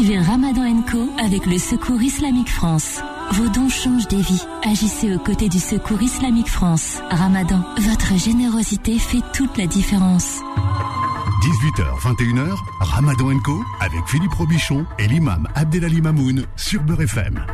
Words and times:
Suivez 0.00 0.18
Ramadan 0.18 0.80
Co 0.90 1.10
avec 1.22 1.44
le 1.44 1.58
Secours 1.58 2.00
Islamique 2.00 2.48
France. 2.48 3.02
Vos 3.32 3.48
dons 3.48 3.68
changent 3.68 4.08
des 4.08 4.22
vies. 4.22 4.42
Agissez 4.64 5.14
aux 5.14 5.18
côtés 5.18 5.50
du 5.50 5.58
Secours 5.58 6.00
Islamique 6.00 6.48
France. 6.48 7.02
Ramadan, 7.10 7.62
votre 7.78 8.16
générosité 8.16 8.98
fait 8.98 9.20
toute 9.34 9.58
la 9.58 9.66
différence. 9.66 10.40
18h, 11.42 12.00
21h, 12.00 12.56
Ramadan 12.80 13.38
Co 13.40 13.62
avec 13.80 14.00
Philippe 14.06 14.32
Robichon 14.32 14.86
et 14.98 15.06
l'imam 15.06 15.46
Abdelali 15.54 16.00
Mamoun 16.00 16.46
sur 16.56 16.82
Beurre 16.82 17.02
FM. 17.02 17.44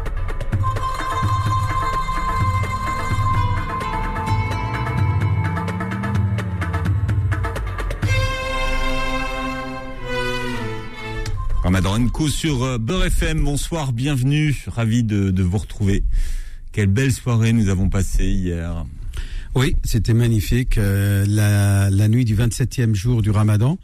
Co 11.82 12.26
sur 12.28 12.62
euh, 12.62 12.78
Beurre 12.78 13.04
FM. 13.04 13.44
Bonsoir, 13.44 13.92
bienvenue. 13.92 14.56
Ravi 14.66 15.04
de, 15.04 15.42
vous 15.42 15.58
retrouver. 15.58 16.04
Quelle 16.72 16.86
belle 16.86 17.12
soirée 17.12 17.52
nous 17.52 17.68
avons 17.68 17.90
passée 17.90 18.24
hier. 18.24 18.86
Oui, 19.54 19.76
c'était 19.84 20.14
magnifique. 20.14 20.78
Euh, 20.78 21.26
la, 21.28 22.08
nuit 22.08 22.24
du 22.24 22.34
27e 22.34 22.94
jour 22.94 23.20
du 23.20 23.30
Ramadan, 23.30 23.78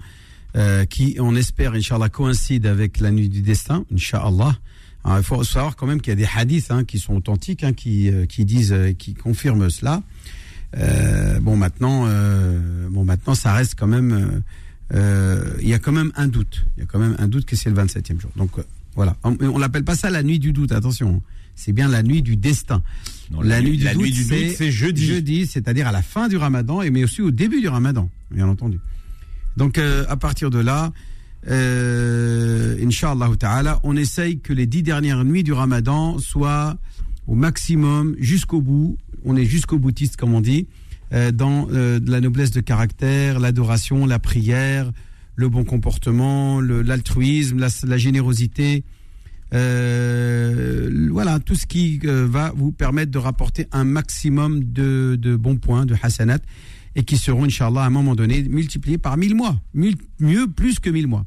euh, 0.56 0.86
qui, 0.86 1.16
on 1.20 1.36
espère, 1.36 1.74
Inch'Allah, 1.74 2.08
coïncide 2.08 2.64
avec 2.64 2.98
la 2.98 3.10
nuit 3.10 3.28
du 3.28 3.42
destin, 3.42 3.84
Inch'Allah. 3.92 4.56
Il 5.06 5.22
faut 5.22 5.44
savoir 5.44 5.76
quand 5.76 5.86
même 5.86 6.00
qu'il 6.00 6.12
y 6.12 6.16
a 6.16 6.16
des 6.16 6.28
hadiths 6.34 6.70
hein, 6.70 6.84
qui 6.84 6.98
sont 6.98 7.14
authentiques, 7.14 7.62
hein, 7.62 7.74
qui, 7.74 8.10
qui 8.26 8.46
disent, 8.46 8.74
qui 8.98 9.12
confirment 9.12 9.68
cela. 9.68 10.02
bon, 11.42 11.56
maintenant, 11.56 12.08
bon, 12.90 13.04
maintenant, 13.04 13.34
ça 13.34 13.52
reste 13.52 13.74
quand 13.78 13.86
même 13.86 14.42
euh, 14.94 15.54
il 15.60 15.68
y 15.68 15.74
a 15.74 15.78
quand 15.78 15.92
même 15.92 16.12
un 16.16 16.28
doute. 16.28 16.64
Il 16.76 16.80
y 16.80 16.82
a 16.82 16.86
quand 16.86 16.98
même 16.98 17.16
un 17.18 17.28
doute 17.28 17.44
que 17.44 17.56
c'est 17.56 17.70
le 17.70 17.76
27e 17.76 18.20
jour. 18.20 18.30
Donc 18.36 18.58
euh, 18.58 18.62
voilà. 18.94 19.16
On, 19.24 19.36
on 19.40 19.58
l'appelle 19.58 19.84
pas 19.84 19.96
ça 19.96 20.10
la 20.10 20.22
nuit 20.22 20.38
du 20.38 20.52
doute, 20.52 20.72
attention. 20.72 21.22
C'est 21.54 21.72
bien 21.72 21.88
la 21.88 22.02
nuit 22.02 22.22
du 22.22 22.36
destin. 22.36 22.82
Non, 23.30 23.40
la, 23.40 23.60
la, 23.60 23.62
nuit 23.62 23.76
du 23.78 23.84
la 23.84 23.94
doute, 23.94 24.02
nuit 24.02 24.10
du 24.10 24.24
doute, 24.24 24.56
c'est 24.56 24.70
jeudi. 24.70 25.06
Jeudi, 25.06 25.46
c'est-à-dire 25.46 25.86
à 25.86 25.92
la 25.92 26.02
fin 26.02 26.28
du 26.28 26.36
ramadan, 26.36 26.82
et 26.82 26.90
mais 26.90 27.04
aussi 27.04 27.22
au 27.22 27.30
début 27.30 27.60
du 27.60 27.68
ramadan, 27.68 28.10
bien 28.30 28.48
entendu. 28.48 28.78
Donc 29.56 29.78
euh, 29.78 30.04
à 30.08 30.16
partir 30.16 30.50
de 30.50 30.58
là, 30.58 30.92
euh, 31.48 32.84
Inch'Allah 32.84 33.30
ta'ala, 33.38 33.80
on 33.82 33.96
essaye 33.96 34.38
que 34.38 34.52
les 34.52 34.66
dix 34.66 34.82
dernières 34.82 35.24
nuits 35.24 35.42
du 35.42 35.52
ramadan 35.52 36.18
soient 36.18 36.76
au 37.26 37.34
maximum 37.34 38.16
jusqu'au 38.18 38.60
bout. 38.60 38.96
On 39.24 39.36
est 39.36 39.44
jusqu'au 39.44 39.78
boutiste, 39.78 40.16
comme 40.16 40.34
on 40.34 40.40
dit. 40.40 40.66
Euh, 41.12 41.30
dans 41.30 41.68
euh, 41.70 42.00
la 42.06 42.20
noblesse 42.20 42.52
de 42.52 42.60
caractère, 42.60 43.38
l'adoration, 43.38 44.06
la 44.06 44.18
prière, 44.18 44.90
le 45.36 45.48
bon 45.48 45.64
comportement, 45.64 46.60
l'altruisme, 46.60 47.58
la, 47.58 47.68
la, 47.84 47.98
générosité. 47.98 48.84
Euh, 49.52 51.08
voilà, 51.10 51.38
tout 51.38 51.54
ce 51.54 51.66
qui 51.66 52.00
euh, 52.04 52.26
va 52.26 52.52
vous 52.56 52.72
permettre 52.72 53.10
de 53.10 53.18
rapporter 53.18 53.66
un 53.72 53.84
maximum 53.84 54.64
de, 54.72 55.18
de 55.20 55.36
bons 55.36 55.56
points, 55.56 55.84
de 55.84 55.94
hasanat, 56.02 56.38
et 56.94 57.04
qui 57.04 57.18
seront, 57.18 57.44
Inch'Allah, 57.44 57.82
à 57.82 57.86
un 57.86 57.90
moment 57.90 58.14
donné, 58.14 58.42
multipliés 58.44 58.98
par 58.98 59.18
mille 59.18 59.34
mois. 59.34 59.60
Mille, 59.74 59.96
mieux, 60.18 60.46
plus 60.46 60.78
que 60.78 60.88
mille 60.88 61.06
mois. 61.06 61.26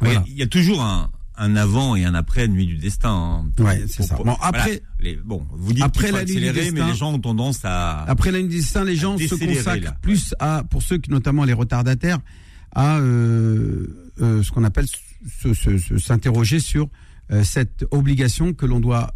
Voilà. 0.00 0.24
Il 0.28 0.38
y 0.38 0.42
a 0.42 0.46
toujours 0.46 0.82
un, 0.82 1.10
un 1.38 1.56
avant 1.56 1.96
et 1.96 2.04
un 2.04 2.14
après 2.14 2.48
nuit 2.48 2.66
du 2.66 2.76
destin. 2.76 3.44
Hein, 3.58 3.62
ouais, 3.62 3.84
c'est 3.88 4.02
ça. 4.02 4.16
Bon, 4.16 4.36
après, 4.40 4.60
voilà, 4.60 4.80
les, 5.00 5.16
bon, 5.16 5.46
vous 5.52 5.72
dites 5.72 5.84
après 5.84 6.12
la 6.12 6.24
nuit 6.24 6.34
du 6.34 6.52
destin, 6.52 6.72
mais 6.72 6.86
les 6.86 6.96
gens 6.96 7.14
ont 7.14 7.18
tendance 7.18 7.60
à. 7.64 8.02
Après 8.02 8.30
la 8.30 8.40
nuit 8.40 8.48
du 8.48 8.56
destin, 8.56 8.84
les 8.84 8.96
gens 8.96 9.16
se 9.16 9.34
consacrent 9.34 9.84
là, 9.84 9.96
plus 10.02 10.30
ouais. 10.30 10.36
à, 10.40 10.64
pour 10.68 10.82
ceux 10.82 10.98
qui, 10.98 11.10
notamment 11.10 11.44
les 11.44 11.52
retardataires, 11.52 12.18
à 12.74 12.98
euh, 12.98 14.12
euh, 14.20 14.42
ce 14.42 14.50
qu'on 14.50 14.64
appelle 14.64 14.86
s'interroger 15.98 16.60
sur 16.60 16.88
euh, 17.30 17.42
cette 17.44 17.86
obligation 17.90 18.52
que 18.52 18.66
l'on 18.66 18.80
doit 18.80 19.14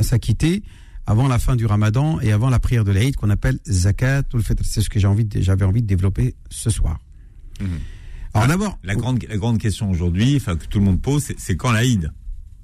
s'acquitter 0.00 0.62
avant 1.06 1.28
la 1.28 1.38
fin 1.38 1.54
du 1.54 1.66
Ramadan 1.66 2.18
et 2.20 2.32
avant 2.32 2.48
la 2.48 2.58
prière 2.58 2.84
de 2.84 2.92
l'Aïd 2.92 3.16
qu'on 3.16 3.30
appelle 3.30 3.58
zakat 3.68 4.22
ou 4.32 4.38
le 4.38 4.42
fitr. 4.42 4.64
C'est 4.64 4.80
ce 4.80 4.88
que 4.88 4.98
j'ai 4.98 5.06
envie, 5.06 5.28
j'avais 5.34 5.64
envie 5.64 5.82
de 5.82 5.86
développer 5.86 6.34
ce 6.48 6.70
soir. 6.70 6.98
Mmh. 7.60 7.66
Alors 8.33 8.47
d'abord, 8.47 8.79
la 8.83 8.95
grande, 8.95 9.23
la 9.27 9.37
grande 9.37 9.57
question 9.57 9.89
aujourd'hui, 9.89 10.35
enfin 10.35 10.55
que 10.55 10.65
tout 10.65 10.79
le 10.79 10.85
monde 10.85 11.01
pose, 11.01 11.23
c'est 11.37 11.55
quand 11.55 11.71
l'Aïd 11.71 12.11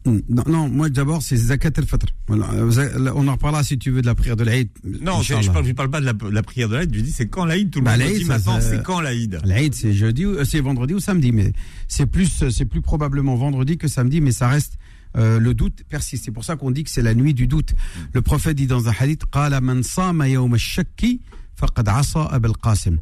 non, 0.06 0.44
non, 0.46 0.70
moi 0.70 0.90
d'abord 0.90 1.24
c'est 1.24 1.36
Zakat 1.36 1.72
al-Fitr. 1.78 2.06
On 2.30 3.28
en 3.28 3.32
reparlera 3.32 3.64
si 3.64 3.80
tu 3.80 3.90
veux 3.90 4.04
de 4.04 4.06
la 4.06 4.14
prière 4.14 4.36
de 4.36 4.44
l'Aïd. 4.44 4.70
Non, 5.02 5.24
je, 5.24 5.42
je, 5.42 5.50
parle, 5.50 5.66
je 5.66 5.72
parle 5.72 5.90
pas 5.90 6.00
de 6.00 6.06
la, 6.06 6.14
de 6.14 6.28
la 6.28 6.44
prière 6.44 6.70
de 6.70 6.76
l'Aïd, 6.76 6.94
je 6.94 7.00
dis 7.02 7.12
c'est 7.12 7.28
quand 7.28 7.46
l'Aïd, 7.46 7.72
tout 7.72 7.80
le 7.80 7.86
bah, 7.86 7.98
monde 7.98 8.14
dit 8.14 8.26
maintenant 8.26 8.60
c'est 8.62 8.84
quand 8.84 9.02
l'Aïd. 9.02 9.40
L'Aïd 9.44 9.74
c'est 9.74 9.94
jeudi, 9.94 10.26
c'est 10.44 10.60
vendredi 10.60 10.94
ou 10.94 11.00
samedi, 11.00 11.32
mais 11.32 11.54
c'est 11.88 12.06
plus, 12.06 12.50
c'est 12.52 12.66
plus 12.66 12.82
probablement 12.82 13.36
vendredi 13.36 13.80
que 13.80 13.88
samedi, 13.88 14.22
mais 14.22 14.32
ça 14.32 14.48
reste 14.48 14.78
euh, 15.18 15.40
le 15.40 15.56
doute 15.56 15.84
persiste. 15.90 16.26
C'est 16.26 16.32
pour 16.32 16.46
ça 16.46 16.56
qu'on 16.56 16.72
dit 16.72 16.84
que 16.84 16.92
c'est 16.92 17.02
la 17.02 17.16
nuit 17.16 17.34
du 17.34 17.48
doute. 17.48 17.74
Le 18.14 18.22
prophète 18.22 18.58
dit 18.58 18.68
dans 18.68 18.88
un 18.88 18.94
hadith, 19.00 19.24
قال 19.32 19.60
من 19.64 19.82
صام 19.82 20.22
يوم 20.22 20.54
الشك 20.54 21.20
فقد 21.56 21.90
عصى 21.90 22.28
أبا 22.32 22.48
القاسم. 22.48 22.98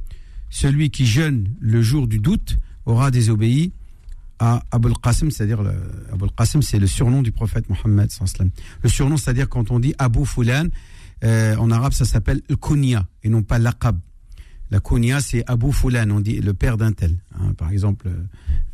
celui 0.51 0.91
qui 0.91 1.07
jeûne 1.07 1.49
le 1.61 1.83
jour 1.83 2.07
du 2.09 2.19
doute 2.19 2.57
aura 2.87 3.11
désobéi 3.11 3.73
à 4.39 4.63
Abul 4.71 4.93
Qasim, 5.03 5.31
c'est-à-dire 5.31 5.61
Abul 6.13 6.31
Qasim, 6.37 6.63
c'est 6.63 6.79
le 6.79 6.87
surnom 6.87 7.23
du 7.23 7.33
prophète 7.33 7.69
Mohammed. 7.69 8.11
Le 8.83 8.89
surnom, 8.89 9.17
c'est-à-dire 9.17 9.49
quand 9.49 9.71
on 9.71 9.81
dit 9.81 9.95
Abu 9.99 10.25
Fulan, 10.25 10.69
euh, 11.25 11.57
en 11.57 11.71
arabe, 11.71 11.93
ça 11.93 12.05
s'appelle 12.05 12.41
le 12.49 12.57
kunya 12.57 13.07
et 13.25 13.29
non 13.29 13.43
pas 13.43 13.59
l'aqab. 13.59 13.99
La 14.71 14.81
kunya, 14.81 15.21
c'est 15.21 15.43
Abu 15.49 15.73
Fulan, 15.73 16.11
on 16.11 16.21
dit 16.21 16.41
le 16.41 16.55
père 16.55 16.77
d'un 16.77 16.93
tel. 16.93 17.17
Hein, 17.35 17.55
par 17.57 17.71
exemple, 17.73 18.09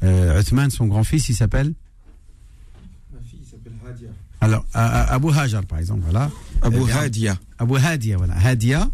euh, 0.02 0.40
Uthman, 0.40 0.70
son 0.70 0.86
grand-fils, 0.86 1.28
il 1.28 1.34
s'appelle 1.34 1.72
Ma 3.12 3.20
fille 3.20 3.44
s'appelle 3.50 3.72
Hadia. 3.88 4.08
Alors, 4.40 4.66
Abu 4.74 5.30
Hajar, 5.30 5.64
par 5.64 5.78
exemple, 5.78 6.02
voilà. 6.02 6.30
Abu 6.60 6.90
Hadia. 6.90 7.38
Abu 7.58 7.78
Hadia, 7.78 8.18
voilà. 8.18 8.34
Hadia, 8.36 8.90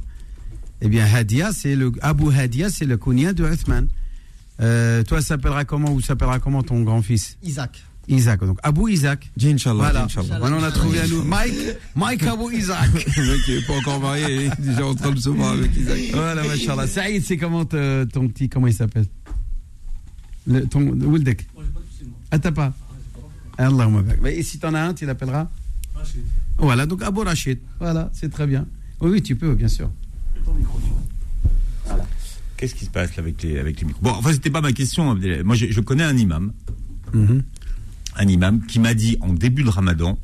eh 0.81 0.89
bien, 0.89 1.07
Hadia, 1.07 1.53
c'est 1.53 1.77
le, 1.77 1.93
Abu 2.01 2.33
Hadia, 2.33 2.71
c'est 2.71 2.87
le 2.87 2.97
kunya 2.97 3.33
de 3.33 3.45
Uthman. 3.45 3.87
Euh, 4.61 5.03
toi, 5.05 5.23
s'appellera 5.23 5.65
comment 5.65 5.93
ou 5.93 6.01
s'appellera 6.01 6.39
comment 6.39 6.63
ton 6.63 6.83
grand-fils? 6.83 7.37
Isaac. 7.43 7.83
Isaac, 8.09 8.41
donc 8.41 8.59
Abou 8.63 8.89
Isaac. 8.89 9.31
Inch'Allah. 9.43 9.93
Voilà. 9.93 10.07
Maintenant, 10.41 10.59
on 10.59 10.63
a 10.63 10.71
trouvé 10.71 11.01
à 11.01 11.07
nous 11.07 11.23
Mike, 11.23 11.55
Mike 11.95 12.23
Abou 12.25 12.51
Isaac. 12.51 12.91
le 13.17 13.27
mec 13.27 13.49
n'est 13.49 13.67
pas 13.67 13.75
encore 13.75 14.01
marié, 14.01 14.25
il 14.29 14.41
est 14.47 14.61
déjà 14.61 14.87
en 14.87 14.95
train 14.95 15.13
de 15.13 15.21
se 15.21 15.31
marier 15.31 15.61
avec 15.61 15.77
Isaac. 15.77 15.99
Voilà, 16.13 16.43
machallah. 16.43 16.87
Saïd, 16.87 17.25
c'est 17.25 17.37
comment 17.37 17.65
ton 17.65 18.29
petit, 18.29 18.49
comment 18.49 18.67
il 18.67 18.75
s'appelle? 18.75 19.07
Le, 20.47 20.67
Ton 20.67 20.81
Wildek 20.81 21.47
Ah, 22.31 22.39
t'as 22.39 22.53
pas? 22.53 22.73
Allahumma 23.59 24.03
Et 24.27 24.43
si 24.43 24.59
t'en 24.59 24.73
as 24.75 24.81
un, 24.81 24.95
tu 24.95 25.05
l'appelleras? 25.05 25.49
Rachid. 25.95 26.23
Voilà, 26.59 26.87
donc 26.87 27.03
Abou 27.03 27.21
Rachid. 27.21 27.59
Voilà, 27.79 28.11
c'est 28.13 28.31
très 28.31 28.47
bien. 28.47 28.67
Oui, 29.01 29.11
oui, 29.11 29.23
tu 29.23 29.37
peux, 29.37 29.55
bien 29.55 29.69
sûr. 29.69 29.91
Ton 30.51 30.59
micro, 30.59 30.81
voilà. 31.87 32.05
Qu'est-ce 32.57 32.75
qui 32.75 32.85
se 32.85 32.91
passe 32.91 33.17
là 33.17 33.23
avec 33.23 33.43
les, 33.43 33.59
avec 33.59 33.81
les 33.81 33.87
micros? 33.87 34.03
Bon, 34.03 34.11
enfin, 34.11 34.33
c'était 34.33 34.51
pas 34.51 34.61
ma 34.61 34.73
question. 34.73 35.17
Moi, 35.45 35.55
je, 35.55 35.67
je 35.71 35.81
connais 35.81 36.05
un 36.05 36.17
imam. 36.17 36.53
Mm 37.15 37.25
-hmm. 37.25 37.43
Un 38.17 38.29
imam 38.29 38.67
qui 38.67 38.81
m'a 38.81 38.95
dit 38.95 39.17
en 39.21 39.33
début 39.33 39.63
de 39.63 39.71
ramadan 39.71 40.19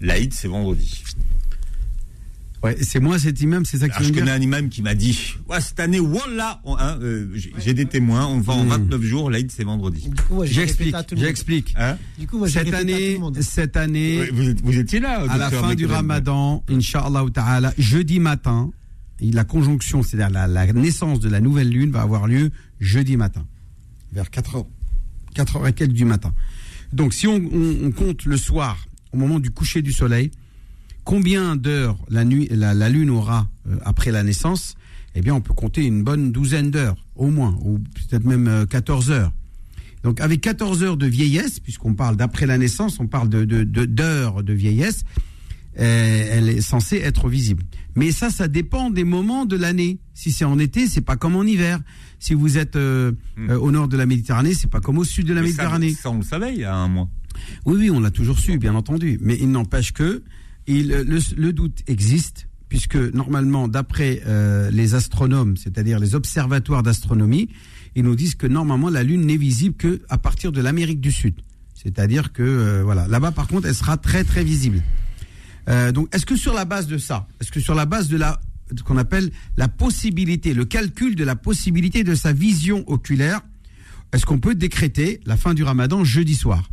l'Aïd, 0.00 0.34
c'est 0.34 0.48
vendredi. 0.48 1.04
Ouais, 2.62 2.76
c'est 2.82 2.98
moi 2.98 3.20
cet 3.20 3.40
imam, 3.40 3.64
c'est 3.64 3.78
ça 3.78 3.88
que 3.88 3.94
Alors, 3.94 4.08
Je 4.08 4.12
connais 4.12 4.32
un 4.32 4.40
imam 4.40 4.68
qui 4.68 4.82
m'a 4.82 4.96
dit 4.96 5.36
ouais, 5.48 5.60
cette 5.60 5.78
année, 5.78 6.00
voilà, 6.00 6.60
hein, 6.66 6.98
euh, 7.02 7.28
j'ai 7.58 7.72
des 7.72 7.86
témoins, 7.86 8.26
on 8.26 8.40
va 8.40 8.54
en 8.54 8.64
mmh. 8.64 8.68
29 8.68 9.02
jours, 9.02 9.30
l'Aïd, 9.30 9.52
c'est 9.52 9.62
vendredi. 9.62 10.10
J'explique, 10.42 10.96
j'explique. 11.14 11.74
Hein? 11.78 11.96
Du 12.18 12.26
coup, 12.26 12.38
moi, 12.38 12.48
cette 12.48 12.74
année, 12.74 13.16
cette 13.42 13.76
année, 13.76 14.26
vous, 14.32 14.54
vous, 14.64 14.76
étiez 14.76 14.98
là 14.98 15.24
à 15.28 15.38
la 15.38 15.50
fin 15.50 15.76
du 15.76 15.86
ramadan, 15.86 16.64
Inch'Allah 16.68 17.24
ta'ala, 17.32 17.72
jeudi 17.78 18.18
matin, 18.18 18.72
la 19.20 19.44
conjonction, 19.44 20.02
c'est-à-dire 20.02 20.30
la, 20.30 20.72
naissance 20.72 21.20
de 21.20 21.28
la 21.28 21.40
nouvelle 21.40 21.70
lune 21.70 21.90
va 21.90 22.02
avoir 22.02 22.26
lieu 22.26 22.50
jeudi 22.80 23.16
matin, 23.16 23.44
vers 24.12 24.30
4 24.30 24.56
heures, 24.56 24.66
4 25.34 25.56
heures 25.56 25.66
et 25.68 25.72
quelques 25.72 25.92
du 25.92 26.04
matin. 26.04 26.32
Donc, 26.92 27.12
si 27.12 27.26
on, 27.26 27.40
compte 27.92 28.24
le 28.24 28.36
soir, 28.36 28.78
au 29.12 29.18
moment 29.18 29.38
du 29.40 29.50
coucher 29.50 29.82
du 29.82 29.92
soleil, 29.92 30.30
combien 31.04 31.56
d'heures 31.56 31.98
la, 32.08 32.24
lune 32.24 33.10
aura 33.10 33.48
euh, 33.68 33.76
après 33.84 34.10
la 34.10 34.22
naissance? 34.22 34.74
Eh 35.14 35.20
bien, 35.20 35.34
on 35.34 35.40
peut 35.40 35.54
compter 35.54 35.84
une 35.84 36.02
bonne 36.02 36.32
douzaine 36.32 36.70
d'heures, 36.70 37.04
au 37.16 37.28
moins, 37.28 37.58
ou 37.62 37.78
peut-être 37.78 38.24
même 38.24 38.46
euh, 38.46 38.66
14 38.66 39.10
heures. 39.10 39.32
Donc, 40.04 40.20
avec 40.20 40.40
14 40.40 40.82
heures 40.82 40.96
de 40.96 41.06
vieillesse, 41.06 41.60
puisqu'on 41.60 41.94
parle 41.94 42.16
d'après 42.16 42.46
la 42.46 42.56
naissance, 42.56 43.00
on 43.00 43.06
parle 43.06 43.28
de, 43.28 43.44
d'heures 43.64 44.42
de 44.42 44.52
vieillesse, 44.52 45.04
elle 45.84 46.48
est 46.48 46.60
censée 46.60 46.96
être 46.96 47.28
visible. 47.28 47.62
Mais 47.94 48.12
ça, 48.12 48.30
ça 48.30 48.48
dépend 48.48 48.90
des 48.90 49.04
moments 49.04 49.44
de 49.44 49.56
l'année. 49.56 49.98
Si 50.14 50.32
c'est 50.32 50.44
en 50.44 50.58
été, 50.58 50.86
c'est 50.86 51.00
pas 51.00 51.16
comme 51.16 51.36
en 51.36 51.42
hiver. 51.42 51.80
Si 52.18 52.34
vous 52.34 52.58
êtes 52.58 52.76
euh, 52.76 53.12
mmh. 53.36 53.50
euh, 53.50 53.58
au 53.58 53.70
nord 53.70 53.88
de 53.88 53.96
la 53.96 54.06
Méditerranée, 54.06 54.54
c'est 54.54 54.70
pas 54.70 54.80
comme 54.80 54.98
au 54.98 55.04
sud 55.04 55.26
de 55.26 55.34
la 55.34 55.40
Mais 55.40 55.48
Méditerranée. 55.48 55.90
Ça, 55.90 56.02
ça, 56.02 56.10
on 56.10 56.18
le 56.18 56.22
savait 56.22 56.54
il 56.54 56.60
y 56.60 56.64
a 56.64 56.74
un 56.74 56.88
mois. 56.88 57.08
Oui, 57.64 57.76
oui, 57.78 57.90
on 57.90 58.00
l'a 58.00 58.10
toujours 58.10 58.38
su, 58.38 58.58
bien 58.58 58.74
entendu. 58.74 59.18
Mais 59.20 59.36
il 59.40 59.50
n'empêche 59.50 59.92
que 59.92 60.22
il, 60.66 60.88
le, 60.88 61.18
le, 61.36 61.52
doute 61.52 61.80
existe, 61.86 62.48
puisque 62.68 62.96
normalement, 62.96 63.68
d'après 63.68 64.22
euh, 64.26 64.70
les 64.70 64.94
astronomes, 64.94 65.56
c'est-à-dire 65.56 65.98
les 65.98 66.14
observatoires 66.14 66.82
d'astronomie, 66.82 67.48
ils 67.94 68.04
nous 68.04 68.14
disent 68.14 68.34
que 68.34 68.46
normalement 68.46 68.90
la 68.90 69.02
Lune 69.02 69.26
n'est 69.26 69.36
visible 69.36 69.76
que 69.76 70.02
à 70.08 70.18
partir 70.18 70.52
de 70.52 70.60
l'Amérique 70.60 71.00
du 71.00 71.10
Sud. 71.10 71.34
C'est-à-dire 71.74 72.32
que 72.32 72.42
euh, 72.42 72.82
voilà, 72.84 73.08
là-bas 73.08 73.30
par 73.30 73.48
contre, 73.48 73.66
elle 73.66 73.74
sera 73.74 73.96
très 73.96 74.24
très 74.24 74.44
visible. 74.44 74.82
Euh, 75.68 75.92
donc, 75.92 76.14
est-ce 76.14 76.26
que 76.26 76.36
sur 76.36 76.54
la 76.54 76.64
base 76.64 76.86
de 76.86 76.98
ça, 76.98 77.26
est-ce 77.40 77.52
que 77.52 77.60
sur 77.60 77.74
la 77.74 77.86
base 77.86 78.08
de 78.08 78.16
la 78.16 78.40
qu'on 78.84 78.98
appelle 78.98 79.30
la 79.56 79.68
possibilité, 79.68 80.52
le 80.52 80.66
calcul 80.66 81.14
de 81.16 81.24
la 81.24 81.36
possibilité 81.36 82.04
de 82.04 82.14
sa 82.14 82.34
vision 82.34 82.84
oculaire, 82.86 83.40
est-ce 84.12 84.26
qu'on 84.26 84.38
peut 84.38 84.54
décréter 84.54 85.20
la 85.24 85.38
fin 85.38 85.54
du 85.54 85.62
Ramadan 85.62 86.04
jeudi 86.04 86.34
soir? 86.34 86.68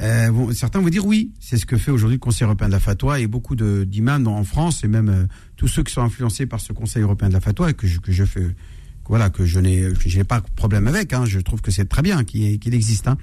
Euh, 0.00 0.52
Certains 0.52 0.80
vont 0.80 0.88
dire 0.88 1.06
oui, 1.06 1.32
c'est 1.40 1.56
ce 1.56 1.66
que 1.66 1.76
fait 1.76 1.90
aujourd'hui 1.90 2.16
le 2.16 2.20
Conseil 2.20 2.46
européen 2.46 2.68
de 2.68 2.72
la 2.72 2.80
fatwa 2.80 3.20
et 3.20 3.26
beaucoup 3.26 3.54
d'imams 3.54 4.26
en 4.26 4.44
France 4.44 4.82
et 4.82 4.88
même 4.88 5.08
euh, 5.08 5.26
tous 5.56 5.68
ceux 5.68 5.82
qui 5.82 5.92
sont 5.92 6.02
influencés 6.02 6.46
par 6.46 6.60
ce 6.60 6.72
Conseil 6.72 7.02
européen 7.02 7.28
de 7.28 7.34
la 7.34 7.40
fatwa 7.40 7.72
que 7.74 7.86
je, 7.86 8.00
que 8.00 8.10
je 8.10 8.24
fais 8.24 8.54
voilà 9.06 9.28
que 9.28 9.44
je 9.44 9.60
n'ai 9.60 10.24
pas 10.24 10.40
de 10.40 10.46
problème 10.56 10.88
avec 10.88 11.12
hein, 11.12 11.26
je 11.26 11.38
trouve 11.38 11.60
que 11.60 11.70
c'est 11.70 11.84
très 11.84 12.00
bien 12.00 12.24
qu'il 12.24 12.74
existe 12.74 13.06
hein. 13.06 13.18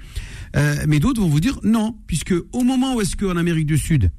Mais 0.86 1.00
d'autres 1.00 1.20
vont 1.20 1.28
vous 1.28 1.40
dire 1.40 1.58
non 1.64 1.96
puisque 2.06 2.34
au 2.52 2.62
moment 2.62 2.94
où 2.94 3.00
est-ce 3.00 3.16
qu'en 3.16 3.36
Amérique 3.36 3.66
du 3.66 3.78
Sud 3.78 4.12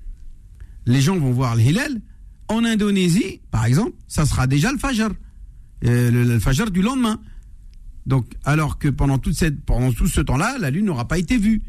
les 0.85 1.01
gens 1.01 1.17
vont 1.17 1.31
voir 1.31 1.55
le 1.55 1.61
Hillel 1.61 2.01
en 2.47 2.63
Indonésie 2.63 3.41
par 3.51 3.65
exemple 3.65 3.93
ça 4.07 4.25
sera 4.25 4.47
déjà 4.47 4.71
le 4.71 4.77
Fajr. 4.77 5.09
Euh, 5.85 6.11
le, 6.11 6.39
Fajr 6.39 6.71
du 6.71 6.81
lendemain. 6.81 7.19
Donc 8.05 8.25
alors 8.45 8.77
que 8.77 8.87
pendant 8.87 9.17
tout 9.17 9.33
ce 9.33 10.21
temps-là 10.21 10.57
la 10.59 10.69
lune 10.69 10.85
n'aura 10.85 11.07
pas 11.07 11.17
été 11.17 11.37
vue. 11.37 11.61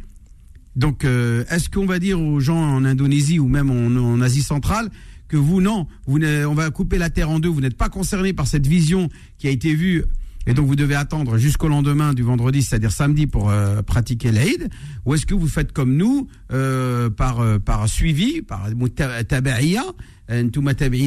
Donc, 0.76 1.04
euh, 1.04 1.44
est-ce 1.50 1.70
qu'on 1.70 1.86
va 1.86 1.98
dire 1.98 2.20
aux 2.20 2.40
gens 2.40 2.58
en 2.58 2.84
Indonésie 2.84 3.38
ou 3.38 3.48
même 3.48 3.70
en, 3.70 4.20
Asie 4.20 4.42
centrale 4.42 4.90
que 5.28 5.36
vous, 5.36 5.60
non, 5.60 5.86
vous 6.06 6.18
on 6.22 6.54
va 6.54 6.70
couper 6.70 6.98
la 6.98 7.10
Terre 7.10 7.30
en 7.30 7.38
deux, 7.38 7.48
vous 7.48 7.60
n'êtes 7.60 7.76
pas 7.76 7.88
concerné 7.88 8.32
par 8.32 8.46
cette 8.46 8.66
vision 8.66 9.08
qui 9.38 9.46
a 9.46 9.50
été 9.50 9.74
vue 9.74 10.04
et 10.46 10.54
donc 10.54 10.66
vous 10.66 10.76
devez 10.76 10.94
attendre 10.94 11.38
jusqu'au 11.38 11.68
lendemain 11.68 12.12
du 12.14 12.22
vendredi, 12.22 12.62
c'est-à-dire 12.62 12.92
samedi, 12.92 13.26
pour 13.26 13.50
euh, 13.50 13.82
pratiquer 13.82 14.30
l'Aïd 14.30 14.68
Ou 15.04 15.14
est-ce 15.14 15.26
que 15.26 15.34
vous 15.34 15.48
faites 15.48 15.72
comme 15.72 15.96
nous, 15.96 16.28
euh, 16.52 17.10
par, 17.10 17.40
euh, 17.40 17.58
par 17.58 17.88
suivi, 17.88 18.42
par 18.42 18.68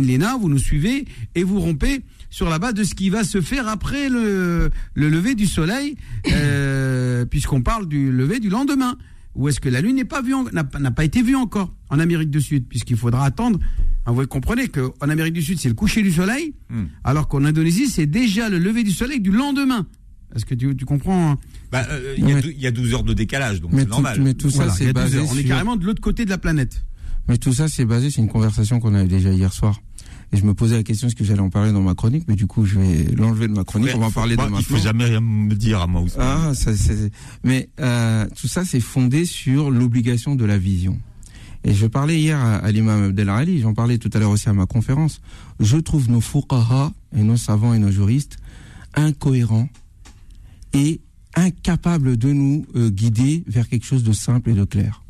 lina, 0.06 0.38
vous 0.40 0.50
nous 0.50 0.60
suivez 0.60 1.06
et 1.36 1.44
vous 1.44 1.60
rompez 1.60 2.02
sur 2.30 2.50
la 2.50 2.60
base 2.60 2.74
de 2.74 2.84
ce 2.84 2.94
qui 2.94 3.10
va 3.10 3.24
se 3.24 3.42
faire 3.42 3.68
après 3.68 4.10
le, 4.10 4.70
le 4.94 5.10
lever 5.10 5.34
du 5.34 5.46
soleil, 5.46 5.96
euh, 6.32 7.26
puisqu'on 7.26 7.62
parle 7.62 7.88
du 7.88 8.12
lever 8.12 8.40
du 8.40 8.50
lendemain. 8.50 8.98
Ou 9.38 9.48
est-ce 9.50 9.60
que 9.60 9.70
la 9.70 9.82
Lune 9.82 9.96
n'est 9.96 10.04
pas 10.06 10.22
vue, 10.22 10.34
n'a 10.52 10.64
pas- 10.92 11.06
été 11.06 11.22
vue 11.22 11.36
encore 11.36 11.74
en 11.90 12.00
Amérique 12.00 12.30
du 12.32 12.42
Sud, 12.42 12.66
puisqu'il 12.68 12.98
faudra 12.98 13.24
attendre. 13.24 13.60
hein, 14.06 14.12
Vous 14.12 14.26
comprenez 14.28 14.68
qu'en 14.68 14.92
Amérique 15.10 15.34
du 15.36 15.42
Sud, 15.44 15.60
c'est 15.60 15.70
le 15.70 15.76
coucher 15.76 16.02
du 16.02 16.12
soleil, 16.12 16.54
Hmm. 16.70 16.86
alors 17.04 17.28
qu'en 17.28 17.46
Indonésie, 17.46 17.88
c'est 17.88 18.08
déjà 18.08 18.50
le 18.50 18.58
lever 18.58 18.84
du 18.84 18.92
soleil 18.92 19.22
du 19.22 19.32
lendemain. 19.32 19.86
Est-ce 20.36 20.44
que 20.46 20.56
tu, 20.56 20.76
tu 20.76 20.84
comprends 20.86 21.32
hein? 21.32 21.38
Bah, 21.72 21.86
euh, 21.90 22.16
il 22.18 22.28
y, 22.28 22.32
a 22.32 22.36
Mais- 22.36 22.42
dou- 22.42 22.50
il 22.50 22.60
y 22.62 22.68
a 22.68 22.72
12 22.72 22.94
heures 22.94 23.04
de 23.04 23.14
décalage, 23.14 23.62
donc 23.62 23.72
Mais 23.72 23.80
c'est 23.82 23.86
tout, 23.86 23.92
normal. 23.92 24.20
mais 24.22 24.34
tout 24.34 24.50
ça, 24.50 24.58
Voilà, 24.58 24.72
c'est 24.74 24.88
a 24.90 24.94
12 24.94 25.04
basé. 25.04 25.20
On 25.20 25.34
est 25.36 25.40
sur- 25.42 25.48
carrément 25.48 25.76
de 25.78 25.86
l'autre 25.86 26.02
côté 26.02 26.26
de 26.26 26.30
la 26.30 26.38
planète. 26.38 26.84
Mais 27.30 27.38
tout 27.38 27.54
ça, 27.54 27.68
c'est 27.68 27.86
basé 27.86 28.10
sur 28.10 28.24
une 28.24 28.30
conversation 28.30 28.80
qu'on 28.80 28.94
avait 28.96 29.08
déjà 29.08 29.32
hier 29.32 29.54
soir. 29.54 29.80
Et 30.34 30.38
je 30.38 30.44
me 30.46 30.54
posais 30.54 30.76
la 30.76 30.84
question, 30.84 31.08
est-ce 31.08 31.16
que 31.16 31.24
j'allais 31.24 31.40
en 31.40 31.50
parler 31.50 31.72
dans 31.72 31.82
ma 31.82 31.96
chronique 31.96 32.26
Mais 32.28 32.36
du 32.36 32.48
coup, 32.48 32.66
je 32.66 32.78
vais 32.80 33.04
l'enlever 33.16 33.48
de 33.48 33.54
ma 33.54 33.64
chronique. 33.64 33.92
on 33.96 34.00
va 34.00 34.08
en 34.08 34.12
parler 34.12 34.36
de 34.36 34.42
Moi, 34.42 34.50
maintenant. 34.50 34.60
Il 34.60 34.66
faut 34.66 34.78
jamais 34.84 35.06
rien 35.06 35.22
me 35.22 35.56
dire 35.56 35.82
à 35.82 35.88
moi 35.88 36.02
aussi. 36.02 36.16
Ah, 36.20 36.52
ça, 36.54 36.76
c'est- 36.76 37.12
mais 37.46 37.70
euh, 37.80 38.26
tout 38.36 38.48
ça, 38.50 38.66
c'est 38.66 38.82
fondé 38.82 39.24
sur 39.26 39.72
l'obligation 39.72 40.36
de 40.36 40.44
la 40.44 40.58
vision. 40.58 40.98
Et 41.64 41.74
je 41.74 41.88
parlais 41.88 42.20
hier 42.20 42.38
à, 42.40 42.56
à 42.58 42.72
l'imam 42.72 43.04
Abdel 43.04 43.30
Ali, 43.30 43.62
j'en 43.62 43.74
parlais 43.74 43.98
tout 43.98 44.10
à 44.14 44.20
l'heure 44.20 44.32
aussi 44.32 44.50
à 44.50 44.54
ma 44.54 44.66
conférence. 44.66 45.22
Je 45.62 45.78
trouve 45.78 46.10
nos 46.10 46.22
fuqaha 46.22 46.92
et 47.16 47.24
nos 47.24 47.38
savants 47.38 47.74
et 47.74 47.80
nos 47.80 47.92
juristes 47.92 48.38
incohérents 48.96 49.70
et 50.74 51.00
incapables 51.36 52.18
de 52.18 52.34
nous 52.34 52.66
euh, 52.76 52.90
guider 52.90 53.44
vers 53.48 53.68
quelque 53.70 53.86
chose 53.86 54.04
de 54.04 54.12
simple 54.12 54.50
et 54.50 54.54
de 54.54 54.66
clair. 54.66 55.04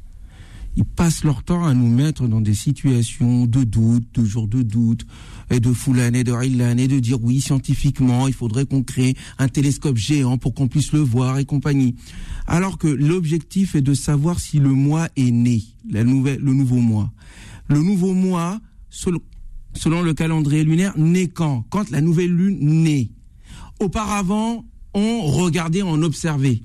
Ils 0.77 0.85
passent 0.85 1.23
leur 1.23 1.41
temps 1.41 1.65
à 1.65 1.73
nous 1.73 1.89
mettre 1.89 2.27
dans 2.27 2.39
des 2.39 2.53
situations 2.53 3.47
de 3.47 3.63
doute, 3.63 4.03
de 4.13 4.23
jours 4.23 4.47
de 4.47 4.61
doute, 4.61 5.07
et 5.49 5.59
de 5.59 5.73
foulane 5.73 6.15
et 6.15 6.23
de 6.23 6.31
Ilan, 6.31 6.77
et 6.77 6.87
de 6.87 6.99
dire 6.99 7.17
oui, 7.23 7.41
scientifiquement, 7.41 8.27
il 8.27 8.33
faudrait 8.35 8.67
qu'on 8.67 8.83
crée 8.83 9.15
un 9.39 9.47
télescope 9.47 9.97
géant 9.97 10.37
pour 10.37 10.53
qu'on 10.53 10.67
puisse 10.67 10.91
le 10.91 10.99
voir 10.99 11.39
et 11.39 11.45
compagnie. 11.45 11.95
Alors 12.45 12.77
que 12.77 12.87
l'objectif 12.87 13.73
est 13.73 13.81
de 13.81 13.95
savoir 13.95 14.39
si 14.39 14.59
le 14.59 14.69
mois 14.69 15.09
est 15.15 15.31
né, 15.31 15.63
le 15.89 16.03
nouveau 16.03 16.77
mois. 16.77 17.11
Le 17.69 17.81
nouveau 17.81 18.13
mois, 18.13 18.59
selon, 18.91 19.19
selon 19.73 20.03
le 20.03 20.13
calendrier 20.13 20.63
lunaire, 20.63 20.93
naît 20.95 21.27
quand? 21.27 21.65
Quand 21.71 21.89
la 21.89 22.01
nouvelle 22.01 22.35
lune 22.35 22.83
naît. 22.83 23.09
Auparavant, 23.79 24.63
on 24.93 25.21
regardait, 25.23 25.81
on 25.81 26.03
observait 26.03 26.61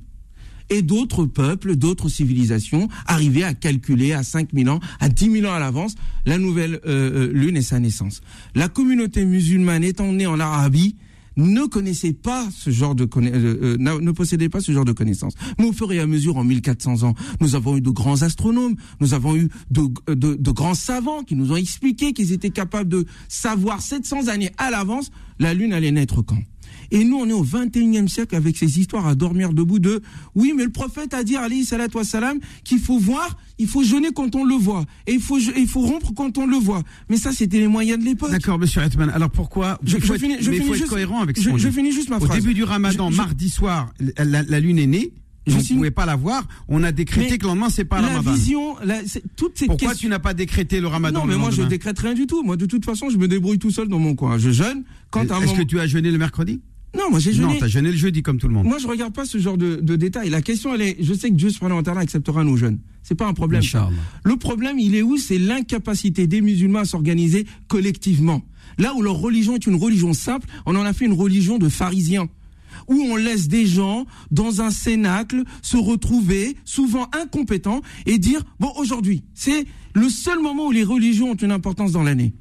et 0.70 0.82
d'autres 0.82 1.26
peuples, 1.26 1.76
d'autres 1.76 2.08
civilisations 2.08 2.88
arrivaient 3.06 3.42
à 3.44 3.54
calculer 3.54 4.12
à 4.12 4.22
5000 4.22 4.68
ans, 4.70 4.80
à 5.00 5.08
10 5.08 5.30
000 5.40 5.46
ans 5.46 5.54
à 5.54 5.58
l'avance, 5.58 5.94
la 6.26 6.38
nouvelle 6.38 6.80
euh, 6.86 7.28
euh, 7.28 7.32
lune 7.32 7.56
et 7.56 7.62
sa 7.62 7.78
naissance. 7.80 8.20
La 8.54 8.68
communauté 8.68 9.24
musulmane 9.24 9.84
étant 9.84 10.12
née 10.12 10.26
en 10.26 10.40
Arabie, 10.40 10.96
ne 11.38 11.62
connaissait 11.64 12.12
pas 12.12 12.46
ce 12.54 12.68
genre 12.68 12.94
de 12.94 13.06
conna- 13.06 13.30
euh, 13.32 13.78
ne 13.78 14.10
possédait 14.10 14.50
pas 14.50 14.60
ce 14.60 14.70
genre 14.70 14.84
de 14.84 14.92
connaissances. 14.92 15.32
Mais 15.58 15.64
au 15.64 15.72
fur 15.72 15.90
et 15.90 15.98
à 15.98 16.06
mesure, 16.06 16.36
en 16.36 16.44
1400 16.44 17.04
ans, 17.04 17.14
nous 17.40 17.54
avons 17.54 17.78
eu 17.78 17.80
de 17.80 17.88
grands 17.88 18.20
astronomes, 18.20 18.76
nous 19.00 19.14
avons 19.14 19.34
eu 19.34 19.48
de, 19.70 19.80
de, 20.12 20.34
de 20.34 20.50
grands 20.50 20.74
savants 20.74 21.22
qui 21.22 21.34
nous 21.34 21.50
ont 21.50 21.56
expliqué 21.56 22.12
qu'ils 22.12 22.32
étaient 22.32 22.50
capables 22.50 22.90
de 22.90 23.06
savoir 23.28 23.80
700 23.80 24.28
années 24.28 24.50
à 24.58 24.70
l'avance 24.70 25.10
la 25.38 25.54
lune 25.54 25.72
allait 25.72 25.90
naître 25.90 26.20
quand? 26.20 26.42
Et 26.94 27.04
nous, 27.04 27.16
on 27.16 27.26
est 27.26 27.32
au 27.32 27.42
21e 27.44 28.06
siècle 28.06 28.36
avec 28.36 28.56
ces 28.56 28.78
histoires 28.78 29.06
à 29.06 29.14
dormir 29.14 29.52
debout 29.54 29.78
de 29.78 30.02
oui, 30.34 30.52
mais 30.56 30.64
le 30.64 30.70
prophète 30.70 31.14
a 31.14 31.24
dit, 31.24 31.36
alayhi 31.36 31.64
salatu 31.64 31.96
wassalam, 31.96 32.38
qu'il 32.64 32.78
faut 32.78 32.98
voir, 32.98 33.36
il 33.58 33.66
faut 33.66 33.82
jeûner 33.82 34.10
quand 34.14 34.36
on 34.36 34.44
le 34.44 34.54
voit. 34.54 34.84
Et 35.06 35.14
il 35.14 35.20
faut, 35.20 35.38
il 35.38 35.66
faut 35.66 35.80
rompre 35.80 36.12
quand 36.14 36.36
on 36.36 36.46
le 36.46 36.56
voit. 36.58 36.82
Mais 37.08 37.16
ça, 37.16 37.32
c'était 37.32 37.58
les 37.60 37.66
moyens 37.66 37.98
de 37.98 38.04
l'époque. 38.04 38.30
D'accord, 38.30 38.58
monsieur 38.58 38.82
Hetman. 38.82 39.08
Alors 39.10 39.30
pourquoi 39.30 39.78
Je- 39.82 39.96
il 39.96 40.00
faut 40.02 40.08
je 40.08 40.12
être, 40.12 40.20
finis- 40.20 40.36
je 40.40 40.50
mais 40.50 40.56
il 40.56 40.60
finis 40.60 40.68
faut 40.68 40.74
être 40.74 40.80
juste- 40.80 40.90
cohérent 40.90 41.20
avec 41.22 41.38
ce 41.38 41.42
je- 41.50 41.56
je 41.56 41.68
finis 41.70 41.92
juste 41.92 42.10
ma 42.10 42.18
Au 42.18 42.20
phrase. 42.26 42.38
début 42.38 42.52
du 42.54 42.62
ramadan, 42.64 43.10
mardi 43.10 43.48
soir, 43.48 43.92
la, 44.18 44.24
la- 44.24 44.42
la 44.42 44.60
lune 44.60 44.78
est 44.78 44.86
née. 44.86 45.12
Je 45.44 45.56
ne 45.56 45.62
pouvait 45.76 45.90
pas 45.90 46.06
la 46.06 46.14
voir. 46.14 46.46
On 46.68 46.84
a 46.84 46.92
décrété 46.92 47.30
Mais 47.32 47.38
que 47.38 47.42
le 47.42 47.48
lendemain, 47.48 47.68
c'est 47.68 47.84
pas 47.84 47.96
le 48.00 48.06
la 48.06 48.12
ramadan. 48.14 48.32
vision, 48.32 48.76
la- 48.84 49.04
c'est- 49.06 49.24
toute 49.34 49.58
cette 49.58 49.66
Pourquoi 49.66 49.92
tu 49.96 50.06
n'as 50.06 50.20
pas 50.20 50.34
décrété 50.34 50.80
le 50.80 50.86
ramadan 50.86 51.20
Non, 51.20 51.26
le 51.26 51.32
mais 51.32 51.38
moi, 51.40 51.50
je 51.50 51.62
décrète 51.62 51.98
rien 51.98 52.14
du 52.14 52.28
tout. 52.28 52.44
Moi, 52.44 52.56
de 52.56 52.64
toute 52.66 52.84
façon, 52.84 53.10
je 53.10 53.16
me 53.16 53.26
débrouille 53.26 53.58
tout 53.58 53.72
seul 53.72 53.88
dans 53.88 53.98
mon 53.98 54.14
coin. 54.14 54.38
Je 54.38 54.50
jeûne. 54.50 54.84
Quand 55.10 55.20
un 55.22 55.24
Est-ce 55.24 55.46
moment... 55.46 55.56
que 55.56 55.62
tu 55.62 55.80
as 55.80 55.88
jeûné 55.88 56.12
le 56.12 56.18
mercredi? 56.18 56.60
Non, 56.96 57.04
moi, 57.10 57.18
j'ai 57.20 57.30
Non, 57.32 57.48
jeûné. 57.48 57.58
tu 57.58 57.64
as 57.64 57.68
jeûné 57.68 57.90
le 57.90 57.96
jeudi 57.96 58.22
comme 58.22 58.38
tout 58.38 58.48
le 58.48 58.54
monde. 58.54 58.66
Moi, 58.66 58.78
je 58.78 58.86
regarde 58.86 59.14
pas 59.14 59.24
ce 59.24 59.38
genre 59.38 59.56
de, 59.56 59.76
de 59.76 59.96
détails. 59.96 60.28
La 60.30 60.42
question, 60.42 60.74
elle 60.74 60.82
est, 60.82 60.96
je 61.00 61.14
sais 61.14 61.30
que 61.30 61.34
Dieu 61.34 61.48
subhanahu 61.50 61.78
wa 61.78 61.82
ta'ala 61.82 62.00
acceptera 62.00 62.44
nos 62.44 62.56
jeunes. 62.56 62.78
C'est 63.02 63.14
pas 63.14 63.26
un 63.26 63.32
problème. 63.32 63.62
ça. 63.62 63.88
Le 64.24 64.36
problème, 64.36 64.78
il 64.78 64.94
est 64.94 65.02
où? 65.02 65.16
C'est 65.16 65.38
l'incapacité 65.38 66.26
des 66.26 66.40
musulmans 66.42 66.80
à 66.80 66.84
s'organiser 66.84 67.46
collectivement. 67.68 68.42
Là 68.78 68.94
où 68.94 69.02
leur 69.02 69.16
religion 69.16 69.54
est 69.54 69.66
une 69.66 69.74
religion 69.76 70.12
simple, 70.12 70.46
on 70.66 70.76
en 70.76 70.82
a 70.84 70.92
fait 70.92 71.06
une 71.06 71.12
religion 71.14 71.58
de 71.58 71.68
pharisiens. 71.68 72.28
Où 72.88 72.94
on 73.10 73.16
laisse 73.16 73.48
des 73.48 73.66
gens 73.66 74.06
dans 74.30 74.60
un 74.60 74.70
cénacle 74.70 75.42
se 75.62 75.76
retrouver, 75.76 76.56
souvent 76.64 77.06
incompétents, 77.12 77.80
et 78.06 78.18
dire, 78.18 78.42
bon, 78.60 78.72
aujourd'hui, 78.76 79.22
c'est 79.34 79.66
le 79.94 80.08
seul 80.08 80.40
moment 80.40 80.66
où 80.68 80.72
les 80.72 80.84
religions 80.84 81.30
ont 81.30 81.34
une 81.36 81.52
importance 81.52 81.92
dans 81.92 82.02
l'année. 82.02 82.32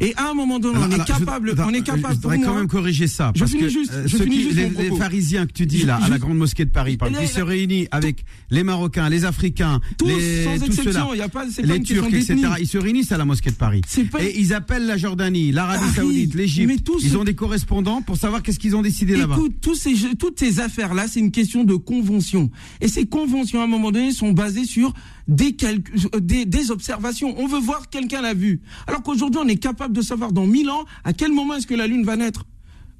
Et 0.00 0.14
à 0.16 0.30
un 0.30 0.34
moment 0.34 0.58
donné, 0.58 0.76
Alors, 0.76 0.88
on 0.88 0.90
est 0.90 0.94
alors, 0.94 1.06
je- 1.06 1.12
capable, 1.12 1.50
attends, 1.50 1.66
on 1.68 1.72
est 1.74 1.78
Je 1.78 1.82
capable 1.82 2.14
voudrais 2.14 2.38
quand 2.38 2.46
moi- 2.50 2.58
même 2.58 2.68
corriger 2.68 3.06
ça. 3.06 3.32
Je 3.34 3.40
parce 3.40 3.50
finis 3.50 3.62
que, 3.64 3.68
juste, 3.68 3.92
euh, 3.92 4.04
je 4.06 4.16
finis 4.16 4.36
qui- 4.36 4.42
juste 4.44 4.56
les, 4.56 4.90
les 4.90 4.96
pharisiens 4.96 5.46
que 5.46 5.52
tu 5.52 5.66
dis 5.66 5.78
Je- 5.80 5.86
là, 5.86 5.96
à 6.02 6.06
je- 6.06 6.10
la 6.10 6.18
grande 6.18 6.36
mosquée 6.38 6.64
de 6.64 6.70
Paris, 6.70 6.96
par 6.96 7.08
exemple, 7.08 7.26
qui 7.26 7.32
se 7.32 7.40
réunissent 7.40 7.88
avec 7.90 8.24
les 8.50 8.62
Marocains, 8.64 9.08
les 9.08 9.24
Africains, 9.24 9.80
Tous, 9.98 10.06
les, 10.06 10.44
sans 10.44 10.54
exception, 10.64 11.14
y 11.14 11.20
a 11.20 11.28
pas, 11.28 11.44
les 11.62 11.82
Turcs, 11.82 12.06
etc. 12.12 12.36
Ils 12.60 12.66
se 12.68 12.78
réunissent 12.78 13.12
à 13.12 13.18
la 13.18 13.24
mosquée 13.24 13.50
de 13.50 13.56
Paris. 13.56 13.80
Pas- 14.10 14.22
Et 14.22 14.38
ils 14.38 14.52
appellent 14.54 14.86
la 14.86 14.96
Jordanie, 14.96 15.52
l'Arabie 15.52 15.92
Saoudite, 15.94 16.34
l'Égypte. 16.34 16.88
Ils 17.02 17.10
ce- 17.10 17.16
ont 17.16 17.24
des 17.24 17.34
correspondants 17.34 18.02
pour 18.02 18.16
savoir 18.16 18.42
qu'est-ce 18.42 18.58
qu'ils 18.58 18.76
ont 18.76 18.82
décidé 18.82 19.16
là-bas. 19.16 19.36
Ces, 19.74 19.94
toutes 20.18 20.38
ces 20.38 20.60
affaires-là, 20.60 21.06
c'est 21.08 21.20
une 21.20 21.30
question 21.30 21.64
de 21.64 21.74
convention. 21.74 22.50
Et 22.80 22.88
ces 22.88 23.06
conventions, 23.06 23.60
à 23.60 23.64
un 23.64 23.66
moment 23.66 23.90
donné, 23.92 24.12
sont 24.12 24.32
basées 24.32 24.64
sur 24.64 24.92
des, 25.28 25.56
euh, 25.64 26.20
des, 26.20 26.44
des 26.44 26.70
observations. 26.70 27.34
On 27.38 27.46
veut 27.46 27.60
voir 27.60 27.88
quelqu'un 27.88 28.22
l'a 28.22 28.34
vu. 28.34 28.60
Alors 28.86 29.02
qu'aujourd'hui, 29.02 29.40
on 29.42 29.48
est 29.48 29.56
capable 29.56 29.94
de 29.94 30.02
savoir 30.02 30.32
dans 30.32 30.46
mille 30.46 30.70
ans 30.70 30.84
à 31.04 31.12
quel 31.12 31.32
moment 31.32 31.54
est-ce 31.54 31.66
que 31.66 31.74
la 31.74 31.86
Lune 31.86 32.04
va 32.04 32.16
naître. 32.16 32.46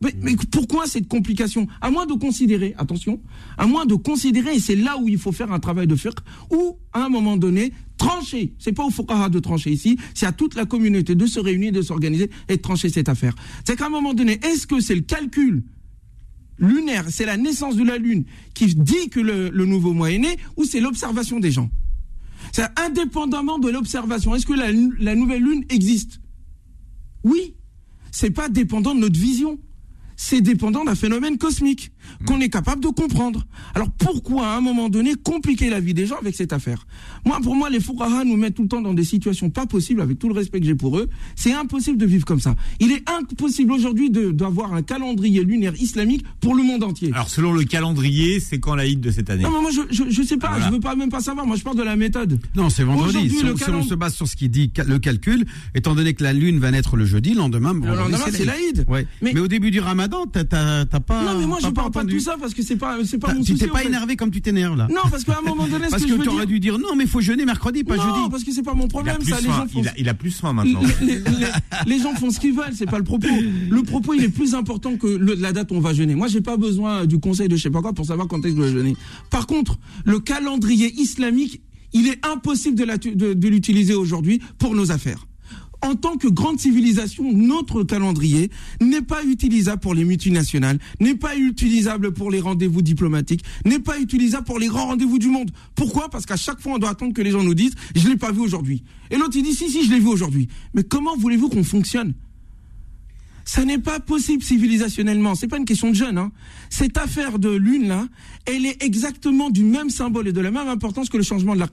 Mais, 0.02 0.12
mais 0.20 0.36
pourquoi 0.50 0.86
cette 0.86 1.08
complication? 1.08 1.66
À 1.80 1.90
moins 1.90 2.04
de 2.04 2.14
considérer, 2.14 2.74
attention, 2.76 3.20
à 3.56 3.66
moins 3.66 3.86
de 3.86 3.94
considérer, 3.94 4.56
et 4.56 4.60
c'est 4.60 4.76
là 4.76 4.98
où 4.98 5.08
il 5.08 5.18
faut 5.18 5.32
faire 5.32 5.52
un 5.52 5.60
travail 5.60 5.86
de 5.86 5.94
fiqh, 5.96 6.18
ou 6.50 6.76
à 6.92 7.04
un 7.04 7.08
moment 7.08 7.36
donné, 7.36 7.72
trancher. 7.96 8.52
C'est 8.58 8.72
pas 8.72 8.84
au 8.84 8.90
fuqaha 8.90 9.28
de 9.28 9.38
trancher 9.38 9.70
ici, 9.70 9.96
c'est 10.12 10.26
à 10.26 10.32
toute 10.32 10.56
la 10.56 10.66
communauté 10.66 11.14
de 11.14 11.26
se 11.26 11.40
réunir, 11.40 11.72
de 11.72 11.80
s'organiser 11.80 12.28
et 12.48 12.56
de 12.56 12.60
trancher 12.60 12.90
cette 12.90 13.08
affaire. 13.08 13.34
C'est 13.64 13.76
qu'à 13.76 13.86
un 13.86 13.90
moment 13.90 14.14
donné, 14.14 14.40
est-ce 14.44 14.66
que 14.66 14.80
c'est 14.80 14.96
le 14.96 15.02
calcul 15.02 15.62
lunaire, 16.58 17.06
c'est 17.08 17.24
la 17.24 17.36
naissance 17.36 17.76
de 17.76 17.84
la 17.84 17.96
Lune 17.96 18.24
qui 18.52 18.66
dit 18.74 19.08
que 19.10 19.20
le, 19.20 19.48
le 19.48 19.64
nouveau 19.64 19.92
mois 19.92 20.10
est 20.10 20.18
né, 20.18 20.36
ou 20.56 20.64
c'est 20.64 20.80
l'observation 20.80 21.40
des 21.40 21.52
gens? 21.52 21.70
C'est 22.54 22.70
indépendamment 22.78 23.58
de 23.58 23.68
l'observation. 23.68 24.32
Est-ce 24.32 24.46
que 24.46 24.52
la, 24.52 25.16
nouvelle 25.16 25.42
Lune 25.42 25.64
existe? 25.70 26.20
Oui. 27.24 27.56
C'est 28.12 28.30
pas 28.30 28.48
dépendant 28.48 28.94
de 28.94 29.00
notre 29.00 29.18
vision. 29.18 29.58
C'est 30.16 30.40
dépendant 30.40 30.84
d'un 30.84 30.94
phénomène 30.94 31.38
cosmique 31.38 31.90
qu'on 32.26 32.40
est 32.40 32.48
capable 32.48 32.82
de 32.82 32.88
comprendre. 32.88 33.44
Alors 33.74 33.90
pourquoi 33.90 34.46
à 34.48 34.56
un 34.56 34.60
moment 34.60 34.88
donné 34.88 35.14
compliquer 35.14 35.70
la 35.70 35.80
vie 35.80 35.94
des 35.94 36.06
gens 36.06 36.16
avec 36.20 36.34
cette 36.36 36.52
affaire? 36.52 36.86
Moi, 37.24 37.38
pour 37.42 37.54
moi, 37.56 37.70
les 37.70 37.80
Fuqaha 37.80 38.24
nous 38.24 38.36
mettent 38.36 38.54
tout 38.54 38.62
le 38.62 38.68
temps 38.68 38.80
dans 38.82 38.94
des 38.94 39.04
situations 39.04 39.50
pas 39.50 39.66
possibles, 39.66 40.00
avec 40.00 40.18
tout 40.18 40.28
le 40.28 40.34
respect 40.34 40.60
que 40.60 40.66
j'ai 40.66 40.74
pour 40.74 40.98
eux. 40.98 41.08
C'est 41.36 41.52
impossible 41.52 41.98
de 41.98 42.06
vivre 42.06 42.24
comme 42.24 42.40
ça. 42.40 42.54
Il 42.80 42.92
est 42.92 43.02
impossible 43.08 43.72
aujourd'hui 43.72 44.10
d'avoir 44.10 44.74
un 44.74 44.82
calendrier 44.82 45.42
lunaire 45.44 45.74
islamique 45.80 46.24
pour 46.40 46.54
le 46.54 46.62
monde 46.62 46.84
entier. 46.84 47.10
Alors 47.14 47.30
selon 47.30 47.52
le 47.52 47.64
calendrier, 47.64 48.40
c'est 48.40 48.60
quand 48.60 48.74
l'Aïd 48.74 49.00
de 49.00 49.10
cette 49.10 49.30
année? 49.30 49.42
Non, 49.44 49.50
mais 49.52 49.60
moi, 49.62 49.70
je, 49.70 49.80
je, 49.90 50.04
je 50.10 50.22
sais 50.22 50.36
pas, 50.36 50.48
Voilà. 50.50 50.66
je 50.66 50.72
veux 50.72 50.80
pas 50.80 50.94
même 50.96 51.10
pas 51.10 51.20
savoir. 51.20 51.46
Moi, 51.46 51.56
je 51.56 51.62
parle 51.62 51.76
de 51.76 51.82
la 51.82 51.96
méthode. 51.96 52.38
Non, 52.54 52.70
c'est 52.70 52.84
vendredi. 52.84 53.30
Si, 53.30 53.42
le 53.42 53.52
on- 53.52 53.56
si 53.56 53.62
on 53.64 53.66
calend- 53.66 53.82
se 53.82 53.94
base 53.94 54.14
sur 54.14 54.28
ce 54.28 54.36
qui 54.36 54.48
dit 54.48 54.70
le 54.86 54.98
calcul, 54.98 55.46
étant 55.74 55.94
donné 55.94 56.14
que 56.14 56.22
la 56.22 56.32
lune 56.32 56.58
va 56.58 56.70
naître 56.70 56.96
le 56.96 57.04
jeudi, 57.06 57.30
le 57.30 57.38
lendemain, 57.38 57.72
Le 57.72 57.80
vendredi, 57.80 58.12
lendemain, 58.12 58.24
c'est 58.30 58.44
l'Aïd. 58.44 58.84
Ouais. 58.88 59.06
Mais, 59.22 59.32
Mais- 59.34 59.40
au 59.40 59.48
début 59.48 59.70
du 59.70 59.80
ramadan, 59.80 60.03
t'as 60.08 61.00
pas. 61.00 61.24
non, 61.24 61.38
mais 61.38 61.46
moi, 61.46 61.58
je 61.62 61.68
parle 61.68 61.90
pas 61.90 62.00
de 62.00 62.06
entendu. 62.06 62.14
tout 62.16 62.20
ça 62.22 62.36
parce 62.40 62.54
que 62.54 62.62
c'est 62.62 62.76
pas, 62.76 62.98
c'est 63.04 63.18
pas 63.18 63.32
mon 63.34 63.40
Tu 63.42 63.52
souci. 63.52 63.64
t'es 63.64 63.70
en 63.70 63.72
pas 63.74 63.80
fait. 63.80 63.86
énervé 63.88 64.16
comme 64.16 64.30
tu 64.30 64.40
t'énerves 64.40 64.76
là. 64.76 64.86
Non, 64.90 65.02
parce 65.10 65.24
qu'à 65.24 65.38
un 65.38 65.42
moment 65.48 65.66
donné, 65.66 65.86
ce 65.86 65.90
Parce 65.90 66.04
que, 66.04 66.12
tu 66.12 66.18
dire. 66.18 66.32
aurais 66.32 66.46
dû 66.46 66.60
dire 66.60 66.78
non, 66.78 66.94
mais 66.96 67.04
il 67.04 67.10
faut 67.10 67.20
jeûner 67.20 67.44
mercredi, 67.44 67.84
pas 67.84 67.96
non, 67.96 68.02
jeudi. 68.02 68.30
parce 68.30 68.44
que 68.44 68.52
c'est 68.52 68.62
pas 68.62 68.74
mon 68.74 68.88
problème, 68.88 69.16
ça. 69.22 69.38
Les 69.40 69.46
gens 69.46 69.66
font 69.66 69.80
il, 69.82 69.88
a, 69.88 69.92
il 69.98 70.08
a 70.08 70.14
plus 70.14 70.30
faim 70.30 70.52
maintenant. 70.52 70.80
les, 71.00 71.16
les- 71.16 71.22
les 71.86 71.98
gens 71.98 72.14
font 72.14 72.30
ce 72.30 72.40
qu'ils 72.40 72.54
veulent, 72.54 72.72
c'est 72.74 72.90
pas 72.90 72.98
le 72.98 73.04
propos. 73.04 73.28
Le 73.70 73.82
propos, 73.82 74.14
il 74.14 74.22
est 74.24 74.28
plus 74.28 74.54
important 74.54 74.96
que 74.96 75.06
le- 75.06 75.34
la 75.34 75.52
date 75.52 75.70
où 75.70 75.74
on 75.74 75.80
va 75.80 75.92
jeûner. 75.94 76.14
Moi, 76.14 76.28
j'ai 76.28 76.40
pas 76.40 76.56
besoin 76.56 77.06
du 77.06 77.18
conseil 77.18 77.48
de 77.48 77.56
je 77.56 77.62
sais 77.62 77.70
pas 77.70 77.80
quoi 77.82 77.92
pour 77.92 78.06
savoir 78.06 78.28
quand 78.28 78.38
est-ce 78.44 78.54
que 78.54 78.62
je 78.66 78.70
dois 78.72 78.72
jeûner. 78.72 78.96
Par 79.30 79.46
contre, 79.46 79.78
le 80.04 80.18
calendrier 80.20 80.92
islamique, 81.00 81.60
il 81.92 82.08
est 82.08 82.24
impossible 82.26 82.76
de 82.76 82.84
la- 82.84 82.98
de- 82.98 83.34
de 83.34 83.48
l'utiliser 83.48 83.94
aujourd'hui 83.94 84.40
pour 84.58 84.74
nos 84.74 84.90
affaires. 84.90 85.26
En 85.84 85.96
tant 85.96 86.16
que 86.16 86.28
grande 86.28 86.58
civilisation, 86.58 87.30
notre 87.30 87.82
calendrier 87.84 88.50
n'est 88.80 89.02
pas 89.02 89.22
utilisable 89.22 89.82
pour 89.82 89.94
les 89.94 90.06
multinationales, 90.06 90.78
n'est 90.98 91.14
pas 91.14 91.36
utilisable 91.36 92.14
pour 92.14 92.30
les 92.30 92.40
rendez-vous 92.40 92.80
diplomatiques, 92.80 93.44
n'est 93.66 93.78
pas 93.78 94.00
utilisable 94.00 94.46
pour 94.46 94.58
les 94.58 94.68
grands 94.68 94.86
rendez-vous 94.86 95.18
du 95.18 95.28
monde. 95.28 95.50
Pourquoi? 95.74 96.08
Parce 96.08 96.24
qu'à 96.24 96.36
chaque 96.36 96.58
fois, 96.58 96.72
on 96.72 96.78
doit 96.78 96.88
attendre 96.88 97.12
que 97.12 97.20
les 97.20 97.32
gens 97.32 97.42
nous 97.42 97.52
disent 97.52 97.74
«je 97.94 98.08
l'ai 98.08 98.16
pas 98.16 98.32
vu 98.32 98.40
aujourd'hui». 98.40 98.82
Et 99.10 99.16
l'autre, 99.16 99.36
il 99.36 99.42
dit 99.42 99.52
«si, 99.54 99.68
si, 99.68 99.84
je 99.84 99.90
l'ai 99.90 100.00
vu 100.00 100.06
aujourd'hui». 100.06 100.48
Mais 100.74 100.84
comment 100.84 101.18
voulez-vous 101.18 101.50
qu'on 101.50 101.64
fonctionne? 101.64 102.14
Ça 103.44 103.66
n'est 103.66 103.78
pas 103.78 104.00
possible 104.00 104.42
civilisationnellement. 104.42 105.34
C'est 105.34 105.48
pas 105.48 105.58
une 105.58 105.66
question 105.66 105.90
de 105.90 105.94
jeune. 105.94 106.16
Hein. 106.16 106.32
Cette 106.70 106.96
affaire 106.96 107.38
de 107.38 107.50
lune 107.50 107.88
là, 107.88 108.08
elle 108.46 108.64
est 108.64 108.82
exactement 108.82 109.50
du 109.50 109.64
même 109.64 109.90
symbole 109.90 110.28
et 110.28 110.32
de 110.32 110.40
la 110.40 110.50
même 110.50 110.68
importance 110.68 111.10
que 111.10 111.18
le 111.18 111.22
changement 111.22 111.54
de 111.54 111.60
la. 111.60 111.68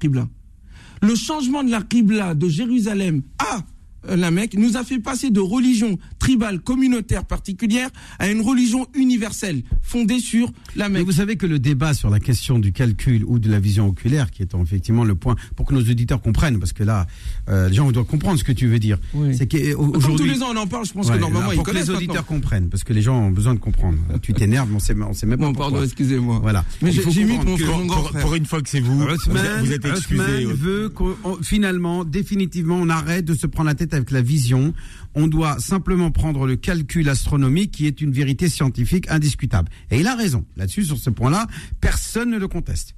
Le 1.02 1.16
changement 1.16 1.64
de 1.64 1.72
la 1.72 2.36
de 2.36 2.50
Jérusalem 2.50 3.22
à 3.40 3.64
la 4.08 4.32
Mecque 4.32 4.56
nous 4.56 4.78
a 4.78 4.84
fait 4.84 5.00
passer 5.00 5.30
de 5.30 5.40
religion 5.40 5.98
tribale, 6.20 6.60
communautaire, 6.60 7.26
particulière 7.26 7.90
à 8.20 8.30
une 8.30 8.42
religion 8.42 8.88
universelle 8.94 9.62
fondée 9.82 10.20
sur 10.20 10.52
la 10.76 10.90
Mais 10.90 11.00
Mecque. 11.00 11.06
vous 11.08 11.12
savez 11.14 11.36
que 11.36 11.46
le 11.46 11.60
débat 11.60 11.94
sur 11.94 12.10
la 12.10 12.20
question 12.20 12.60
du 12.60 12.72
calcul 12.72 13.24
ou 13.26 13.40
de 13.40 13.50
la 13.50 13.60
vision 13.60 13.88
oculaire, 13.88 14.32
qui 14.32 14.42
est 14.42 14.54
effectivement 14.56 15.04
le 15.04 15.16
point 15.16 15.36
pour 15.56 15.66
que 15.66 15.74
nos 15.74 15.82
auditeurs 15.82 16.22
comprennent, 16.22 16.60
parce 16.60 16.74
que 16.74 16.84
là, 16.84 17.08
euh, 17.50 17.70
les 17.70 17.76
gens 17.76 17.92
doivent 17.92 18.06
comprendre 18.06 18.38
ce 18.40 18.44
que 18.44 18.52
tu 18.52 18.68
veux 18.68 18.80
dire. 18.80 18.98
Oui. 19.14 19.36
C'est 19.38 19.48
Comme 19.48 19.60
tous 19.92 19.92
qu'aujourd'hui, 19.92 20.32
les 20.32 20.44
ans 20.44 20.48
on 20.54 20.58
en 20.58 20.68
parle, 20.68 20.86
je 20.86 20.94
pense 20.94 21.08
Ouais, 21.08 21.16
que 21.16 21.20
normalement 21.20 21.48
là, 21.50 21.54
ils 21.54 21.58
pour 21.58 21.66
que 21.66 21.72
connaissent 21.72 21.88
les 21.88 21.94
maintenant. 21.94 22.06
auditeurs 22.08 22.26
comprennent, 22.26 22.70
parce 22.70 22.84
que 22.84 22.94
les 22.94 23.02
gens 23.02 23.18
ont 23.20 23.32
besoin 23.32 23.54
de 23.54 23.60
comprendre. 23.60 23.98
tu 24.22 24.34
t'énerves, 24.34 24.70
mais 24.70 24.76
on 24.76 24.80
sait, 24.80 24.96
on 25.00 25.14
sait 25.14 25.26
même 25.26 25.40
pas 25.40 25.46
Bon, 25.46 25.54
pardon, 25.54 25.84
excusez-moi. 25.84 26.40
Voilà. 26.42 26.66
Mais 26.82 26.92
j'ai- 26.92 27.02
comprendre 27.02 27.46
mon 27.46 27.88
Pour, 27.88 28.10
frère. 28.10 28.22
pour 28.22 28.36
une 28.36 28.46
fois 28.46 28.62
que 28.62 28.70
c'est 28.70 28.80
vous, 28.80 28.98
vous 28.98 29.04
êtes- 29.06 29.12
Othman, 29.12 29.46
vous 29.66 29.72
êtes 29.72 29.86
excusé. 29.86 30.22
Othman 30.46 30.54
veut 30.56 30.90
qu'on- 30.90 31.16
on- 31.24 31.38
finalement, 31.42 32.04
définitivement, 32.06 32.78
on 32.80 32.90
arrête 32.90 33.26
de 33.26 33.34
se 33.34 33.48
prendre 33.48 33.68
la 33.68 33.76
tête 33.76 33.91
avec 33.94 34.12
la 34.12 34.22
vision. 34.22 34.74
On 35.16 35.28
doit 35.28 35.60
simplement 35.60 36.12
prendre 36.12 36.46
le 36.48 36.56
calcul 36.56 37.08
astronomique 37.10 37.72
qui 37.72 37.86
est 37.88 38.02
une 38.02 38.12
vérité 38.12 38.50
scientifique 38.50 39.10
indiscutable. 39.10 39.70
Et 39.90 40.00
il 40.00 40.08
a 40.08 40.16
raison. 40.16 40.46
Là-dessus, 40.58 40.84
sur 40.86 40.98
ce 40.98 41.10
point-là, 41.10 41.48
personne 41.80 42.32
ne 42.32 42.38
le 42.40 42.48
conteste. 42.48 42.96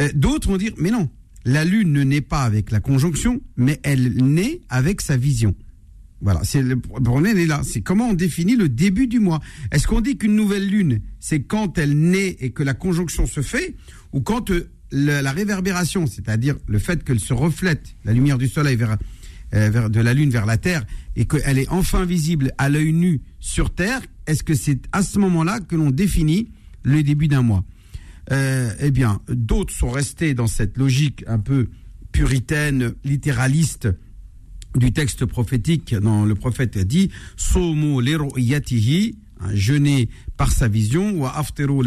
Euh, 0.00 0.08
D'autres 0.14 0.48
vont 0.48 0.56
dire, 0.56 0.72
mais 0.78 0.90
non, 0.90 1.08
la 1.44 1.64
Lune 1.64 1.92
ne 1.92 2.02
naît 2.02 2.20
pas 2.20 2.42
avec 2.42 2.70
la 2.70 2.80
conjonction, 2.80 3.40
mais 3.56 3.80
elle 3.82 4.12
naît 4.24 4.60
avec 4.68 5.00
sa 5.00 5.16
vision. 5.16 5.54
Voilà, 6.22 6.40
c'est 6.44 6.60
le 6.60 6.78
problème 6.78 7.38
est 7.38 7.46
là. 7.46 7.62
C'est 7.64 7.80
comment 7.80 8.10
on 8.10 8.14
définit 8.14 8.54
le 8.54 8.68
début 8.68 9.06
du 9.06 9.20
mois. 9.20 9.40
Est-ce 9.72 9.86
qu'on 9.86 10.02
dit 10.02 10.18
qu'une 10.18 10.34
nouvelle 10.36 10.68
lune, 10.68 11.00
c'est 11.18 11.40
quand 11.42 11.78
elle 11.78 11.98
naît 11.98 12.36
et 12.40 12.50
que 12.50 12.62
la 12.62 12.74
conjonction 12.74 13.26
se 13.26 13.40
fait, 13.40 13.74
ou 14.12 14.20
quand 14.20 14.50
euh, 14.50 14.68
la 14.92 15.32
réverbération, 15.32 16.06
c'est-à-dire 16.06 16.56
le 16.66 16.78
fait 16.78 17.04
qu'elle 17.04 17.20
se 17.20 17.32
reflète 17.32 17.94
la 18.04 18.12
lumière 18.12 18.36
du 18.36 18.48
soleil 18.48 18.76
vers- 18.76 18.98
de 19.52 20.00
la 20.00 20.14
lune 20.14 20.30
vers 20.30 20.46
la 20.46 20.58
terre 20.58 20.84
et 21.16 21.26
qu'elle 21.26 21.58
est 21.58 21.68
enfin 21.70 22.04
visible 22.04 22.52
à 22.58 22.68
l'œil 22.68 22.92
nu 22.92 23.20
sur 23.40 23.74
terre, 23.74 24.00
est-ce 24.26 24.42
que 24.42 24.54
c'est 24.54 24.80
à 24.92 25.02
ce 25.02 25.18
moment-là 25.18 25.60
que 25.60 25.74
l'on 25.74 25.90
définit 25.90 26.50
le 26.82 27.02
début 27.02 27.28
d'un 27.28 27.42
mois 27.42 27.64
euh, 28.32 28.70
eh 28.78 28.90
bien, 28.90 29.20
d'autres 29.28 29.74
sont 29.74 29.90
restés 29.90 30.34
dans 30.34 30.46
cette 30.46 30.78
logique 30.78 31.24
un 31.26 31.38
peu 31.38 31.68
puritaine, 32.12 32.94
littéraliste 33.04 33.88
du 34.76 34.92
texte 34.92 35.24
prophétique. 35.24 35.94
Dans 35.94 36.24
le 36.24 36.34
prophète 36.34 36.76
a 36.76 36.84
dit 36.84 37.10
hein, 37.56 39.50
jeûnez 39.52 40.08
par 40.36 40.52
sa 40.52 40.68
vision, 40.68 41.18
wa 41.18 41.36
aftiru 41.36 41.82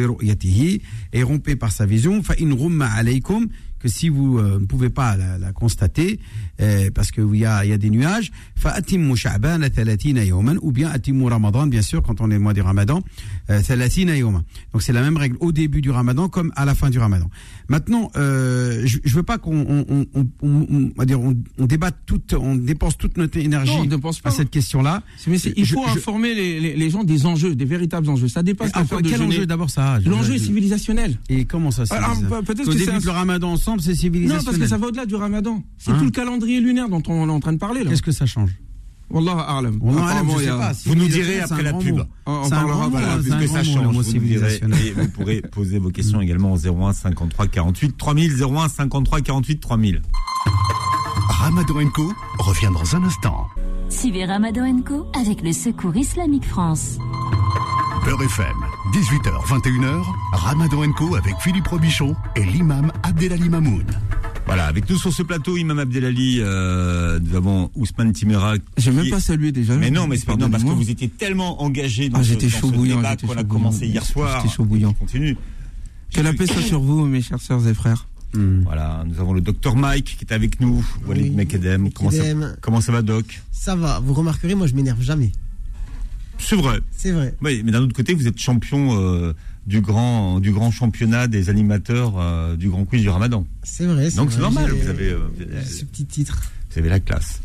et 1.13 1.23
rompez 1.23 1.55
par 1.55 1.71
sa 1.71 1.85
vision, 1.85 2.21
fa 2.23 2.35
in 2.41 2.53
rumma 2.53 2.87
alaykum, 2.87 3.47
que 3.83 3.89
si 3.89 4.09
vous 4.09 4.39
euh, 4.39 4.59
ne 4.59 4.65
pouvez 4.65 4.89
pas 4.89 5.17
la, 5.17 5.37
la 5.37 5.51
constater, 5.51 6.19
euh, 6.61 6.89
parce 6.95 7.11
qu'il 7.11 7.35
y 7.35 7.39
y 7.39 7.45
a 7.45 7.77
des 7.77 7.89
nuages, 7.89 8.31
fa 8.55 8.71
atimmu 8.71 9.15
sha'ban 9.15 9.59
30 9.59 10.03
yawman, 10.25 10.57
ou 10.61 10.71
bien 10.71 10.89
atimmu 10.89 11.25
ramadan, 11.27 11.67
bien 11.67 11.81
sûr, 11.81 12.01
quand 12.01 12.21
on 12.21 12.31
est 12.31 12.35
le 12.35 12.39
mois 12.39 12.53
du 12.53 12.61
ramadan, 12.61 13.03
euh, 13.49 13.61
30 13.61 13.97
yawman. 14.17 14.41
Donc 14.71 14.81
c'est 14.81 14.93
la 14.93 15.01
même 15.01 15.17
règle 15.17 15.35
au 15.41 15.51
début 15.51 15.81
du 15.81 15.91
ramadan 15.91 16.29
comme 16.29 16.51
à 16.55 16.63
la 16.65 16.73
fin 16.75 16.89
du 16.89 16.97
ramadan. 16.97 17.29
Maintenant, 17.67 18.09
euh, 18.15 18.81
je, 18.85 18.97
je 19.03 19.15
veux 19.15 19.23
pas 19.23 19.37
qu'on 19.37 19.65
on, 19.67 19.85
on, 19.89 20.05
on, 20.13 20.25
on- 20.41 20.67
on 20.71 20.91
va 20.97 21.05
dire 21.05 21.19
on, 21.19 21.35
on 21.59 21.65
débatte 21.65 21.97
toute, 22.05 22.33
on 22.33 22.55
dépense 22.55 22.97
toute 22.97 23.17
notre 23.17 23.37
énergie 23.37 23.75
Non, 23.87 23.99
à 24.23 24.31
cette 24.31 24.49
question-là. 24.49 25.03
Mais 25.27 25.37
c'est- 25.37 25.53
il 25.57 25.65
faut 25.67 25.83
je- 25.87 25.97
informer 25.97 26.33
les, 26.33 26.59
les- 26.59 26.75
les 26.75 26.89
gens 26.89 27.03
des 27.03 27.25
enjeux, 27.25 27.53
des 27.55 27.65
véritables 27.65 28.09
enjeux. 28.09 28.27
Ça 28.29 28.43
dépasse 28.43 28.71
Ah, 28.73 28.83
de 28.83 28.87
quel 29.09 29.17
jeûner. 29.17 29.25
enjeu 29.25 29.45
d'abord 29.45 29.69
ça 29.69 29.99
je- 29.99 30.09
L'enjeu 30.09 30.35
est 30.35 30.39
civilisationnel. 30.39 31.17
Et 31.29 31.45
comment 31.45 31.71
ça 31.71 31.85
civilise 31.85 32.23
bah, 32.29 32.41
peut-être 32.45 32.65
que 32.69 32.77
c'est 32.77 32.99
de 32.99 33.05
le 33.05 33.11
ramadan 33.11 33.51
ensemble, 33.51 33.72
c'est 33.81 33.91
Non, 33.91 33.95
civilisationnel. 33.97 34.45
parce 34.45 34.57
que 34.57 34.67
ça 34.67 34.77
va 34.77 34.87
au-delà 34.87 35.05
du 35.05 35.15
ramadan. 35.15 35.63
C'est 35.77 35.91
Hein 35.91 35.95
tout 35.97 36.05
le 36.05 36.11
calendrier 36.11 36.59
lunaire 36.59 36.89
dont 36.89 37.01
on 37.07 37.27
est 37.27 37.31
en 37.31 37.39
train 37.39 37.53
de 37.53 37.57
parler. 37.57 37.83
Qu'est-ce 37.85 38.01
que 38.01 38.11
ça 38.11 38.25
change 38.25 38.51
Wallah 39.09 39.33
a'lam. 39.47 39.77
On. 39.81 39.91
Vous 39.91 40.95
nous 40.95 41.07
direz 41.07 41.39
après 41.41 41.61
la 41.61 41.73
pub. 41.73 41.97
mot. 41.97 42.03
On- 42.25 42.41
on 42.45 42.49
parlera 42.49 42.85
un 42.85 43.19
puisque 43.21 43.47
ça 43.47 43.63
change, 43.63 43.83
mot 43.85 43.91
vous 43.91 43.97
nous 43.97 44.01
direz, 44.03 44.11
civilisationnel. 44.11 44.79
et 44.87 44.91
vous 44.91 45.07
pourrez 45.09 45.41
poser 45.41 45.77
vos 45.77 45.89
questions 45.91 46.19
également 46.21 46.53
au 46.53 46.57
01 46.57 46.93
53 46.93 47.47
48 47.47 47.95
3000, 47.97 48.41
01 48.41 48.69
53 48.69 49.21
48 49.21 49.59
3000. 49.59 50.01
Ramadan 51.29 51.89
Co 51.93 52.11
revient 52.39 52.69
dans 52.73 52.95
un 52.95 53.03
instant. 53.03 53.45
Suivez 53.89 54.25
Ramadan 54.25 54.81
Co 54.81 55.05
avec 55.19 55.43
le 55.43 55.51
Secours 55.51 55.95
Islamique 55.95 56.45
France. 56.45 56.97
Beurre 58.05 58.23
FM, 58.23 58.57
18h, 58.91 59.45
21h, 59.47 60.03
Ramadan 60.33 60.91
Co 60.91 61.15
avec 61.15 61.35
Philippe 61.39 61.67
Robichon 61.67 62.15
et 62.35 62.43
l'imam 62.43 62.91
Abdelali 63.03 63.47
Mamoun. 63.49 63.85
Voilà, 64.45 64.65
avec 64.65 64.89
nous 64.89 64.97
sur 64.97 65.13
ce 65.13 65.23
plateau, 65.23 65.55
Imam 65.55 65.79
Abdelali, 65.79 66.39
euh, 66.41 67.19
nous 67.19 67.35
avons 67.35 67.69
Ousmane 67.75 68.11
Timera. 68.11 68.55
J'ai 68.77 68.91
même 68.91 69.09
pas 69.09 69.21
salué 69.21 69.51
déjà. 69.53 69.75
Mais 69.77 69.89
non, 69.89 70.07
mais 70.07 70.17
c'est 70.17 70.25
pas 70.25 70.35
non, 70.35 70.49
parce 70.49 70.63
que 70.63 70.69
vous 70.69 70.89
étiez 70.89 71.07
tellement 71.07 71.61
engagé 71.63 72.09
dans 72.09 72.19
Ah, 72.19 72.23
ce, 72.23 72.29
j'étais 72.29 72.47
dans 72.47 72.51
chaud 72.59 72.67
ce 72.67 72.73
bouillant, 72.73 72.97
débat 72.97 73.15
qu'on 73.15 73.37
a 73.37 73.43
commencé 73.43 73.87
hier 73.87 74.05
soir. 74.05 74.41
J'étais 74.41 74.53
chaud 74.53 74.65
bouillant. 74.65 74.89
On 74.89 74.93
continue. 74.93 75.37
Que 76.13 76.21
la 76.21 76.33
paix 76.33 76.45
soit 76.45 76.61
sur 76.61 76.81
vous, 76.81 77.05
mes 77.05 77.21
chers 77.21 77.41
sœurs 77.41 77.65
et 77.67 77.73
frères. 77.73 78.07
Hmm. 78.33 78.61
Voilà, 78.63 79.03
nous 79.07 79.19
avons 79.19 79.33
le 79.33 79.41
docteur 79.41 79.75
Mike 79.75 80.17
qui 80.17 80.25
est 80.25 80.33
avec 80.33 80.59
nous, 80.59 80.83
Walid 81.07 81.25
Oui, 81.25 81.29
Mekedem. 81.31 81.91
Comment 81.91 82.11
ça, 82.11 82.23
comment 82.61 82.81
ça 82.81 82.91
va, 82.91 83.01
Doc? 83.01 83.41
Ça 83.51 83.75
va, 83.75 83.99
vous 83.99 84.13
remarquerez, 84.13 84.55
moi 84.55 84.67
je 84.67 84.73
m'énerve 84.75 85.01
jamais. 85.01 85.31
C'est 86.43 86.55
vrai. 86.55 86.79
C'est 86.91 87.11
vrai. 87.11 87.35
Oui, 87.41 87.61
mais 87.63 87.71
d'un 87.71 87.81
autre 87.81 87.95
côté, 87.95 88.13
vous 88.13 88.27
êtes 88.27 88.37
champion 88.37 88.99
euh, 88.99 89.33
du 89.65 89.81
grand 89.81 90.39
du 90.39 90.51
grand 90.51 90.71
championnat 90.71 91.27
des 91.27 91.49
animateurs 91.49 92.13
euh, 92.17 92.55
du 92.55 92.69
Grand 92.69 92.85
Quiz 92.85 93.01
du 93.01 93.09
Ramadan. 93.09 93.45
C'est 93.63 93.85
vrai. 93.85 94.09
Donc 94.11 94.31
c'est 94.31 94.39
normal, 94.39 94.71
vous 94.71 94.89
avez, 94.89 95.09
euh, 95.11 95.63
ce 95.63 95.85
petit 95.85 96.05
titre. 96.05 96.51
vous 96.71 96.79
avez 96.79 96.89
la 96.89 96.99
classe. 96.99 97.41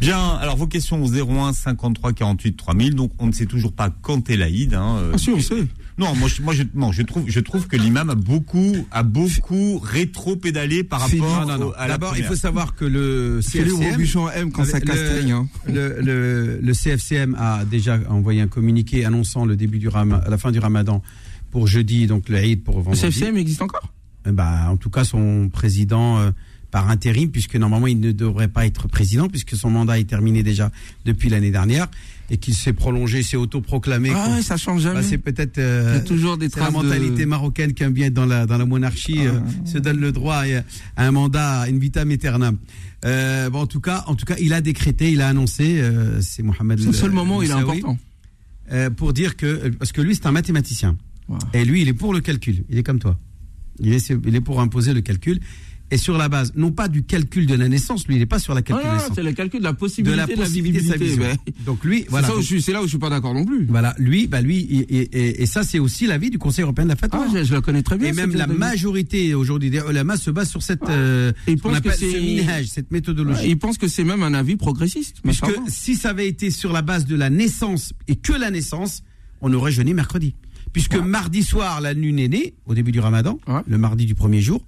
Bien, 0.00 0.36
alors 0.40 0.56
vos 0.56 0.66
questions 0.68 1.02
au 1.02 1.08
01 1.12 1.52
53 1.52 2.12
48 2.12 2.56
3000. 2.56 2.94
Donc 2.94 3.12
on 3.18 3.26
ne 3.26 3.32
sait 3.32 3.46
toujours 3.46 3.72
pas 3.72 3.90
quand 4.02 4.30
est 4.30 4.36
l'Aïd. 4.36 4.74
Hein, 4.74 4.96
euh, 4.98 5.10
Ah 5.14 5.18
si, 5.18 5.30
on 5.30 5.40
sait. 5.40 5.66
Non, 5.98 6.14
moi, 6.14 6.28
je, 6.28 6.40
moi, 6.42 6.54
je, 6.54 6.62
non, 6.76 6.92
je 6.92 7.02
trouve, 7.02 7.24
je 7.26 7.40
trouve 7.40 7.66
que 7.66 7.74
l'imam 7.76 8.08
a 8.08 8.14
beaucoup, 8.14 8.86
a 8.92 9.02
beaucoup 9.02 9.78
rétro-pédalé 9.80 10.84
par 10.84 11.00
rapport 11.00 11.40
Non, 11.40 11.46
non, 11.52 11.58
non. 11.58 11.66
au- 11.70 11.72
à 11.76 11.88
la 11.88 11.94
D'abord, 11.94 12.16
il 12.16 12.22
faut 12.22 12.36
savoir 12.36 12.76
que 12.76 12.84
le 12.84 13.40
CFCM, 13.42 14.00
aime 14.36 14.52
quand 14.52 14.64
ça 14.64 14.78
le- 14.78 14.84
castagne. 14.86 15.32
hein. 15.32 15.48
le, 15.66 16.00
le, 16.00 16.60
le 16.62 16.72
CFCM 16.72 17.34
a 17.36 17.64
déjà 17.64 17.98
envoyé 18.08 18.40
un 18.40 18.46
communiqué 18.46 19.04
annonçant 19.04 19.44
le 19.44 19.56
début 19.56 19.80
du 19.80 19.88
Ram- 19.88 20.22
la 20.28 20.38
fin 20.38 20.52
du 20.52 20.60
Ramadan 20.60 21.02
pour 21.50 21.66
jeudi, 21.66 22.06
donc 22.06 22.28
le 22.28 22.38
Eid 22.44 22.62
pour 22.62 22.76
Le 22.76 22.82
vendredi. 22.84 23.00
CFCM 23.00 23.36
existe 23.36 23.62
encore? 23.62 23.92
Ben, 24.24 24.68
en 24.68 24.76
tout 24.76 24.90
cas, 24.90 25.02
son 25.02 25.48
président, 25.52 26.18
euh, 26.20 26.30
par 26.70 26.88
intérim, 26.90 27.30
puisque 27.30 27.56
normalement 27.56 27.86
il 27.86 27.98
ne 28.00 28.12
devrait 28.12 28.48
pas 28.48 28.66
être 28.66 28.88
président, 28.88 29.28
puisque 29.28 29.56
son 29.56 29.70
mandat 29.70 29.98
est 29.98 30.04
terminé 30.04 30.42
déjà 30.42 30.70
depuis 31.04 31.28
l'année 31.30 31.50
dernière, 31.50 31.88
et 32.30 32.36
qu'il 32.36 32.54
s'est 32.54 32.74
prolongé, 32.74 33.22
s'est 33.22 33.38
autoproclamé. 33.38 34.10
Ah 34.14 34.30
ouais, 34.32 34.42
ça 34.42 34.58
change 34.58 34.82
jamais. 34.82 34.96
Bah, 35.00 35.02
c'est 35.02 35.16
peut-être 35.16 35.56
euh, 35.56 35.92
Il 35.94 35.94
y 35.94 36.00
a 36.00 36.00
toujours 36.04 36.36
des 36.36 36.46
la 36.46 36.50
traces 36.50 36.68
de- 36.68 36.72
mentalité 36.74 37.24
marocaine 37.24 37.72
qui 37.72 37.82
aime 37.84 37.92
bien 37.92 38.06
être 38.08 38.14
dans 38.14 38.26
la 38.26 38.44
dans 38.44 38.58
la 38.58 38.66
monarchie 38.66 39.26
euh, 39.26 39.40
se 39.64 39.78
donne 39.78 39.98
le 39.98 40.12
droit 40.12 40.36
à, 40.44 41.02
à 41.02 41.06
un 41.06 41.10
mandat 41.10 41.60
à 41.60 41.68
une 41.70 41.78
vitam 41.78 42.10
aeternam. 42.10 42.58
Euh, 43.06 43.48
bon, 43.48 43.60
en 43.60 43.66
tout 43.66 43.80
cas, 43.80 44.04
en 44.08 44.14
tout 44.14 44.26
cas, 44.26 44.34
il 44.40 44.52
a 44.52 44.60
décrété, 44.60 45.10
il 45.12 45.22
a 45.22 45.28
annoncé, 45.28 45.80
euh, 45.80 46.20
c'est 46.20 46.42
Mohamed. 46.42 46.80
C'est 46.80 46.86
le 46.86 46.92
seul 46.92 47.10
euh, 47.10 47.14
moment 47.14 47.38
où 47.38 47.42
il 47.42 47.48
est 47.50 47.52
important. 47.52 47.96
euh, 48.72 48.90
pour 48.90 49.14
dire 49.14 49.36
que 49.36 49.68
parce 49.70 49.92
que 49.92 50.02
lui 50.02 50.14
c'est 50.14 50.26
un 50.26 50.32
mathématicien 50.32 50.96
et 51.54 51.64
lui 51.64 51.80
il 51.82 51.88
est 51.88 51.94
pour 51.94 52.12
le 52.12 52.20
calcul. 52.20 52.64
Il 52.68 52.76
est 52.76 52.82
comme 52.82 52.98
toi. 52.98 53.18
Il 53.80 53.92
est 53.94 54.12
il 54.26 54.34
est 54.34 54.40
pour 54.42 54.60
imposer 54.60 54.92
le 54.92 55.00
calcul 55.00 55.40
et 55.90 55.96
sur 55.96 56.18
la 56.18 56.28
base 56.28 56.52
non 56.54 56.70
pas 56.70 56.88
du 56.88 57.02
calcul 57.02 57.46
de 57.46 57.54
la 57.54 57.68
naissance, 57.68 58.06
lui 58.06 58.16
il 58.16 58.18
n'est 58.18 58.26
pas 58.26 58.38
sur 58.38 58.52
la 58.54 58.58
Ah, 58.60 58.62
calcul 58.62 58.84
de 58.84 58.88
non, 58.90 58.94
naissance, 58.96 59.12
c'est 59.14 59.22
le 59.22 59.32
calcul 59.32 59.60
de 59.60 59.64
la 59.64 59.72
de 59.72 59.76
possibilité 59.78 60.16
la 60.16 60.26
possibilité 60.26 60.80
de 60.98 61.20
ouais. 61.20 61.36
Donc 61.64 61.84
lui 61.84 62.00
C'est 62.02 62.08
voilà. 62.10 62.28
c'est 62.60 62.72
là 62.72 62.80
où 62.80 62.84
je 62.84 62.88
suis 62.90 62.98
pas 62.98 63.10
d'accord 63.10 63.34
non 63.34 63.44
plus. 63.44 63.64
voilà, 63.66 63.94
lui, 63.98 64.26
bah 64.26 64.40
lui, 64.42 64.58
et, 64.58 64.96
et- 64.98 65.18
et- 65.18 65.42
et 65.42 65.46
ça 65.46 65.62
c'est 65.64 65.78
aussi 65.78 66.06
l'avis 66.06 66.30
du 66.30 66.38
Conseil 66.38 66.62
européen 66.64 66.84
de 66.84 66.90
la 66.90 66.96
fatwa. 66.96 67.24
Ah, 67.26 67.30
je, 67.38 67.44
je 67.44 67.54
la 67.54 67.60
connais 67.60 67.82
très 67.82 67.96
bien. 67.96 68.08
et 68.08 68.12
même 68.12 68.34
la 68.34 68.46
majorité 68.46 69.34
aujourd'hui 69.34 69.70
des 69.70 69.80
ulama 69.88 70.16
se 70.16 70.30
base 70.30 70.50
sur 70.50 70.62
cette, 70.62 70.88
euh, 70.88 71.32
ils 71.46 71.60
qu'on 71.60 71.70
pensent 71.70 71.80
que 71.80 71.90
ce 71.92 72.66
cette 72.66 72.90
méthodologie. 72.90 73.40
Ouais, 73.42 73.48
Ils 73.50 73.58
pensent 73.58 73.78
que 73.78 73.88
c'est 73.88 74.04
même 74.04 74.22
un 74.22 74.34
avis 74.34 74.56
progressiste. 74.56 75.16
ça 75.32 75.46
va. 75.46 75.52
si 75.68 75.94
ça 75.94 76.10
avait 76.10 76.28
été 76.28 76.50
sur 76.50 76.72
la 76.72 76.82
base 76.82 77.06
de 77.06 77.16
la 77.16 77.30
naissance 77.30 77.92
et 78.08 78.16
que 78.16 78.32
la 78.32 78.50
naissance, 78.50 79.02
on 79.40 79.52
aurait 79.52 79.72
jeûné 79.72 79.94
mercredi. 79.94 80.34
Puisque 80.72 80.94
Ouais. 80.94 81.02
mardi 81.02 81.42
soir, 81.42 81.80
la 81.80 81.92
lune 81.94 82.18
est 82.18 82.28
née, 82.28 82.54
au 82.66 82.74
début 82.74 82.92
du 82.92 83.00
ramadan, 83.00 83.38
Ouais. 83.46 83.60
le 83.66 83.78
mardi 83.78 84.04
du 84.04 84.14
premier 84.14 84.40
jour. 84.42 84.64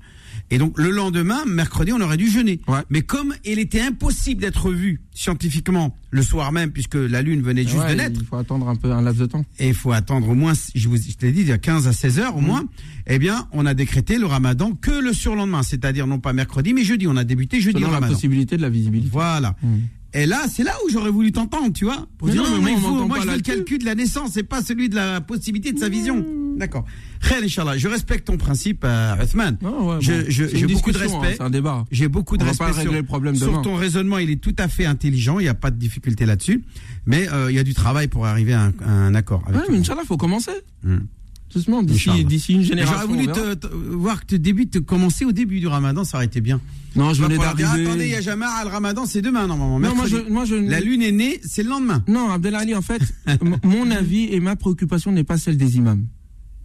Et 0.52 0.59
donc 0.59 0.76
le 0.78 0.90
lendemain, 0.90 1.45
mercredi, 1.47 1.92
on 1.92 2.00
aurait 2.00 2.16
dû 2.16 2.28
jeûner. 2.28 2.61
Ouais. 2.66 2.80
Mais 2.90 3.02
comme 3.02 3.35
il 3.45 3.59
était 3.59 3.80
impossible 3.80 4.40
d'être 4.40 4.71
vu 4.73 5.00
scientifiquement 5.14 5.97
le 6.11 6.23
soir 6.23 6.50
même, 6.50 6.73
puisque 6.73 6.97
la 6.97 7.23
lune 7.23 7.40
venait 7.42 7.62
juste 7.62 7.76
Ouais, 7.78 7.90
de 7.92 7.95
naître, 7.95 8.19
Il 8.21 8.26
faut 8.26 8.37
attendre 8.37 8.69
un 8.69 8.75
peu 8.75 8.90
un 8.90 9.00
laps 9.02 9.21
de 9.21 9.26
temps. 9.26 9.45
et 9.59 9.69
il 9.69 9.75
faut 9.75 9.92
attendre 9.92 10.28
au 10.28 10.35
moins, 10.35 10.52
je 10.75 10.88
vous 10.88 10.97
je 10.97 11.12
t'ai 11.16 11.30
dit, 11.30 11.42
il 11.42 11.49
y 11.49 11.52
a 11.52 11.59
15 11.59 11.87
à 11.87 11.92
16 11.92 12.19
heures 12.19 12.37
au 12.37 12.40
moins, 12.40 12.64
eh 13.07 13.19
bien, 13.19 13.47
on 13.52 13.64
a 13.66 13.75
décrété 13.75 14.19
le 14.19 14.26
ramadan 14.26 14.73
que 14.73 14.90
le 14.90 15.12
surlendemain, 15.12 15.62
c'est-à-dire 15.62 16.07
non 16.07 16.19
pas 16.19 16.33
mercredi, 16.33 16.73
mais 16.75 16.83
jeudi. 16.85 17.07
On 17.07 17.16
a 17.16 17.25
débuté 17.25 17.61
jeudi 17.61 17.78
Selon 17.78 17.87
le 17.88 17.92
la 17.92 17.95
ramadan. 17.99 18.14
possibilité 18.14 18.57
de 18.57 18.62
la 18.62 18.71
visibilité. 18.71 19.09
Voilà. 19.12 19.54
Mm. 19.62 19.76
Et 20.12 20.26
là, 20.26 20.46
c'est 20.52 20.64
là 20.64 20.72
où 20.84 20.90
j'aurais 20.90 21.10
voulu 21.10 21.30
t'entendre, 21.30 21.72
tu 21.72 21.84
vois. 21.84 22.06
Pour 22.18 22.26
Mais 22.28 22.34
dire, 22.34 22.42
non, 22.42 22.50
non, 22.50 22.56
mais 22.56 22.62
moi, 22.62 22.70
il 22.72 22.80
faut, 22.80 23.06
moi, 23.06 23.18
je 23.22 23.26
veux 23.28 23.36
le 23.36 23.42
calcul 23.42 23.78
de 23.78 23.84
la 23.84 23.94
naissance, 23.94 24.36
et 24.36 24.42
pas 24.42 24.60
celui 24.62 24.88
de 24.88 24.96
la 24.96 25.20
possibilité 25.20 25.72
de 25.72 25.78
sa 25.78 25.88
vision. 25.88 26.24
D'accord. 26.56 26.84
Khair, 27.26 27.42
Inch'Allah. 27.44 27.78
Je 27.78 27.86
respecte 27.86 28.26
ton 28.26 28.36
principe, 28.36 28.82
euh, 28.84 29.14
Othman. 29.22 29.56
Ouais, 29.62 29.70
bon. 29.70 30.00
j'ai 30.00 30.18
beaucoup 30.66 30.90
de 30.90 30.98
discussion, 30.98 31.00
respect. 31.20 31.26
hein, 31.28 31.34
C'est 31.36 31.42
un 31.42 31.50
débat. 31.50 31.84
J'ai 31.92 32.08
beaucoup 32.08 32.36
de 32.36 32.42
On 32.42 32.46
va 32.46 32.50
respect 32.50 32.64
pas 32.64 32.80
sur, 32.82 32.92
le 32.92 33.02
problème 33.04 33.36
sur 33.36 33.46
demain. 33.46 33.62
ton 33.62 33.76
raisonnement. 33.76 34.18
Il 34.18 34.30
est 34.30 34.40
tout 34.40 34.56
à 34.58 34.66
fait 34.68 34.84
intelligent. 34.84 35.38
Il 35.38 35.42
n'y 35.44 35.48
a 35.48 35.54
pas 35.54 35.70
de 35.70 35.76
difficulté 35.76 36.26
là-dessus. 36.26 36.64
Mais 37.06 37.28
euh, 37.32 37.50
il 37.50 37.54
y 37.56 37.60
a 37.60 37.62
du 37.64 37.74
travail 37.74 38.08
pour 38.08 38.26
arriver 38.26 38.52
à 38.52 38.62
un, 38.64 38.72
à 38.84 38.90
un 38.90 39.14
accord. 39.14 39.44
Avec 39.46 39.60
Ouais, 39.60 39.66
mais. 39.70 39.78
Inch'Allah, 39.78 40.02
faut 40.06 40.16
commencer. 40.16 40.50
Mm. 40.82 40.96
Doucement, 41.52 41.83
d'ici, 41.83 42.25
d'ici 42.25 42.52
une 42.54 42.62
génération. 42.62 42.95
J'aurais 43.02 43.07
voulu 43.07 43.26
te, 43.26 43.54
te- 43.54 43.66
voir 43.66 44.21
que 44.21 44.26
tu 44.26 44.38
débutes, 44.38 44.80
commencer 44.80 45.25
au 45.25 45.33
début 45.33 45.59
du 45.59 45.66
ramadan, 45.66 46.04
ça 46.04 46.19
aurait 46.19 46.26
été 46.26 46.40
bien. 46.40 46.61
Non, 46.97 47.12
je 47.12 47.23
venais 47.23 47.38
d'arriver. 47.38 47.64
attendez, 47.87 48.07
il 48.07 48.12
y 48.12 48.16
a 48.16 48.21
jamais 48.21 48.47
le 48.64 48.69
ramadan, 48.69 49.07
c'est 49.07 49.23
demain 49.23 49.47
normalement. 49.47 49.80
Non, 49.80 49.95
moi, 49.95 50.07
je, 50.07 50.16
moi, 50.30 50.45
je. 50.45 50.54
La 50.54 50.80
lune 50.80 51.02
est 51.02 51.12
née, 51.12 51.40
c'est 51.45 51.62
le 51.62 51.71
lendemain. 51.71 52.04
Non, 52.09 52.30
Abdelali, 52.30 52.75
en 52.75 52.83
fait, 52.83 53.02
mon 53.64 53.90
avis 53.90 54.25
et 54.33 54.40
ma 54.40 54.57
préoccupation 54.57 55.12
n'est 55.12 55.25
pas 55.25 55.38
celle 55.38 55.57
des 55.57 55.76
imams. 55.76 56.07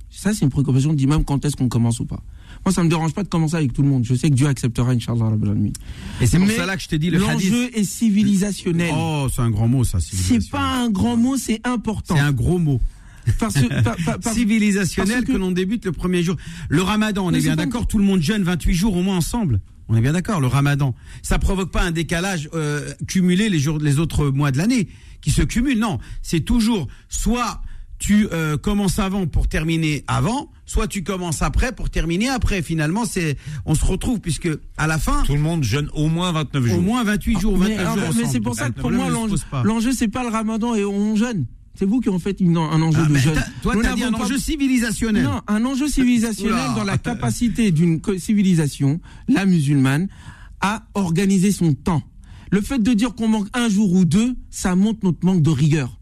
Ça, 0.10 0.34
c'est 0.34 0.42
une 0.46 0.50
préoccupation 0.50 0.94
d'imam 0.94 1.24
quand 1.25 1.44
est-ce 1.46 1.56
qu'on 1.56 1.68
commence 1.68 2.00
ou 2.00 2.06
pas. 2.06 2.22
Moi, 2.65 2.74
ça 2.74 2.84
me 2.84 2.89
dérange 2.89 3.13
pas 3.13 3.24
de 3.24 3.27
commencer 3.27 3.56
avec 3.56 3.74
tout 3.74 3.82
le 3.82 3.89
monde. 3.89 4.06
Je 4.06 4.15
sais 4.15 4.30
que 4.30 4.36
Dieu 4.36 4.48
acceptera, 4.48 4.92
Inch'Allah. 4.92 5.30
Et 6.22 6.25
c'est 6.25 6.38
pour 6.38 6.48
Mais 6.48 6.56
ça 6.56 6.75
que 6.75 6.82
je 6.82 6.88
te 6.88 6.96
dis 6.96 7.10
le. 7.10 7.20
L'enjeu 7.20 7.70
est 7.77 7.84
civilisationnel. 7.84 8.94
Oh, 8.96 9.27
c'est 9.34 9.42
un 9.42 9.51
grand 9.51 9.68
mot, 9.68 9.84
ça. 9.84 10.00
c'est 10.00 10.50
pas 10.50 10.84
un 10.84 10.89
grand 10.89 11.18
mot, 11.18 11.38
c'est 11.38 11.60
important. 11.68 12.15
C'est 12.15 12.22
un 12.22 12.32
gros 12.32 12.58
mot. 12.58 12.80
Parce 13.39 13.55
que, 13.55 13.82
par- 13.84 13.96
par- 14.05 14.20
par- 14.20 14.34
Civilisationnel 14.34 15.15
parce 15.17 15.25
que, 15.25 15.32
que- 15.34 15.38
l'on 15.38 15.51
débute 15.51 15.86
le 15.86 15.91
premier 15.91 16.24
jour. 16.24 16.36
Le 16.70 16.82
ramadan, 16.82 17.25
on 17.25 17.32
est 17.34 17.41
bien 17.41 17.55
d'accord, 17.55 17.88
tout 17.88 17.98
le 17.98 18.03
monde 18.03 18.22
jeûne 18.22 18.44
28 18.44 18.74
jours 18.74 18.96
au 18.96 19.01
moins 19.01 19.17
ensemble. 19.17 19.60
On 19.88 19.96
est 19.96 20.01
bien 20.01 20.13
d'accord, 20.13 20.41
le 20.41 20.48
ramadan. 20.48 20.96
Ça 21.22 21.38
provoque 21.38 21.72
pas 21.72 21.84
un 21.84 21.91
décalage 21.91 22.50
euh, 22.53 22.91
cumulé 23.08 23.49
les 23.49 23.60
jours, 23.60 23.78
les 23.80 23.99
autres 23.99 24.30
mois 24.30 24.52
de 24.52 24.58
l'année, 24.58 24.88
qui 25.21 25.30
se 25.32 25.41
cumulent. 25.43 25.80
Non, 25.80 25.99
c'est 26.23 26.39
toujours 26.41 26.88
soit 27.08 27.62
tu 27.97 28.28
euh, 28.34 28.58
commences 28.58 28.99
avant 28.99 29.26
pour 29.26 29.47
terminer 29.47 30.04
avant, 30.08 30.52
soit 30.65 30.88
tu 30.88 31.04
commences 31.04 31.41
après 31.41 31.71
pour 31.71 31.89
terminer 31.89 32.28
après. 32.30 32.62
Finalement, 32.62 33.06
c'est, 33.06 33.38
on 33.65 33.73
se 33.73 33.86
retrouve 33.86 34.19
puisque 34.19 34.49
à 34.78 34.86
la 34.88 34.97
fin, 34.97 35.23
Tout 35.23 35.34
le 35.36 35.39
monde 35.39 35.63
jeûne 35.63 35.89
au 35.93 36.10
moins 36.10 36.32
29 36.32 36.65
jours. 36.65 36.78
au 36.78 36.82
moins 36.82 37.04
28 37.04 37.39
jours, 37.39 37.56
29 37.58 37.78
mais, 37.78 37.84
jours. 37.84 38.04
ah, 38.10 38.13
mais 38.17 38.26
c'est 38.26 38.39
pour 38.41 38.56
ça 38.56 38.69
que 38.69 38.80
pour 38.82 38.91
moi, 38.91 39.08
l'enjeu, 39.63 39.91
c'est 39.93 40.08
pas 40.10 40.23
le 40.23 40.30
ramadan 40.30 40.76
et 40.76 40.84
on 40.84 41.15
jeûne. 41.15 41.45
C'est 41.77 41.85
vous 41.85 41.99
qui 41.99 42.09
en 42.09 42.19
faites 42.19 42.39
une- 42.39 42.57
un 42.57 42.81
enjeu 42.81 43.01
Ah, 43.05 43.09
de 43.09 43.15
jeûne. 43.15 43.33
t'as- 43.35 43.47
toi, 43.61 43.75
Nous 43.75 43.81
t'as 43.81 43.95
dit 43.95 44.03
un 44.03 44.13
enjeu 44.13 44.38
civilisationnel. 44.38 45.23
Non, 45.23 45.41
un 45.47 45.65
enjeu 45.65 45.88
civilisationnel 45.88 46.53
Oula. 46.53 46.73
dans 46.75 46.83
la 46.83 46.97
capacité 46.97 47.71
d'une 47.71 47.99
civilisation, 48.17 48.99
la 49.27 49.45
musulmane, 49.45 50.07
à 50.61 50.85
organiser 50.93 51.51
son 51.51 51.73
temps. 51.73 52.01
Le 52.51 52.61
fait 52.61 52.79
de 52.81 52.93
dire 52.93 53.13
qu'on 53.15 53.27
manque 53.27 53.47
un 53.53 53.67
jour 53.69 53.91
ou 53.93 54.05
deux, 54.05 54.35
ça 54.49 54.75
montre 54.75 54.99
notre 55.03 55.25
manque 55.25 55.41
de 55.41 55.49
rigueur. 55.49 55.99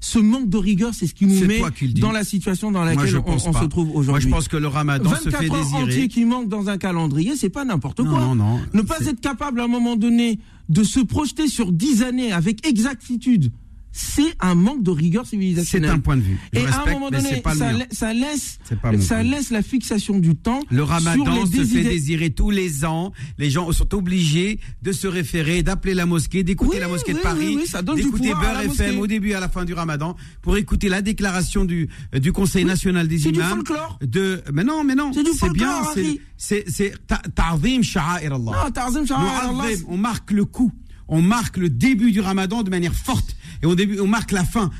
Ce 0.00 0.18
manque 0.18 0.48
de 0.48 0.56
rigueur, 0.56 0.94
c'est 0.94 1.06
ce 1.06 1.14
qui 1.14 1.26
nous 1.26 1.46
met 1.46 1.60
qui 1.76 1.88
dans 1.94 2.10
la 2.10 2.24
situation 2.24 2.72
dans 2.72 2.80
Moi, 2.82 2.94
laquelle 2.94 3.18
on, 3.24 3.38
se 3.38 3.64
trouve 3.66 3.86
Moi, 3.88 3.96
aujourd'hui. 3.96 4.24
je 4.28 4.34
pense 4.34 4.48
que 4.48 4.56
le 4.56 4.66
ramadan 4.66 5.10
se 5.10 5.14
24 5.30 5.40
fait 5.44 5.50
heures 5.50 5.56
désirer. 5.64 5.82
entiers 5.82 6.08
qui 6.08 6.24
manquent 6.24 6.48
dans 6.48 6.68
un 6.68 6.76
calendrier, 6.76 7.36
c'est 7.36 7.50
pas 7.50 7.64
n'importe 7.64 8.00
Non, 8.00 8.10
quoi. 8.10 8.20
non, 8.20 8.34
non. 8.34 8.60
Ne 8.74 8.82
pas 8.82 8.98
être 9.06 9.20
capable 9.20 9.60
à 9.60 9.64
un 9.64 9.68
moment 9.68 9.94
donné 9.96 10.40
de 10.68 10.82
se 10.82 10.98
projeter 11.00 11.46
sur 11.46 11.70
10 11.72 12.02
années 12.02 12.32
avec 12.32 12.66
exactitude, 12.66 13.52
c'est 13.92 14.34
un 14.40 14.54
manque 14.54 14.82
de 14.82 14.90
rigueur 14.90 15.24
C'est 15.24 15.30
civilisationnelle. 15.30 15.90
un 15.90 15.98
point 15.98 16.16
de 16.16 16.22
vue. 16.22 16.38
Je 16.52 16.58
Et 16.60 16.66
à 16.66 16.82
un 16.86 16.92
moment 16.92 17.10
donné, 17.10 17.28
c'est 17.28 17.42
pas 17.42 17.54
ça, 17.54 17.70
ça 17.90 18.12
laisse, 18.14 18.58
C'est 18.64 19.02
ça 19.02 19.22
laisse 19.22 19.50
la 19.50 19.62
fixation 19.62 20.18
du 20.18 20.34
temps. 20.34 20.60
Le 20.70 20.78
sur 20.78 20.88
ramadan 20.88 21.44
les 21.44 21.64
se 21.64 21.64
fait 21.74 21.82
désirer 21.82 22.30
tous 22.30 22.50
les 22.50 22.84
ans. 22.84 23.12
Les 23.38 23.50
gens 23.50 23.70
sont 23.72 23.94
obligés 23.94 24.58
de 24.82 24.92
se 24.92 25.06
référer, 25.06 25.62
d'appeler 25.62 25.94
la 25.94 26.06
mosquée, 26.06 26.42
d'écouter 26.42 26.76
Oui, 26.76 26.80
la 26.80 26.88
mosquée 26.88 27.12
de 27.12 27.18
oui, 27.18 27.22
Paris, 27.22 27.56
oui, 27.58 27.94
d'écouter 27.96 28.30
Beurre 28.34 28.60
FM 28.62 28.98
au 28.98 29.06
début 29.06 29.30
et 29.30 29.34
à 29.34 29.40
la 29.40 29.48
fin 29.48 29.64
du 29.64 29.74
ramadan 29.74 30.16
pour 30.40 30.56
écouter 30.56 30.88
la 30.88 31.02
déclaration 31.02 31.64
du, 31.64 31.88
euh, 32.14 32.18
du 32.18 32.32
Conseil 32.32 32.64
national 32.64 33.08
des 33.08 33.18
c'est 33.18 33.30
du 33.30 33.40
imams. 33.40 33.50
folklore. 33.56 33.98
De, 34.00 34.42
mais 34.52 34.64
non, 34.64 34.84
mais 34.84 34.94
non. 34.94 35.12
C'est 35.12 35.52
bien. 35.52 35.82
c'est-. 35.94 36.20
C'est, 36.38 36.64
c'est, 36.66 36.92
ta- 37.06 37.22
ta'zim 37.34 37.82
sha'air 37.82 38.32
Allah. 38.34 38.68
Mu'azzim, 38.74 39.84
on 39.88 39.96
marque 39.96 40.30
le 40.32 40.44
coup. 40.44 40.72
On 41.08 41.20
marque 41.22 41.56
le 41.58 41.68
début 41.68 42.10
du 42.10 42.20
ramadan 42.20 42.62
de 42.62 42.70
manière 42.70 42.94
forte. 42.94 43.36
Et 43.62 43.66
au 43.66 43.74
début, 43.76 44.00
on 44.00 44.06
marque 44.08 44.32
la 44.32 44.44
fin. 44.44 44.70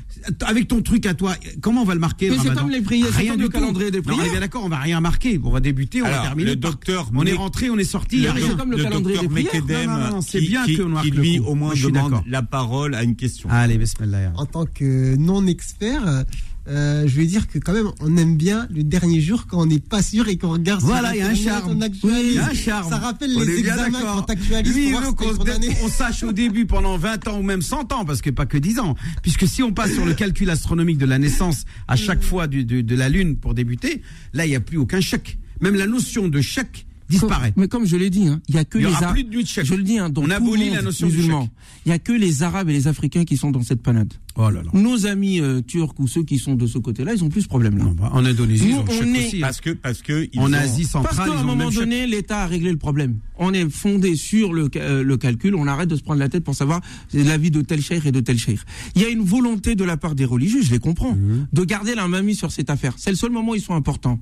Avec 0.45 0.67
ton 0.69 0.83
truc 0.83 1.07
à 1.07 1.15
toi, 1.15 1.35
comment 1.61 1.83
on 1.83 1.85
va 1.85 1.95
le 1.95 2.01
marquer 2.01 2.31
Mais 2.31 2.37
le 2.37 2.43
c'est 2.43 2.55
comme 2.55 2.71
les 2.71 2.81
prières, 2.81 3.09
c'est 3.13 3.19
Rien 3.19 3.31
comme 3.33 3.37
du 3.39 3.43
le 3.45 3.49
calendrier 3.49 3.91
des 3.91 3.99
Non, 3.99 4.05
on 4.07 4.11
est 4.11 4.17
prières. 4.17 4.31
bien 4.33 4.41
d'accord, 4.41 4.65
on 4.65 4.69
va 4.69 4.79
rien 4.79 5.01
marquer. 5.01 5.41
On 5.43 5.51
va 5.51 5.61
débuter, 5.61 6.03
on 6.03 6.07
Alors, 6.07 6.19
va 6.19 6.23
terminer. 6.29 6.51
le 6.51 6.57
docteur 6.57 7.09
on 7.15 7.25
est 7.25 7.33
rentré, 7.33 7.71
on 7.71 7.79
est 7.79 7.85
sorti, 7.85 8.17
il 8.17 8.23
y 8.23 8.27
a 8.27 8.33
Le 8.35 8.41
rien. 8.41 8.49
doc- 8.51 8.59
comme 8.59 8.71
le 8.73 8.77
le 8.79 8.83
calendrier 8.83 9.19
docteur 9.19 9.35
des 9.37 9.45
prières. 9.45 9.63
Mekedem, 9.65 9.91
Non, 9.91 9.99
non, 9.99 10.11
non, 10.11 10.21
c'est 10.21 10.41
qui, 10.41 10.49
bien 10.49 10.65
qui- 10.65 10.77
qu'on 10.79 10.89
marque 10.89 11.05
qui, 11.05 11.11
le 11.13 11.21
lui 11.23 11.39
coup. 11.39 11.45
au 11.45 11.55
moins 11.55 11.69
Moi, 11.69 11.75
je 11.77 11.83
suis 11.85 11.93
demande 11.93 12.23
la 12.27 12.43
parole 12.43 12.95
à 12.95 13.03
une 13.05 13.15
question. 13.17 13.49
Allez, 13.51 13.79
bismillah. 13.79 14.33
En 14.37 14.47
tant 14.47 14.67
que 14.67 15.15
non-expert, 15.17 16.25
euh, 16.69 17.05
je 17.09 17.17
vais 17.17 17.27
dire 17.27 17.49
que 17.49 17.59
quand 17.59 17.73
même, 17.73 17.91
on 18.01 18.17
aime 18.17 18.37
bien 18.37 18.67
le 18.71 18.85
dernier 18.85 19.21
jour 19.21 19.47
quand 19.49 19.61
on 19.63 19.67
n'est 19.67 19.81
pas 19.81 20.01
sûr 20.03 20.29
et 20.29 20.37
qu'on 20.39 20.51
regarde 20.53 20.81
Voilà, 20.83 21.15
il 21.15 21.19
y 21.19 21.23
a 21.23 21.29
un 21.29 21.35
charme. 21.35 21.81
a 21.83 22.45
un 22.51 22.55
charme. 22.55 22.89
Ça 22.91 22.99
rappelle 22.99 23.33
On 23.37 23.41
les 23.41 23.59
examens 23.59 24.01
quand 24.01 24.23
t'actualises 24.23 24.97
condamné. 25.17 25.69
on 25.83 25.89
sache 25.89 26.23
au 26.23 26.33
début 26.33 26.67
pendant 26.67 26.97
20 26.99 27.29
ans 27.29 27.39
ou 27.41 27.43
même 27.43 27.63
100 27.63 27.93
ans, 27.93 28.05
parce 28.05 28.23
que 28.23 28.31
pas 28.31 28.47
que 28.47 28.59
10 28.59 28.79
ans. 28.79 28.95
Puisque 29.23 29.47
si 29.49 29.63
on 29.63 29.73
passe 29.73 29.93
sur 29.93 30.05
le 30.05 30.15
calcul 30.15 30.49
astronomique 30.51 30.99
de 30.99 31.07
la 31.07 31.19
naissance 31.19 31.65
à 31.89 31.97
chaque 31.97 32.23
fois 32.23 32.47
du- 32.47 32.65
du- 32.65 32.83
de 32.85 32.95
la 32.95 33.09
Lune 33.09 33.37
pour 33.37 33.55
débuter, 33.55 34.03
là, 34.33 34.47
il 34.47 34.51
n'y 34.51 34.57
a 34.57 34.61
plus 34.61 34.79
aucun 34.79 35.01
chèque. 35.01 35.39
Même 35.61 35.75
la 35.75 35.87
notion 35.87 36.29
de 36.29 36.41
chèque 36.41 36.87
disparaît. 37.09 37.53
Mais 37.57 37.69
comme 37.69 37.87
je 37.87 37.97
l'ai 37.97 38.09
dit, 38.09 38.27
hein, 38.29 38.41
il 38.49 38.55
y 38.55 38.59
a 38.59 38.65
que 38.65 38.79
Il 38.79 38.83
y 38.83 38.85
les 38.85 38.91
aura 38.91 38.99
Arabes. 39.03 39.15
plus 39.15 39.25
de 39.25 39.31
nuit 39.31 39.43
de 39.43 39.49
chèque. 39.49 39.67
Je 39.67 39.75
le 39.75 39.83
dis, 39.83 39.99
hein, 39.99 40.09
dans 40.09 40.23
On 40.23 40.27
tout 40.27 40.33
abolit 40.33 40.67
monde 40.67 40.75
la 40.77 40.83
notion 40.83 41.07
musulman, 41.09 41.43
chèque. 41.43 41.51
il 41.87 41.89
y 41.91 41.93
a 41.93 41.99
que 41.99 42.13
les 42.13 42.43
Arabes 42.43 42.71
et 42.71 42.73
les 42.73 42.87
Africains 42.89 43.25
qui 43.25 43.37
sont 43.37 43.51
dans 43.51 43.63
cette 43.63 43.83
panade. 43.83 44.13
Oh 44.37 44.49
là 44.49 44.63
là. 44.63 44.71
Nos 44.73 45.07
amis 45.07 45.41
euh, 45.41 45.61
turcs 45.61 45.95
ou 45.99 46.07
ceux 46.09 46.23
qui 46.23 46.39
sont 46.39 46.55
de 46.55 46.67
ce 46.67 46.79
côté-là, 46.79 47.13
ils 47.15 47.23
ont 47.23 47.29
plus 47.29 47.43
ce 47.43 47.49
problème-là. 47.49 47.85
Bah, 47.97 48.11
en 48.13 48.25
Indonésie, 48.25 48.65
Nous, 48.65 48.71
ils 48.71 48.77
ont 48.79 48.85
on 48.89 49.15
est- 49.15 49.27
aussi. 49.27 49.37
hein. 49.37 49.41
Parce 49.43 49.61
que, 49.61 49.71
parce 49.71 50.01
que 50.03 50.29
ils 50.33 50.41
En 50.41 50.51
ont- 50.51 50.53
Asie 50.55 50.83
Parce 50.93 51.07
centrale, 51.09 51.29
qu'à 51.29 51.35
ils 51.37 51.41
un 51.41 51.45
moment 51.45 51.71
donné, 51.71 52.07
l'État 52.07 52.43
a 52.43 52.47
réglé 52.47 52.71
le 52.71 52.79
problème. 52.79 53.19
On 53.39 53.53
est 53.53 53.69
fondé 53.69 54.15
sur 54.17 54.53
le, 54.55 54.71
euh, 54.77 55.03
le 55.03 55.17
calcul, 55.17 55.55
on 55.55 55.67
arrête 55.67 55.89
de 55.89 55.97
se 55.97 56.03
prendre 56.03 56.21
la 56.21 56.29
tête 56.29 56.45
pour 56.45 56.55
savoir 56.55 56.81
l'avis 57.13 57.51
de 57.51 57.61
tel 57.61 57.83
cheikh 57.83 58.07
et 58.07 58.13
de 58.13 58.21
tel 58.21 58.39
cheikh. 58.39 58.61
Il 58.95 59.03
y 59.03 59.05
a 59.05 59.09
une 59.11 59.23
volonté 59.23 59.75
de 59.75 59.85
la 59.85 59.97
part 59.97 60.15
des 60.15 60.25
religieux, 60.25 60.63
je 60.63 60.71
les 60.71 60.79
comprends, 60.79 61.13
Mhm. 61.15 61.49
de 61.53 61.65
garder 61.65 61.95
la 61.95 62.09
main 62.09 62.23
mise 62.23 62.39
sur 62.39 62.53
cette 62.53 62.71
affaire. 62.71 62.95
C'est 62.97 63.11
le 63.11 63.17
seul 63.17 63.33
moment 63.33 63.53
où 63.53 63.55
ils 63.55 63.61
sont 63.61 63.75
importants. 63.75 64.19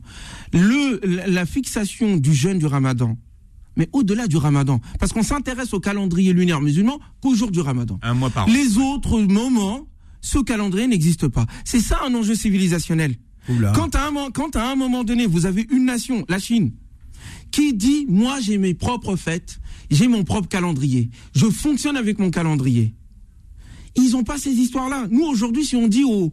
Le, 0.53 1.01
la, 1.07 1.27
la 1.29 1.47
fixation 1.47 2.17
du 2.17 2.35
jeûne 2.35 2.59
du 2.59 2.67
ramadan, 2.67 3.17
mais 3.77 3.89
au-delà 3.93 4.27
du 4.27 4.37
ramadan, 4.37 4.81
parce 4.99 5.13
qu'on 5.13 5.23
s'intéresse 5.23 5.73
au 5.75 5.81
calendrier 5.81 6.33
lunaire 6.33 6.61
musulman 6.61 6.99
qu'au 7.21 7.35
jour 7.35 7.51
du 7.51 7.61
ramadan. 7.61 7.99
un 8.03 8.15
mois 8.15 8.31
par 8.31 8.49
an. 8.49 8.51
Les 8.51 8.79
autres 8.79 9.21
moments, 9.21 9.87
ce 10.21 10.39
calendrier 10.39 10.87
n'existe 10.87 11.29
pas. 11.29 11.47
C'est 11.65 11.81
ça 11.81 12.01
un 12.05 12.15
enjeu 12.15 12.35
civilisationnel. 12.35 13.15
Oula. 13.49 13.73
Quand 13.75 13.95
à, 13.95 14.07
un, 14.09 14.11
mo- 14.11 14.31
quand 14.33 14.55
à 14.57 14.71
un 14.71 14.77
moment 14.77 15.03
donné, 15.05 15.27
vous 15.27 15.47
avez 15.47 15.67
une 15.71 15.85
nation, 15.87 16.25
la 16.29 16.39
Chine, 16.39 16.73
qui 17.51 17.75
dit 17.75 18.07
moi 18.09 18.39
j'ai 18.41 18.59
mes 18.59 18.75
propres 18.75 19.17
fêtes, 19.17 19.61
j'ai 19.91 20.09
mon 20.09 20.25
propre 20.25 20.49
calendrier, 20.49 21.11
je 21.35 21.47
fonctionne 21.47 21.97
avec 21.97 22.19
mon 22.19 22.31
calendrier. 22.31 22.95
Ils 23.97 24.13
n'ont 24.13 24.23
pas 24.25 24.39
ces 24.39 24.53
histoires-là. 24.53 25.09
Nous 25.11 25.25
aujourd'hui, 25.25 25.65
si 25.65 25.75
on 25.75 25.89
dit 25.89 26.05
au 26.05 26.33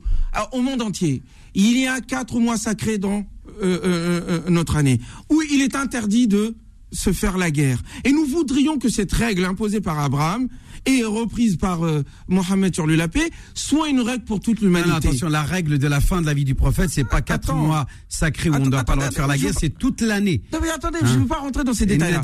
monde 0.62 0.82
entier, 0.82 1.24
il 1.56 1.78
y 1.78 1.88
a 1.88 2.02
quatre 2.02 2.40
mois 2.40 2.58
sacrés 2.58 3.00
dans 3.00 3.20
euh, 3.20 3.64
euh, 3.64 4.22
euh, 4.46 4.50
notre 4.50 4.76
année, 4.76 5.00
où 5.32 5.42
il 5.42 5.62
est 5.62 5.76
interdit 5.76 6.28
de 6.28 6.56
se 6.92 7.12
faire 7.12 7.38
la 7.38 7.50
guerre. 7.50 7.82
Et 8.04 8.12
nous 8.12 8.26
voudrions 8.26 8.78
que 8.78 8.90
cette 8.90 9.12
règle 9.12 9.44
imposée 9.46 9.82
par 9.82 9.98
Abraham 10.00 10.48
et 10.88 11.04
reprise 11.04 11.58
par 11.58 11.86
euh, 11.86 12.04
Mohamed 12.28 12.74
sur 12.74 12.88
la 12.88 13.08
paix, 13.08 13.30
soit 13.54 13.90
une 13.90 14.00
règle 14.00 14.24
pour 14.24 14.40
toute 14.40 14.62
l'humanité. 14.62 15.10
attention, 15.10 15.28
la 15.28 15.44
règle 15.44 15.78
de 15.78 15.88
la 15.88 16.00
fin 16.00 16.22
de 16.22 16.26
la 16.26 16.34
vie 16.34 16.46
du 16.46 16.56
prophète, 16.56 16.90
c'est 16.90 17.04
pas 17.04 17.22
quatre 17.22 17.54
mois 17.54 17.86
sacrés 18.08 18.50
où 18.50 18.56
on 18.56 18.60
ne 18.60 18.70
doit 18.70 18.84
pas 18.84 18.98
faire 19.12 19.28
la 19.28 19.38
guerre, 19.38 19.54
c'est 19.58 19.78
toute 19.78 20.02
l'année. 20.02 20.42
Non 20.54 20.60
mais 20.62 20.70
attendez, 20.70 21.00
je 21.04 21.14
ne 21.14 21.20
veux 21.20 21.26
pas 21.26 21.40
rentrer 21.40 21.64
dans 21.64 21.74
ces 21.74 21.86
détails. 21.86 22.08
Mais 22.08 22.08
il 22.08 22.14
y 22.14 22.16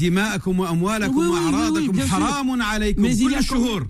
a 3.36 3.41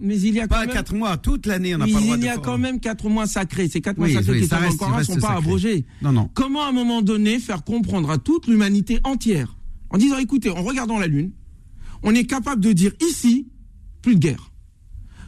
mais 0.02 0.18
il 0.18 0.34
y 0.34 0.40
a 0.40 0.48
même, 0.48 0.70
quatre 0.70 0.96
mois, 0.96 1.18
toute 1.18 1.46
l'année, 1.46 1.76
on 1.76 1.78
n'a 1.78 1.86
pas 1.86 1.92
le 1.92 2.00
droit. 2.00 2.18
Il 2.18 2.24
y 2.24 2.30
a 2.30 2.38
quand 2.38 2.58
même 2.58 2.80
quatre 2.80 3.10
mois 3.10 3.28
sacrés. 3.28 3.70
Ces 3.70 3.82
quatre 3.82 3.98
mois 3.98 4.10
sacrés 4.10 4.42
qui 4.42 4.48
sont 4.48 4.98
ne 4.98 5.04
sont 5.04 5.16
pas 5.18 5.38
abrogés. 5.38 5.86
Non, 6.02 6.12
non. 6.12 6.30
Comment 6.34 6.66
à 6.66 6.70
un 6.70 6.72
moment 6.72 7.02
donné 7.02 7.40
faire 7.40 7.64
comprendre 7.64 8.10
à 8.10 8.18
toute 8.18 8.48
l'humanité 8.48 9.00
entière, 9.04 9.56
en 9.90 9.98
disant 9.98 10.18
écoutez, 10.18 10.50
en 10.50 10.64
regardant 10.64 10.98
la 10.98 11.08
lune, 11.08 11.32
on 12.02 12.14
est 12.16 12.26
capable 12.26 12.62
de 12.62 12.74
dire 12.74 12.92
ici 13.02 13.48
plus 14.02 14.16
de 14.16 14.20
guerre. 14.20 14.53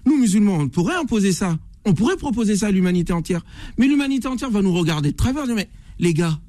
Nous, 0.06 0.18
musulmans, 0.18 0.58
on 0.58 0.68
pourrait 0.70 0.96
imposer 0.96 1.32
ça. 1.32 1.58
On 1.86 1.94
pourrait 1.94 2.18
proposer 2.18 2.56
ça 2.56 2.68
à 2.68 2.72
l'humanité 2.72 3.14
entière. 3.14 3.44
Mais 3.78 3.88
l'humanité 3.88 4.28
entière 4.28 4.50
va 4.50 4.62
nous 4.62 4.74
regarder 4.74 5.12
de 5.12 5.16
travers. 5.16 5.46
dire, 5.46 5.56
Mais 5.56 5.70
les 6.00 6.14
gars, 6.14 6.40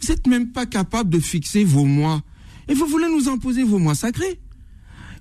vous 0.00 0.08
n'êtes 0.08 0.26
même 0.26 0.52
pas 0.52 0.66
capable 0.66 1.10
de 1.10 1.20
fixer 1.20 1.64
vos 1.64 1.84
mois. 1.84 2.22
Et 2.68 2.74
vous 2.74 2.86
voulez 2.86 3.08
nous 3.08 3.28
imposer 3.28 3.62
vos 3.62 3.78
mois 3.78 3.94
sacrés 3.94 4.40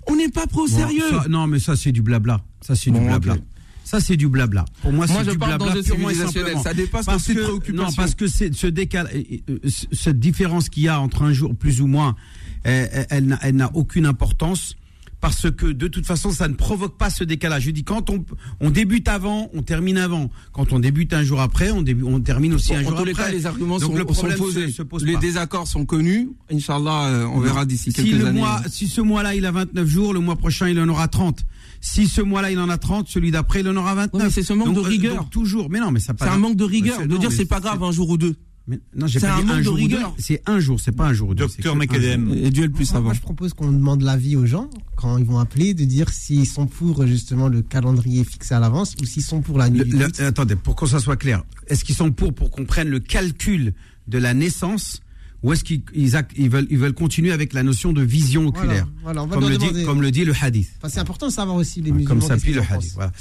On 0.08 0.16
n'est 0.18 0.30
pas 0.30 0.48
pro 0.48 0.68
Bon, 0.68 0.68
sérieux. 0.68 1.04
ça- 1.10 1.28
non, 1.30 1.48
mais 1.48 1.60
ça, 1.60 1.76
c'est 1.78 1.92
du 1.94 2.02
blabla. 2.02 2.42
Ça, 2.62 2.76
c'est 2.76 2.92
du 2.92 3.00
blabla. 3.00 3.38
Ça, 3.86 4.00
c'est 4.00 4.18
du 4.18 4.28
blabla. 4.28 4.66
Pour 4.82 4.92
moi, 4.94 5.06
Moi, 5.08 5.24
c'est 5.24 5.32
du 5.32 5.38
parle 5.38 5.52
blabla 5.58 5.68
d'enjeu 5.76 5.84
purement 5.84 6.10
et 6.10 6.14
civilisationnel. 6.14 6.54
simplement. 6.56 6.64
Ça 6.64 6.74
dépasse 6.74 7.06
parce 7.06 7.28
que, 7.28 7.34
préoccupations. 7.34 7.86
Non, 7.86 7.92
parce 7.96 8.16
que 8.16 8.28
c'est 8.28 8.54
ce 8.54 8.68
décal, 8.68 9.10
euh, 9.14 9.58
cette 9.92 10.20
différence 10.20 10.70
qu'il 10.70 10.84
y 10.84 10.88
a 10.88 11.00
entre 11.00 11.22
un 11.24 11.32
jour 11.34 11.54
plus 11.56 11.80
ou 11.82 11.88
moins, 11.88 12.16
elle, 12.64 13.06
elle 13.10 13.26
n'a- 13.28 13.40
elle 13.42 13.56
n'a 13.56 13.72
aucune 13.76 14.06
importance. 14.06 14.76
Parce 15.24 15.50
que 15.50 15.68
de 15.68 15.88
toute 15.88 16.06
façon, 16.06 16.32
ça 16.32 16.50
ne 16.50 16.54
provoque 16.54 16.98
pas 16.98 17.10
ce 17.10 17.24
décalage. 17.24 17.64
Je 17.64 17.72
dis 17.72 17.86
quand 17.86 18.10
on, 18.10 18.26
on 18.60 18.70
débute 18.70 19.08
avant, 19.08 19.50
on 19.54 19.62
termine 19.62 19.98
avant. 19.98 20.30
Quand 20.52 20.74
on 20.74 20.80
débute 20.80 21.14
un 21.14 21.24
jour 21.24 21.40
après, 21.40 21.72
on, 21.72 21.82
débute, 21.82 22.04
on 22.06 22.20
termine 22.20 22.54
aussi 22.56 22.76
un 22.76 22.82
en 22.82 22.90
jour 22.90 22.98
tous 22.98 23.06
les 23.06 23.12
après. 23.14 23.24
cas, 23.24 23.32
les 23.32 23.46
arguments 23.46 23.78
Donc 23.80 23.92
sont, 23.92 23.96
le 24.26 24.34
sont 24.34 24.38
posés. 24.44 24.68
se, 24.68 24.74
se 24.74 24.82
pose 24.84 25.06
les 25.06 25.14
pas. 25.14 25.20
désaccords 25.22 25.66
sont 25.66 25.86
connus. 25.86 26.30
Inch'Allah, 26.52 27.06
euh, 27.08 27.26
on 27.28 27.40
verra 27.40 27.64
d'ici 27.66 27.94
quelques 27.94 28.06
si 28.10 28.14
le 28.16 28.26
années. 28.26 28.40
Mois, 28.42 28.62
si 28.70 28.90
ce 28.90 29.00
mois-là, 29.00 29.34
il 29.34 29.46
a 29.46 29.52
29 29.52 29.88
jours, 29.88 30.14
le 30.14 30.20
mois 30.20 30.36
prochain, 30.36 30.68
il 30.68 30.78
en 30.78 30.90
aura 30.90 31.08
30. 31.08 31.46
Si 31.80 32.08
ce 32.08 32.20
mois-là, 32.20 32.52
il 32.52 32.60
en 32.60 32.68
a 32.68 32.78
30, 32.78 33.08
celui 33.08 33.32
d'après, 33.32 33.62
il 33.62 33.70
en 33.70 33.78
aura 33.78 33.96
29. 33.96 34.14
Ouais, 34.22 34.28
mais 34.28 34.30
c'est 34.30 34.44
ce 34.44 34.52
manque 34.52 34.68
Donc, 34.74 34.76
de 34.76 34.82
euh, 34.82 34.90
rigueur. 34.90 35.16
donc 35.16 35.30
toujours. 35.30 35.70
Mais 35.70 35.80
non, 35.80 35.92
mais 35.92 36.02
ça 36.02 36.12
C'est 36.20 36.28
un 36.28 36.38
manque 36.38 36.58
de 36.58 36.66
rigueur 36.66 37.00
de 37.00 37.06
non, 37.08 37.18
dire 37.18 37.32
c'est 37.32 37.46
pas 37.46 37.62
grave 37.62 37.82
un 37.82 37.94
jour 37.94 38.10
ou 38.10 38.18
deux. 38.18 38.36
Mais 38.66 38.80
non, 38.96 39.08
j'ai 39.08 39.20
C'est 39.20 39.28
pas 39.28 39.36
un 39.36 39.58
dit 39.58 39.64
jour 39.64 39.74
ou 39.74 39.78
deux. 39.78 39.84
rigueur. 39.96 40.16
C'est 40.18 40.42
un 40.46 40.60
jour, 40.62 40.80
c'est 40.80 40.94
pas 40.94 41.08
un 41.08 41.14
jour 41.14 41.30
ou 41.30 41.36
deux. 41.36 41.48
c'est 41.50 41.62
Docteur 41.62 41.74
jour. 41.76 42.34
Et 42.36 42.50
Dieu 42.50 42.64
le 42.64 42.72
plus 42.72 42.86
Moi, 42.86 42.92
savant. 42.94 43.04
moi, 43.06 43.14
je 43.14 43.20
propose 43.20 43.54
qu'on 43.54 43.72
demande 43.72 44.02
l'avis 44.04 44.38
aux 44.38 44.46
gens 44.46 44.70
quand 44.96 45.18
ils 45.18 45.26
vont 45.26 45.40
appeler 45.40 45.74
de 45.74 45.84
dire 45.84 46.08
s'ils 46.10 46.48
sont 46.48 46.66
pour 46.68 47.06
justement 47.06 47.50
le 47.50 47.62
calendrier 47.62 48.24
fixé 48.24 48.54
à 48.56 48.62
l'avance 48.62 48.96
ou 49.02 49.06
s'ils 49.06 49.22
sont 49.24 49.42
pour 49.42 49.58
la 49.58 49.70
nuit. 49.70 49.80
Le- 49.80 49.86
du 49.86 49.98
le- 49.98 50.26
attendez, 50.26 50.56
pour 50.56 50.78
que 50.78 50.86
ça 50.88 51.00
soit 51.00 51.18
clair, 51.18 51.44
est-ce 51.68 51.84
qu'ils 51.84 51.96
sont 51.96 52.12
pour 52.12 52.34
pour 52.34 52.52
qu'on 52.52 52.64
prenne 52.64 52.88
le 52.88 53.00
calcul 53.02 53.74
de 54.08 54.18
la 54.18 54.34
naissance 54.34 55.02
ou 55.44 55.52
est-ce 55.52 55.66
qu'ils 55.66 55.82
ils 55.94 56.50
veulent, 56.50 56.68
ils 56.70 56.78
veulent 56.78 56.94
continuer 56.94 57.34
avec 57.34 57.52
la 57.52 57.64
notion 57.64 57.92
de 57.92 58.02
vision 58.02 58.48
oculaire? 58.48 58.88
Voilà, 59.02 59.24
on 59.24 59.28
va 59.28 59.36
comme, 59.36 59.50
le 59.50 59.58
dit, 59.58 59.84
comme 59.84 60.02
le 60.02 60.10
dit 60.10 60.24
le 60.24 60.34
hadith. 60.42 60.70
Enfin, 60.78 60.88
c'est 60.88 61.02
important 61.02 61.28
de 61.28 61.34
savoir 61.34 61.58
aussi 61.58 61.82
les 61.82 61.92
musulmans. 61.92 62.08
Comme 62.18 62.22
ça 62.26 62.38
puis 62.38 62.54
le 62.54 62.62
hadith. 62.62 62.94
Voilà. 62.96 63.12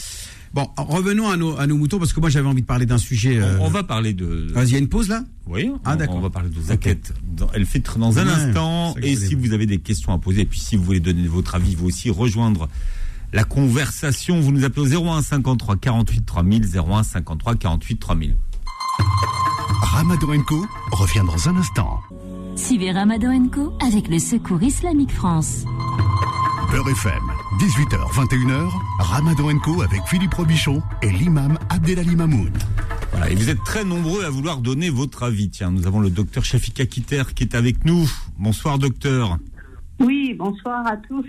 Bon, 0.54 0.68
revenons 0.76 1.30
à 1.30 1.36
nos, 1.38 1.58
à 1.58 1.66
nos 1.66 1.76
moutons 1.78 1.98
parce 1.98 2.12
que 2.12 2.20
moi 2.20 2.28
j'avais 2.28 2.46
envie 2.46 2.60
de 2.60 2.66
parler 2.66 2.84
d'un 2.84 2.98
sujet. 2.98 3.38
euh, 3.38 3.56
On, 3.58 3.66
on 3.66 3.70
va 3.70 3.82
parler 3.84 4.12
de. 4.12 4.48
Vas-y, 4.52 4.66
il 4.68 4.72
y 4.72 4.76
a 4.76 4.78
une 4.80 4.88
pause 4.88 5.08
là? 5.08 5.24
Oui, 5.46 5.70
Ah, 5.84 5.92
on- 5.92 5.96
d'accord. 5.96 6.16
on 6.16 6.20
va 6.20 6.28
parler 6.30 6.50
de. 6.50 6.56
Dans, 7.36 7.46
elle 7.54 7.64
fait 7.64 7.82
dans 7.98 8.18
un 8.18 8.26
Ouais, 8.26 8.32
instant. 8.32 8.94
Et 9.02 9.16
si 9.16 9.34
vous 9.34 9.52
avez 9.54 9.64
des 9.66 9.78
questions 9.78 10.12
à 10.12 10.18
poser, 10.18 10.42
et 10.42 10.44
puis 10.44 10.60
si 10.60 10.76
vous 10.76 10.84
voulez 10.84 11.00
donner 11.00 11.26
votre 11.26 11.54
avis, 11.54 11.74
vous 11.74 11.86
aussi 11.86 12.10
rejoindre 12.10 12.68
la 13.32 13.44
conversation, 13.44 14.40
vous 14.40 14.52
nous 14.52 14.64
appelez 14.64 14.94
au 14.94 15.04
01 15.08 15.22
53 15.22 15.76
48 15.76 16.26
3000, 16.26 16.68
01 16.76 17.02
53 17.02 17.54
48 17.54 17.96
3000. 17.98 18.36
Ramadan 19.80 20.42
Co 20.46 20.66
revient 20.92 21.22
dans 21.26 21.48
un 21.48 21.56
instant. 21.56 22.00
Suivez 22.56 22.92
Ramadan 22.92 23.48
Co 23.48 23.72
avec 23.80 24.08
le 24.08 24.18
Secours 24.18 24.62
Islamique 24.62 25.12
France. 25.12 25.64
Beurre 26.70 26.88
FM, 26.90 27.22
18h, 27.58 27.96
21h, 28.14 28.70
Ramadan 28.98 29.58
Co 29.58 29.82
avec 29.82 30.00
Philippe 30.06 30.34
Robichon 30.34 30.82
et 31.02 31.10
l'imam 31.10 31.58
Abdelali 31.68 32.16
Mamoun. 32.16 32.50
Voilà, 33.10 33.30
et 33.30 33.34
vous 33.34 33.50
êtes 33.50 33.62
très 33.64 33.84
nombreux 33.84 34.24
à 34.24 34.30
vouloir 34.30 34.58
donner 34.58 34.88
votre 34.90 35.22
avis. 35.22 35.50
Tiens, 35.50 35.70
nous 35.70 35.86
avons 35.86 36.00
le 36.00 36.10
docteur 36.10 36.44
Shafika 36.44 36.86
Kiter 36.86 37.34
qui 37.34 37.44
est 37.44 37.54
avec 37.54 37.84
nous. 37.84 38.08
Bonsoir 38.38 38.78
docteur. 38.78 39.38
Oui, 40.00 40.34
bonsoir 40.38 40.86
à 40.86 40.96
tous. 40.96 41.26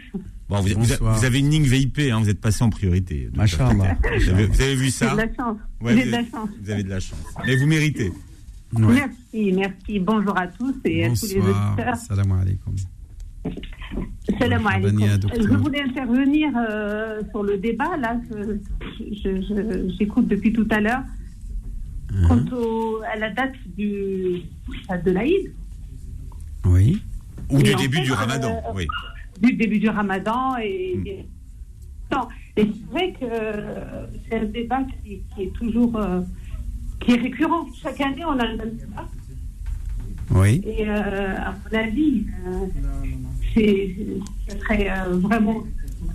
Bon, 0.50 0.60
vous, 0.62 0.70
vous- 0.70 0.76
Bonsoir. 0.76 1.18
vous 1.18 1.26
avez 1.26 1.40
une 1.40 1.50
ligne 1.50 1.64
VIP, 1.66 2.00
hein, 2.12 2.20
vous 2.22 2.30
êtes 2.30 2.42
passé 2.42 2.64
en 2.64 2.70
priorité. 2.70 3.30
Vous 3.34 3.42
avez, 3.42 4.46
vous 4.48 4.62
avez 4.62 4.76
vu 4.76 4.86
J'ai 4.86 4.92
ça 4.92 5.12
de 5.14 5.18
la 5.18 5.34
chance. 5.36 5.58
Ouais, 5.82 6.06
de 6.06 6.10
la 6.12 6.18
avez, 6.20 6.30
chance. 6.32 6.50
vous 6.64 6.70
avez 6.70 6.84
de 6.84 6.90
la 6.90 7.00
chance. 7.00 7.20
Mais 7.46 7.56
vous 7.58 7.68
méritez. 7.68 8.12
Ouais. 8.74 8.96
Merci, 8.96 9.52
merci. 9.54 10.00
Bonjour 10.00 10.38
à 10.40 10.48
tous 10.48 10.74
et 10.86 11.06
à 11.06 11.10
tous 11.10 11.28
les 11.28 11.36
Bonsoir. 11.40 11.74
auditeurs. 11.76 11.96
Salam 11.98 12.32
alaikum. 12.32 12.74
Salam 14.40 14.66
alaikum. 14.68 15.00
Je 15.38 15.56
voulais 15.58 15.82
intervenir 15.82 16.50
euh, 16.58 17.22
sur 17.32 17.44
le 17.44 17.58
débat 17.58 17.96
là 17.98 18.20
que 18.30 18.60
je- 19.00 19.42
je- 19.42 19.94
j'écoute 19.98 20.28
depuis 20.28 20.54
tout 20.54 20.68
à 20.72 20.80
l'heure. 20.80 21.04
Uh-huh. 22.12 22.28
Quant 22.28 22.58
au- 22.58 23.02
à 23.12 23.16
la 23.18 23.30
date 23.32 23.56
du, 23.78 24.42
de 25.06 25.12
l'Aïd, 25.12 25.52
Oui. 26.66 27.02
Ou 27.50 27.58
du 27.62 27.76
début 27.76 27.98
fait, 27.98 28.04
du 28.04 28.12
ramadan, 28.14 28.62
euh, 28.68 28.72
oui. 28.76 28.88
du 29.42 29.54
début 29.54 29.80
du 29.80 29.90
ramadan 29.90 30.56
et, 30.58 30.96
Mm. 30.98 31.08
et- 31.08 31.26
Non, 32.12 32.28
et 32.56 32.66
c'est 32.66 32.92
vrai 32.92 33.14
que 33.20 33.26
c'est 34.30 34.40
un 34.40 34.46
débat 34.46 34.82
qui, 35.04 35.22
qui 35.34 35.44
est 35.44 35.54
toujours 35.54 35.96
euh, 35.98 36.22
qui 37.00 37.14
est 37.14 37.22
récurrent. 37.22 37.66
Chaque 37.82 38.00
année, 38.02 38.24
on 38.24 38.38
a 38.40 38.46
le 38.46 38.58
même 38.58 38.76
débat. 38.76 39.08
Oui. 40.30 40.62
Et 40.66 40.88
euh, 40.88 41.36
à 41.38 41.52
mon 41.54 41.78
avis, 41.80 42.26
euh, 42.48 42.68
c'est, 43.54 43.96
ce 44.50 44.58
serait 44.60 44.90
euh, 44.90 45.18
vraiment 45.18 45.64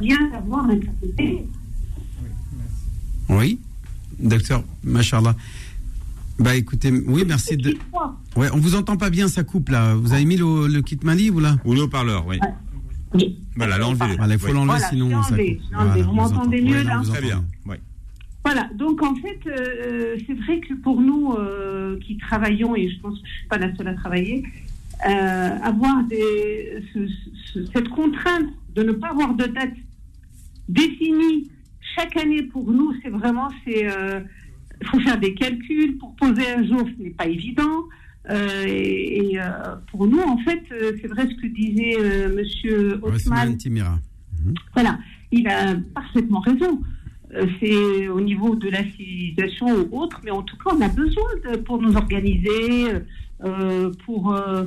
bien 0.01 0.16
d'avoir 0.31 0.64
un 0.66 0.79
calendrier. 0.79 1.46
Oui. 3.29 3.59
Docteur, 4.18 4.64
machallah. 4.83 5.35
Bah 6.38 6.55
écoutez, 6.57 6.90
oui, 6.90 7.24
merci 7.27 7.57
de. 7.57 7.77
Ouais, 8.37 8.48
on 8.53 8.59
vous 8.59 8.74
entend 8.77 8.96
pas 8.96 9.11
bien, 9.11 9.29
ça 9.29 9.42
coupe 9.44 9.68
là. 9.70 9.94
Vous 9.94 10.12
avez 10.12 10.24
mis 10.24 10.37
le, 10.37 10.66
le 10.68 10.83
kit 10.83 10.98
main 11.03 11.14
libre 11.14 11.37
ou 11.38 11.40
là? 11.40 11.57
Ou 11.64 11.74
le 11.74 11.83
haut-parleur, 11.83 12.27
oui. 12.27 12.38
Oui. 13.14 13.38
Voilà, 13.57 13.79
l'enlever. 13.79 14.16
Voilà, 14.16 14.35
il 14.35 14.38
faut 14.40 14.46
Oui. 14.48 14.53
l'enlever 14.53 14.72
Voilà, 14.79 14.88
sinon 14.88 15.22
ça 15.22 15.29
coupe. 15.37 15.38
enlevé. 15.77 16.03
Vous 16.03 16.11
on 16.11 16.14
m'entendez 16.14 16.61
entend. 16.62 16.70
mieux, 16.70 16.83
là? 16.85 17.03
Très 17.09 17.20
bien. 17.22 17.44
Oui. 17.66 17.77
Voilà, 18.44 18.68
donc 18.77 19.03
en 19.03 19.14
fait, 19.16 19.38
euh, 19.46 20.16
c'est 20.27 20.35
vrai 20.35 20.61
que 20.61 20.74
pour 20.74 21.01
nous 21.01 21.33
euh, 21.35 21.98
qui 22.01 22.16
travaillons, 22.18 22.74
et 22.77 22.88
je 22.88 23.01
pense 23.01 23.18
que 23.18 23.24
je 23.27 23.31
ne 23.31 23.37
suis 23.38 23.48
pas 23.48 23.59
la 23.59 23.77
seule 23.77 23.88
à 23.88 23.94
travailler, 23.94 24.44
euh, 25.07 25.59
avoir 25.63 26.03
des, 26.05 26.83
ce- 26.93 27.09
ce- 27.53 27.65
cette 27.73 27.89
contrainte 27.89 28.49
de 28.75 28.83
ne 28.83 28.93
pas 28.93 29.09
avoir 29.09 29.35
de 29.35 29.45
date 29.45 29.75
définie 30.69 31.51
chaque 31.97 32.17
année 32.17 32.43
pour 32.43 32.71
nous, 32.71 32.93
c'est 33.03 33.09
vraiment, 33.11 33.49
c'est, 33.65 33.91
euh, 33.91 34.21
faut 34.85 35.01
faire 35.01 35.19
des 35.19 35.35
calculs 35.35 35.97
pour 35.99 36.15
poser 36.17 36.51
un 36.51 36.65
jour, 36.67 36.81
ce 36.97 37.03
n'est 37.03 37.11
pas 37.11 37.27
évident. 37.27 37.85
Euh, 38.31 38.65
et 38.67 39.33
et, 39.35 39.39
pour 39.91 40.07
nous, 40.07 40.21
en 40.21 40.37
fait, 40.39 40.63
c'est 40.71 41.07
vrai 41.09 41.27
ce 41.29 41.35
que 41.41 41.47
disait 41.47 42.29
Monsieur 42.29 42.95
Othman 42.97 43.15
Haussmann. 43.15 43.57
Timira. 43.57 43.99
Voilà, 44.75 44.99
il 45.33 45.49
a 45.49 45.75
parfaitement 45.95 46.41
raison. 46.41 46.81
C'est 47.61 48.09
au 48.09 48.21
niveau 48.21 48.55
de 48.55 48.69
la 48.69 48.85
civilisation 48.85 49.67
ou 49.91 50.01
autre, 50.01 50.21
mais 50.25 50.31
en 50.31 50.43
tout 50.43 50.57
cas, 50.57 50.71
on 50.77 50.81
a 50.81 50.89
besoin 50.89 51.29
de, 51.51 51.57
pour 51.59 51.81
nous 51.81 51.95
organiser, 51.97 52.87
euh, 53.45 53.91
pour, 54.05 54.35
euh, 54.35 54.65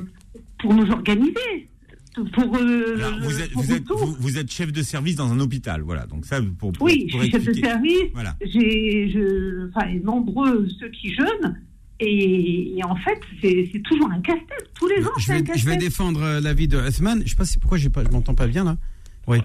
pour 0.62 0.72
nous 0.74 0.90
organiser. 0.90 1.68
Pour, 2.14 2.56
euh, 2.56 2.96
Alors, 2.98 3.20
vous, 3.22 3.40
êtes, 3.40 3.52
pour 3.52 3.62
vous, 3.62 3.72
êtes, 3.72 3.84
tout. 3.84 3.96
vous, 3.96 4.16
vous 4.20 4.38
êtes 4.38 4.50
chef 4.52 4.70
de 4.70 4.82
service 4.82 5.16
dans 5.16 5.32
un 5.32 5.40
hôpital, 5.40 5.80
voilà. 5.80 6.06
Donc 6.06 6.26
ça, 6.26 6.40
pour, 6.58 6.72
pour, 6.72 6.86
oui, 6.86 7.06
je 7.10 7.18
suis 7.18 7.30
chef 7.30 7.44
de 7.44 7.52
service. 7.54 8.02
Voilà. 8.12 8.36
J'ai, 8.44 9.10
je, 9.10 9.68
enfin, 9.74 9.86
nombreux 10.04 10.68
ceux 10.78 10.90
qui 10.90 11.14
jeûnent. 11.14 11.58
Et, 12.00 12.76
et 12.78 12.84
en 12.84 12.96
fait, 12.96 13.20
c'est 13.40 13.82
toujours 13.84 14.10
un 14.10 14.20
casse-tête. 14.20 14.70
Tous 14.74 14.88
les 14.88 15.04
ans, 15.06 15.10
Je 15.18 15.24
c'est 15.26 15.32
un 15.34 15.42
vais, 15.42 15.52
je 15.56 15.66
vais 15.66 15.76
défendre 15.76 16.22
euh, 16.22 16.40
l'avis 16.40 16.68
de 16.68 16.76
Othman. 16.76 17.22
Je 17.24 17.30
sais 17.30 17.36
pas 17.36 17.44
si 17.44 17.58
pourquoi 17.58 17.78
pas, 17.92 18.04
je 18.04 18.10
m'entends 18.10 18.34
pas 18.34 18.46
bien 18.48 18.64
là. 18.64 18.76
Oui. 19.26 19.38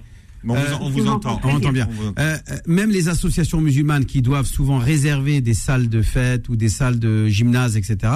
Bon, 0.43 0.55
Euh, 0.55 0.65
on 0.81 0.89
vous 0.89 1.07
entend. 1.07 1.39
On 1.43 1.49
entend 1.55 1.71
bien. 1.71 1.87
On 1.89 1.93
vous 1.93 2.07
entend. 2.09 2.21
Euh, 2.21 2.37
euh, 2.51 2.57
même 2.67 2.89
les 2.89 3.09
associations 3.09 3.61
musulmanes 3.61 4.05
qui 4.05 4.21
doivent 4.21 4.45
souvent 4.45 4.77
réserver 4.77 5.39
des 5.41 5.53
salles 5.53 5.87
de 5.89 6.01
fête 6.01 6.49
ou 6.49 6.55
des 6.55 6.69
salles 6.69 6.99
de 6.99 7.27
gymnase, 7.27 7.77
etc., 7.77 8.11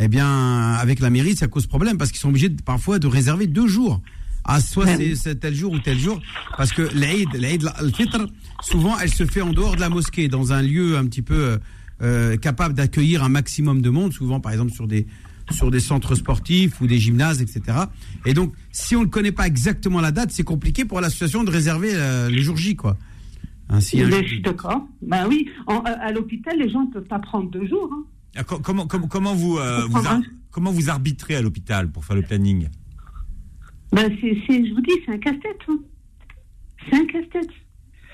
eh 0.00 0.08
bien, 0.08 0.26
avec 0.74 1.00
la 1.00 1.10
mairie, 1.10 1.36
ça 1.36 1.48
cause 1.48 1.66
problème 1.66 1.98
parce 1.98 2.10
qu'ils 2.10 2.20
sont 2.20 2.28
obligés 2.28 2.48
de- 2.48 2.62
parfois 2.62 2.98
de 2.98 3.06
réserver 3.06 3.46
deux 3.46 3.66
jours. 3.66 4.00
Ah, 4.44 4.60
soit 4.60 4.86
c'est 5.14 5.34
tel 5.40 5.54
jour 5.54 5.72
ou 5.72 5.78
tel 5.78 5.98
jour, 5.98 6.20
parce 6.56 6.72
que 6.72 6.82
l'Aïd, 6.94 7.28
l'Aïd 7.34 7.68
al-Fitr, 7.76 8.26
souvent, 8.62 8.98
elle 8.98 9.12
se 9.12 9.26
fait 9.26 9.42
en 9.42 9.52
dehors 9.52 9.76
de 9.76 9.80
la 9.80 9.90
mosquée, 9.90 10.28
dans 10.28 10.52
un 10.54 10.62
lieu 10.62 10.96
un 10.96 11.04
petit 11.04 11.20
peu 11.20 11.34
euh, 11.34 11.58
euh, 12.00 12.36
capable 12.38 12.72
d'accueillir 12.74 13.22
un 13.24 13.28
maximum 13.28 13.82
de 13.82 13.90
monde, 13.90 14.12
souvent, 14.14 14.40
par 14.40 14.52
exemple, 14.52 14.72
sur 14.72 14.86
des 14.86 15.06
sur 15.50 15.70
des 15.70 15.80
centres 15.80 16.14
sportifs 16.14 16.78
ou 16.82 16.86
des 16.86 16.98
gymnases, 16.98 17.40
etc. 17.40 17.62
Et 18.26 18.34
donc, 18.34 18.52
si 18.70 18.94
on 18.96 19.00
ne 19.00 19.06
connaît 19.06 19.32
pas 19.32 19.46
exactement 19.46 20.00
la 20.02 20.12
date, 20.12 20.30
c'est 20.30 20.42
compliqué 20.44 20.84
pour 20.84 21.00
l'association 21.00 21.42
de 21.42 21.50
réserver 21.50 21.90
euh, 21.94 22.28
le 22.28 22.40
jour 22.42 22.56
J, 22.58 22.76
quoi. 22.76 22.98
Ainsi, 23.70 23.98
jour- 24.10 24.18
je 24.22 24.28
suis 24.28 24.40
d'accord. 24.42 24.86
Bah 25.02 25.26
oui, 25.28 25.48
en- 25.66 25.80
à 25.80 26.12
l'hôpital, 26.12 26.58
les 26.58 26.68
gens 26.70 26.84
ne 26.86 26.90
peuvent 26.92 27.06
pas 27.08 27.18
prendre 27.18 27.50
deux 27.50 27.66
jours. 27.66 27.90
hein. 27.92 28.04
Ah, 28.36 28.44
co- 28.44 28.58
Comment, 28.60 28.86
comment, 28.86 29.06
comment, 29.08 29.34
vous, 29.34 29.58
euh, 29.58 29.80
comment 30.50 30.70
arbitrez 30.88 31.34
à 31.36 31.42
l'hôpital 31.42 31.90
pour 31.90 32.04
faire 32.04 32.16
le 32.16 32.22
planning? 32.22 32.68
C'est, 34.20 34.36
c'est- 34.46 34.66
je 34.66 34.74
vous 34.74 34.80
dis, 34.82 34.92
c'est 35.06 35.12
un 35.12 35.18
casse-tête. 35.18 35.58
hein. 35.68 35.78
C'est 36.88 36.96
un 36.96 37.06
casse-tête. 37.06 37.50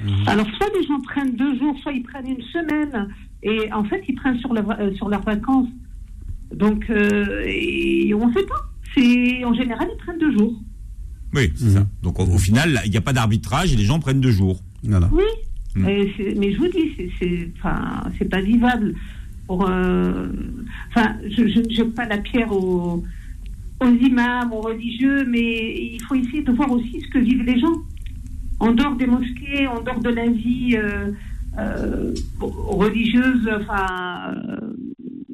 Mhm. 0.00 0.29
Alors, 0.29 0.46
soit 0.57 0.68
les 0.79 0.87
gens 0.87 1.00
prennent 1.00 1.37
deux 1.37 1.59
jours, 1.59 1.77
soit 1.83 1.92
ils 1.92 2.03
prennent 2.03 2.29
une 2.29 2.42
semaine. 2.42 3.09
Et 3.42 3.72
en 3.72 3.85
fait, 3.85 4.03
ils 4.09 4.14
prennent 4.14 4.38
sur, 4.38 4.53
leur, 4.55 4.70
euh, 4.81 4.92
sur 4.94 5.09
leurs 5.09 5.22
vacances. 5.22 5.68
Donc, 6.55 6.88
euh, 6.90 7.42
et 7.46 8.12
on 8.14 8.29
ne 8.29 8.33
sait 8.33 8.46
pas. 8.46 8.70
C'est, 8.94 9.44
en 9.44 9.55
général, 9.55 9.88
ils 9.92 9.98
prennent 9.98 10.18
deux 10.18 10.33
jours. 10.38 10.55
Oui, 11.35 11.53
c'est 11.57 11.64
Mhm. 11.66 11.72
ça. 11.74 11.87
Donc 12.03 12.20
au, 12.20 12.24
au 12.24 12.38
final, 12.38 12.81
il 12.85 12.90
n'y 12.92 12.96
a 12.96 13.00
pas 13.00 13.12
d'arbitrage 13.12 13.72
et 13.72 13.77
les 13.77 13.85
gens 13.85 13.98
prennent 13.98 14.20
deux 14.20 14.31
jours. 14.31 14.61
Voilà. 14.85 15.11
Oui. 15.12 15.24
C'est- 16.16 16.35
mais 16.38 16.53
je 16.53 16.59
vous 16.59 16.68
dis, 16.68 16.92
c'est 18.16 18.29
pas 18.29 18.40
vivable. 18.40 18.94
Pour, 19.46 19.68
euh, 19.68 20.26
enfin, 20.90 21.14
je 21.28 21.46
je 21.48 21.61
ne 21.61 21.68
jette 21.70 21.94
pas 21.94 22.07
la 22.07 22.18
pierre 22.18 22.50
aux, 22.52 23.02
aux 23.80 23.88
imams, 23.88 24.52
aux 24.52 24.61
religieux, 24.62 25.24
mais 25.28 25.92
il 25.94 26.02
faut 26.09 26.14
essayer 26.14 26.42
de 26.42 26.52
voir 26.52 26.70
aussi 26.70 27.00
ce 27.00 27.09
que 27.11 27.18
vivent 27.18 27.42
les 27.44 27.59
gens. 27.61 27.74
En 28.61 28.72
dehors 28.72 28.96
des 28.96 29.07
mosquées, 29.07 29.66
en 29.66 29.83
dehors 29.83 30.00
de 30.00 30.09
la 30.11 30.28
vie 30.30 30.76
euh, 30.76 31.11
euh, 31.59 32.14
religieuse, 32.40 33.48
enfin. 33.61 34.35
euh, 34.35 34.57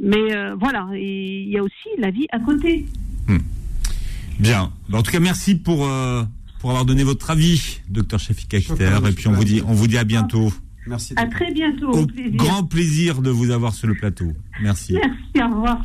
mais 0.03 0.35
euh, 0.35 0.55
voilà, 0.59 0.88
il 0.94 1.49
y 1.51 1.59
a 1.59 1.62
aussi 1.62 1.88
la 1.99 2.11
vie 2.11 2.27
à 2.33 2.38
côté. 2.40 2.87
Bien. 4.38 4.73
Bah, 4.88 4.99
En 4.99 5.03
tout 5.03 5.12
cas, 5.12 5.20
merci 5.20 5.55
pour, 5.55 5.87
euh, 5.87 6.23
pour 6.61 6.70
avoir 6.70 6.87
donné 6.87 7.05
votre 7.05 7.31
avis, 7.31 7.81
docteur 7.90 8.18
Shafik 8.18 8.55
Akhter. 8.55 8.90
Et 9.09 9.12
puis 9.12 9.29
on 9.29 9.33
vous 9.33 9.44
dit, 9.44 9.62
on 9.66 9.75
vous 9.75 9.87
dit 9.87 9.99
à 9.99 10.05
bientôt. 10.05 10.51
Merci. 10.87 11.14
À 11.16 11.27
très 11.27 11.53
bientôt. 11.53 11.88
Au 11.90 11.99
Au 12.03 12.07
plaisir. 12.07 12.37
grand 12.37 12.64
plaisir 12.64 13.23
de 13.23 13.31
vous 13.31 13.51
avoir 13.51 13.75
sur 13.75 13.87
le 13.88 13.95
plateau. 13.95 14.33
Merci. 14.62 14.95
Merci, 14.95 15.43
au 15.53 15.55
revoir. 15.55 15.85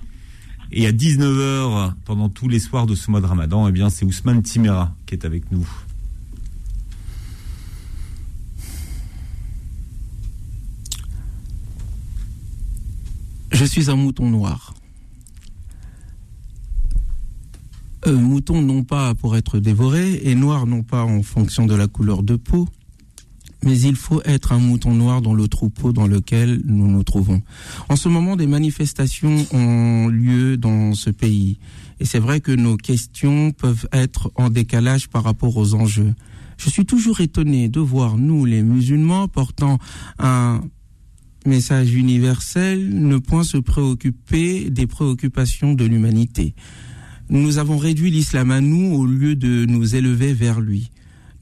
Et 0.71 0.88
à 0.88 0.91
19h, 0.91 1.93
pendant 2.05 2.29
tous 2.29 2.47
les 2.47 2.60
soirs 2.60 2.86
de 2.88 2.95
ce 2.95 3.12
mois 3.12 3.21
de 3.21 3.25
Ramadan, 3.25 3.67
eh 3.67 3.71
bien, 3.71 3.89
c'est 3.89 4.05
Ousmane 4.05 4.41
Timera 4.41 4.95
qui 5.05 5.13
est 5.15 5.25
avec 5.25 5.51
nous. 5.51 5.67
Je 13.51 13.65
suis 13.65 13.89
un 13.89 13.95
mouton 13.95 14.29
noir. 14.29 14.73
Euh, 18.08 18.15
mouton 18.17 18.62
non 18.62 18.84
pas 18.84 19.15
pour 19.15 19.36
être 19.36 19.60
dévoré 19.60 20.19
et 20.23 20.36
noir 20.36 20.67
non 20.67 20.84
pas 20.84 21.03
en 21.03 21.23
fonction 21.23 21.65
de 21.65 21.73
la 21.73 21.88
couleur 21.88 22.21
de 22.21 22.36
peau, 22.36 22.67
mais 23.65 23.80
il 23.80 23.95
faut 23.95 24.21
être 24.23 24.54
un 24.54 24.60
mouton 24.60 24.93
noir 24.93 25.21
dans 25.21 25.34
le 25.34 25.47
troupeau 25.47 25.91
dans 25.91 26.08
lequel 26.08 26.62
nous 26.65 26.88
nous 26.88 27.04
trouvons. 27.04 27.41
En 27.89 27.95
ce 27.95 28.08
moment, 28.08 28.36
des 28.36 28.47
manifestations 28.47 29.45
ont 29.51 30.08
lieu 30.08 30.56
dans 30.56 30.93
ce 30.93 31.10
pays 31.10 31.58
et 31.99 32.06
c'est 32.06 32.19
vrai 32.19 32.41
que 32.41 32.51
nos 32.51 32.78
questions 32.78 33.51
peuvent 33.51 33.88
être 33.91 34.32
en 34.36 34.49
décalage 34.49 35.08
par 35.10 35.23
rapport 35.23 35.56
aux 35.58 35.73
enjeux. 35.73 36.13
Je 36.58 36.69
suis 36.69 36.86
toujours 36.86 37.21
étonné 37.21 37.69
de 37.69 37.80
voir 37.80 38.17
nous, 38.17 38.45
les 38.45 38.62
musulmans, 38.62 39.28
portant 39.28 39.80
un 40.19 40.62
message 41.45 41.93
universel, 41.93 42.89
ne 42.89 43.17
point 43.17 43.43
se 43.43 43.58
préoccuper 43.58 44.69
des 44.69 44.88
préoccupations 44.88 45.73
de 45.73 45.86
l'humanité. 45.86 46.56
Nous 47.30 47.58
avons 47.58 47.78
réduit 47.78 48.12
l'islam 48.12 48.51
à 48.51 48.62
nous 48.62 48.93
au 48.93 49.06
lieu 49.06 49.36
de 49.36 49.65
nous 49.65 49.95
élever 49.95 50.34
vers 50.34 50.62
lui. 50.62 50.91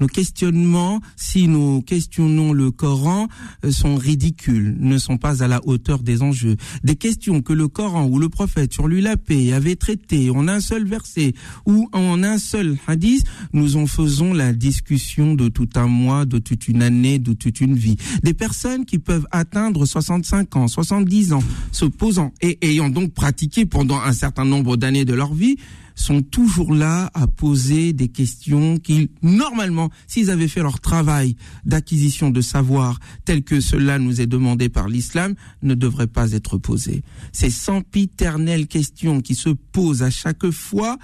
Nos 0.04 0.08
questionnements, 0.08 1.00
si 1.16 1.48
nous 1.48 1.82
questionnons 1.82 2.52
le 2.52 2.72
Coran, 2.72 3.30
euh, 3.64 3.72
sont 3.72 3.96
ridicules, 3.96 4.76
ne 4.78 4.98
sont 4.98 5.16
pas 5.16 5.42
à 5.42 5.48
la 5.48 5.66
hauteur 5.66 6.04
des 6.04 6.22
enjeux. 6.22 6.58
Des 6.84 6.98
questions 6.98 7.42
que 7.42 7.54
le 7.54 7.70
Coran 7.70 8.08
ou 8.08 8.20
le 8.20 8.28
prophète 8.28 8.74
sur 8.74 8.90
lui 8.90 9.00
la 9.00 9.16
paix 9.16 9.54
avait 9.54 9.78
traitées 9.78 10.30
en 10.30 10.50
un 10.50 10.60
seul 10.60 10.86
verset 10.86 11.32
ou 11.66 11.88
en 11.94 12.22
un 12.22 12.38
seul 12.38 12.78
hadith, 12.86 13.24
nous 13.54 13.78
en 13.78 13.88
faisons 13.88 14.34
la 14.34 14.52
discussion 14.52 15.36
de 15.36 15.48
tout 15.48 15.70
un 15.76 15.88
mois, 15.88 16.26
de 16.26 16.38
toute 16.38 16.68
une 16.68 16.82
année, 16.82 17.18
de 17.18 17.32
toute 17.32 17.62
une 17.62 17.76
vie. 17.76 17.96
Des 18.24 18.34
personnes 18.34 18.84
qui 18.84 19.00
peuvent 19.00 19.28
atteindre 19.32 19.86
65 19.86 20.58
ans, 20.58 20.68
70 20.68 21.32
ans, 21.32 21.44
se 21.72 21.86
posant 21.86 22.34
et 22.42 22.58
ayant 22.62 22.90
donc 22.90 23.14
pratiqué 23.14 23.66
pendant 23.66 24.02
un 24.02 24.12
certain 24.12 24.44
nombre 24.44 24.76
d'années 24.76 25.06
de 25.06 25.14
leur 25.14 25.34
vie, 25.34 25.56
sont 25.96 26.22
toujours 26.22 26.74
là 26.74 27.12
à 27.14 27.28
poser 27.28 27.94
des 27.94 28.08
questions 28.08 28.78
qui, 28.78 29.10
normalement, 29.22 29.90
s'ils 30.08 30.30
avaient 30.30 30.48
fait 30.48 30.62
leur 30.62 30.80
travail 30.80 31.36
d'acquisition 31.66 32.30
de 32.30 32.42
savoir 32.42 33.00
tel 33.26 33.44
que 33.44 33.60
cela 33.60 34.00
nous 34.00 34.22
est 34.22 34.28
demandé 34.28 34.70
par 34.70 34.88
l'islam, 34.88 35.36
ne 35.62 35.76
devraient 35.76 36.08
pas 36.08 36.32
être 36.32 36.58
posées. 36.58 37.04
Ces 37.32 37.50
sempiternelles 37.50 38.68
questions 38.68 39.22
qui 39.22 39.36
se 39.36 39.50
posent 39.50 40.04
à 40.04 40.10
chaque 40.10 40.50
fois 40.52 40.98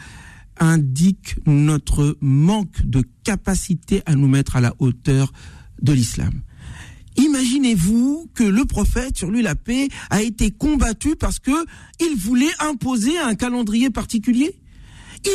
indiquent 0.60 1.36
notre 1.46 2.18
manque 2.22 2.86
de 2.86 3.04
capacité 3.24 4.02
à 4.06 4.16
nous 4.16 4.28
mettre 4.28 4.56
à 4.56 4.62
la 4.62 4.74
hauteur 4.80 5.32
de 5.82 5.94
l'islam. 5.94 6.42
Imaginez-vous 7.18 8.30
que 8.34 8.44
le 8.44 8.66
prophète, 8.66 9.18
sur 9.18 9.30
lui 9.30 9.42
la 9.42 9.56
paix, 9.56 9.90
a 10.10 10.22
été 10.22 10.52
combattu 10.52 11.16
parce 11.16 11.40
que 11.40 11.52
il 12.00 12.16
voulait 12.18 12.52
imposer 12.60 13.18
un 13.18 13.36
calendrier 13.36 13.90
particulier? 13.90 14.60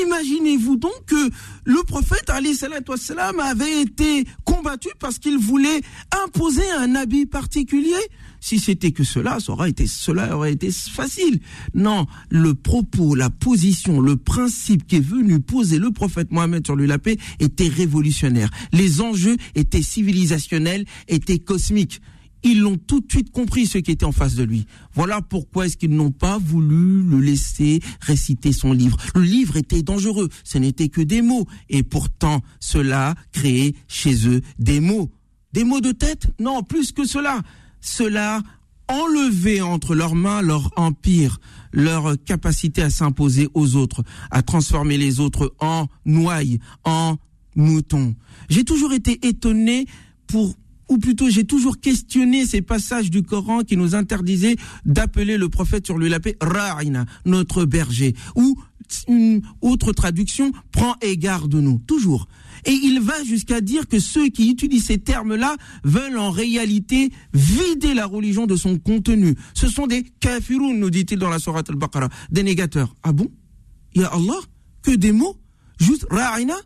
Imaginez-vous 0.04 0.76
donc 0.76 1.04
que 1.06 1.30
le 1.64 1.82
prophète 1.84 2.30
salatu 2.54 2.90
wassalam, 2.90 3.40
avait 3.40 3.82
été 3.82 4.24
combattu 4.44 4.88
parce 4.98 5.18
qu'il 5.18 5.38
voulait 5.38 5.80
imposer 6.24 6.68
un 6.78 6.94
habit 6.94 7.26
particulier. 7.26 7.92
Si 8.40 8.58
c'était 8.58 8.92
que 8.92 9.04
cela, 9.04 9.38
aurait 9.48 9.70
été, 9.70 9.86
cela 9.86 10.36
aurait 10.36 10.52
été 10.52 10.70
facile. 10.70 11.40
Non, 11.74 12.06
le 12.28 12.54
propos, 12.54 13.14
la 13.14 13.30
position, 13.30 14.00
le 14.00 14.16
principe 14.16 14.86
qui 14.86 14.96
est 14.96 15.00
venu 15.00 15.40
poser 15.40 15.78
le 15.78 15.90
prophète 15.90 16.30
Mohammed 16.30 16.66
sur 16.66 16.76
lui 16.76 16.86
la 16.86 16.98
paix 16.98 17.16
était 17.40 17.68
révolutionnaire. 17.68 18.50
Les 18.72 19.00
enjeux 19.00 19.36
étaient 19.54 19.82
civilisationnels, 19.82 20.84
étaient 21.08 21.38
cosmiques 21.38 22.00
ils 22.44 22.60
l'ont 22.60 22.76
tout 22.76 23.00
de 23.00 23.10
suite 23.10 23.30
compris 23.32 23.66
ce 23.66 23.78
qui 23.78 23.90
était 23.90 24.04
en 24.04 24.12
face 24.12 24.34
de 24.34 24.44
lui. 24.44 24.66
Voilà 24.92 25.22
pourquoi 25.22 25.66
est-ce 25.66 25.76
qu'ils 25.76 25.94
n'ont 25.94 26.12
pas 26.12 26.38
voulu 26.38 27.02
le 27.02 27.18
laisser 27.18 27.80
réciter 28.00 28.52
son 28.52 28.72
livre. 28.72 28.98
Le 29.14 29.22
livre 29.22 29.56
était 29.56 29.82
dangereux, 29.82 30.28
ce 30.44 30.58
n'était 30.58 30.90
que 30.90 31.00
des 31.00 31.22
mots, 31.22 31.46
et 31.70 31.82
pourtant 31.82 32.42
cela 32.60 33.14
créait 33.32 33.74
chez 33.88 34.28
eux 34.28 34.42
des 34.58 34.80
mots. 34.80 35.10
Des 35.52 35.64
mots 35.64 35.80
de 35.80 35.92
tête 35.92 36.28
Non, 36.38 36.62
plus 36.62 36.92
que 36.92 37.06
cela. 37.06 37.40
Cela 37.80 38.42
enlevait 38.88 39.60
entre 39.60 39.94
leurs 39.94 40.14
mains 40.14 40.42
leur 40.42 40.70
empire, 40.76 41.38
leur 41.72 42.22
capacité 42.24 42.82
à 42.82 42.90
s'imposer 42.90 43.48
aux 43.54 43.76
autres, 43.76 44.02
à 44.30 44.42
transformer 44.42 44.98
les 44.98 45.20
autres 45.20 45.54
en 45.60 45.86
nouilles, 46.04 46.58
en 46.84 47.16
moutons. 47.56 48.14
J'ai 48.50 48.64
toujours 48.64 48.92
été 48.92 49.26
étonné 49.26 49.86
pour 50.26 50.54
ou 50.88 50.98
plutôt 50.98 51.30
j'ai 51.30 51.44
toujours 51.44 51.80
questionné 51.80 52.46
ces 52.46 52.62
passages 52.62 53.10
du 53.10 53.22
Coran 53.22 53.60
qui 53.60 53.76
nous 53.76 53.94
interdisaient 53.94 54.56
d'appeler 54.84 55.36
le 55.36 55.48
prophète 55.48 55.86
sur 55.86 55.98
lui 55.98 56.08
la 56.08 56.20
paix 56.20 56.36
Ra'ina, 56.40 57.06
notre 57.24 57.64
berger, 57.64 58.14
ou 58.36 58.56
une 59.08 59.42
autre 59.60 59.92
traduction, 59.92 60.52
prend 60.72 60.96
égard 61.00 61.48
de 61.48 61.60
nous, 61.60 61.78
toujours. 61.86 62.28
Et 62.66 62.72
il 62.72 63.00
va 63.00 63.22
jusqu'à 63.24 63.60
dire 63.60 63.88
que 63.88 63.98
ceux 63.98 64.28
qui 64.28 64.50
utilisent 64.50 64.86
ces 64.86 64.98
termes-là 64.98 65.56
veulent 65.84 66.18
en 66.18 66.30
réalité 66.30 67.10
vider 67.32 67.94
la 67.94 68.06
religion 68.06 68.46
de 68.46 68.56
son 68.56 68.78
contenu. 68.78 69.36
Ce 69.54 69.68
sont 69.68 69.86
des 69.86 70.02
kafiroun, 70.20 70.78
nous 70.78 70.90
dit-il 70.90 71.18
dans 71.18 71.30
la 71.30 71.38
sourate 71.38 71.68
al-Baqarah, 71.70 72.08
des 72.30 72.42
négateurs. 72.42 72.94
Ah 73.02 73.12
bon? 73.12 73.30
Ya 73.94 74.08
Allah? 74.08 74.40
Que 74.82 74.92
des 74.92 75.12
mots? 75.12 75.36
Juste 75.78 76.06
Ra'ina? 76.10 76.56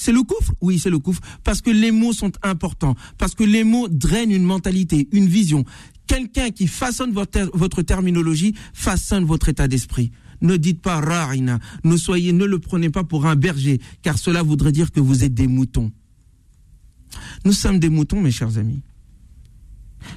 C'est 0.00 0.12
le 0.12 0.22
coufre 0.22 0.54
Oui, 0.62 0.78
c'est 0.78 0.88
le 0.88 0.98
coufre. 0.98 1.20
Parce 1.44 1.60
que 1.60 1.70
les 1.70 1.90
mots 1.90 2.14
sont 2.14 2.32
importants. 2.42 2.94
Parce 3.18 3.34
que 3.34 3.44
les 3.44 3.64
mots 3.64 3.86
drainent 3.86 4.30
une 4.30 4.44
mentalité, 4.44 5.08
une 5.12 5.26
vision. 5.26 5.66
Quelqu'un 6.06 6.50
qui 6.50 6.68
façonne 6.68 7.12
votre, 7.12 7.82
terminologie 7.82 8.54
façonne 8.72 9.26
votre 9.26 9.50
état 9.50 9.68
d'esprit. 9.68 10.10
Ne 10.40 10.56
dites 10.56 10.80
pas 10.80 11.00
rarina. 11.00 11.58
Ne 11.84 11.98
soyez, 11.98 12.32
ne 12.32 12.46
le 12.46 12.58
prenez 12.58 12.88
pas 12.88 13.04
pour 13.04 13.26
un 13.26 13.36
berger, 13.36 13.78
car 14.00 14.16
cela 14.16 14.42
voudrait 14.42 14.72
dire 14.72 14.90
que 14.90 15.00
vous 15.00 15.22
êtes 15.22 15.34
des 15.34 15.46
moutons. 15.46 15.92
Nous 17.44 17.52
sommes 17.52 17.78
des 17.78 17.90
moutons, 17.90 18.22
mes 18.22 18.30
chers 18.30 18.56
amis. 18.56 18.82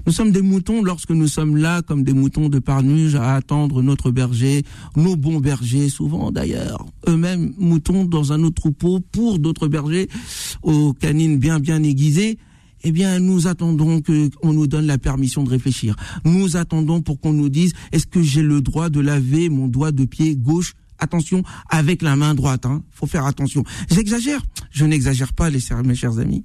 Nous 0.06 0.14
sommes 0.14 0.32
des 0.32 0.42
moutons 0.42 0.84
lorsque 0.84 1.12
nous 1.12 1.28
sommes 1.28 1.58
là 1.58 1.82
comme 1.82 2.04
des 2.04 2.14
moutons 2.14 2.50
de 2.50 2.60
parnuge 2.60 3.16
à 3.16 3.36
attendre 3.36 3.82
notre 3.82 4.12
berger, 4.12 4.64
nos 4.96 5.16
bons 5.16 5.40
bergers, 5.40 5.90
souvent 5.90 6.32
d'ailleurs, 6.32 6.86
eux-mêmes 7.08 7.54
moutons 7.58 8.06
dans 8.06 8.34
un 8.34 8.44
autre 8.44 8.62
troupeau 8.62 9.00
pour 9.00 9.40
d'autres 9.40 9.68
bergers 9.68 10.10
aux 10.62 10.94
canines 10.94 11.38
bien 11.38 11.60
bien 11.60 11.82
aiguisées. 11.84 12.38
Eh 12.86 12.92
bien, 12.92 13.20
nous 13.20 13.48
attendons 13.48 14.02
qu'on 14.02 14.54
nous 14.54 14.68
donne 14.68 14.86
la 14.88 14.98
permission 14.98 15.44
de 15.44 15.50
réfléchir. 15.50 15.96
Nous 16.26 16.58
attendons 16.58 17.02
pour 17.02 17.20
qu'on 17.20 17.32
nous 17.32 17.48
dise 17.48 17.72
est-ce 17.94 18.06
que 18.06 18.22
j'ai 18.22 18.42
le 18.42 18.62
droit 18.62 18.90
de 18.90 19.00
laver 19.00 19.48
mon 19.50 19.68
doigt 19.68 19.94
de 19.94 20.04
pied 20.04 20.36
gauche? 20.36 20.74
Attention, 21.00 21.44
avec 21.70 22.02
la 22.02 22.16
main 22.16 22.34
droite. 22.34 22.66
Hein. 22.66 22.84
Faut 22.92 23.08
faire 23.08 23.26
attention. 23.26 23.64
J'exagère 23.90 24.42
Je 24.72 24.86
n'exagère 24.86 25.34
pas, 25.34 25.50
les, 25.50 25.60
mes 25.86 25.96
chers 25.96 26.20
amis. 26.20 26.44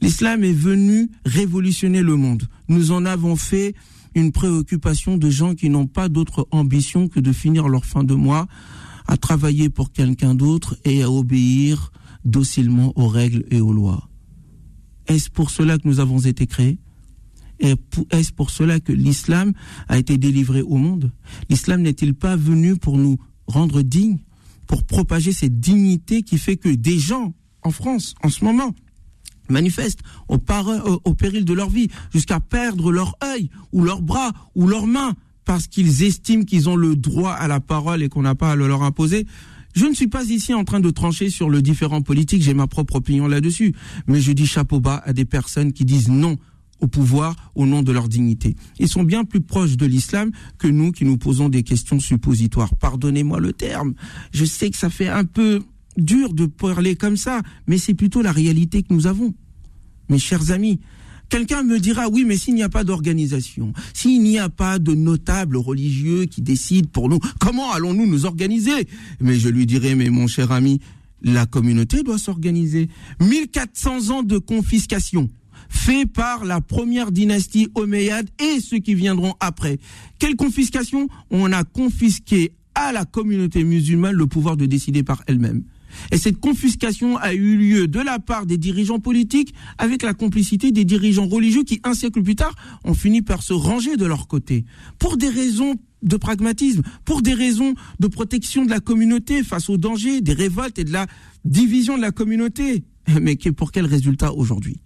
L'islam 0.00 0.44
est 0.44 0.52
venu 0.52 1.10
révolutionner 1.24 2.02
le 2.02 2.16
monde. 2.16 2.48
Nous 2.68 2.92
en 2.92 3.04
avons 3.04 3.36
fait 3.36 3.74
une 4.14 4.32
préoccupation 4.32 5.16
de 5.16 5.30
gens 5.30 5.54
qui 5.54 5.70
n'ont 5.70 5.86
pas 5.86 6.08
d'autre 6.08 6.46
ambition 6.50 7.08
que 7.08 7.20
de 7.20 7.32
finir 7.32 7.68
leur 7.68 7.84
fin 7.84 8.04
de 8.04 8.14
mois 8.14 8.46
à 9.06 9.16
travailler 9.16 9.68
pour 9.68 9.92
quelqu'un 9.92 10.34
d'autre 10.34 10.76
et 10.84 11.02
à 11.02 11.10
obéir 11.10 11.92
docilement 12.24 12.92
aux 12.96 13.08
règles 13.08 13.44
et 13.50 13.60
aux 13.60 13.72
lois. 13.72 14.08
Est-ce 15.06 15.30
pour 15.30 15.50
cela 15.50 15.78
que 15.78 15.86
nous 15.86 16.00
avons 16.00 16.20
été 16.20 16.46
créés? 16.46 16.78
Est-ce 17.60 18.32
pour 18.32 18.50
cela 18.50 18.80
que 18.80 18.92
l'islam 18.92 19.52
a 19.88 19.98
été 19.98 20.18
délivré 20.18 20.62
au 20.62 20.76
monde? 20.76 21.12
L'islam 21.48 21.82
n'est-il 21.82 22.14
pas 22.14 22.36
venu 22.36 22.76
pour 22.76 22.98
nous 22.98 23.16
rendre 23.46 23.82
dignes, 23.82 24.18
pour 24.66 24.84
propager 24.84 25.32
cette 25.32 25.60
dignité 25.60 26.22
qui 26.22 26.38
fait 26.38 26.56
que 26.56 26.68
des 26.68 26.98
gens 26.98 27.34
en 27.62 27.70
France, 27.70 28.14
en 28.22 28.28
ce 28.28 28.44
moment, 28.44 28.74
manifestent 29.48 30.00
au, 30.28 30.38
péril 30.38 31.44
de 31.44 31.52
leur 31.52 31.70
vie, 31.70 31.88
jusqu'à 32.12 32.40
perdre 32.40 32.92
leur 32.92 33.16
œil, 33.22 33.50
ou 33.72 33.82
leur 33.82 34.02
bras, 34.02 34.32
ou 34.54 34.66
leurs 34.66 34.86
mains, 34.86 35.14
parce 35.44 35.66
qu'ils 35.66 36.02
estiment 36.02 36.44
qu'ils 36.44 36.68
ont 36.68 36.76
le 36.76 36.96
droit 36.96 37.32
à 37.32 37.48
la 37.48 37.60
parole 37.60 38.02
et 38.02 38.08
qu'on 38.08 38.22
n'a 38.22 38.34
pas 38.34 38.52
à 38.52 38.56
le 38.56 38.66
leur 38.68 38.82
imposer. 38.82 39.26
Je 39.74 39.86
ne 39.86 39.94
suis 39.94 40.06
pas 40.06 40.24
ici 40.24 40.54
en 40.54 40.64
train 40.64 40.80
de 40.80 40.90
trancher 40.90 41.30
sur 41.30 41.50
le 41.50 41.60
différent 41.60 42.00
politique, 42.00 42.42
j'ai 42.42 42.54
ma 42.54 42.66
propre 42.66 42.96
opinion 42.96 43.26
là-dessus, 43.26 43.74
mais 44.06 44.20
je 44.20 44.32
dis 44.32 44.46
chapeau 44.46 44.80
bas 44.80 45.02
à 45.04 45.12
des 45.12 45.24
personnes 45.24 45.72
qui 45.72 45.84
disent 45.84 46.08
non 46.08 46.36
au 46.80 46.86
pouvoir 46.86 47.34
au 47.54 47.66
nom 47.66 47.82
de 47.82 47.92
leur 47.92 48.08
dignité. 48.08 48.56
Ils 48.78 48.88
sont 48.88 49.02
bien 49.04 49.24
plus 49.24 49.40
proches 49.40 49.76
de 49.76 49.86
l'islam 49.86 50.30
que 50.58 50.68
nous 50.68 50.92
qui 50.92 51.04
nous 51.04 51.18
posons 51.18 51.48
des 51.48 51.62
questions 51.62 51.98
suppositoires. 51.98 52.74
Pardonnez-moi 52.76 53.40
le 53.40 53.52
terme. 53.52 53.94
Je 54.32 54.44
sais 54.44 54.70
que 54.70 54.76
ça 54.76 54.90
fait 54.90 55.08
un 55.08 55.24
peu 55.24 55.62
dur 55.96 56.34
de 56.34 56.46
parler 56.46 56.96
comme 56.96 57.16
ça, 57.16 57.42
mais 57.66 57.78
c'est 57.78 57.94
plutôt 57.94 58.22
la 58.22 58.32
réalité 58.32 58.82
que 58.82 58.92
nous 58.92 59.06
avons. 59.06 59.34
Mes 60.08 60.18
chers 60.18 60.50
amis, 60.50 60.80
quelqu'un 61.28 61.62
me 61.62 61.78
dira 61.78 62.08
oui, 62.08 62.24
mais 62.24 62.36
s'il 62.36 62.54
n'y 62.54 62.62
a 62.62 62.68
pas 62.68 62.84
d'organisation, 62.84 63.72
s'il 63.92 64.22
n'y 64.22 64.38
a 64.38 64.48
pas 64.48 64.78
de 64.78 64.94
notables 64.94 65.56
religieux 65.56 66.26
qui 66.26 66.42
décident 66.42 66.88
pour 66.92 67.08
nous, 67.08 67.18
comment 67.38 67.72
allons-nous 67.72 68.06
nous 68.06 68.26
organiser? 68.26 68.88
Mais 69.20 69.36
je 69.36 69.48
lui 69.48 69.66
dirai, 69.66 69.94
mais 69.94 70.10
mon 70.10 70.26
cher 70.26 70.52
ami, 70.52 70.80
la 71.22 71.46
communauté 71.46 72.02
doit 72.02 72.18
s'organiser. 72.18 72.88
1400 73.20 74.10
ans 74.10 74.22
de 74.22 74.38
confiscation 74.38 75.28
fait 75.68 76.06
par 76.06 76.44
la 76.44 76.60
première 76.60 77.10
dynastie 77.10 77.68
omeyyade 77.74 78.28
et 78.38 78.60
ceux 78.60 78.78
qui 78.78 78.94
viendront 78.94 79.34
après. 79.40 79.78
Quelle 80.18 80.36
confiscation? 80.36 81.08
On 81.30 81.52
a 81.52 81.64
confisqué 81.64 82.52
à 82.74 82.92
la 82.92 83.04
communauté 83.04 83.64
musulmane 83.64 84.14
le 84.14 84.26
pouvoir 84.26 84.56
de 84.56 84.66
décider 84.66 85.02
par 85.02 85.22
elle-même. 85.26 85.64
Et 86.12 86.18
cette 86.18 86.38
confiscation 86.38 87.16
a 87.16 87.34
eu 87.34 87.56
lieu 87.56 87.88
de 87.88 88.00
la 88.00 88.18
part 88.18 88.46
des 88.46 88.58
dirigeants 88.58 89.00
politiques 89.00 89.54
avec 89.78 90.02
la 90.02 90.14
complicité 90.14 90.72
des 90.72 90.84
dirigeants 90.84 91.26
religieux 91.26 91.64
qui, 91.64 91.80
un 91.84 91.94
siècle 91.94 92.22
plus 92.22 92.36
tard, 92.36 92.54
ont 92.84 92.94
fini 92.94 93.22
par 93.22 93.42
se 93.42 93.52
ranger 93.52 93.96
de 93.96 94.06
leur 94.06 94.26
côté. 94.26 94.64
Pour 94.98 95.16
des 95.16 95.28
raisons 95.28 95.76
de 96.02 96.16
pragmatisme, 96.16 96.82
pour 97.04 97.22
des 97.22 97.34
raisons 97.34 97.74
de 97.98 98.06
protection 98.06 98.64
de 98.64 98.70
la 98.70 98.80
communauté 98.80 99.42
face 99.42 99.70
aux 99.70 99.78
dangers, 99.78 100.20
des 100.20 100.34
révoltes 100.34 100.78
et 100.78 100.84
de 100.84 100.92
la 100.92 101.06
division 101.44 101.96
de 101.96 102.02
la 102.02 102.12
communauté. 102.12 102.84
Mais 103.20 103.36
pour 103.36 103.72
quel 103.72 103.86
résultat 103.86 104.32
aujourd'hui? 104.32 104.80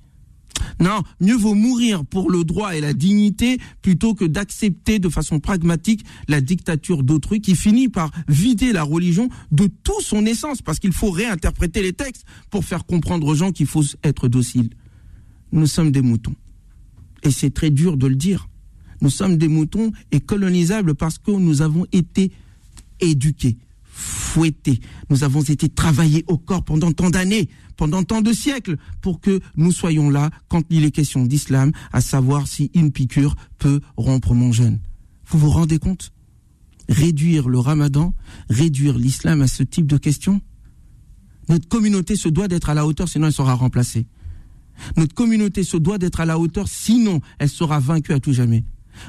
Non, 0.81 1.03
mieux 1.21 1.37
vaut 1.37 1.55
mourir 1.55 2.05
pour 2.05 2.31
le 2.31 2.44
droit 2.44 2.77
et 2.77 2.81
la 2.81 2.92
dignité 2.92 3.59
plutôt 3.83 4.14
que 4.14 4.25
d'accepter 4.25 4.99
de 4.99 5.09
façon 5.09 5.40
pragmatique 5.40 6.05
la 6.29 6.40
dictature 6.40 7.03
d'autrui 7.03 7.40
qui 7.40 7.57
finit 7.57 7.88
par 7.88 8.11
vider 8.29 8.73
la 8.73 8.83
religion 8.83 9.29
de 9.51 9.68
tout 9.83 10.01
son 10.01 10.25
essence 10.27 10.62
parce 10.62 10.79
qu'il 10.79 10.92
faut 10.92 11.11
réinterpréter 11.11 11.83
les 11.83 11.92
textes 11.92 12.25
pour 12.51 12.64
faire 12.64 12.85
comprendre 12.85 13.27
aux 13.27 13.35
gens 13.35 13.53
qu'il 13.53 13.66
faut 13.66 13.85
être 14.05 14.29
docile. 14.29 14.71
Nous 15.53 15.66
sommes 15.66 15.90
des 15.90 16.03
moutons. 16.03 16.35
Et 17.23 17.31
c'est 17.31 17.51
très 17.51 17.71
dur 17.71 17.97
de 17.97 18.07
le 18.07 18.14
dire. 18.14 18.49
Nous 19.01 19.11
sommes 19.11 19.37
des 19.37 19.49
moutons 19.49 19.92
et 20.12 20.21
colonisables 20.21 20.94
parce 20.94 21.18
que 21.18 21.31
nous 21.31 21.62
avons 21.62 21.87
été 21.92 22.33
éduqués, 23.01 23.57
fouettés. 23.99 24.81
Nous 25.11 25.25
avons 25.25 25.43
été 25.43 25.69
travaillés 25.69 26.25
au 26.29 26.39
corps 26.39 26.65
pendant 26.65 26.93
tant 26.93 27.11
d'années 27.11 27.49
pendant 27.79 28.03
tant 28.03 28.21
de 28.21 28.33
siècles 28.33 28.77
pour 29.01 29.21
que 29.21 29.41
nous 29.57 29.73
soyons 29.73 30.11
là 30.11 30.31
quand 30.49 30.63
il 30.69 30.85
est 30.85 30.91
question 30.91 31.25
d'islam, 31.25 31.71
à 31.93 32.03
savoir 32.03 32.47
si 32.47 32.71
une 32.75 32.93
piqûre 32.93 33.37
peut 33.59 33.81
rompre 33.97 34.35
mon 34.35 34.53
jeûne. 34.53 34.81
Vous 35.29 35.39
vous 35.39 35.51
rendez 35.51 35.79
compte? 35.79 36.13
Réduire 36.89 37.49
le 37.49 37.59
ramadan, 37.59 38.15
réduire 38.51 38.99
l'islam 38.99 39.43
à 39.43 39.47
ce 39.47 39.63
type 39.63 39.87
de 39.87 39.97
questions 39.97 40.41
Notre 41.49 41.69
communauté 41.69 42.17
se 42.17 42.29
doit 42.29 42.49
d'être 42.49 42.69
à 42.69 42.75
la 42.75 42.85
hauteur, 42.85 43.09
sinon 43.09 43.29
elle 43.29 43.33
sera 43.33 43.55
remplacée. 43.55 44.07
Notre 44.97 45.15
communauté 45.15 45.63
se 45.63 45.77
doit 45.77 45.99
d'être 45.99 46.21
à 46.21 46.27
la 46.27 46.39
hauteur, 46.39 46.67
sinon 46.67 47.21
elle 47.39 47.49
sera 47.49 47.79
vaincue 47.79 48.13
à 48.13 48.21
tout 48.21 48.33
jamais. 48.33 48.65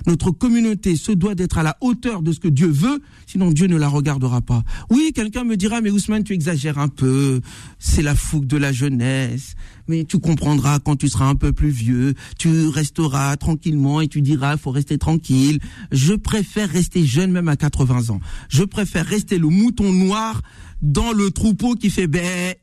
Notre 0.08 0.32
communauté 0.32 0.95
se 0.95 1.12
doit 1.12 1.36
d'être 1.36 1.58
à 1.58 1.63
la 1.63 1.78
hauteur 1.82 2.21
de 2.21 2.32
ce 2.32 2.39
que 2.39 2.47
Dieu 2.47 2.67
veut, 2.67 3.02
sinon 3.25 3.52
Dieu 3.52 3.67
ne 3.67 3.78
la 3.78 3.88
regardera 3.88 4.41
pas. 4.41 4.63
Oui, 4.89 5.12
quelqu'un 5.13 5.43
me 5.43 5.58
dira, 5.58 5.82
mais 5.82 5.89
Ousmane, 5.89 6.23
tu 6.23 6.34
exagères 6.34 6.78
un 6.78 6.88
peu, 6.88 7.41
c'est 7.78 8.02
la 8.02 8.15
fougue 8.15 8.45
de 8.45 8.58
la 8.58 8.71
jeunesse, 8.71 9.56
mais 9.88 10.06
tu 10.06 10.19
comprendras 10.19 10.80
quand 10.80 10.95
tu 10.95 11.10
seras 11.10 11.28
un 11.28 11.36
peu 11.36 11.52
plus 11.54 11.69
vieux, 11.69 12.13
tu 12.38 12.67
resteras 12.67 13.36
tranquillement 13.38 14.02
et 14.02 14.08
tu 14.08 14.21
diras, 14.21 14.58
faut 14.58 14.71
rester 14.71 14.97
tranquille. 14.97 15.60
Je 15.91 16.13
préfère 16.13 16.69
rester 16.69 17.06
jeune 17.06 17.32
même 17.32 17.47
à 17.47 17.56
80 17.56 18.10
ans. 18.10 18.19
Je 18.49 18.63
préfère 18.63 19.06
rester 19.06 19.38
le 19.38 19.47
mouton 19.47 19.91
noir 19.91 20.41
dans 20.82 21.12
le 21.12 21.32
troupeau 21.32 21.75
qui 21.75 21.89
fait 21.89 22.08
bé, 22.08 22.56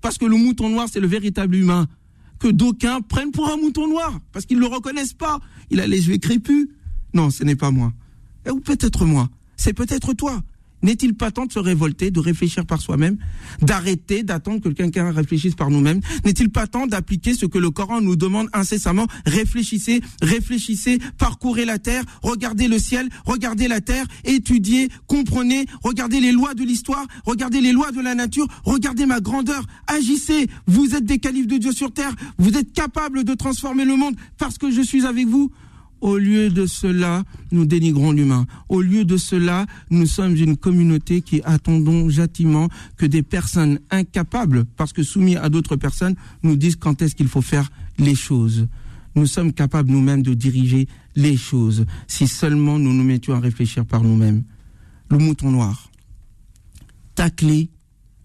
parce 0.00 0.18
que 0.18 0.24
le 0.24 0.36
mouton 0.36 0.68
noir, 0.68 0.88
c'est 0.90 1.00
le 1.00 1.06
véritable 1.06 1.54
humain 1.54 1.86
que 2.42 2.48
d'aucuns 2.48 3.00
prennent 3.02 3.30
pour 3.30 3.48
un 3.52 3.56
mouton 3.56 3.86
noir, 3.86 4.18
parce 4.32 4.46
qu'ils 4.46 4.56
ne 4.56 4.62
le 4.62 4.66
reconnaissent 4.66 5.12
pas. 5.12 5.38
Il 5.70 5.78
a 5.78 5.86
les 5.86 6.08
yeux 6.08 6.18
crépus. 6.18 6.68
Non, 7.14 7.30
ce 7.30 7.44
n'est 7.44 7.54
pas 7.54 7.70
moi. 7.70 7.92
Ou 8.50 8.58
peut-être 8.58 9.04
moi. 9.04 9.28
C'est 9.56 9.72
peut-être 9.72 10.12
toi. 10.12 10.42
N'est-il 10.82 11.14
pas 11.14 11.30
temps 11.30 11.46
de 11.46 11.52
se 11.52 11.58
révolter, 11.58 12.10
de 12.10 12.20
réfléchir 12.20 12.66
par 12.66 12.80
soi-même, 12.80 13.16
d'arrêter 13.60 14.22
d'attendre 14.22 14.60
que 14.60 14.68
quelqu'un 14.68 15.10
réfléchisse 15.12 15.54
par 15.54 15.70
nous-mêmes 15.70 16.00
N'est-il 16.24 16.50
pas 16.50 16.66
temps 16.66 16.86
d'appliquer 16.86 17.34
ce 17.34 17.46
que 17.46 17.58
le 17.58 17.70
Coran 17.70 18.00
nous 18.00 18.16
demande 18.16 18.48
incessamment 18.52 19.06
Réfléchissez, 19.26 20.00
réfléchissez, 20.20 20.98
parcourez 21.18 21.64
la 21.64 21.78
terre, 21.78 22.04
regardez 22.22 22.68
le 22.68 22.78
ciel, 22.78 23.08
regardez 23.24 23.68
la 23.68 23.80
terre, 23.80 24.06
étudiez, 24.24 24.88
comprenez, 25.06 25.66
regardez 25.82 26.20
les 26.20 26.32
lois 26.32 26.54
de 26.54 26.64
l'histoire, 26.64 27.06
regardez 27.24 27.60
les 27.60 27.72
lois 27.72 27.92
de 27.92 28.00
la 28.00 28.14
nature, 28.14 28.46
regardez 28.64 29.06
ma 29.06 29.20
grandeur, 29.20 29.64
agissez. 29.86 30.48
Vous 30.66 30.94
êtes 30.94 31.04
des 31.04 31.18
califes 31.18 31.46
de 31.46 31.58
Dieu 31.58 31.72
sur 31.72 31.92
terre, 31.92 32.14
vous 32.38 32.56
êtes 32.56 32.72
capables 32.72 33.24
de 33.24 33.34
transformer 33.34 33.84
le 33.84 33.96
monde 33.96 34.16
parce 34.38 34.58
que 34.58 34.70
je 34.70 34.82
suis 34.82 35.06
avec 35.06 35.26
vous. 35.26 35.50
Au 36.02 36.18
lieu 36.18 36.50
de 36.50 36.66
cela, 36.66 37.22
nous 37.52 37.64
dénigrons 37.64 38.10
l'humain. 38.10 38.44
Au 38.68 38.80
lieu 38.80 39.04
de 39.04 39.16
cela, 39.16 39.66
nous 39.88 40.06
sommes 40.06 40.34
une 40.34 40.56
communauté 40.56 41.22
qui 41.22 41.40
attendons 41.44 42.10
gentiment 42.10 42.68
que 42.96 43.06
des 43.06 43.22
personnes 43.22 43.78
incapables, 43.88 44.64
parce 44.76 44.92
que 44.92 45.04
soumis 45.04 45.36
à 45.36 45.48
d'autres 45.48 45.76
personnes, 45.76 46.16
nous 46.42 46.56
disent 46.56 46.74
quand 46.74 47.00
est-ce 47.02 47.14
qu'il 47.14 47.28
faut 47.28 47.40
faire 47.40 47.70
les 47.98 48.16
choses. 48.16 48.66
Nous 49.14 49.26
sommes 49.28 49.52
capables 49.52 49.92
nous-mêmes 49.92 50.24
de 50.24 50.34
diriger 50.34 50.88
les 51.14 51.36
choses, 51.36 51.86
si 52.08 52.26
seulement 52.26 52.80
nous 52.80 52.92
nous 52.92 53.04
mettions 53.04 53.34
à 53.34 53.38
réfléchir 53.38 53.86
par 53.86 54.02
nous-mêmes. 54.02 54.42
Le 55.08 55.18
mouton 55.18 55.52
noir, 55.52 55.92
taclé, 57.14 57.70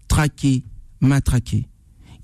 traqué, 0.08 0.64
matraqué. 1.00 1.68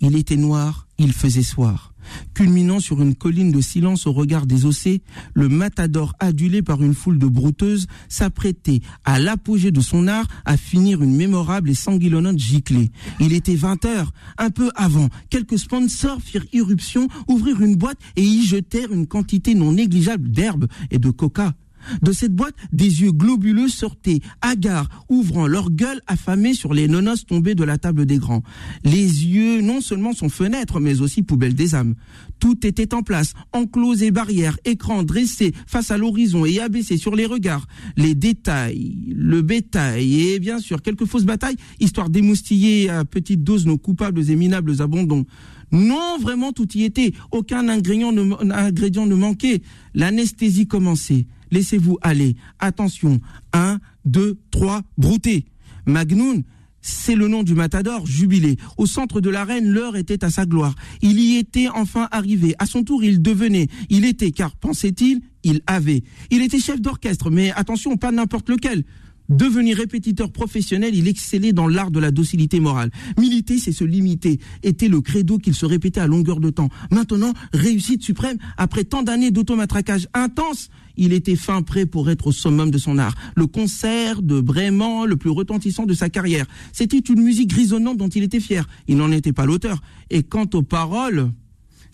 Il 0.01 0.17
était 0.17 0.37
noir, 0.37 0.89
il 0.99 1.13
faisait 1.13 1.45
soir. 1.45 1.94
Culminant 2.35 2.81
sur 2.81 3.01
une 3.03 3.15
colline 3.15 3.53
de 3.53 3.61
silence 3.61 4.07
au 4.07 4.13
regard 4.13 4.47
des 4.47 4.67
ossés, 4.67 5.03
le 5.35 5.49
matador 5.49 6.15
adulé 6.19 6.63
par 6.63 6.83
une 6.83 6.95
foule 6.95 7.19
de 7.19 7.27
brouteuses 7.27 7.87
s'apprêtait 8.09 8.81
à 9.05 9.19
l'apogée 9.19 9.71
de 9.71 9.81
son 9.81 10.09
art 10.09 10.27
à 10.45 10.57
finir 10.57 11.03
une 11.03 11.17
mémorable 11.17 11.71
et 11.71 11.75
sanguillonnante 11.75 12.39
giclée. 12.39 12.91
Il 13.21 13.33
était 13.33 13.57
20 13.57 13.85
heures, 13.85 14.13
un 14.39 14.51
peu 14.51 14.71
avant. 14.75 15.09
Quelques 15.31 15.59
sponsors 15.59 16.21
firent 16.21 16.47
irruption, 16.53 17.09
ouvrirent 17.29 17.63
une 17.63 17.77
boîte 17.77 17.99
et 18.17 18.23
y 18.23 18.45
jetèrent 18.45 18.93
une 18.93 19.07
quantité 19.07 19.55
non 19.55 19.73
négligeable 19.73 20.31
d'herbes 20.31 20.67
et 20.91 20.99
de 20.99 21.11
coca. 21.11 21.55
De 22.03 22.13
cette 22.13 22.35
boîte, 22.35 22.55
des 22.73 23.03
yeux 23.03 23.13
globuleux 23.13 23.69
sortaient, 23.69 24.21
hagards, 24.41 24.89
ouvrant 25.09 25.47
leur 25.47 25.71
gueule 25.71 26.01
affamée 26.07 26.55
sur 26.55 26.75
les 26.75 26.89
nonos 26.89 27.25
tombés 27.27 27.55
de 27.55 27.65
la 27.65 27.79
table 27.79 28.07
des 28.07 28.19
grands. 28.19 28.43
Les 28.85 29.27
yeux, 29.27 29.61
non 29.61 29.81
seulement 29.81 30.13
sont 30.13 30.29
fenêtres, 30.29 30.81
mais 30.81 31.01
aussi 31.01 31.23
poubelles 31.23 31.55
des 31.55 31.75
âmes. 31.75 31.95
Tout 32.41 32.67
était 32.67 32.95
en 32.95 33.03
place, 33.03 33.33
enclos 33.53 33.95
et 33.97 34.11
barrières, 34.11 34.59
écrans 34.65 35.03
dressés 35.03 35.53
face 35.67 35.91
à 35.91 35.99
l'horizon 35.99 36.45
et 36.45 36.61
abaissés 36.61 36.97
sur 36.97 37.15
les 37.15 37.27
regards. 37.27 37.67
Les 37.97 38.15
détails, 38.15 39.15
le 39.15 39.43
bétail 39.43 40.29
et 40.29 40.39
bien 40.39 40.59
sûr 40.59 40.83
quelques 40.83 41.07
fausses 41.07 41.25
batailles, 41.25 41.57
histoire 41.81 42.11
d'émoustiller 42.11 42.91
à 42.91 43.05
petite 43.05 43.45
dose 43.45 43.67
nos 43.67 43.79
coupables 43.79 44.31
et 44.31 44.37
minables 44.37 44.83
abandons. 44.83 45.25
Non, 45.73 46.19
vraiment, 46.21 46.53
tout 46.53 46.69
y 46.77 46.85
était. 46.85 47.13
Aucun 47.33 47.69
ingrédient 47.69 48.13
ne, 48.13 48.53
ingrédient 48.53 49.07
ne 49.07 49.15
manquait. 49.15 49.63
L'anesthésie 49.95 50.67
commençait. 50.67 51.27
Laissez-vous 51.55 51.99
aller. 52.03 52.35
Attention. 52.59 53.21
Un, 53.53 53.79
deux, 54.05 54.39
trois, 54.51 54.83
brouté. 54.99 55.47
Magnoun, 55.87 56.43
c'est 56.81 57.15
le 57.15 57.29
nom 57.29 57.45
du 57.45 57.55
matador, 57.55 58.07
jubilé. 58.07 58.57
Au 58.77 58.87
centre 58.87 59.21
de 59.21 59.31
l'arène, 59.31 59.69
l'heure 59.69 59.97
était 59.97 60.25
à 60.25 60.31
sa 60.31 60.47
gloire. 60.47 60.75
Il 61.01 61.21
y 61.21 61.37
était 61.37 61.69
enfin 61.69 62.09
arrivé. 62.11 62.57
À 62.59 62.67
son 62.67 62.83
tour, 62.83 63.05
il 63.05 63.23
devenait. 63.23 63.69
Il 63.89 64.05
était, 64.05 64.33
car 64.33 64.57
pensait-il, 64.57 65.21
il 65.45 65.61
avait. 65.69 66.03
Il 66.33 66.43
était 66.43 66.59
chef 66.59 66.81
d'orchestre, 66.81 67.31
mais 67.31 67.53
attention, 67.53 67.97
pas 67.97 68.11
n'importe 68.11 68.51
lequel. 68.51 68.83
Devenir 69.29 69.77
répétiteur 69.77 70.33
professionnel, 70.33 70.95
il 70.95 71.09
excellait 71.09 71.53
dans 71.53 71.69
l'art 71.69 71.91
de 71.91 72.01
la 72.01 72.11
docilité 72.11 72.59
morale. 72.61 72.91
Militer, 73.17 73.59
c'est 73.59 73.73
se 73.73 73.85
limiter, 73.85 74.39
était 74.63 74.89
le 74.89 75.01
credo 75.01 75.39
qu'il 75.39 75.55
se 75.55 75.65
répétait 75.65 76.01
à 76.01 76.07
longueur 76.07 76.41
de 76.41 76.51
temps. 76.51 76.69
Maintenant, 76.91 77.33
réussite 77.55 78.03
suprême, 78.03 78.37
après 78.59 78.85
tant 78.85 79.03
d'années 79.03 79.31
d'automatraquage 79.31 80.09
intense, 80.13 80.69
il 80.97 81.13
était 81.13 81.37
fin 81.37 81.63
prêt 81.63 81.87
pour 81.87 82.11
être 82.11 82.29
au 82.29 82.33
summum 82.33 82.71
de 82.71 82.79
son 82.79 82.99
art. 82.99 83.15
Le 83.37 83.47
concert 83.47 84.23
de 84.23 84.41
Brément, 84.41 85.07
le 85.07 85.17
plus 85.17 85.31
retentissant 85.31 85.87
de 85.87 85.95
sa 85.95 86.09
carrière. 86.09 86.47
C'était 86.73 86.99
une 86.99 87.23
musique 87.23 87.51
grisonnante 87.51 87.99
dont 87.99 88.09
il 88.09 88.23
était 88.23 88.41
fier. 88.41 88.67
Il 88.89 88.97
n'en 88.97 89.11
était 89.11 89.33
pas 89.33 89.47
l'auteur. 89.47 89.83
Et 90.11 90.23
quant 90.23 90.49
aux 90.55 90.63
paroles, 90.63 91.31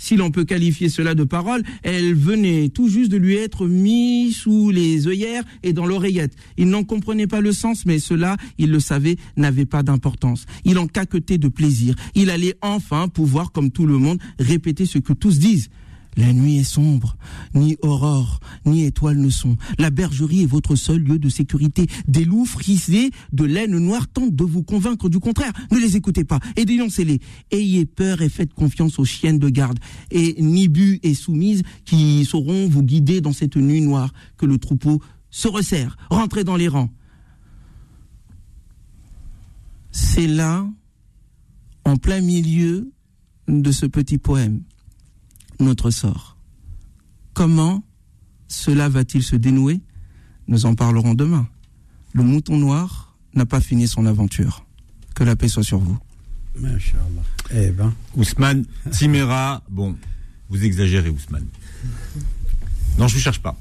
si 0.01 0.17
l'on 0.17 0.31
peut 0.31 0.45
qualifier 0.45 0.89
cela 0.89 1.15
de 1.15 1.25
parole, 1.25 1.63
elles 1.83 2.15
venaient 2.15 2.71
tout 2.71 2.89
juste 2.89 3.11
de 3.11 3.19
lui 3.19 3.37
être 3.37 3.67
mis 3.67 4.33
sous 4.33 4.71
les 4.71 5.07
œillères 5.07 5.45
et 5.63 5.75
dans 5.75 5.85
l'oreillette. 5.85 6.35
Il 6.57 6.71
n'en 6.71 6.85
comprenait 6.85 7.27
pas 7.27 7.43
le 7.43 7.53
sens, 7.53 7.85
mais 7.85 7.99
cela, 7.99 8.39
il 8.57 8.71
le 8.71 8.81
savait, 8.81 9.17
n'avait 9.37 9.67
pas 9.67 9.83
d'importance. 9.83 10.47
Il 10.65 10.79
en 10.79 10.87
caquetait 10.87 11.37
de 11.37 11.49
plaisir. 11.49 11.95
Il 12.15 12.31
allait 12.31 12.57
enfin 12.63 13.09
pouvoir, 13.09 13.53
comme 13.53 13.71
tout 13.71 13.87
le 13.87 13.99
monde, 13.99 14.19
répéter 14.39 14.87
ce 14.87 14.99
que 14.99 15.13
tous 15.13 15.39
disent. 15.39 15.69
La 16.17 16.33
nuit 16.33 16.59
est 16.59 16.65
sombre, 16.65 17.17
ni 17.55 17.77
aurore, 17.83 18.41
ni 18.67 18.85
étoile 18.85 19.19
ne 19.19 19.31
sont. 19.31 19.57
La 19.79 19.91
bergerie 19.91 20.43
est 20.43 20.47
votre 20.47 20.75
seul 20.75 21.03
lieu 21.03 21.19
de 21.19 21.29
sécurité. 21.29 21.87
Des 22.09 22.25
loups 22.25 22.47
frisés 22.47 23.11
de 23.33 23.45
laine 23.45 23.79
noire 23.79 24.09
tentent 24.09 24.35
de 24.35 24.45
vous 24.45 24.63
convaincre 24.63 25.09
du 25.09 25.21
contraire. 25.21 25.53
Ne 25.71 25.79
les 25.79 25.97
écoutez 25.97 26.25
pas 26.25 26.41
et 26.57 26.65
dénoncez-les. 26.65 27.21
Ayez 27.53 27.87
peur 27.87 28.23
et 28.23 28.29
faites 28.29 28.53
confiance 28.53 28.99
aux 28.99 29.05
chiennes 29.05 29.39
de 29.39 29.49
garde 29.49 29.79
et 30.11 30.41
Nibu 30.43 30.99
et 31.03 31.15
Soumise 31.15 31.63
qui 31.85 32.25
sauront 32.25 32.69
vous 32.69 32.83
guider 32.83 33.21
dans 33.21 33.33
cette 33.33 33.57
nuit 33.57 33.81
noire 33.81 34.13
que 34.37 34.47
le 34.47 34.59
troupeau 34.59 35.01
se 35.31 35.49
resserre. 35.49 35.97
Rentrez 36.11 36.45
dans 36.45 36.57
les 36.57 36.69
rangs. 36.69 36.91
C'est 39.93 40.27
là, 40.27 40.67
en 41.85 41.97
plein 41.97 42.21
milieu 42.21 42.93
de 43.49 43.73
ce 43.73 43.87
petit 43.87 44.19
poème 44.19 44.63
notre 45.61 45.91
sort. 45.91 46.37
Comment 47.35 47.85
cela 48.49 48.89
va-t-il 48.89 49.23
se 49.23 49.37
dénouer? 49.37 49.81
Nous 50.49 50.67
en 50.67 50.75
parlerons 50.75 51.15
demain. 51.15 51.49
Le 52.13 52.23
mouton 52.23 52.57
noir 52.57 53.15
n'a 53.35 53.47
pas 53.47 53.61
fini 53.61 53.87
son 53.87 54.07
aventure. 54.07 54.67
Que 55.15 55.25
la 55.25 55.37
paix 55.37 55.49
soit 55.49 55.63
sur 55.63 55.79
vous. 55.79 55.99
Eh 57.55 57.71
ben. 57.71 57.95
Ousmane 58.17 58.65
Timera, 58.91 59.63
bon, 59.71 59.97
vous 60.49 60.65
exagérez 60.65 61.11
Ousmane. 61.11 61.47
Non, 62.99 63.09
je 63.09 63.17
ne 63.17 63.21
cherche 63.21 63.41
pas. 63.41 63.57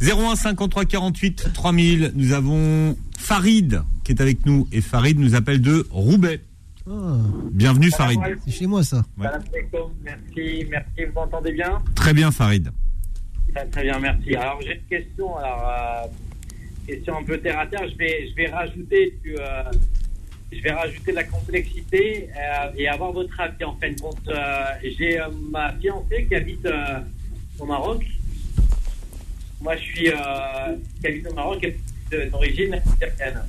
01 0.00 0.36
53 0.36 0.84
48 0.84 1.50
3000, 1.52 2.12
nous 2.14 2.32
avons 2.32 2.96
Farid 3.16 3.82
qui 4.04 4.12
est 4.12 4.20
avec 4.22 4.46
nous 4.46 4.66
et 4.72 4.80
Farid 4.80 5.18
nous 5.18 5.34
appelle 5.34 5.60
de 5.60 5.86
Roubaix. 5.90 6.42
Ah, 6.90 7.16
Bienvenue 7.52 7.90
Farid. 7.90 8.18
c'est 8.44 8.50
chez 8.52 8.66
moi 8.66 8.82
ça. 8.82 9.02
Ouais. 9.18 9.26
Merci, 10.02 10.66
merci, 10.70 11.04
vous 11.06 11.12
m'entendez 11.12 11.52
bien? 11.52 11.82
Très 11.94 12.14
bien 12.14 12.30
Farid. 12.30 12.70
Très, 13.54 13.66
très 13.66 13.82
bien, 13.82 13.98
merci. 13.98 14.34
Alors 14.36 14.60
j'ai 14.62 14.74
une 14.76 14.82
question, 14.98 15.36
alors 15.36 15.68
euh, 15.68 16.06
question 16.86 17.18
un 17.18 17.24
peu 17.24 17.38
terre 17.38 17.58
à 17.58 17.66
terre. 17.66 17.86
Je 17.90 17.96
vais, 17.96 18.28
je 18.30 18.34
vais 18.36 18.46
rajouter, 18.46 19.18
du, 19.22 19.36
euh, 19.38 19.64
je 20.52 20.60
vais 20.62 20.70
rajouter 20.72 21.10
de 21.10 21.16
la 21.16 21.24
complexité 21.24 22.28
euh, 22.36 22.70
et 22.76 22.88
avoir 22.88 23.12
votre 23.12 23.38
avis 23.38 23.64
en 23.64 23.76
fin 23.76 23.90
de 23.92 24.00
compte. 24.00 24.26
Euh, 24.28 24.64
j'ai 24.98 25.20
euh, 25.20 25.28
ma 25.50 25.72
fiancée 25.74 26.26
qui 26.26 26.34
habite 26.34 26.64
euh, 26.64 27.00
au 27.58 27.66
Maroc. 27.66 28.04
Moi, 29.60 29.76
je 29.76 29.82
suis 29.82 30.08
euh, 30.08 30.14
qui 31.00 31.06
habite 31.06 31.28
au 31.30 31.34
Maroc 31.34 31.66
d'origine 32.32 32.74
algérienne. 32.74 33.42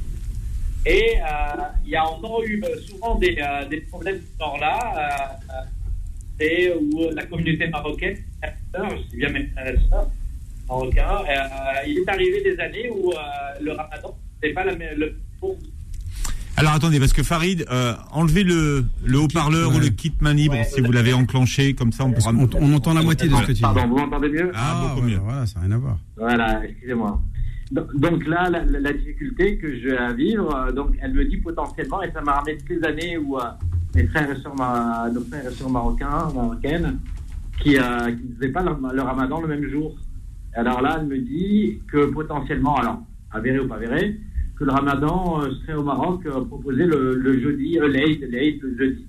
Et 0.85 1.15
euh, 1.17 1.61
il 1.85 1.91
y 1.91 1.95
a 1.95 2.05
encore 2.05 2.41
eu 2.43 2.61
euh, 2.63 2.77
souvent 2.87 3.15
des, 3.15 3.37
euh, 3.41 3.67
des 3.67 3.81
problèmes 3.81 4.15
de 4.17 4.21
ce 4.21 4.39
genre-là. 4.39 5.37
C'est 6.39 6.73
où 6.73 7.09
la 7.13 7.25
communauté 7.25 7.67
marocaine, 7.67 8.17
je 8.73 9.09
dis 9.09 9.17
bien 9.17 9.29
mes 9.29 9.45
frères 9.47 9.75
marocains, 10.69 11.23
euh, 11.29 11.87
il 11.87 11.97
est 11.97 12.09
arrivé 12.09 12.41
des 12.41 12.57
années 12.61 12.89
où 12.89 13.11
euh, 13.11 13.15
le 13.61 13.73
ramadan, 13.73 14.17
c'est 14.41 14.53
pas 14.53 14.63
la. 14.63 14.73
Le, 14.73 15.19
bon, 15.41 15.57
Alors 16.55 16.71
attendez, 16.71 16.97
parce 16.97 17.11
que 17.11 17.23
Farid, 17.23 17.65
euh, 17.69 17.93
enlevez 18.13 18.45
le, 18.45 18.85
le 19.03 19.19
haut-parleur 19.19 19.69
ouais. 19.71 19.75
ou 19.75 19.79
le 19.79 19.89
kit 19.89 20.13
main 20.21 20.33
libre 20.33 20.55
Ouais, 20.55 20.63
si 20.63 20.79
vous 20.79 20.93
l'avez 20.93 21.11
enclenché, 21.13 21.73
comme 21.73 21.91
ça 21.91 22.05
on 22.05 22.11
pourra. 22.13 22.31
On, 22.31 22.49
on 22.53 22.73
entend 22.73 22.93
la 22.93 23.01
moitié 23.01 23.27
de 23.27 23.35
ce 23.35 23.41
que 23.41 23.47
tu 23.47 23.53
dis. 23.53 23.61
Pardon, 23.61 23.85
vous 23.87 23.97
m'entendez 23.97 24.29
mieux? 24.29 24.51
Ah, 24.55 24.81
beaucoup 24.93 25.05
ouais, 25.05 25.11
mieux. 25.11 25.17
Voilà, 25.17 25.45
ça 25.45 25.59
n'a 25.59 25.65
rien 25.65 25.75
à 25.75 25.77
voir. 25.77 25.97
Voilà, 26.15 26.61
excusez-moi. 26.63 27.21
Donc, 27.71 28.25
là, 28.25 28.49
la, 28.49 28.93
difficulté 28.93 29.57
que 29.57 29.75
je 29.75 29.89
vais 29.89 29.97
à 29.97 30.11
vivre, 30.11 30.55
euh, 30.55 30.71
donc 30.71 30.97
elle 31.01 31.13
me 31.13 31.23
dit 31.25 31.37
potentiellement, 31.37 32.01
et 32.01 32.11
ça 32.11 32.21
m'a 32.21 32.33
ramené 32.33 32.57
toutes 32.57 32.69
les 32.69 32.83
années 32.83 33.17
où 33.17 33.37
euh, 33.37 33.43
mes 33.93 34.07
frères 34.07 34.31
et 34.31 34.41
sœurs, 34.41 34.55
nos 35.13 35.21
frères 35.21 35.43
et 35.45 35.71
marocains, 35.71 36.29
marocaines, 36.33 36.97
qui 37.61 37.77
euh, 37.77 38.11
qui 38.11 38.23
ne 38.27 38.35
faisaient 38.35 38.51
pas 38.51 38.63
leur 38.63 39.05
ramadan 39.05 39.41
le 39.41 39.47
même 39.47 39.69
jour. 39.69 39.95
Alors 40.53 40.81
là, 40.81 40.97
elle 40.99 41.07
me 41.07 41.19
dit 41.19 41.79
que 41.91 42.07
potentiellement, 42.07 42.75
alors, 42.77 43.03
avéré 43.31 43.59
ou 43.59 43.67
pas 43.67 43.75
avéré, 43.75 44.19
que 44.57 44.63
le 44.63 44.71
ramadan 44.71 45.41
serait 45.61 45.75
au 45.75 45.83
Maroc 45.83 46.27
proposé 46.47 46.85
le, 46.85 47.13
le 47.15 47.39
jeudi, 47.39 47.77
l'Aïd, 47.79 48.27
l'Aïd 48.31 48.59
le 48.63 48.77
jeudi. 48.77 49.05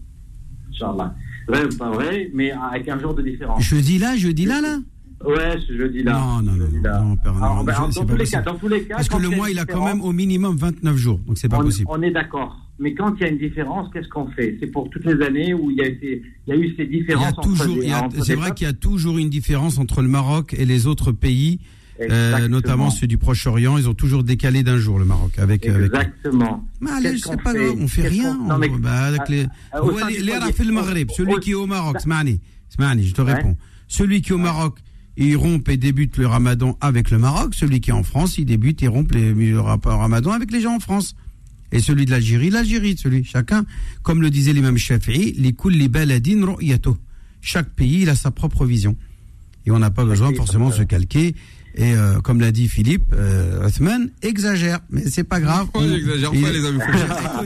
Inch'Allah. 0.71 1.15
Vrai 1.49 1.65
ou 1.65 1.77
pas 1.79 1.91
vrai, 1.91 2.31
mais 2.35 2.53
avec 2.53 2.89
un 2.89 2.99
jour 2.99 3.15
de 3.15 3.23
différence. 3.23 3.63
Jeudi 3.63 3.99
là, 3.99 4.17
jeudi 4.17 4.45
là, 4.45 4.61
là? 4.61 4.79
Ouais, 5.25 5.59
ce 5.67 5.77
jeudi-là. 5.77 6.13
Non, 6.13 6.43
non, 6.43 6.57
jeudi-là. 6.57 7.01
non, 7.01 7.17
non, 7.25 7.37
Alors, 7.43 7.65
ben, 7.65 7.75
je- 7.91 7.95
dans, 7.95 8.07
tous 8.07 8.17
les 8.17 8.25
cas, 8.25 8.41
dans 8.43 8.55
tous 8.55 8.69
les 8.69 8.83
cas, 8.85 8.97
Parce 8.97 9.09
que 9.09 9.19
le 9.19 9.29
mois, 9.29 9.51
il 9.51 9.59
a 9.59 9.67
quand 9.67 9.85
même 9.85 10.01
au 10.01 10.13
minimum 10.13 10.57
29 10.57 10.97
jours, 10.97 11.19
donc 11.27 11.37
c'est 11.37 11.49
pas 11.49 11.59
on, 11.59 11.65
possible. 11.65 11.89
on 11.91 12.01
est 12.03 12.11
d'accord. 12.11 12.57
Mais 12.79 12.95
quand 12.95 13.15
il 13.17 13.21
y 13.21 13.25
a 13.25 13.29
une 13.29 13.37
différence, 13.39 13.93
qu'est-ce 13.93 14.09
qu'on 14.09 14.29
fait? 14.29 14.57
C'est 14.61 14.69
pour 14.69 14.89
toutes 14.89 15.05
les 15.05 15.23
années 15.23 15.53
où 15.53 15.71
il 15.71 15.77
y 15.77 15.83
a, 15.83 15.87
été, 15.87 16.23
il 16.47 16.55
y 16.55 16.57
a 16.57 16.59
eu 16.59 16.75
ces 16.77 16.87
différences 16.87 17.35
c'est 18.25 18.35
vrai 18.35 18.53
qu'il 18.55 18.67
y 18.67 18.71
a 18.71 18.73
toujours 18.73 19.19
une 19.19 19.29
différence 19.29 19.77
entre 19.79 20.01
le 20.01 20.09
Maroc 20.09 20.55
et 20.59 20.65
les 20.65 20.87
autres 20.87 21.13
pays, 21.13 21.61
euh, 22.01 22.49
notamment 22.49 22.89
ceux 22.89 23.07
du 23.07 23.19
Proche-Orient. 23.19 23.77
Ils 23.77 23.87
ont 23.91 23.95
toujours 23.95 24.25
décalé 24.25 24.63
d'un 24.63 24.79
jour 24.79 24.99
le 24.99 25.05
Maroc 25.05 25.39
avec. 25.39 25.67
avec... 25.67 25.87
Exactement. 25.93 26.67
Mais 26.81 26.93
allez, 26.93 27.19
c'est 27.19 27.43
pas 27.43 27.53
grave, 27.53 27.75
on 27.79 27.89
fait 27.89 28.09
rien. 28.09 28.35
qu'on- 28.37 28.45
non, 28.49 28.55
on- 28.55 28.59
mais- 28.59 28.69
bah, 28.71 29.11
les... 29.29 29.45
Au 29.79 29.91
Ouais, 29.93 30.01
Maghreb, 30.73 31.11
celui 31.11 31.39
qui 31.41 31.51
est 31.51 31.55
au 31.55 31.67
Maroc, 31.67 32.01
Smani, 32.01 32.41
je 32.79 33.13
te 33.13 33.21
réponds. 33.21 33.57
Celui 33.87 34.23
qui 34.23 34.31
est 34.31 34.35
au 34.35 34.39
Maroc, 34.39 34.79
il 35.21 35.37
rompt 35.37 35.69
et 35.69 35.77
débute 35.77 36.17
le 36.17 36.27
Ramadan 36.27 36.77
avec 36.81 37.11
le 37.11 37.19
Maroc. 37.19 37.55
Celui 37.55 37.81
qui 37.81 37.91
est 37.91 37.95
en 37.95 38.03
France, 38.03 38.39
il 38.39 38.47
débute 38.47 38.83
et 38.83 38.89
rompt 38.89 39.15
les- 39.15 39.33
le 39.35 39.61
Ramadan 39.61 40.33
avec 40.33 40.51
les 40.51 40.61
gens 40.61 40.77
en 40.77 40.81
France. 40.81 41.15
Et 41.73 41.79
celui 41.81 42.05
de 42.05 42.11
l'Algérie, 42.11 42.51
l'Algérie, 42.51 42.97
celui 42.99 43.23
chacun, 43.25 43.65
comme 44.03 44.23
le 44.23 44.31
disait 44.31 44.53
l'imam 44.53 44.77
Shafi'i, 44.77 45.33
les 45.39 45.89
baladin 45.89 46.45
ru'yatuh. 46.45 46.91
Chaque 47.43 47.71
pays, 47.71 48.03
il 48.03 48.09
a 48.09 48.15
sa 48.17 48.31
propre 48.33 48.65
vision. 48.67 48.97
Et 49.67 49.71
on 49.71 49.79
n'a 49.79 49.91
pas 49.91 50.05
besoin 50.05 50.35
forcément 50.35 50.71
de 50.71 50.75
se 50.75 50.83
calquer. 50.83 51.35
Et 51.77 51.93
euh, 51.95 52.21
comme 52.21 52.41
l'a 52.41 52.51
dit 52.51 52.67
Philippe, 52.67 53.05
euh, 53.13 53.65
Othman 53.65 54.11
exagère, 54.23 54.81
mais 54.91 55.05
c'est 55.09 55.23
pas 55.23 55.39
grave. 55.41 55.69
J'exagère 55.79 56.31
Il- 56.35 56.43
pas, 56.43 56.51
les 56.51 56.65
amis. 56.67 56.81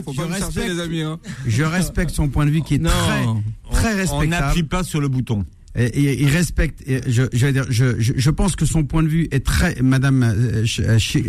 Faut, 0.03 0.13
pas 0.13 0.23
me 0.25 0.29
chercher, 0.33 0.45
respecte- 0.45 0.69
les 0.73 0.79
amis. 0.79 1.01
Hein. 1.01 1.19
Je 1.45 1.63
respecte 1.63 2.09
son 2.11 2.27
point 2.29 2.47
de 2.47 2.49
vue 2.51 2.61
qui 2.63 2.75
est 2.75 2.79
Non. 2.79 2.89
très, 2.89 3.23
très 3.71 3.93
On 3.93 3.97
respectable. 3.97 4.27
n'appuie 4.29 4.63
pas 4.63 4.83
sur 4.83 4.99
le 4.99 5.09
bouton. 5.09 5.45
Et, 5.77 5.85
et 5.85 6.21
il 6.21 6.29
respecte. 6.29 6.81
et 6.87 7.01
je, 7.07 7.23
je, 7.33 7.45
vais 7.45 7.53
dire, 7.53 7.65
je, 7.69 7.99
je, 7.99 8.13
je 8.15 8.29
pense 8.29 8.55
que 8.55 8.65
son 8.65 8.83
point 8.85 9.03
de 9.03 9.07
vue 9.09 9.27
est 9.31 9.45
très. 9.45 9.81
Madame, 9.81 10.23
euh, 10.23 10.65
ch- 10.65 10.79
euh, 10.79 10.97
ch- 10.99 11.23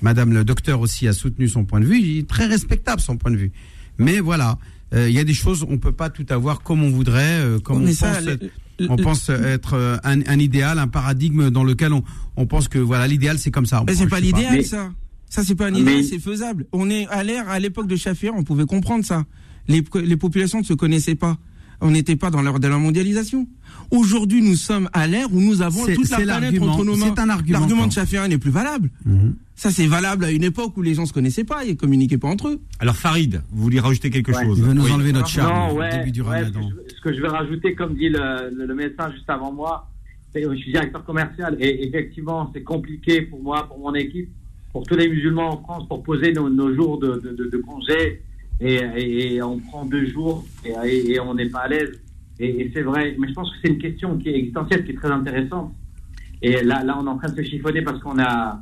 Madame 0.00 0.32
le 0.32 0.44
docteur 0.44 0.80
aussi 0.80 1.06
a 1.06 1.12
soutenu 1.12 1.48
son 1.48 1.64
point 1.64 1.80
de 1.80 1.86
vue. 1.86 2.00
Il 2.00 2.18
est 2.18 2.28
très 2.28 2.46
respectable 2.46 3.00
son 3.00 3.16
point 3.16 3.30
de 3.30 3.36
vue. 3.36 3.52
Mais 3.98 4.18
voilà, 4.20 4.58
euh, 4.94 5.08
il 5.08 5.14
y 5.14 5.20
a 5.20 5.24
des 5.24 5.34
choses 5.34 5.64
on 5.68 5.78
peut 5.78 5.92
pas 5.92 6.10
tout 6.10 6.26
avoir 6.30 6.62
comme 6.62 6.82
on 6.82 6.90
voudrait, 6.90 7.38
euh, 7.40 7.58
comme 7.60 7.82
on 7.84 7.92
ça, 7.92 8.14
pense. 8.14 8.24
les- 8.24 8.50
On 8.88 8.96
pense 8.96 9.28
être 9.28 10.00
un, 10.02 10.22
un 10.26 10.38
idéal, 10.40 10.80
un 10.80 10.88
paradigme 10.88 11.50
dans 11.50 11.62
lequel 11.62 11.92
on, 11.92 12.02
on 12.36 12.46
pense 12.46 12.66
que 12.66 12.78
voilà 12.80 13.06
l'idéal 13.06 13.38
c'est 13.38 13.52
comme 13.52 13.66
ça. 13.66 13.84
Mais 13.86 13.94
c'est 13.94 14.08
pas 14.08 14.18
l'idéal, 14.18 14.54
Mais- 14.56 14.62
ça. 14.64 14.90
Ça, 15.28 15.44
c'est 15.44 15.54
pas 15.54 15.68
un 15.68 15.70
Mais- 15.70 15.80
idéal, 15.80 16.04
c'est 16.04 16.18
faisable. 16.18 16.66
On 16.72 16.90
est 16.90 17.06
à 17.08 17.22
l'ère, 17.22 17.48
à 17.48 17.58
l'époque 17.60 17.86
de 17.86 17.96
Chafir, 17.96 18.32
on 18.34 18.42
pouvait 18.42 18.66
comprendre 18.66 19.04
ça. 19.04 19.24
Les, 19.68 19.82
les 20.04 20.16
populations 20.16 20.58
ne 20.58 20.64
se 20.64 20.74
connaissaient 20.74 21.14
pas. 21.14 21.38
On 21.80 21.90
n'était 21.90 22.16
pas 22.16 22.30
dans 22.30 22.42
l'ère 22.42 22.58
de 22.60 22.68
la 22.68 22.76
mondialisation. 22.78 23.46
Aujourd'hui, 23.90 24.42
nous 24.42 24.56
sommes 24.56 24.88
à 24.92 25.06
l'ère 25.06 25.32
où 25.32 25.40
nous 25.40 25.62
avons 25.62 25.84
toute 25.86 26.08
la 26.10 26.16
planète 26.16 26.40
l'argument. 26.42 26.66
entre 26.72 26.84
nos 26.84 26.96
mains. 26.96 27.12
C'est 27.14 27.20
un 27.20 27.28
argument, 27.28 27.58
L'argument 27.58 27.86
de 27.86 27.92
Chafir 27.92 28.26
n'est 28.28 28.38
plus 28.38 28.50
valable. 28.50 28.90
Mhm. 29.04 29.34
Ça, 29.54 29.70
c'est 29.70 29.86
valable 29.86 30.24
à 30.24 30.30
une 30.30 30.42
époque 30.44 30.76
où 30.76 30.82
les 30.82 30.94
gens 30.94 31.06
se 31.06 31.12
connaissaient 31.12 31.44
pas 31.44 31.64
et 31.64 31.76
communiquaient 31.76 32.18
pas 32.18 32.28
entre 32.28 32.48
eux. 32.48 32.60
Alors 32.80 32.96
Farid, 32.96 33.42
vous 33.52 33.62
voulez 33.62 33.80
rajouter 33.80 34.10
quelque 34.10 34.32
Ouais. 34.32 34.44
chose 34.44 34.58
Il 34.58 34.64
veut 34.64 34.72
nous 34.72 34.84
Oui. 34.84 34.90
enlever 34.92 35.12
notre 35.12 35.28
charme 35.28 35.54
Non, 35.70 35.74
au 35.76 35.78
ouais, 35.80 35.98
début 35.98 36.10
du 36.10 36.22
ouais, 36.22 36.38
ramadan. 36.40 36.60
ce, 36.62 36.74
que 36.74 36.82
je, 36.90 36.94
ce 36.96 37.00
que 37.02 37.14
je 37.14 37.20
vais 37.22 37.28
rajouter, 37.28 37.74
comme 37.74 37.94
dit 37.94 38.08
le, 38.08 38.50
le- 38.56 38.66
le 38.66 38.74
médecin 38.74 39.12
juste 39.12 39.28
avant 39.28 39.52
moi, 39.52 39.88
c'est 40.32 40.42
je 40.42 40.54
suis 40.56 40.72
directeur 40.72 41.04
commercial 41.04 41.56
et 41.60 41.86
effectivement, 41.86 42.50
c'est 42.54 42.62
compliqué 42.62 43.22
pour 43.22 43.42
moi, 43.42 43.68
pour 43.68 43.78
mon 43.78 43.94
équipe, 43.94 44.30
pour 44.72 44.84
tous 44.84 44.96
les 44.96 45.08
musulmans 45.08 45.52
en 45.52 45.62
France, 45.62 45.86
pour 45.86 46.02
poser 46.02 46.32
nos, 46.32 46.48
nos 46.48 46.74
jours 46.74 46.98
de, 46.98 47.20
de, 47.22 47.30
de- 47.36 47.50
de 47.50 47.58
congé 47.58 48.22
et, 48.60 48.80
et- 48.96 49.34
et 49.34 49.42
on 49.42 49.58
prend 49.58 49.84
deux 49.84 50.06
jours 50.06 50.44
et, 50.64 50.72
et- 50.88 51.12
et 51.12 51.20
on 51.20 51.34
n'est 51.34 51.50
pas 51.50 51.60
à 51.60 51.68
l'aise. 51.68 52.00
Et, 52.42 52.62
et 52.62 52.70
c'est 52.74 52.82
vrai, 52.82 53.14
mais 53.18 53.28
je 53.28 53.32
pense 53.34 53.48
que 53.50 53.56
c'est 53.62 53.70
une 53.70 53.78
question 53.78 54.18
qui 54.18 54.28
est 54.30 54.36
existentielle, 54.36 54.84
qui 54.84 54.90
est 54.92 54.96
très 54.96 55.10
intéressante. 55.10 55.72
Et 56.42 56.62
là, 56.62 56.82
là, 56.82 56.98
on 57.00 57.06
est 57.06 57.10
en 57.10 57.16
train 57.18 57.28
de 57.30 57.36
se 57.36 57.48
chiffonner 57.48 57.82
parce 57.82 58.00
qu'on 58.02 58.18
a 58.18 58.60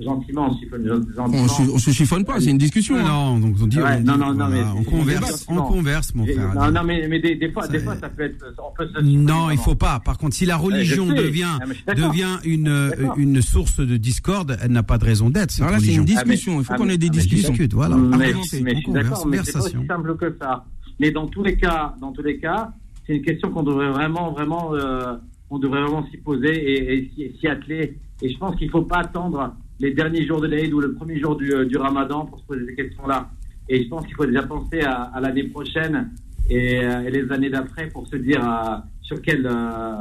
gentiment, 0.00 0.48
on 0.48 0.52
se 0.54 0.60
chiffonne 0.60 0.82
On, 0.90 1.14
gentiment. 1.14 1.48
se, 1.48 1.62
on 1.62 1.78
se 1.78 1.90
chiffonne 1.92 2.24
pas, 2.24 2.40
c'est 2.40 2.50
une 2.50 2.58
discussion. 2.58 2.96
hein. 2.96 3.04
Non, 3.08 3.38
donc 3.38 3.56
on 3.62 3.66
dit, 3.66 3.78
Ouais, 3.78 3.84
on, 3.96 4.00
dit, 4.00 4.04
non, 4.06 4.16
non, 4.18 4.34
non, 4.34 4.46
voilà, 4.48 4.50
mais 4.74 4.80
on 4.80 4.84
converse, 4.84 5.46
on 5.48 5.62
converse, 5.62 6.14
mon 6.14 6.26
frère. 6.26 6.54
Non, 6.54 6.70
non, 6.70 6.82
mais, 6.84 7.06
mais 7.08 7.20
des, 7.20 7.36
des 7.36 7.50
fois, 7.50 7.62
Ça 7.64 7.72
des 7.72 7.78
fois, 7.78 7.96
ça 7.96 8.08
peut 8.10 8.24
être. 8.24 8.44
On 8.58 8.74
peut 8.76 8.84
se 8.86 8.92
chiffonner 8.98 9.16
Non, 9.16 9.50
il 9.50 9.58
faut 9.58 9.74
pas. 9.76 10.00
Par 10.00 10.18
contre, 10.18 10.34
si 10.34 10.44
la 10.44 10.56
religion 10.58 11.06
devient 11.06 11.58
Ah, 11.86 11.94
devient 11.94 12.36
une 12.44 12.92
une 13.16 13.40
source 13.40 13.80
de 13.80 13.96
discorde, 13.96 14.58
elle 14.62 14.72
n'a 14.72 14.82
pas 14.82 14.98
de 14.98 15.04
raison 15.06 15.30
d'être. 15.30 15.52
Cette 15.52 15.62
Alors 15.62 15.72
là, 15.74 15.78
c'est 15.82 15.94
une 15.94 16.04
discussion. 16.04 16.58
Il 16.60 16.64
faut 16.64 16.72
Ah, 16.74 16.78
qu'on 16.78 16.88
ait 16.90 16.98
des 16.98 17.06
ah, 17.08 17.10
discussions. 17.10 17.50
discute, 17.50 17.72
voilà. 17.72 17.96
Mais, 17.96 18.16
mais 18.62 18.74
je 18.74 18.80
suis 18.80 18.92
d'accord, 18.92 19.26
mais 19.26 19.38
c'est 19.44 19.52
pas 19.52 19.58
aussi 19.60 19.76
simple 19.88 20.16
que 20.16 20.36
ça. 20.40 20.64
Mais 21.00 21.10
dans 21.10 21.26
tous 21.28 21.42
les 21.44 21.56
cas, 21.56 21.94
dans 22.00 22.12
tous 22.12 22.22
les 22.22 22.38
cas, 22.38 22.72
c'est 23.12 23.18
une 23.18 23.24
question 23.24 23.50
qu'on 23.50 23.62
devrait 23.62 23.90
vraiment, 23.90 24.32
vraiment, 24.32 24.74
euh, 24.74 25.14
on 25.50 25.58
devrait 25.58 25.82
vraiment 25.82 26.06
s'y 26.10 26.16
poser 26.16 26.48
et, 26.54 27.10
et 27.20 27.34
s'y- 27.38 27.46
atteler. 27.46 27.98
Et 28.22 28.32
je 28.32 28.38
pense 28.38 28.56
qu'il 28.56 28.70
faut 28.70 28.82
pas 28.82 29.00
attendre 29.00 29.54
les 29.80 29.92
derniers 29.92 30.26
jours 30.26 30.40
de 30.40 30.46
l'Aïd 30.46 30.72
ou 30.72 30.80
le 30.80 30.94
premier 30.94 31.20
jour 31.20 31.36
du, 31.36 31.52
euh, 31.52 31.66
du 31.66 31.76
Ramadan 31.76 32.24
pour 32.26 32.38
se 32.40 32.44
poser 32.46 32.64
ces 32.66 32.74
questions-là. 32.74 33.30
Et 33.68 33.84
je 33.84 33.88
pense 33.88 34.06
qu'il 34.06 34.14
faut 34.14 34.24
déjà 34.26 34.42
penser 34.44 34.80
à, 34.80 35.02
à 35.14 35.20
l'année 35.20 35.44
prochaine 35.44 36.10
et, 36.48 36.78
euh, 36.82 37.02
et 37.06 37.10
les 37.10 37.30
années 37.30 37.50
d'après 37.50 37.88
pour 37.88 38.06
se 38.08 38.16
dire 38.16 38.42
euh, 38.42 38.76
sur 39.02 39.20
quel 39.20 39.44
euh, 39.46 39.96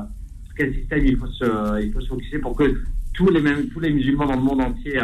sur 0.46 0.56
quel 0.56 0.74
système 0.74 1.06
il 1.06 1.18
faut 1.18 1.28
se 1.28 1.84
il 1.84 1.92
faut 1.92 2.02
se 2.02 2.08
focuser 2.08 2.40
pour 2.40 2.56
que 2.56 2.64
tous 3.14 3.30
les 3.30 3.42
mêmes 3.42 3.68
tous 3.70 3.80
les 3.80 3.92
musulmans 3.92 4.26
dans 4.26 4.36
le 4.36 4.42
monde 4.42 4.62
entier 4.62 5.00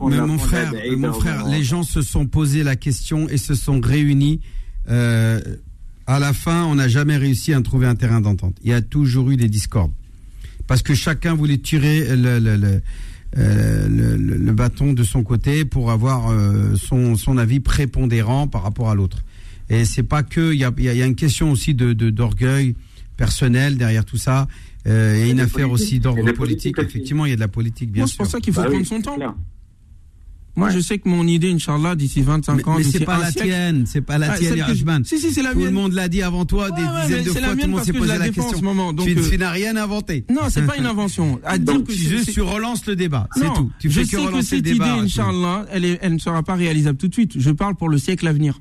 Mais 0.00 0.16
mon 0.26 0.38
frère, 0.38 0.72
mon 0.96 1.12
frère, 1.12 1.46
les 1.48 1.62
gens 1.62 1.82
se 1.82 2.00
sont 2.00 2.26
posé 2.26 2.62
la 2.62 2.76
question 2.76 3.28
et 3.28 3.36
se 3.36 3.54
sont 3.54 3.80
réunis. 3.80 4.40
Euh, 4.88 5.40
à 6.14 6.18
la 6.18 6.32
fin, 6.32 6.64
on 6.64 6.74
n'a 6.76 6.88
jamais 6.88 7.16
réussi 7.16 7.52
à 7.54 7.60
trouver 7.60 7.86
un 7.86 7.94
terrain 7.94 8.20
d'entente. 8.20 8.56
Il 8.64 8.70
y 8.70 8.74
a 8.74 8.82
toujours 8.82 9.30
eu 9.30 9.36
des 9.36 9.48
discordes. 9.48 9.92
Parce 10.66 10.82
que 10.82 10.94
chacun 10.94 11.34
voulait 11.34 11.58
tirer 11.58 12.16
le, 12.16 12.38
le, 12.38 12.56
le, 12.56 12.80
euh, 13.38 13.88
le- 13.88 14.16
le- 14.16 14.36
le 14.36 14.52
bâton 14.52 14.92
de 14.92 15.02
son 15.04 15.22
côté 15.22 15.64
pour 15.64 15.90
avoir 15.90 16.30
euh, 16.30 16.74
son, 16.76 17.16
son 17.16 17.38
avis 17.38 17.60
prépondérant 17.60 18.46
par 18.48 18.62
rapport 18.62 18.90
à 18.90 18.94
l'autre. 18.94 19.24
Et 19.68 19.84
c'est 19.84 20.02
pas 20.02 20.22
que, 20.22 20.52
il 20.52 20.58
y 20.58 20.64
a, 20.64 20.72
il 20.78 20.84
y 20.84 20.88
a- 20.88 20.94
y 20.94 21.02
a 21.02 21.06
une 21.06 21.14
question 21.14 21.50
aussi 21.52 21.74
de 21.74 21.92
de- 21.92 22.10
d'orgueil 22.10 22.74
personnel 23.16 23.76
derrière 23.76 24.04
tout 24.04 24.16
ça. 24.16 24.48
Euh, 24.86 25.14
il 25.16 25.20
y 25.20 25.22
a 25.24 25.26
Et 25.26 25.30
une 25.30 25.40
affaire 25.40 25.68
politique. 25.68 25.72
aussi 25.88 26.00
d'ordre 26.00 26.32
politique. 26.32 26.78
Effectivement, 26.78 27.26
il 27.26 27.30
y 27.30 27.32
a 27.32 27.36
de 27.36 27.40
la 27.40 27.48
politique, 27.48 27.92
bien 27.92 28.02
Moi, 28.02 28.06
c'est 28.08 28.14
sûr. 28.14 28.24
pour 28.24 28.30
ça 28.32 28.40
qu'il 28.40 28.52
faut 28.52 28.60
Bah 28.62 28.66
oui, 28.68 28.74
prendre 28.82 28.86
son 28.86 29.00
temps. 29.02 29.16
clair. 29.16 29.34
Moi, 30.56 30.68
Ouais. 30.68 30.74
je 30.74 30.80
sais 30.80 30.98
que 30.98 31.08
mon 31.08 31.26
idée, 31.26 31.50
Inch'Allah, 31.52 31.94
d'ici 31.94 32.22
25 32.22 32.54
Mais, 32.56 32.68
ans, 32.68 32.74
mais 32.78 32.82
c'est 32.84 33.04
pas 33.04 33.18
la 33.18 33.30
tienne, 33.30 33.84
c'est 33.86 34.00
pas 34.00 34.18
la 34.18 34.32
Ah, 34.32 34.36
tienne, 34.38 34.56
Irajman. 34.58 35.04
Si, 35.04 35.18
si, 35.18 35.32
c'est 35.32 35.42
la 35.42 35.52
Tout 35.52 35.58
le 35.60 35.64
mienne. 35.66 35.74
monde 35.74 35.92
l'a 35.92 36.08
dit 36.08 36.22
avant 36.22 36.44
toi, 36.44 36.70
des 36.70 36.82
Ouais, 36.82 36.88
ouais, 36.88 37.02
dizaines 37.06 37.18
de 37.24 37.24
c'est 37.24 37.30
fois, 37.32 37.40
la 37.40 37.46
tout 37.46 37.50
le 37.50 37.56
mienne 37.56 37.66
monde 37.70 37.76
parce 37.76 37.86
s'est 37.86 37.92
posé 37.92 38.06
la 38.08 38.18
la 38.18 38.24
défends 38.26 38.40
en 38.40 38.44
question. 38.44 38.58
ce 38.58 38.64
moment, 38.64 38.92
donc, 38.92 39.06
tu, 39.06 39.16
euh, 39.18 39.28
tu 39.30 39.38
n'as 39.38 39.50
rien 39.50 39.76
inventé. 39.76 40.24
Non, 40.30 40.42
c'est 40.50 40.66
pas 40.66 40.76
une 40.76 40.86
invention. 40.86 41.40
À 41.44 41.56
dire 41.56 41.74
Donc 41.74 41.86
que 41.86 41.92
juste 41.92 42.24
c'est- 42.26 42.32
tu 42.32 42.40
relances 42.40 42.84
le 42.86 42.96
débat, 42.96 43.28
c'est 43.34 43.44
Non, 43.44 43.54
tout. 43.54 43.70
Tu 43.78 43.90
je 43.90 44.02
sais 44.02 44.16
que 44.16 44.42
cette 44.42 44.66
le 44.66 44.74
idée. 44.74 44.84
Inch'Allah, 44.84 45.66
elle, 45.70 45.98
elle 46.00 46.14
ne 46.14 46.18
sera 46.18 46.42
pas 46.42 46.54
réalisable 46.56 46.98
tout 46.98 47.08
de 47.08 47.14
suite. 47.14 47.32
Je 47.38 47.50
parle 47.50 47.76
pour 47.76 47.88
le 47.88 47.98
siècle 47.98 48.26
à 48.26 48.32
venir. 48.32 48.60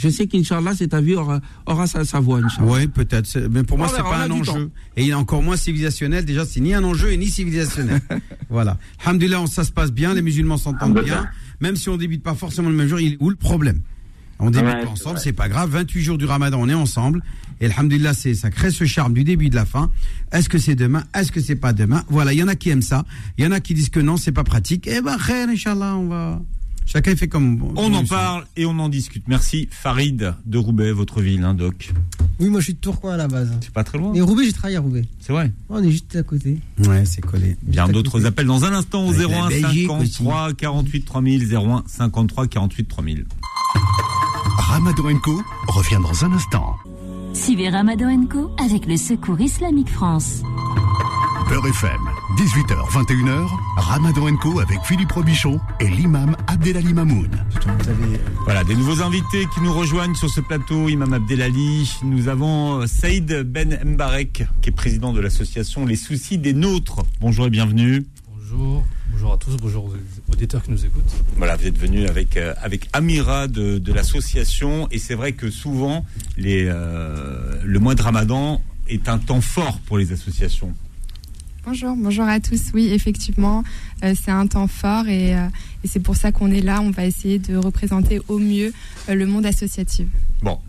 Je 0.00 0.08
sais 0.08 0.28
qu'Inch'Allah, 0.28 0.74
cet 0.76 0.94
avis 0.94 1.16
aura, 1.16 1.40
aura 1.66 1.88
sa, 1.88 2.04
sa 2.04 2.20
voix, 2.20 2.38
Inch'Allah. 2.38 2.70
Oui, 2.72 2.86
peut-être. 2.86 3.26
c'est- 3.26 3.48
Mais 3.48 3.64
pour 3.64 3.78
moi, 3.78 3.88
On 3.92 3.96
c'est 3.96 4.02
pas 4.02 4.18
un 4.22 4.30
enjeu. 4.30 4.52
temps. 4.52 4.58
Et 4.96 5.02
il 5.02 5.10
est 5.10 5.14
encore 5.14 5.42
moins 5.42 5.56
civilisationnel. 5.56 6.24
Déjà, 6.24 6.46
c'est 6.46 6.60
ni 6.60 6.72
un 6.72 6.84
enjeu 6.84 7.10
et 7.10 7.16
ni 7.16 7.26
civilisationnel. 7.26 8.00
voilà. 8.48 8.78
Alhamdulillah, 9.04 9.44
ça 9.48 9.64
se 9.64 9.72
passe 9.72 9.90
bien. 9.90 10.14
Les 10.14 10.22
musulmans 10.22 10.56
s'entendent 10.56 10.92
bien. 10.94 11.02
Alhamdulillah. 11.02 11.30
Même 11.60 11.74
si 11.74 11.88
on 11.88 11.96
débute 11.96 12.22
pas 12.22 12.34
forcément 12.34 12.68
le 12.68 12.76
même 12.76 12.86
jour, 12.86 13.00
il 13.00 13.14
est 13.14 13.16
où 13.18 13.28
le 13.28 13.34
problème? 13.36 13.80
On 14.38 14.50
débute 14.52 14.68
Ouais, 14.72 14.86
ensemble, 14.86 15.18
c'est 15.18 15.32
pas 15.32 15.48
grave. 15.48 15.70
28 15.70 16.00
jours 16.00 16.16
du 16.16 16.26
ramadan, 16.26 16.60
on 16.60 16.68
est 16.68 16.74
ensemble. 16.74 17.24
Et 17.60 17.66
Alhamdulillah, 17.66 18.14
c'est, 18.14 18.34
ça 18.34 18.50
crée 18.50 18.70
ce 18.70 18.84
charme 18.84 19.12
du 19.14 19.24
début 19.24 19.46
et 19.46 19.50
de 19.50 19.56
la 19.56 19.64
fin. 19.64 19.90
Est-ce 20.30 20.48
que 20.48 20.58
c'est 20.58 20.76
demain? 20.76 21.02
Est-ce 21.12 21.32
que 21.32 21.40
c'est 21.40 21.56
pas 21.56 21.72
demain? 21.72 22.04
Voilà, 22.08 22.32
il 22.32 22.38
y 22.38 22.42
en 22.44 22.46
a 22.46 22.54
qui 22.54 22.70
aiment 22.70 22.82
ça. 22.82 23.04
Il 23.36 23.44
y 23.44 23.48
en 23.48 23.50
a 23.50 23.58
qui 23.58 23.74
disent 23.74 23.88
que 23.88 23.98
non, 23.98 24.16
c'est 24.16 24.30
pas 24.30 24.44
pratique. 24.44 24.86
Eh 24.86 25.00
ben, 25.00 25.16
khair, 25.18 25.48
Inch'Allah, 25.48 25.96
on 25.96 26.06
va. 26.06 26.40
Chacun 26.88 27.14
fait 27.16 27.28
comme. 27.28 27.62
On 27.76 27.92
en 27.92 28.04
parle 28.06 28.46
et 28.56 28.64
on 28.64 28.78
en 28.78 28.88
discute. 28.88 29.28
Merci 29.28 29.68
Farid 29.70 30.34
de 30.46 30.58
Roubaix, 30.58 30.90
votre 30.90 31.20
ville, 31.20 31.44
hein, 31.44 31.52
Doc. 31.52 31.92
Oui, 32.40 32.48
moi 32.48 32.60
je 32.60 32.64
suis 32.64 32.74
de 32.74 32.78
Tourcoing 32.78 33.12
à 33.12 33.16
la 33.18 33.28
base. 33.28 33.52
C'est 33.60 33.74
pas 33.74 33.84
très 33.84 33.98
loin. 33.98 34.14
Et 34.14 34.22
Roubaix, 34.22 34.44
j'ai 34.46 34.54
travaillé 34.54 34.78
à 34.78 34.80
Roubaix. 34.80 35.04
C'est 35.20 35.34
vrai. 35.34 35.52
On 35.68 35.82
est 35.82 35.90
juste 35.90 36.16
à 36.16 36.22
côté. 36.22 36.58
Ouais, 36.86 37.04
c'est 37.04 37.20
collé. 37.20 37.58
Bien 37.62 37.82
Juste 37.84 37.90
à 37.90 37.92
d'autres 37.92 38.24
appels 38.24 38.46
dans 38.46 38.64
un 38.64 38.72
instant 38.72 39.06
au 39.06 39.12
Avec 39.12 39.28
la 39.28 39.38
01 39.44 39.48
Belgique 39.48 39.90
53 39.90 40.54
48 40.54 41.04
3000 41.04 41.54
01 41.54 41.84
53 41.86 42.46
48 42.46 42.88
3000. 42.88 43.26
Ramadan 44.56 45.18
Co 45.22 45.42
revient 45.68 45.98
dans 46.02 46.24
un 46.24 46.32
instant. 46.32 46.76
Suivez 47.34 47.68
Ramadan 47.68 48.24
Co 48.26 48.50
avec 48.64 48.86
le 48.86 48.96
Secours 48.96 49.38
Islamique 49.38 49.90
France. 49.90 50.42
Beurre 51.50 51.66
FM, 51.66 52.00
18h, 52.36 52.90
21h, 52.92 53.48
Ramadan 53.78 54.36
Co 54.36 54.60
avec 54.60 54.78
Philippe 54.84 55.12
Robichon 55.12 55.58
et 55.80 55.88
l'imam 55.88 56.36
Abdelali 56.46 56.92
Mamoun. 56.92 57.30
Voilà, 58.44 58.64
des 58.64 58.74
nouveaux 58.74 59.00
invités 59.02 59.46
qui 59.54 59.62
nous 59.62 59.72
rejoignent 59.72 60.14
sur 60.14 60.28
ce 60.28 60.42
plateau, 60.42 60.90
Imam 60.90 61.14
Abdelali. 61.14 61.90
Nous 62.04 62.28
avons 62.28 62.82
euh, 62.82 62.86
Saïd 62.86 63.44
Ben 63.44 63.80
Mbarek, 63.82 64.44
qui 64.60 64.68
est 64.68 64.72
président 64.72 65.14
de 65.14 65.20
l'association 65.20 65.86
Les 65.86 65.96
Soucis 65.96 66.36
des 66.36 66.52
Nôtres. 66.52 67.02
Bonjour 67.20 67.46
et 67.46 67.50
bienvenue. 67.50 68.04
Bonjour, 68.30 68.84
bonjour 69.10 69.32
à 69.32 69.38
tous, 69.38 69.56
bonjour 69.56 69.86
aux 69.86 70.32
auditeurs 70.32 70.62
qui 70.62 70.70
nous 70.70 70.84
écoutent. 70.84 71.14
Voilà, 71.38 71.56
vous 71.56 71.66
êtes 71.66 71.78
venu 71.78 72.06
avec, 72.08 72.36
euh, 72.36 72.52
avec 72.62 72.90
Amira 72.92 73.48
de, 73.48 73.78
de 73.78 73.92
l'association. 73.92 74.86
Et 74.90 74.98
c'est 74.98 75.14
vrai 75.14 75.32
que 75.32 75.50
souvent, 75.50 76.04
les, 76.36 76.66
euh, 76.68 77.58
le 77.64 77.78
mois 77.78 77.94
de 77.94 78.02
Ramadan 78.02 78.62
est 78.86 79.08
un 79.08 79.16
temps 79.18 79.40
fort 79.40 79.80
pour 79.86 79.96
les 79.96 80.12
associations. 80.12 80.74
Bonjour, 81.68 81.94
bonjour 81.96 82.24
à 82.24 82.40
tous. 82.40 82.70
Oui, 82.72 82.88
effectivement, 82.94 83.62
euh, 84.02 84.14
c'est 84.18 84.30
un 84.30 84.46
temps 84.46 84.68
fort 84.68 85.06
et, 85.06 85.36
euh, 85.36 85.48
et 85.84 85.86
c'est 85.86 86.00
pour 86.00 86.16
ça 86.16 86.32
qu'on 86.32 86.50
est 86.50 86.62
là. 86.62 86.80
On 86.80 86.90
va 86.90 87.04
essayer 87.04 87.38
de 87.38 87.58
représenter 87.58 88.22
au 88.28 88.38
mieux 88.38 88.72
euh, 89.10 89.14
le 89.14 89.26
monde 89.26 89.44
associatif. 89.44 90.06
Bon, 90.40 90.60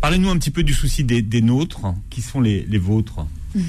parlez-nous 0.00 0.28
un 0.28 0.36
petit 0.38 0.50
peu 0.50 0.64
du 0.64 0.74
souci 0.74 1.04
des, 1.04 1.22
des 1.22 1.40
nôtres. 1.40 1.82
Qui 2.10 2.20
sont 2.20 2.40
les, 2.40 2.64
les 2.64 2.78
vôtres? 2.78 3.24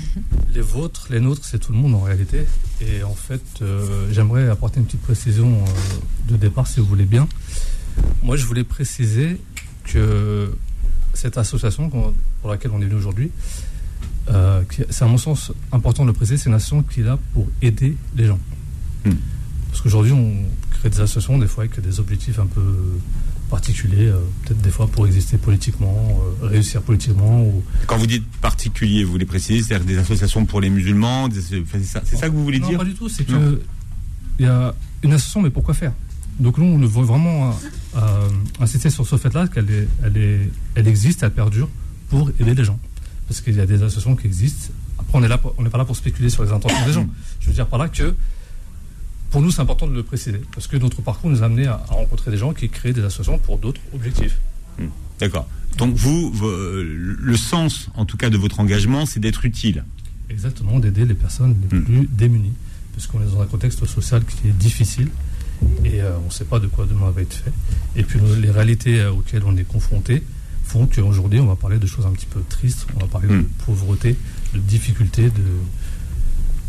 Les 0.56 0.62
vôtres, 0.62 1.08
les 1.12 1.20
nôtres, 1.20 1.46
c'est 1.46 1.60
tout 1.60 1.72
le 1.72 1.78
monde 1.78 1.94
en 1.94 2.02
réalité. 2.02 2.46
Et 2.82 3.04
en 3.04 3.14
fait, 3.14 3.44
euh, 3.62 4.08
j'aimerais 4.12 4.50
apporter 4.50 4.80
une 4.80 4.88
petite 4.88 5.02
précision 5.02 5.54
euh, 5.54 6.32
de 6.32 6.36
départ, 6.36 6.66
si 6.66 6.80
vous 6.80 6.88
voulez 6.88 7.06
bien. 7.06 7.28
Moi, 8.24 8.38
je 8.38 8.46
voulais 8.46 8.64
préciser 8.64 9.40
que 9.84 10.52
cette 11.14 11.38
association 11.38 11.90
pour 11.90 12.50
laquelle 12.50 12.72
on 12.74 12.82
est 12.82 12.86
venu 12.86 12.96
aujourd'hui, 12.96 13.32
euh, 14.30 14.62
c'est 14.90 15.04
à 15.04 15.08
mon 15.08 15.18
sens 15.18 15.52
important 15.72 16.04
de 16.04 16.08
le 16.10 16.14
préciser, 16.14 16.38
c'est 16.38 16.50
une 16.50 16.56
association 16.56 16.84
qui 16.84 17.02
est 17.02 17.04
là 17.04 17.18
pour 17.34 17.48
aider 17.62 17.96
les 18.16 18.28
gens. 18.28 18.40
Hmm. 19.06 19.12
Parce 19.70 19.82
qu'aujourd'hui, 19.82 20.12
on 20.12 20.34
crée 20.72 20.90
des 20.90 21.00
associations 21.00 21.38
des 21.38 21.48
fois 21.48 21.64
avec 21.64 21.80
des 21.80 22.00
objectifs 22.00 22.40
un 22.40 22.46
peu 22.46 22.62
particuliers, 23.50 24.08
euh, 24.08 24.20
peut-être 24.46 24.62
des 24.62 24.70
fois 24.70 24.88
pour 24.88 25.06
exister 25.08 25.38
politiquement, 25.38 26.22
euh, 26.44 26.48
réussir 26.48 26.82
politiquement 26.82 27.44
ou 27.44 27.64
Quand 27.88 27.98
vous 27.98 28.08
dites 28.08 28.26
particulier, 28.42 29.04
vous 29.04 29.12
voulez 29.12 29.26
préciser, 29.26 29.62
c'est-à-dire 29.64 29.86
des 29.88 29.98
associations 29.98 30.46
pour 30.46 30.62
les 30.62 30.70
musulmans, 30.70 31.28
des- 31.28 31.42
c'est 31.42 31.64
c'est 31.72 32.16
ça, 32.16 32.30
que 32.30 32.34
vous 32.34 32.44
voulez 32.44 32.60
non, 32.60 32.70
dire 32.70 32.78
pas 32.78 32.86
du 32.86 32.94
tout. 32.94 33.10
C'est 33.10 33.28
Non. 33.30 33.40
que 33.40 33.62
il 34.40 34.46
y 34.46 34.48
a 34.50 34.74
une 35.04 35.12
association, 35.14 35.42
mais 35.42 35.50
pourquoi 35.50 35.74
faire? 35.74 35.94
Donc 36.40 36.58
nous, 36.58 36.66
on 36.66 36.78
veut 36.80 37.04
vraiment 37.04 37.54
insister 38.60 38.90
sur 38.90 39.06
ce 39.06 39.18
fait-là, 39.18 39.48
qu'elle 39.48 39.88
elle 40.04 40.50
elle 40.76 40.88
existe, 40.88 41.24
elle 41.24 41.32
perdure 41.32 41.68
pour 42.10 42.32
aider 42.40 42.56
les 42.56 42.64
gens. 42.64 42.80
Parce 43.32 43.40
qu'il 43.40 43.56
y 43.56 43.62
a 43.62 43.66
des 43.66 43.82
associations 43.82 44.18
qui 44.18 44.28
existent. 44.28 44.74
Après, 45.00 45.18
on 45.18 45.24
est 45.24 45.30
là, 45.30 45.38
pour- 45.38 45.56
on 45.58 45.62
n'est 45.64 45.70
pas 45.70 45.78
là 45.78 45.86
pour 45.86 45.96
spéculer 45.96 46.30
sur 46.30 46.44
les 46.44 46.52
intentions 46.52 46.86
des 46.86 46.92
gens. 46.92 47.08
Je 47.40 47.48
veux 47.48 47.54
dire 47.54 47.66
par 47.66 47.80
là 47.80 47.88
que 47.88 48.14
pour 49.30 49.42
nous, 49.42 49.52
c'est 49.52 49.62
important 49.62 49.88
de 49.88 49.94
le 49.94 50.04
préciser, 50.04 50.42
parce 50.54 50.68
que 50.68 50.76
notre 50.76 51.02
parcours 51.02 51.30
nous 51.30 51.42
a 51.42 51.46
amené 51.46 51.66
à, 51.66 51.76
à 51.76 51.94
rencontrer 51.94 52.30
des 52.30 52.36
gens 52.36 52.52
qui 52.52 52.68
créent 52.68 52.92
des 52.92 53.00
associations 53.06 53.38
pour 53.40 53.58
d'autres 53.58 53.80
objectifs. 53.94 54.38
D'accord. 55.18 55.48
Donc 55.78 55.96
vous, 55.96 56.30
vo- 56.34 56.50
euh, 56.50 56.84
le 57.18 57.38
sens, 57.38 57.88
en 57.96 58.04
tout 58.04 58.18
cas, 58.18 58.30
de 58.30 58.36
votre 58.38 58.60
engagement, 58.60 59.06
c'est 59.06 59.22
d'être 59.22 59.46
utile. 59.46 59.86
Exactement, 60.30 60.78
d'aider 60.80 61.06
les 61.06 61.14
personnes 61.14 61.56
les 61.72 61.78
Mm. 61.78 61.84
plus 61.86 62.10
démunies, 62.12 62.52
puisqu'on 62.92 63.22
est 63.22 63.32
dans 63.34 63.40
un 63.42 63.46
contexte 63.46 63.86
social 63.86 64.26
qui 64.26 64.50
est 64.50 64.58
difficile 64.58 65.08
et 65.86 66.02
euh, 66.02 66.18
on 66.22 66.26
ne 66.26 66.32
sait 66.32 66.44
pas 66.44 66.60
de 66.60 66.68
quoi 66.68 66.86
demain 66.86 67.10
va 67.12 67.22
être 67.22 67.34
fait. 67.34 67.54
Et 67.96 68.04
puis 68.04 68.20
le- 68.20 68.36
les 68.42 68.52
réalités 68.52 69.00
euh, 69.00 69.12
auxquelles 69.14 69.44
on 69.46 69.56
est 69.56 69.64
confronté 69.64 70.22
font 70.72 70.88
qu'aujourd'hui 70.88 71.40
on 71.40 71.48
va 71.48 71.56
parler 71.56 71.80
de 71.80 71.86
choses 71.88 72.06
un 72.06 72.12
petit 72.12 72.26
peu 72.34 72.42
tristes, 72.50 72.86
on 72.96 73.00
va 73.00 73.08
parler 73.08 73.28
de 73.28 73.46
pauvreté, 73.66 74.16
de 74.54 74.60
difficultés, 74.60 75.24
de... 75.30 75.44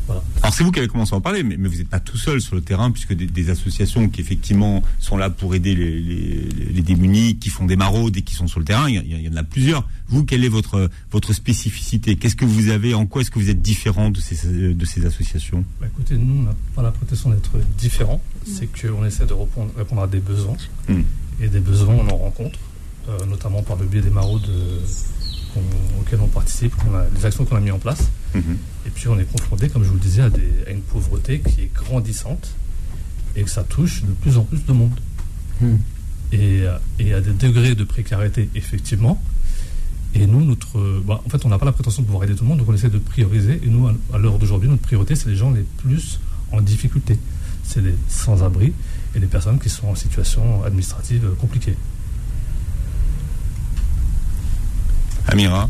Voilà. 0.09 0.21
Alors 0.43 0.53
c'est 0.53 0.65
vous 0.65 0.73
qui 0.73 0.81
avez 0.81 0.89
commencé 0.89 1.15
à 1.15 1.19
en 1.19 1.21
parler, 1.21 1.45
mais, 1.45 1.57
mais 1.57 1.69
vous 1.69 1.77
n'êtes 1.77 1.89
pas 1.89 2.01
tout 2.01 2.17
seul 2.17 2.41
sur 2.41 2.57
le 2.57 2.61
terrain, 2.61 2.91
puisque 2.91 3.13
des, 3.15 3.27
des 3.27 3.51
associations 3.51 4.09
qui 4.09 4.21
effectivement 4.21 4.83
sont 4.99 5.17
là 5.17 5.31
pour 5.31 5.55
aider 5.55 5.77
les, 5.77 6.01
les- 6.01 6.49
les 6.75 6.83
démunis, 6.83 7.37
qui 7.37 7.51
font 7.51 7.67
des 7.67 7.77
maraudes 7.77 8.17
et 8.17 8.23
qui 8.23 8.35
sont 8.35 8.49
sur 8.49 8.59
le 8.59 8.65
terrain, 8.67 8.89
il 8.89 8.97
y, 8.97 8.99
a- 8.99 9.03
il 9.03 9.23
y 9.23 9.29
en 9.29 9.37
a 9.37 9.45
plusieurs. 9.45 9.89
Vous, 10.09 10.25
quelle 10.25 10.45
est 10.45 10.49
votre, 10.49 10.91
votre 11.13 11.33
spécificité? 11.33 12.17
Qu'est-ce 12.17 12.35
que 12.35 12.45
vous 12.45 12.69
avez 12.71 12.95
En 12.95 13.07
quoi 13.07 13.23
est-ce 13.23 13.31
que 13.31 13.39
vous 13.39 13.49
êtes 13.49 13.63
différent 13.63 14.11
de 14.11 14.19
ces, 14.19 14.49
de 14.75 14.85
ces 14.85 15.07
associations? 15.07 15.65
Bah, 15.81 15.87
écoutez, 15.87 16.17
nous 16.19 16.41
on 16.41 16.43
n'a 16.43 16.57
pas 16.75 16.83
la 16.83 16.91
prétention 16.91 17.31
d'être 17.31 17.53
différents, 17.79 18.21
c'est 18.45 18.67
qu'on 18.67 19.05
essaie 19.07 19.27
de 19.27 19.35
répondre, 19.35 19.71
répondre 19.77 20.03
à 20.03 20.09
des 20.09 20.19
besoins. 20.21 20.57
Mm. 20.89 21.03
et 21.41 21.47
des 21.49 21.61
besoins 21.61 21.95
on 21.95 22.09
en 22.11 22.17
rencontre, 22.17 22.59
euh, 23.09 23.27
notamment 23.27 23.63
par 23.63 23.77
le 23.77 23.87
biais 23.87 24.01
des 24.03 24.11
maraudes 24.11 24.47
euh, 24.49 24.79
qu'on- 25.55 26.01
auxquelles 26.01 26.21
on 26.21 26.29
participe, 26.29 26.75
a, 26.95 27.05
les 27.17 27.25
actions 27.27 27.45
qu'on 27.45 27.57
a 27.57 27.61
mis 27.61 27.71
en 27.71 27.79
place. 27.79 28.09
Mhm. 28.35 28.57
Et 28.87 28.91
puis 28.91 29.09
on 29.09 29.19
est 29.19 29.25
confronté, 29.31 29.69
comme 29.69 29.83
je 29.85 29.89
vous 29.89 29.95
le 29.95 30.01
disais, 30.01 30.23
à, 30.23 30.31
des- 30.31 30.65
à 30.67 30.71
une 30.71 30.83
pauvreté 30.83 31.41
qui 31.41 31.63
est 31.63 31.71
grandissante 31.75 32.55
et 33.37 33.43
que 33.43 33.51
ça 33.51 33.63
touche 33.65 34.03
de 34.03 34.13
plus 34.13 34.37
en 34.39 34.45
plus 34.45 34.65
de 34.65 34.73
monde. 34.73 34.99
Hmm. 35.61 35.77
Et, 36.33 36.63
euh, 36.63 36.77
et 36.99 37.13
à 37.13 37.21
des 37.21 37.33
degrés 37.33 37.75
de 37.75 37.85
précarité, 37.85 38.49
effectivement. 38.55 39.23
Et 40.15 40.27
nous, 40.27 40.45
notre, 40.45 41.01
bah, 41.07 41.23
en 41.25 41.29
fait, 41.31 41.45
on 41.45 41.49
n'a 41.49 41.59
pas 41.59 41.65
la 41.65 41.73
prétention 41.73 42.03
de 42.03 42.07
pouvoir 42.07 42.25
aider 42.25 42.35
tout 42.35 42.45
le 42.45 42.49
monde, 42.49 42.59
donc 42.59 42.69
on 42.69 42.75
essaie 42.75 42.91
de 42.91 42.99
prioriser. 42.99 43.61
Et 43.65 43.69
nous, 43.69 43.89
à, 44.13 44.19
l'heure 44.19 44.39
d'aujourd'hui, 44.39 44.69
notre 44.69 44.83
priorité, 44.83 45.15
c'est 45.15 45.29
les 45.31 45.37
gens 45.37 45.51
les 45.51 45.63
plus 45.79 46.21
en 46.53 46.61
difficulté. 46.61 47.19
C'est 47.65 47.81
les 47.81 47.95
sans-abri 48.09 48.73
et 49.15 49.19
les 49.21 49.27
personnes 49.27 49.59
qui 49.59 49.71
sont 49.71 49.89
en 49.89 49.95
situation 49.95 50.63
administrative 50.65 51.31
compliquée. 51.41 51.77
Amira 55.29 55.69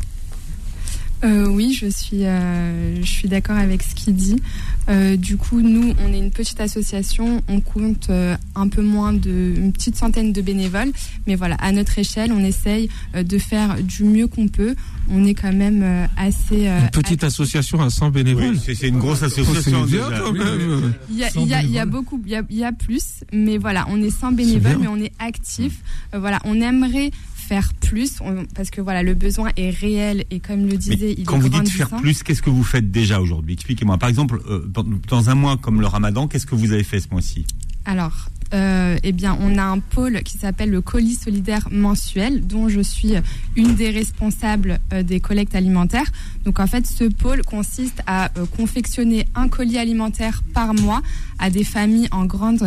Euh, 1.25 1.47
oui, 1.47 1.73
je 1.81 1.87
suis, 1.87 2.25
euh, 2.27 2.97
je 3.01 3.07
suis 3.09 3.29
d'accord 3.29 3.57
avec 3.57 3.81
ce 3.85 3.95
qu'il 3.95 4.13
dit. 4.17 4.43
Euh, 4.89 5.17
du 5.17 5.37
coup, 5.37 5.61
nous, 5.61 5.95
on 6.05 6.13
est 6.13 6.19
une 6.19 6.33
petite 6.33 6.61
association, 6.61 7.41
on 7.47 7.61
compte 7.61 8.09
euh, 8.11 8.37
un 8.57 8.67
peu 8.67 8.83
moins 8.83 9.13
de, 9.13 9.55
une 9.57 9.71
petite 9.73 9.95
centaine 9.95 10.33
de 10.33 10.43
bénévoles, 10.43 10.91
mais 11.29 11.37
voilà, 11.37 11.55
à 11.61 11.71
notre 11.71 11.97
échelle, 11.97 12.33
on 12.33 12.43
essaye 12.45 12.89
euh, 13.15 13.23
de 13.23 13.39
faire 13.39 13.77
du 13.85 14.03
mieux 14.03 14.27
qu'on 14.27 14.49
peut. 14.49 14.75
On 15.09 15.25
est 15.25 15.35
quand 15.35 15.53
même 15.53 15.83
euh, 15.85 16.07
assez. 16.17 16.67
euh, 16.67 16.81
Une 16.81 16.91
petite 16.91 17.23
association 17.23 17.81
à 17.81 17.89
100 17.89 18.11
bénévoles. 18.11 18.55
Oui, 18.67 18.75
c'est 18.77 18.89
une 18.89 18.99
grosse 18.99 19.21
Oh, 19.23 19.27
association. 19.27 19.87
c'est 19.87 19.97
bien 19.97 20.09
déjà. 20.11 20.21
quand 20.25 20.33
même. 20.33 20.93
Il 21.09 21.19
y 21.19 21.23
a, 21.25 21.31
100 21.31 21.41
il 21.43 21.49
y 21.49 21.55
a- 21.55 21.63
il 21.63 21.71
y 21.71 21.79
a 21.79 21.85
bénévoles. 21.85 21.89
beaucoup, 21.91 22.21
il 22.27 22.33
y 22.33 22.35
a, 22.35 22.43
il 22.51 22.57
y 22.59 22.65
a 22.65 22.73
plus, 22.73 23.23
mais 23.33 23.59
voilà, 23.59 23.87
on 23.91 24.03
est 24.03 24.11
100 24.11 24.33
bénévoles, 24.33 24.79
mais 24.81 24.89
on 24.89 24.97
est 24.97 25.13
actifs. 25.21 25.79
Euh, 26.15 26.19
voilà, 26.19 26.41
on 26.45 26.61
aimerait 26.61 27.13
faire 27.43 27.73
plus, 27.75 28.21
on- 28.21 28.47
parce 28.55 28.71
que 28.71 28.81
voilà, 28.81 29.03
le 29.03 29.15
besoin 29.15 29.51
est 29.57 29.71
réel 29.71 30.25
et 30.31 30.41
comme 30.41 30.67
le 30.67 30.77
disait, 30.77 30.97
Mais 31.01 31.15
il 31.19 31.25
quand 31.25 31.37
est 31.37 31.41
vous 31.41 31.49
dites 31.49 31.69
faire 31.69 31.91
plus, 31.91 32.23
qu'est-ce 32.23 32.43
que 32.43 32.51
vous 32.51 32.65
faites 32.65 32.91
déjà 32.91 33.21
aujourd'hui? 33.21 33.55
Expliquez-moi. 33.55 33.99
Par 33.99 34.09
exemple, 34.09 34.41
euh, 34.49 34.67
dans- 35.09 35.29
un 35.29 35.35
mois 35.35 35.57
comme 35.57 35.81
le 35.81 35.87
Ramadan, 35.87 36.27
qu'est-ce 36.29 36.47
que 36.47 36.55
vous 36.55 36.73
avez 36.73 36.85
fait 36.85 37.01
ce 37.01 37.09
mois-ci? 37.11 37.45
Alors, 37.85 38.29
euh, 38.55 38.97
eh 39.03 39.13
bien, 39.13 39.37
on 39.41 39.59
a 39.59 39.63
un 39.65 39.79
pôle 39.79 40.23
qui 40.23 40.39
s'appelle 40.39 40.71
le 40.71 40.81
colis 40.81 41.15
solidaire 41.17 41.69
mensuel, 41.71 42.47
dont 42.47 42.69
je 42.69 42.81
suis 42.81 43.15
une 43.57 43.75
des 43.75 43.91
responsables 43.91 44.79
euh, 44.93 45.03
des 45.03 45.21
collectes 45.21 45.55
alimentaires. 45.55 46.11
Donc, 46.45 46.61
en 46.61 46.67
fait, 46.67 46.87
ce 46.87 47.05
pôle 47.05 47.43
consiste 47.43 48.03
à 48.07 48.31
euh, 48.39 48.47
confectionner 48.57 49.27
un 49.35 49.49
colis 49.49 49.79
alimentaire 49.79 50.43
par 50.55 50.75
mois 50.75 51.03
à 51.39 51.51
des 51.51 51.65
familles 51.65 52.09
en 52.13 52.25
grande 52.25 52.63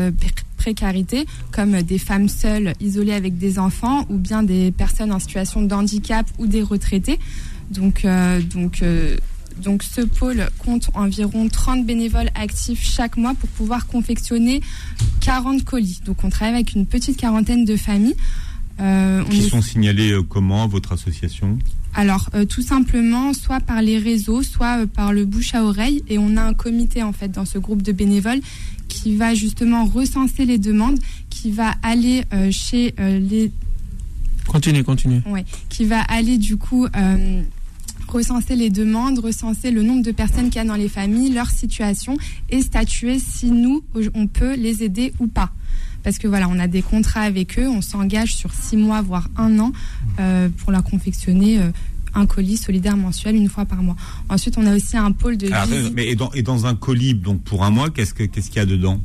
précarité, 0.70 1.28
comme 1.52 1.80
des 1.84 2.00
femmes 2.00 2.28
seules 2.28 2.74
isolées 2.82 3.14
avec 3.14 3.38
des 3.38 3.60
enfants, 3.60 4.06
ou 4.10 4.18
bien 4.18 4.42
des 4.42 4.72
personnes 4.72 5.12
en 5.12 5.20
situation 5.20 5.62
de 5.62 5.72
handicap 5.76 6.26
ou 6.40 6.48
des 6.48 6.64
retraités. 6.64 7.20
Donc, 7.70 8.04
euh, 8.04 8.42
donc 8.42 8.82
euh, 8.82 9.16
donc 9.64 9.84
ce 9.84 10.02
pôle 10.02 10.48
compte 10.58 10.90
environ 10.96 11.48
30 11.50 11.86
bénévoles 11.86 12.30
actifs 12.36 12.84
chaque 12.84 13.16
mois 13.16 13.36
pour 13.36 13.48
pouvoir 13.50 13.86
confectionner 13.86 14.60
40 15.22 15.64
colis. 15.64 16.02
Donc 16.04 16.24
on 16.24 16.30
travaille 16.30 16.56
avec 16.56 16.74
une 16.74 16.88
petite 16.88 17.16
quarantaine 17.18 17.64
de 17.64 17.76
familles. 17.78 18.16
Euh, 18.82 19.24
on 19.26 19.30
Qui 19.30 19.46
est- 19.46 19.50
sont 19.50 19.62
signalés 19.62 20.12
euh, 20.12 20.24
comment 20.24 20.64
à 20.64 20.68
votre 20.68 20.92
association? 20.94 21.58
Alors 21.98 22.30
euh, 22.36 22.44
tout 22.44 22.62
simplement 22.62 23.34
soit 23.34 23.62
par 23.62 23.82
les 23.82 23.98
réseaux, 23.98 24.44
soit 24.44 24.80
euh, 24.82 24.86
par 24.86 25.14
le 25.14 25.24
bouche 25.24 25.56
à 25.56 25.64
oreille. 25.64 26.04
Et 26.10 26.18
on 26.18 26.36
a 26.36 26.42
un 26.44 26.54
comité 26.54 27.02
en 27.04 27.14
fait 27.14 27.30
dans 27.32 27.46
ce 27.46 27.58
groupe 27.58 27.82
de 27.84 27.94
bénévoles 27.94 28.42
qui 28.96 29.16
va 29.16 29.34
justement 29.36 29.86
recenser 29.86 30.46
les 30.46 30.58
demandes, 30.58 30.98
qui 31.30 31.52
va 31.52 31.74
aller 31.84 32.24
euh, 32.34 32.50
chez 32.52 32.96
euh, 33.00 33.20
les 33.20 33.52
Continuez, 34.48 34.84
continuez. 34.84 35.22
Ouais, 35.28 35.44
qui 35.70 35.86
va 35.86 36.02
aller 36.02 36.38
du 36.38 36.56
coup 36.56 36.86
euh, 36.86 37.42
recenser 38.08 38.56
les 38.56 38.70
demandes, 38.70 39.20
recenser 39.20 39.72
le 39.72 39.82
nombre 39.82 40.04
de 40.04 40.12
personnes 40.12 40.46
qu'il 40.46 40.58
y 40.58 40.60
a 40.60 40.66
dans 40.66 40.76
les 40.76 40.88
familles, 40.88 41.34
leur 41.34 41.50
situation 41.50 42.18
et 42.50 42.62
statuer 42.62 43.18
si 43.20 43.52
nous, 43.52 43.84
on 44.14 44.28
peut 44.28 44.56
les 44.56 44.84
aider 44.84 45.14
ou 45.20 45.28
pas. 45.28 45.52
Parce 46.04 46.20
que 46.20 46.28
voilà, 46.28 46.48
on 46.48 46.60
a 46.60 46.68
des 46.68 46.84
contrats 46.84 47.22
avec 47.22 47.58
eux, 47.58 47.68
on 47.68 47.82
s'engage 47.82 48.36
sur 48.36 48.54
six 48.54 48.78
mois, 48.78 49.02
voire 49.02 49.28
un 49.36 49.58
an, 49.58 49.72
euh, 50.20 50.50
pour 50.58 50.72
leur 50.72 50.84
confectionner 50.84 51.58
euh, 51.58 51.72
un 52.16 52.26
colis 52.26 52.58
solidaire 52.58 52.98
mensuel 52.98 53.36
une 53.36 53.50
fois 53.50 53.66
par 53.66 53.84
mois. 53.84 53.96
Ensuite, 54.30 54.58
on 54.58 54.66
a 54.66 54.76
aussi 54.76 54.98
un 54.98 55.12
pôle 55.12 55.38
de 55.38 55.52
Alors, 55.52 55.68
visite. 55.68 55.94
mais 55.96 56.08
et 56.08 56.16
dans, 56.16 56.32
et 56.32 56.42
dans 56.42 56.66
un 56.66 56.76
colis, 56.76 57.14
donc 57.14 57.42
pour 57.44 57.64
un 57.64 57.70
mois, 57.70 57.90
qu'est-ce 57.90 58.14
que- 58.14 58.24
qu'est-ce 58.24 58.48
qu'il 58.50 58.58
y 58.58 58.60
a 58.62 58.66
dedans? 58.66 59.00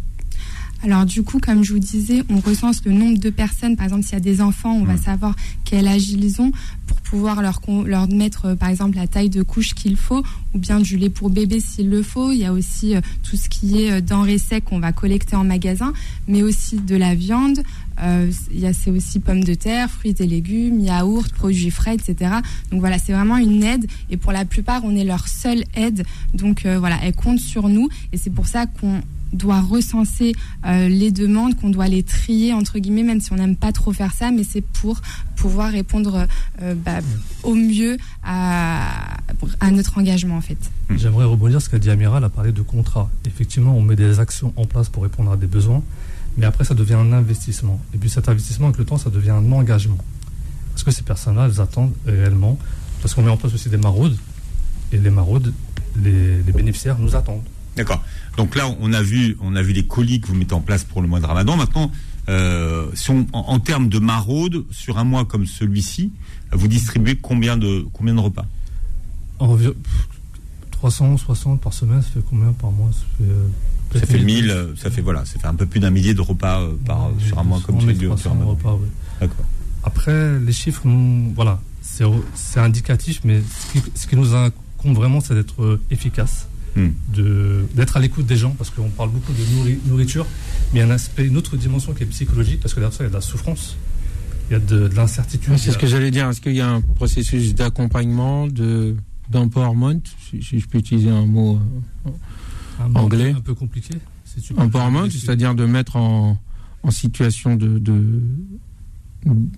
Alors 0.83 1.05
du 1.05 1.23
coup, 1.23 1.39
comme 1.41 1.63
je 1.63 1.75
vous 1.75 1.79
disais, 1.79 2.23
on 2.31 2.41
recense 2.41 2.85
le 2.87 2.93
nombre 2.93 3.19
de 3.19 3.29
personnes. 3.29 3.77
Par 3.77 3.85
exemple, 3.85 4.03
s'il 4.03 4.15
y 4.15 4.17
a 4.17 4.21
des 4.21 4.41
enfants, 4.41 4.73
on 4.73 4.85
va 4.85 4.97
savoir 4.97 5.37
quel 5.65 5.87
âge 5.87 6.09
ils 6.09 6.41
ont 6.41 6.53
pour 6.87 6.99
pouvoir 7.03 7.43
leur, 7.43 7.61
leur 7.85 8.09
mettre, 8.09 8.47
euh, 8.47 8.55
par 8.57 8.71
exemple, 8.71 8.97
la 8.97 9.07
taille 9.07 9.29
de 9.29 9.43
couche 9.43 9.75
qu'il 9.75 9.97
faut, 9.97 10.25
ou 10.55 10.59
bien 10.59 10.81
du 10.81 10.97
lait 10.97 11.11
pour 11.11 11.29
bébé 11.29 11.61
s'il 11.61 11.91
le 11.91 12.03
faut. 12.03 12.33
Il 12.33 12.39
y 12.39 12.47
a 12.47 12.53
aussi 12.53 12.97
euh, 12.97 13.01
tout 13.23 13.37
ce 13.37 13.51
qui 13.51 13.83
est 13.83 13.93
euh, 13.93 14.01
denrées 14.01 14.39
secs 14.39 14.65
qu'on 14.65 14.81
va 14.81 14.93
collecter 14.93 15.37
en 15.37 15.45
magasin, 15.45 15.93
mais 16.27 16.43
aussi 16.43 16.77
de 16.77 16.97
la 16.97 17.15
viande. 17.15 17.63
Euh, 18.03 18.31
il 18.51 18.61
y 18.61 18.67
a 18.67 18.73
c'est 18.73 18.91
aussi 18.91 19.21
pommes 19.21 19.45
de 19.45 19.53
terre, 19.53 19.91
fruits 19.91 20.17
et 20.19 20.27
légumes, 20.27 20.81
yaourts, 20.81 21.29
produits 21.29 21.71
frais, 21.71 21.95
etc. 21.95 22.37
Donc 22.71 22.81
voilà, 22.81 22.99
c'est 22.99 23.13
vraiment 23.13 23.37
une 23.37 23.63
aide 23.63 23.87
et 24.09 24.17
pour 24.17 24.33
la 24.33 24.47
plupart, 24.47 24.83
on 24.85 24.97
est 24.97 25.05
leur 25.05 25.29
seule 25.29 25.65
aide. 25.75 26.05
Donc 26.33 26.65
voilà, 26.65 26.99
elles 27.03 27.13
comptent 27.13 27.41
sur 27.41 27.69
nous 27.69 27.91
et 28.15 28.17
c'est 28.17 28.31
pour 28.31 28.47
ça 28.47 28.65
qu'on 28.65 29.03
doit 29.33 29.61
recenser 29.61 30.35
euh, 30.67 30.89
les 30.89 31.11
demandes, 31.11 31.57
qu'on 31.57 31.71
doit 31.71 31.89
les 31.89 32.03
trier 32.03 32.53
entre 32.53 32.79
guillemets, 32.79 33.03
même 33.03 33.21
si 33.21 33.33
on 33.33 33.37
n'aime 33.37 33.57
pas 33.57 33.73
trop 33.73 33.93
faire 33.93 34.13
ça, 34.13 34.31
mais 34.31 34.45
c'est 34.45 34.61
pour 34.61 35.01
pouvoir 35.37 35.71
répondre 35.73 36.27
euh, 36.63 36.75
bah, 36.75 36.99
au 37.43 37.55
mieux 37.55 37.97
à, 38.25 39.17
à 39.61 39.71
notre 39.71 39.99
engagement 39.99 40.37
en 40.37 40.41
fait. 40.41 40.59
J'aimerais 40.97 41.25
rebondir 41.25 41.61
sur 41.61 41.67
ce 41.67 41.71
qu'a 41.71 41.79
dit 41.79 41.91
Amira, 41.91 42.19
elle 42.19 42.25
a 42.25 42.29
parlé 42.29 42.53
de 42.53 42.63
contrat. 42.63 43.11
Effectivement, 43.27 43.77
on 43.77 43.83
met 43.83 43.97
des 43.97 44.21
actions 44.21 44.53
en 44.57 44.67
place 44.67 44.89
pour 44.89 45.03
répondre 45.03 45.31
à 45.33 45.37
des 45.37 45.47
besoins, 45.47 45.83
mais 46.37 46.47
après, 46.47 46.65
ça 46.65 46.75
devient 46.75 46.95
un 46.95 47.13
investissement. 47.13 47.81
Et 47.95 47.99
puis 47.99 48.11
cet 48.11 48.29
investissement, 48.29 48.67
avec 48.67 48.79
le 48.79 48.85
temps, 48.85 48.99
ça 48.99 49.11
devient 49.11 49.31
un 49.31 49.53
engagement. 49.53 49.99
Parce 50.73 50.85
que 50.85 50.91
ces 50.91 51.03
personnes-là, 51.03 51.47
elles 51.47 51.61
attendent 51.61 51.93
réellement, 52.07 52.59
parce 53.03 53.15
qu'on 53.15 53.23
met 53.23 53.31
en 53.31 53.37
place 53.37 53.55
aussi 53.55 53.69
des 53.69 53.77
maraudes, 53.77 54.17
et 54.93 54.99
les 54.99 55.11
maraudes, 55.11 55.53
les, 56.03 56.43
les 56.43 56.53
bénéficiaires 56.53 56.99
nous 56.99 57.15
attendent. 57.17 57.43
D'accord. 57.81 58.03
Donc 58.37 58.57
là, 58.57 58.65
on 58.81 58.93
a 58.93 59.03
vu, 59.03 59.37
on 59.41 59.57
a 59.57 59.63
vu 59.63 59.73
les 59.73 59.85
colis 59.87 60.21
que 60.21 60.27
vous 60.29 60.35
mettez 60.35 60.55
en 60.55 60.61
place 60.61 60.85
pour 60.85 61.03
le 61.03 61.09
mois 61.09 61.21
de 61.21 61.27
Ramadan. 61.27 61.57
Maintenant, 61.57 61.91
euh, 62.29 62.87
si 62.95 63.11
on- 63.11 63.27
en, 63.33 63.41
en 63.41 63.59
termes 63.61 63.89
de 63.89 63.99
maraude, 63.99 64.65
sur 64.71 64.99
un 64.99 65.05
mois 65.05 65.25
comme 65.25 65.47
celui-ci, 65.47 66.13
vous 66.53 66.69
distribuez 66.69 67.17
combien 67.17 67.57
de 67.57 67.87
combien 67.93 68.15
de 68.15 68.21
repas? 68.21 68.47
Environ 69.39 69.73
pff, 69.83 70.09
360 70.73 71.61
par 71.61 71.73
semaine, 71.73 72.03
ça 72.03 72.09
fait 72.15 72.25
combien 72.29 72.53
par 72.53 72.71
mois? 72.71 72.91
Ça 72.93 73.05
fait, 73.19 73.25
euh, 73.31 74.01
Ça 74.01 74.07
fait 74.07 74.19
1000. 74.19 74.25
1000, 74.45 74.51
euh, 74.51 74.77
ça 74.77 74.91
fait 74.91 75.01
voilà, 75.03 75.25
ça 75.25 75.39
fait 75.39 75.47
un 75.47 75.55
peu 75.55 75.67
plus 75.67 75.81
d'un 75.81 75.91
millier 75.91 76.15
de 76.15 76.21
repas 76.21 76.61
euh, 76.61 76.75
par 76.85 77.07
Ouais, 77.09 77.13
sur 77.27 77.39
un 77.39 77.45
mois 77.45 77.61
comme 77.65 77.77
200, 77.77 77.87
celui 77.87 77.99
de 77.99 78.07
1300 78.07 78.37
repas, 78.47 78.73
ouais. 78.75 78.89
D'accord. 79.21 79.45
Après, 79.83 80.39
les 80.39 80.53
chiffres, 80.53 80.83
nous, 80.85 81.33
voilà, 81.35 81.59
c'est 81.83 82.61
indicatif, 82.61 83.21
mais 83.25 83.41
ce 83.41 83.73
qui, 83.73 83.85
ce 83.95 84.07
qui 84.07 84.17
nous 84.17 84.35
incombe 84.35 84.95
vraiment, 84.95 85.21
c'est 85.21 85.35
d'être 85.35 85.81
efficace, 85.91 86.49
Hmm. 86.77 86.91
d'être 87.75 87.97
à 87.97 88.01
l'écoute 88.01 88.27
des 88.27 88.37
gens, 88.37 88.51
parce 88.51 88.71
qu'on 88.71 88.91
parle 88.91 89.11
beaucoup 89.11 89.33
de 89.33 89.43
nourri- 89.57 89.79
nourriture, 89.87 90.25
mais 90.73 90.79
il 90.79 90.83
y 90.83 90.83
a 90.83 90.87
un 90.87 90.91
aspect, 90.91 91.27
une 91.27 91.37
autre 91.37 91.57
dimension 91.57 91.93
qui 91.95 92.05
est 92.05 92.07
psychologique, 92.07 92.61
parce 92.61 92.75
que 92.75 92.81
derrière 92.81 92.97
ça, 92.97 93.03
il 93.03 93.07
y 93.07 93.09
a 93.09 93.11
de 93.11 93.15
la 93.15 93.21
souffrance, 93.21 93.77
il 94.49 94.53
y 94.53 94.57
a 94.57 94.61
de, 94.61 94.87
de 94.89 94.95
l'incertitude. 94.95 95.53
C'est 95.59 95.73
ce 95.73 95.79
que 95.79 95.87
j'allais 95.89 96.11
dire. 96.13 96.29
Est-ce 96.29 96.41
qu'il 96.41 96.55
y 96.55 96.61
a 96.61 96.69
un 96.71 96.81
processus 96.81 97.55
d'accompagnement, 97.57 98.47
de 98.47 98.95
d'empowerment, 99.31 100.01
si, 100.29 100.43
si 100.43 100.59
je 100.61 100.67
peux 100.69 100.79
utiliser 100.79 101.11
un 101.11 101.27
mot 101.27 101.59
un 102.81 102.95
anglais. 102.95 103.33
Un 103.37 103.41
peu 103.41 103.55
compliqué. 103.55 103.95
si 104.25 104.53
empowerment, 104.57 105.09
c'est-à-dire 105.11 105.55
de 105.55 105.67
mettre 105.67 105.97
en, 105.97 106.39
en 106.83 106.91
situation 106.91 107.57
de 107.57 107.79
de- 107.79 108.23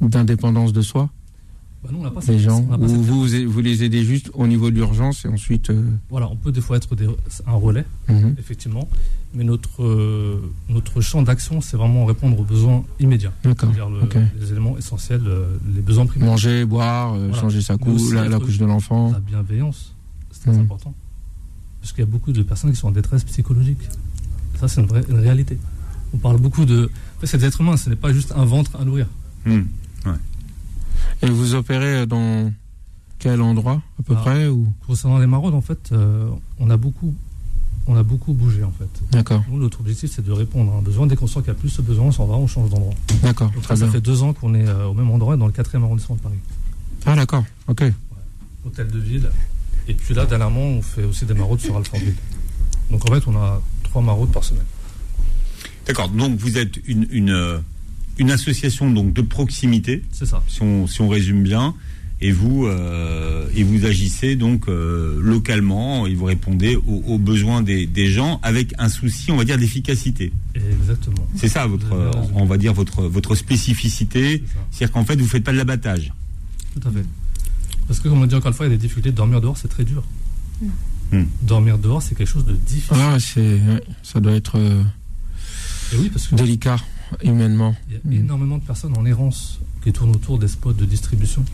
d'indépendance 0.01 0.73
de, 0.73 0.83
soi 0.83 1.11
Bah, 1.83 1.91
on 1.93 2.11
pas 2.11 2.21
les 2.29 2.39
gens 2.39 2.59
on 2.61 2.63
pas 2.65 2.77
vous, 2.77 3.27
vous 3.27 3.61
les 3.61 3.83
aidez 3.83 4.05
juste 4.05 4.31
au 4.35 4.47
niveau 4.47 4.71
de 4.71 4.77
l'urgence 4.77 5.25
et 5.25 5.29
ensuite. 5.29 5.71
euh, 5.71 5.83
Voilà, 6.11 6.29
on 6.31 6.37
peut 6.37 6.53
des 6.53 6.61
fois 6.61 6.77
être 6.77 6.95
des- 6.95 7.09
un 7.47 7.53
relais, 7.55 7.85
Mhm. 8.09 8.37
effectivement, 8.39 8.89
mais 9.35 9.43
notre, 9.43 9.83
euh, 9.83 10.41
notre 10.69 11.01
champ 11.01 11.23
d'action, 11.23 11.61
c'est 11.61 11.77
vraiment 11.77 12.05
répondre 12.07 12.39
aux 12.39 12.45
besoins 12.45 12.85
immédiats. 13.01 13.33
D'accord, 13.43 13.71
C'est-à-dire 13.75 13.91
le- 13.91 14.41
les 14.41 14.53
éléments 14.53 14.79
essentiels, 14.79 15.23
euh, 15.27 15.57
les 15.75 15.81
besoins 15.81 16.07
primaires. 16.07 16.29
Manger, 16.31 16.65
boire, 16.65 17.17
Voilà. 17.17 17.35
changer 17.35 17.61
sa 17.61 17.77
couche, 17.77 18.13
la, 18.13 18.39
couche 18.39 18.59
de 18.59 18.65
l'enfant. 18.67 19.11
La 19.11 19.19
bienveillance, 19.19 19.93
c'est 20.31 20.43
très 20.43 20.53
Mhm. 20.53 20.61
important. 20.61 20.95
Parce 21.81 21.93
qu'il 21.93 22.01
y 22.05 22.07
a 22.07 22.11
beaucoup 22.11 22.31
de 22.33 22.43
personnes 22.45 22.71
qui 22.71 22.77
sont 22.77 22.87
en 22.89 22.93
détresse 22.93 23.25
psychologique. 23.25 23.81
Ça, 24.61 24.69
c'est 24.69 24.81
une, 24.81 24.87
vraie, 24.87 25.03
une 25.09 25.19
réalité. 25.19 25.59
On 26.15 26.19
parle 26.19 26.39
beaucoup 26.39 26.65
de. 26.65 26.89
En 27.17 27.21
fait, 27.21 27.27
c'est 27.27 27.39
des 27.39 27.47
êtres 27.47 27.61
humains, 27.61 27.77
ce 27.77 27.91
n'est 27.91 27.97
pas 27.97 28.13
juste 28.13 28.33
un 28.37 28.45
ventre 28.45 28.77
à 28.81 28.85
nourrir. 28.85 29.09
Hmm. 29.45 29.63
Et 31.23 31.27
vous 31.31 31.55
opérez 31.55 32.07
dans 32.07 32.53
quel 33.19 33.41
endroit 33.41 33.81
à 33.99 34.03
peu 34.03 34.15
Ah. 34.17 34.21
près 34.21 34.47
ou 34.49 34.73
Concernant 34.87 35.19
les 35.19 35.27
maraudes, 35.27 35.55
en 35.55 35.61
fait, 35.61 35.91
euh, 35.93 36.29
on, 36.59 36.69
a 36.71 36.77
beaucoup, 36.77 37.15
on 37.87 37.97
a 37.97 38.03
beaucoup 38.03 38.33
bougé, 38.33 38.65
en 38.65 38.73
fait. 38.73 38.89
D'accord, 39.13 39.43
Nous, 39.51 39.59
notre 39.59 39.81
objectif, 39.81 40.11
c'est 40.13 40.25
de 40.25 40.33
répondre 40.33 40.73
à 40.73 40.77
un 40.79 40.83
besoin. 40.83 41.07
Dès 41.07 41.15
qu'on 41.17 41.27
sent 41.29 41.41
qu'il 41.41 41.49
y 41.49 41.51
a 41.51 41.55
plus 41.55 41.69
ce 41.69 41.83
besoin, 41.83 42.07
on 42.07 42.13
s'en 42.13 42.27
va, 42.27 42.35
on 42.35 42.47
change 42.47 42.71
d'endroit. 42.71 42.95
d'accord, 43.23 43.53
ça, 43.67 43.75
bien. 43.77 43.89
fait 43.91 44.01
deux 44.01 44.23
ans 44.23 44.33
qu'on 44.33 44.55
est 44.55 44.67
euh, 44.67 44.87
au 44.89 44.95
même 44.95 45.11
endroit, 45.11 45.37
dans 45.37 45.47
le 45.47 45.53
4e 45.53 45.83
arrondissement 45.85 46.17
de 46.17 46.21
Paris. 46.21 46.39
Ah 47.07 47.15
d'accord, 47.17 47.45
ok. 47.69 47.85
Hôtel 48.67 48.89
de 48.89 48.99
ville. 48.99 49.31
Et 49.89 49.95
puis 49.95 50.15
là, 50.15 50.27
dernièrement, 50.27 50.61
on 50.61 50.83
fait 50.83 51.05
aussi 51.05 51.25
des 51.25 51.35
maraudes 51.35 51.61
sur 51.61 51.77
Alfortville. 51.77 52.15
Donc 52.91 53.09
en 53.09 53.15
fait, 53.15 53.27
on 53.27 53.37
a 53.37 53.61
trois 53.85 54.03
maraudes 54.03 54.31
par 54.31 54.45
semaine. 54.45 54.63
D'accord. 55.87 56.09
Donc 56.11 56.39
vous 56.39 56.59
êtes 56.59 56.77
une, 56.87 57.07
une, 57.11 57.31
euh, 57.31 57.59
une 58.19 58.31
association 58.31 58.91
donc 58.91 59.13
de 59.13 59.23
proximité, 59.23 60.03
C'est 60.13 60.27
ça. 60.27 60.43
si 60.49 60.63
on, 60.63 60.87
si 60.87 61.01
on 61.01 61.09
résume 61.09 61.43
bien, 61.43 61.75
et 62.25 62.31
vous 62.31 62.67
euh, 62.67 63.49
et 63.57 63.65
vous 63.65 63.85
agissez 63.85 64.37
donc 64.37 64.69
euh, 64.69 65.19
localement 65.21 66.07
et 66.07 66.15
vous 66.15 66.25
répondez 66.27 66.77
aux, 66.77 67.03
aux 67.07 67.19
besoins 67.19 67.63
des, 67.63 67.85
des 67.87 68.07
gens 68.07 68.39
avec 68.45 68.75
un 68.79 68.89
souci, 68.89 69.33
on 69.33 69.37
va 69.37 69.45
dire, 69.45 69.59
d'efficacité. 69.59 70.33
Exactement. 70.55 71.27
C'est 71.35 71.49
ça 71.49 71.67
votre, 71.67 71.93
euh, 71.93 72.13
on 72.35 72.45
va 72.45 72.59
dire 72.59 72.75
votre 72.75 73.03
votre 73.03 73.35
spécificité, 73.35 74.45
c'est-à-dire 74.71 74.93
qu'en 74.93 75.05
fait 75.05 75.17
vous 75.21 75.27
faites 75.27 75.43
pas 75.43 75.51
de 75.53 75.57
l'abattage. 75.57 76.13
Tout 76.81 76.89
à 76.89 76.93
fait. 76.93 77.05
Parce 77.89 77.99
que, 77.99 78.09
comme 78.09 78.23
on 78.23 78.27
dit 78.27 78.35
encore 78.37 78.49
une 78.49 78.55
fois, 78.55 78.67
il 78.67 78.71
y 78.71 78.73
a 78.73 78.77
des 78.77 78.83
difficultés. 78.83 79.11
Dormir 79.11 79.41
dehors, 79.41 79.57
c'est 79.59 79.69
très 79.69 79.85
dur. 79.85 80.05
Hmm. 81.11 81.25
Dormir 81.43 81.77
dehors, 81.77 82.01
c'est 82.01 82.15
quelque 82.15 82.29
chose 82.31 82.47
de 82.47 82.53
difficile. 82.55 82.97
Ah, 82.99 83.19
c'est, 83.19 83.61
ça 84.05 84.21
doit 84.21 84.33
être 84.33 84.57
euh, 84.59 84.83
Et 85.93 85.97
oui, 85.97 86.09
parce 86.09 86.29
qu'il 86.29 86.39
délicat 86.39 86.77
humainement. 87.23 87.75
y 87.91 88.17
a 88.17 88.21
énormément 88.21 88.59
de 88.59 88.65
personnes 88.65 88.97
en 88.97 89.05
errance 89.05 89.61
qui 89.83 89.93
tournent 89.93 90.11
autour 90.11 90.39
des 90.39 90.49
spots 90.49 90.73
de 90.73 90.85
distribution. 90.85 91.45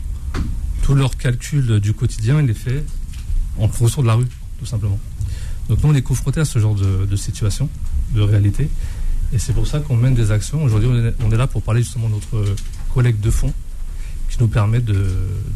Tout 0.83 0.95
leur 0.95 1.17
calcul 1.17 1.79
du 1.79 1.93
quotidien, 1.93 2.41
il 2.41 2.49
est 2.49 2.53
fait 2.53 2.83
en 3.57 3.67
fonction 3.67 4.01
de 4.01 4.07
la 4.07 4.15
rue, 4.15 4.27
tout 4.59 4.65
simplement. 4.65 4.99
Donc 5.67 5.83
nous, 5.83 5.89
on 5.89 5.95
est 5.95 6.01
confrontés 6.01 6.39
à 6.39 6.45
ce 6.45 6.59
genre 6.59 6.75
de, 6.75 7.05
de 7.05 7.15
situation, 7.15 7.69
de 8.15 8.21
réalité. 8.21 8.69
Et 9.31 9.37
c'est 9.37 9.53
pour 9.53 9.67
ça 9.67 9.79
qu'on 9.79 9.95
mène 9.95 10.15
des 10.15 10.31
actions. 10.31 10.63
Aujourd'hui, 10.63 10.89
on 10.91 10.95
est, 10.95 11.13
on 11.23 11.31
est 11.31 11.37
là 11.37 11.47
pour 11.47 11.61
parler 11.61 11.83
justement 11.83 12.09
de 12.09 12.15
notre 12.15 12.55
collecte 12.93 13.23
de 13.23 13.29
fonds 13.29 13.53
qui 14.29 14.37
nous 14.39 14.47
permet 14.47 14.79
de, 14.79 15.07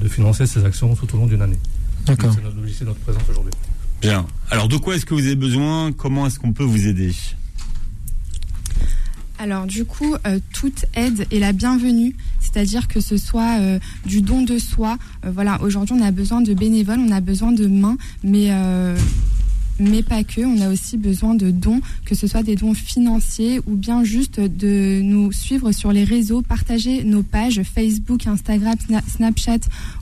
de 0.02 0.08
financer 0.08 0.46
ces 0.46 0.66
actions 0.66 0.96
tout 0.96 1.14
au 1.16 1.18
long 1.18 1.26
d'une 1.26 1.42
année. 1.42 1.60
D'accord. 2.06 2.34
C'est 2.34 2.44
notre 2.44 2.58
notre 2.86 3.00
présence 3.00 3.24
aujourd'hui. 3.30 3.54
Bien. 4.02 4.26
Alors 4.52 4.68
de 4.68 4.78
quoi 4.78 4.96
est-ce 4.96 5.06
que 5.06 5.14
vous 5.14 5.26
avez 5.26 5.36
besoin? 5.36 5.92
Comment 5.94 6.28
est-ce 6.28 6.38
qu'on 6.38 6.54
peut 6.54 6.64
vous 6.64 6.88
aider? 6.88 7.14
Alors 9.40 9.66
du 9.66 9.84
coup, 9.84 10.16
euh, 10.28 10.40
toute 10.54 10.86
aide 10.94 11.26
est 11.32 11.40
la 11.40 11.54
bienvenue, 11.54 12.16
c'est-à-dire 12.40 12.88
que 12.88 13.00
ce 13.02 13.18
soit 13.18 13.60
euh, 13.60 13.80
du 14.06 14.22
don 14.22 14.44
de 14.44 14.58
soi. 14.58 14.98
Euh, 15.26 15.32
voilà, 15.34 15.62
aujourd'hui 15.62 15.96
on 16.00 16.04
a 16.04 16.12
besoin 16.12 16.42
de 16.42 16.54
bénévoles, 16.54 17.00
on 17.00 17.12
a 17.12 17.20
besoin 17.20 17.52
de 17.52 17.68
mains, 17.68 17.98
mais 18.24 18.50
mais 19.80 20.04
pas 20.04 20.24
que. 20.24 20.42
On 20.42 20.62
a 20.62 20.70
aussi 20.70 20.98
besoin 20.98 21.34
de 21.34 21.50
dons, 21.50 21.82
que 22.06 22.14
ce 22.14 22.28
soit 22.28 22.44
des 22.44 22.56
dons 22.56 22.76
financiers 22.76 23.60
ou 23.66 23.76
bien 23.76 24.04
juste 24.04 24.40
de 24.40 25.02
nous 25.02 25.32
suivre 25.32 25.72
sur 25.72 25.92
les 25.92 26.04
réseaux, 26.04 26.44
partager 26.44 27.04
nos 27.04 27.24
pages 27.24 27.62
Facebook, 27.64 28.28
Instagram, 28.28 28.76
Sna- 28.88 29.02
Snapchat. 29.08 29.60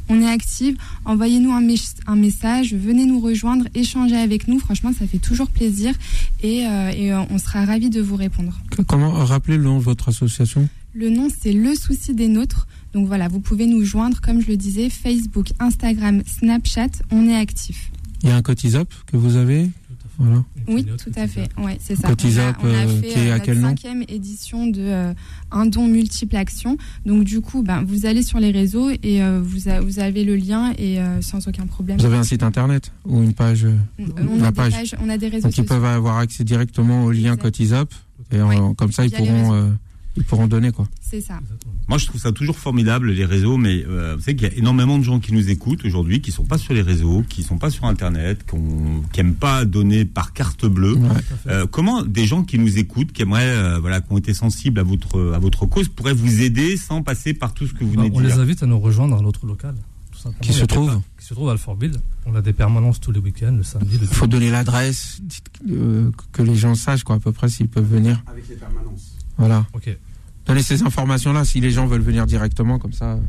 On 0.10 0.22
est 0.22 0.28
active. 0.30 0.76
Envoyez-nous 1.06 1.52
un, 1.52 1.62
mes- 1.62 1.76
un 2.08 2.16
message, 2.16 2.74
venez 2.74 3.06
nous 3.06 3.20
rejoindre, 3.20 3.66
échanger 3.76 4.18
avec 4.18 4.48
nous. 4.48 4.60
Franchement, 4.60 4.92
ça 4.98 5.08
fait 5.08 5.20
toujours 5.20 5.48
plaisir 5.50 5.94
et, 6.44 6.66
euh, 6.68 6.92
et, 6.96 7.14
euh, 7.14 7.22
on 7.30 7.38
sera 7.38 7.66
ravis 7.66 7.90
de 7.90 8.02
vous 8.02 8.16
répondre. 8.16 8.60
Comment 8.88 9.12
rappeler 9.12 9.58
le 9.58 9.64
nom 9.64 9.78
de 9.78 9.84
votre 9.84 10.10
association? 10.10 10.68
Le 10.94 11.10
nom, 11.10 11.30
c'est 11.30 11.54
Le 11.54 11.74
Souci 11.76 12.14
des 12.14 12.28
Nôtres. 12.28 12.68
Donc 12.94 13.08
voilà, 13.08 13.30
vous 13.30 13.40
pouvez 13.40 13.66
nous 13.66 13.86
joindre, 13.86 14.20
comme 14.20 14.42
je 14.42 14.48
le 14.48 14.58
disais, 14.58 14.90
Facebook, 14.90 15.52
Instagram, 15.60 16.22
Snapchat, 16.28 16.90
on 17.12 17.28
est 17.30 17.36
actif. 17.36 17.92
Il 18.24 18.30
y 18.30 18.32
a 18.32 18.36
un 18.36 18.42
cotisap 18.42 18.88
que 19.08 19.16
vous 19.16 19.38
avez? 19.38 19.70
Voilà. 20.20 20.44
Oui, 20.68 20.86
tout 20.86 21.12
à 21.16 21.28
fait. 21.28 21.50
Ouais, 21.58 21.78
c'est 21.80 21.96
ça. 21.96 22.08
Cotisap, 22.08 22.58
on 22.62 22.68
a, 22.68 22.70
on 22.70 22.74
a 22.74 22.78
euh, 22.86 23.02
fait 23.02 23.08
qui 23.08 23.20
est 23.20 23.32
à 23.32 23.40
quel 23.40 23.60
nom 23.60 23.70
cinquième 23.70 24.04
édition 24.08 24.68
de 24.68 24.80
euh, 24.82 25.14
un 25.52 25.66
don 25.66 25.88
multiple 25.88 26.36
action. 26.36 26.78
Donc 27.06 27.24
du 27.24 27.42
coup, 27.42 27.64
ben, 27.64 27.84
vous 27.84 28.06
allez 28.06 28.22
sur 28.22 28.40
les 28.40 28.52
réseaux 28.52 28.90
et 28.90 29.24
euh, 29.24 29.42
vous, 29.44 29.68
a- 29.68 29.80
vous 29.82 30.00
avez 30.00 30.24
le 30.24 30.36
lien 30.36 30.74
et 30.78 31.00
euh, 31.00 31.22
sans 31.22 31.48
aucun 31.48 31.66
problème. 31.66 31.98
Vous 31.98 32.06
avez 32.06 32.18
un 32.18 32.24
site 32.24 32.44
internet 32.44 32.92
ou 33.06 33.24
une 33.24 33.34
page 33.34 33.66
on, 33.98 34.38
la 34.38 34.48
a 34.48 34.52
des 34.52 34.56
page. 34.56 34.74
pages, 34.74 34.96
on 35.02 35.10
a 35.10 35.18
des 35.18 35.28
réseaux 35.30 35.44
Donc 35.48 35.54
ils 35.54 35.62
sociaux. 35.64 35.64
peuvent 35.76 35.86
avoir 35.86 36.18
accès 36.18 36.44
directement 36.44 37.06
au 37.06 37.12
lien. 37.12 37.36
Cotisap 37.38 37.92
et 38.32 38.38
comme 38.78 38.92
ça 38.92 39.04
ils 39.06 39.10
Via 39.10 39.18
pourront 39.18 39.72
ils 40.18 40.24
pourront 40.24 40.48
donner 40.48 40.72
quoi. 40.72 40.88
C'est 41.02 41.22
ça. 41.22 41.40
Moi, 41.88 41.98
je 41.98 42.06
trouve 42.06 42.20
ça 42.22 42.32
toujours 42.32 42.58
formidable, 42.58 43.12
les 43.12 43.26
réseaux, 43.26 43.58
mais 43.58 43.84
euh, 43.88 44.16
vous 44.16 44.22
savez 44.22 44.36
qu'il 44.36 44.48
y 44.48 44.52
a 44.52 44.58
énormément 44.58 44.98
de 44.98 45.04
gens 45.04 45.20
qui 45.20 45.34
nous 45.34 45.50
écoutent 45.50 45.84
aujourd'hui, 45.86 46.22
qui 46.22 46.32
sont 46.32 46.46
pas 46.46 46.58
sur 46.58 46.74
les 46.74 46.82
réseaux, 46.82 47.24
qui 47.28 47.44
sont 47.44 47.58
pas 47.58 47.70
sur 47.70 47.86
Internet, 47.86 48.46
qui 49.14 49.20
aiment 49.20 49.34
pas 49.36 49.66
donner 49.66 50.06
par 50.06 50.34
carte 50.34 50.66
bleue. 50.66 50.94
Ouais. 50.96 51.10
Euh, 51.48 51.66
comment 51.70 52.04
des 52.04 52.26
gens 52.26 52.44
qui 52.44 52.58
nous 52.60 52.78
écoutent, 52.78 53.12
qui 53.12 53.22
aimeraient, 53.24 53.44
euh, 53.46 53.80
voilà, 53.80 54.02
qui 54.02 54.12
ont 54.12 54.18
été 54.18 54.34
sensibles 54.34 54.80
à 54.80 54.84
votre 54.84 55.34
à 55.34 55.40
votre 55.40 55.66
cause, 55.66 55.88
pourraient 55.90 56.14
vous 56.14 56.42
aider 56.42 56.78
sans 56.78 57.02
passer 57.04 57.34
par 57.34 57.54
tout 57.54 57.68
ce 57.68 57.74
que 57.74 57.84
vous 57.84 57.92
Bah, 57.96 58.02
venez 58.04 58.10
de 58.10 58.16
on 58.16 58.20
les 58.20 58.28
dire? 58.28 58.40
invite 58.40 58.64
à 58.64 58.66
nous 58.68 58.80
rejoindre 58.80 59.18
à 59.18 59.22
notre 59.22 59.46
local. 59.46 59.76
Qui 60.42 60.54
se 60.54 60.66
trouve 60.66 61.02
Qui 61.20 61.26
se 61.26 61.34
trouve 61.34 61.50
à 61.50 61.54
Alfortville. 61.54 61.96
On 62.26 62.36
a 62.36 62.42
des 62.42 62.54
permanences 62.54 63.00
tous 63.00 63.12
les 63.12 63.20
week-ends, 63.20 63.56
le 63.56 63.64
samedi, 63.64 63.98
le 63.98 64.04
Il 64.04 64.08
faut 64.08 64.28
donner 64.28 64.52
l'adresse, 64.52 65.22
euh, 65.70 66.12
que 66.32 66.42
les 66.42 66.56
gens 66.56 66.76
sachent 66.76 67.04
quoi 67.04 67.16
à 67.16 67.20
peu 67.20 67.32
près 67.32 67.50
s'ils 67.50 67.68
peuvent 67.68 67.90
venir. 67.90 68.22
Avec 68.28 68.48
les 68.48 68.56
permanences. 68.56 69.16
Voilà. 69.38 69.66
Ok. 69.74 69.96
Donnez 70.46 70.64
ces 70.64 70.84
informations 70.84 71.34
là 71.34 71.46
si 71.46 71.60
les 71.60 71.72
gens 71.72 71.88
veulent 71.88 72.02
venir 72.02 72.26
directement 72.26 72.80
comme 72.80 72.94
ça. 72.94 73.20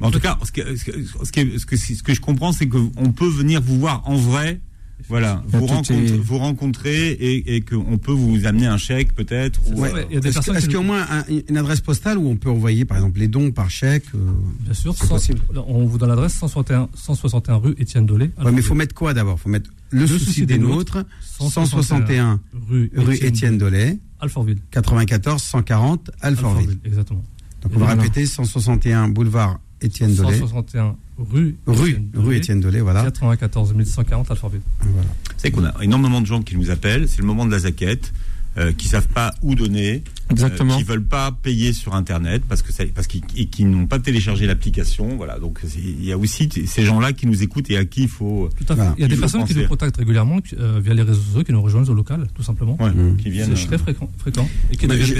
En 0.00 0.10
tout 0.10 0.20
cas, 0.20 0.38
ce 0.44 0.50
que, 0.52 0.76
ce 0.76 0.84
que, 0.84 0.92
ce 1.04 1.32
que, 1.32 1.58
ce 1.58 1.66
que, 1.66 1.76
ce 1.76 2.02
que 2.02 2.14
je 2.14 2.20
comprends, 2.20 2.52
c'est 2.52 2.68
qu'on 2.68 3.12
peut 3.12 3.28
venir 3.28 3.60
vous 3.60 3.78
voir 3.78 4.02
en 4.08 4.16
vrai. 4.16 4.60
Voilà, 5.08 5.42
vous, 5.46 5.60
toutes 5.60 5.68
rencontre- 5.70 5.88
ces- 5.88 6.16
vous 6.18 6.38
rencontrer 6.38 7.10
et, 7.12 7.56
et 7.56 7.60
qu'on 7.60 7.98
peut 7.98 8.12
vous 8.12 8.46
amener 8.46 8.66
un 8.66 8.76
chèque 8.78 9.14
peut-être. 9.14 9.60
ou- 9.70 9.80
Ouais, 9.80 9.90
Est-ce 10.10 10.40
qui 10.40 10.50
qu'il 10.62 10.72
y 10.72 10.76
a 10.76 10.80
au 10.80 10.82
moins 10.82 11.04
un- 11.10 11.24
une 11.48 11.56
adresse 11.56 11.80
postale 11.80 12.18
où 12.18 12.28
on 12.28 12.36
peut 12.36 12.50
envoyer, 12.50 12.84
par 12.84 12.96
exemple, 12.96 13.18
les 13.20 13.28
dons 13.28 13.50
par 13.50 13.70
chèque 13.70 14.04
euh, 14.14 14.18
Bien 14.60 14.74
sûr, 14.74 14.94
possible. 14.94 15.40
on 15.68 15.84
vous 15.86 15.98
donne 15.98 16.08
l'adresse 16.10 16.34
161, 16.34 16.88
161 16.94 17.56
rue 17.56 17.74
Étienne 17.78 18.06
Dolé. 18.06 18.30
Ouais, 18.42 18.50
mais 18.52 18.58
il 18.58 18.62
faut 18.62 18.74
mettre 18.74 18.94
quoi 18.94 19.14
d'abord? 19.14 19.36
Il 19.38 19.42
faut 19.42 19.48
mettre 19.48 19.70
le, 19.90 20.06
souci, 20.06 20.46
des 20.46 20.58
nôtres, 20.58 21.04
161 21.20 22.40
rue, 22.68 22.90
rue 22.96 23.16
Étienne 23.16 23.58
Dolay, 23.58 23.98
Alfortville. 24.20 24.58
94 24.70 25.42
140 25.42 26.10
Alfortville. 26.20 26.58
Alfortville, 26.70 26.80
exactement. 26.84 27.24
Donc 27.62 27.72
on 27.76 27.78
va 27.78 27.94
répéter 27.94 28.26
161 28.26 29.08
boulevard 29.08 29.60
Étienne 29.82 30.14
Dolay, 30.14 30.38
161 30.38 30.96
rue 31.18 31.56
rue 31.66 31.92
Dolé, 31.92 31.98
rue 32.14 32.36
Étienne 32.36 32.60
Dolay, 32.60 32.80
voilà. 32.80 33.02
94 33.02 33.74
140 33.84 34.30
Alfortville. 34.30 34.60
voilà. 34.80 35.08
Vous 35.08 35.34
savez 35.36 35.50
qu'on 35.52 35.64
a 35.64 35.74
énormément 35.82 36.20
de 36.20 36.26
gens 36.26 36.42
qui 36.42 36.56
nous 36.56 36.70
appellent, 36.70 37.08
c'est 37.08 37.18
le 37.20 37.26
moment 37.26 37.46
de 37.46 37.50
la 37.50 37.60
zaquette, 37.60 38.12
euh, 38.58 38.72
qui 38.72 38.86
savent 38.88 39.08
pas 39.08 39.34
où 39.42 39.54
donner, 39.54 40.02
Exactement. 40.30 40.74
euh, 40.74 40.76
qui 40.76 40.82
veulent 40.82 41.04
pas 41.04 41.32
payer 41.32 41.72
sur 41.72 41.94
Internet 41.94 42.42
parce 42.48 42.60
que 42.62 42.72
ça- 42.72 42.84
parce 42.94 43.06
qu'ils 43.06 43.22
et 43.36 43.46
qui 43.46 43.64
n'ont 43.64 43.86
pas 43.86 43.98
téléchargé 43.98 44.46
l'application. 44.46 45.16
Voilà, 45.16 45.38
donc 45.38 45.60
il 45.76 46.04
y 46.04 46.12
a 46.12 46.18
aussi 46.18 46.48
ces 46.66 46.84
gens-là 46.84 47.12
qui 47.12 47.26
nous 47.26 47.42
écoutent 47.42 47.70
et 47.70 47.76
à 47.78 47.84
qui 47.84 48.02
il 48.02 48.08
faut, 48.08 48.50
Tout 48.56 48.64
à 48.64 48.66
fait. 48.68 48.74
Voilà. 48.74 48.94
Il 48.98 49.02
y 49.02 49.04
a 49.04 49.08
des 49.08 49.16
personnes 49.16 49.44
qui 49.44 49.54
nous 49.54 49.66
contactent 49.68 49.96
régulièrement 49.96 50.38
euh, 50.58 50.80
via 50.82 50.92
les 50.94 51.02
réseaux 51.02 51.20
sociaux, 51.22 51.44
qui 51.44 51.52
nous 51.52 51.62
rejoignent 51.62 51.88
au 51.88 51.94
local, 51.94 52.26
tout 52.34 52.42
simplement. 52.42 52.76
ouais, 52.80 52.90
Mmh. 52.90 53.16
qui 53.16 53.30
viennent. 53.30 53.56
C'est 53.56 53.66
très 53.66 53.78
fréquent, 53.78 54.10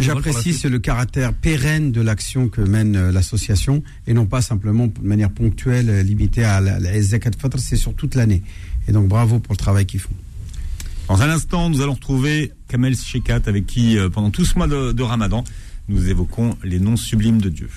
J'apprécie 0.00 0.52
le 0.68 0.78
caractère 0.78 1.32
pérenne 1.32 1.92
de 1.92 2.00
l'action 2.00 2.48
que 2.48 2.60
mène 2.60 2.96
euh, 2.96 3.12
l'association 3.12 3.82
et 4.06 4.14
non 4.14 4.26
pas 4.26 4.42
simplement 4.42 4.86
de 4.86 4.92
manière 5.02 5.30
ponctuelle, 5.30 5.88
euh, 5.90 6.02
limitée 6.02 6.44
à 6.44 6.60
la, 6.60 6.78
la 6.78 7.00
Zakat 7.02 7.30
c'est 7.56 7.76
sur 7.76 7.94
toute 7.94 8.14
l'année. 8.14 8.42
Et 8.88 8.92
donc 8.92 9.08
bravo 9.08 9.38
pour 9.38 9.52
le 9.52 9.58
travail 9.58 9.86
qu'ils 9.86 10.00
font. 10.00 10.10
Dans 11.08 11.20
un 11.20 11.28
instant, 11.30 11.68
nous 11.68 11.80
allons 11.82 11.94
retrouver 11.94 12.52
Kamel 12.72 12.96
Shekat 12.96 13.42
avec 13.48 13.66
qui, 13.66 13.98
euh, 13.98 14.08
pendant 14.08 14.30
tout 14.30 14.46
ce 14.46 14.56
mois 14.56 14.66
de, 14.66 14.92
de 14.92 15.02
Ramadan, 15.02 15.44
nous 15.90 16.08
évoquons 16.08 16.56
les 16.64 16.80
noms 16.80 16.96
sublimes 16.96 17.38
de 17.38 17.50
Dieu. 17.50 17.68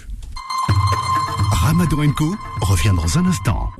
Ramadan 1.51 2.09
Co 2.13 2.33
revient 2.61 2.93
dans 2.95 3.17
un 3.17 3.25
instant. 3.25 3.71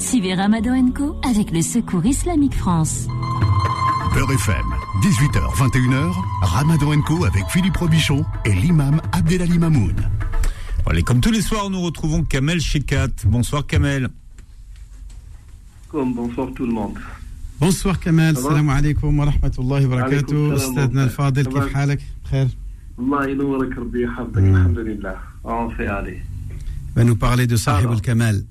Suivez 0.00 0.34
Ramadan 0.34 0.90
Co 0.90 1.14
avec 1.22 1.52
le 1.52 1.62
Secours 1.62 2.04
Islamique 2.04 2.56
France. 2.56 3.06
Beurre 4.14 4.32
FM, 4.32 4.66
18h, 5.00 5.54
21h, 5.54 6.12
Ramadan 6.42 7.00
Co 7.02 7.24
avec 7.24 7.44
Philippe 7.50 7.76
Robichon 7.76 8.24
et 8.44 8.52
l'imam 8.52 9.00
Abdelali 9.12 9.60
Mamoun. 9.60 9.94
Allez, 10.90 11.04
comme 11.04 11.20
tous 11.20 11.30
les 11.30 11.42
soirs, 11.42 11.70
nous 11.70 11.82
retrouvons 11.82 12.24
Kamel 12.24 12.60
Shekat. 12.60 13.10
Bonsoir 13.26 13.64
Kamel. 13.64 14.08
Bonsoir 15.92 16.48
tout 16.52 16.66
le 16.66 16.72
monde. 16.72 16.98
Bonsoir 17.63 17.99
Kamel, 17.99 18.35
Ça 18.35 18.41
va 18.41 18.49
salam 18.49 18.69
alaikum 18.69 19.19
wa 19.19 19.25
rahmatullahi 19.25 19.85
wa 19.85 19.95
barakatuh. 19.97 20.35
Alaikum 20.35 20.57
salam 20.57 20.69
Ustadna 20.75 20.99
wa 21.01 21.03
al-Fadil, 21.07 21.43
Ça 21.45 21.49
كيف 21.49 21.63
va 21.63 21.69
حالك؟ 21.73 21.99
بخير. 22.25 22.47
Allah 22.99 23.27
ينورك 23.29 23.77
ربي 23.77 24.01
يحفظك 24.03 24.35
Mm. 24.37 24.55
الحمد 24.55 24.77
لله 24.79 25.15
on 25.45 25.69
fait 25.77 25.87
aller 25.87 26.19
va 26.95 27.03
nous 27.03 27.15
parler 27.15 27.47
de 27.47 27.55
Sahib 27.55 27.85
Alors. 27.85 27.93
al-Kamal, 27.93 28.43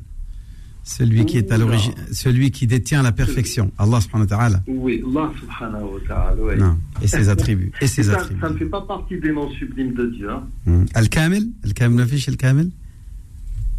celui 0.84 1.26
qui 1.26 1.36
est 1.38 1.50
à 1.52 1.56
Oula. 1.56 1.64
l'origine, 1.64 1.94
celui 2.12 2.50
qui 2.50 2.66
détient 2.66 3.02
la 3.02 3.12
perfection, 3.12 3.70
Allah 3.78 4.00
subhanahu 4.00 4.26
wa 4.30 4.36
ta'ala. 4.36 4.62
oui 4.66 5.02
Allah 5.06 5.30
subhanahu 5.40 5.84
wa 5.94 6.00
ta'ala 6.08 6.42
oui. 6.42 6.54
Non, 6.58 6.76
et 7.02 7.08
ses 7.08 7.28
attributs, 7.28 7.72
et 7.82 7.86
ses 7.86 8.04
ça, 8.04 8.12
attributs. 8.14 8.40
ça 8.40 8.48
ne 8.50 8.56
fait 8.56 8.66
pas 8.76 8.82
partie 8.82 9.18
des 9.20 9.32
noms 9.32 9.50
sublimes 9.60 9.92
de 9.94 10.06
Dieu 10.16 10.30
hein. 10.30 10.42
Hmm. 10.66 10.84
Al-Kamil 10.94 11.44
Al-Kamil 11.64 11.96
ma 11.98 12.06
fiche 12.06 12.28
Al-Kamil 12.28 12.70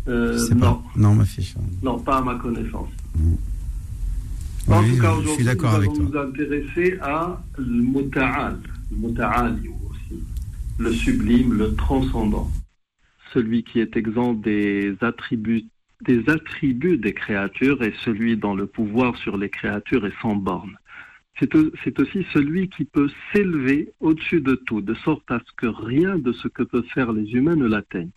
Euh, 0.07 0.33
Je 0.33 0.37
sais 0.39 0.55
non 0.55 0.59
pas. 0.61 0.81
Non, 0.95 1.13
ma 1.13 1.25
fiche. 1.25 1.53
non 1.83 1.99
pas 1.99 2.17
à 2.17 2.21
ma 2.21 2.35
connaissance 2.35 2.89
Oui, 3.15 3.35
en 4.68 4.82
tout 4.82 5.00
cas 5.00 5.14
je 5.22 5.28
suis 5.28 5.44
aujourd'hui 5.44 5.44
d'accord 5.44 5.70
nous 5.70 5.76
avec 5.76 5.90
allons 5.90 6.10
toi. 6.10 6.24
nous 6.24 6.28
intéresser 6.28 6.98
à 7.00 7.42
le 7.58 7.82
muta'al 7.82 8.60
le 8.90 9.70
aussi 9.90 10.22
le 10.78 10.92
sublime 10.92 11.52
le 11.54 11.74
transcendant 11.74 12.50
celui 13.32 13.64
qui 13.64 13.80
est 13.80 13.96
exempt 13.96 14.34
des 14.34 14.94
attributs 15.00 15.66
des 16.04 16.28
attributs 16.28 16.98
des 16.98 17.14
créatures 17.14 17.82
et 17.82 17.94
celui 18.04 18.36
dont 18.36 18.54
le 18.54 18.66
pouvoir 18.66 19.16
sur 19.16 19.36
les 19.36 19.48
créatures 19.48 20.06
est 20.06 20.20
sans 20.20 20.36
borne. 20.36 20.76
C'est 21.40 21.98
aussi 22.00 22.26
celui 22.32 22.68
qui 22.68 22.84
peut 22.84 23.08
s'élever 23.32 23.92
au-dessus 24.00 24.40
de 24.40 24.54
tout, 24.54 24.80
de 24.80 24.94
sorte 24.94 25.28
à 25.30 25.40
ce 25.44 25.52
que 25.56 25.66
rien 25.66 26.16
de 26.18 26.32
ce 26.32 26.46
que 26.46 26.62
peuvent 26.62 26.86
faire 26.94 27.12
les 27.12 27.32
humains 27.32 27.56
ne 27.56 27.66
l'atteigne. 27.66 28.10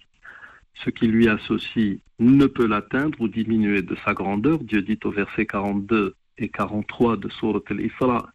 Ce 0.85 0.91
qui 0.91 1.07
lui 1.07 1.27
associe 1.27 1.97
ne 2.19 2.45
peut 2.45 2.67
l'atteindre 2.67 3.19
ou 3.21 3.27
diminuer 3.27 3.81
de 3.81 3.95
sa 4.05 4.13
grandeur. 4.13 4.59
Dieu 4.59 4.83
dit 4.83 4.99
au 5.03 5.11
verset 5.11 5.47
42 5.47 6.13
et 6.37 6.49
43 6.49 7.17
de 7.17 7.29
Surat 7.29 7.61
al-Isra, 7.69 8.29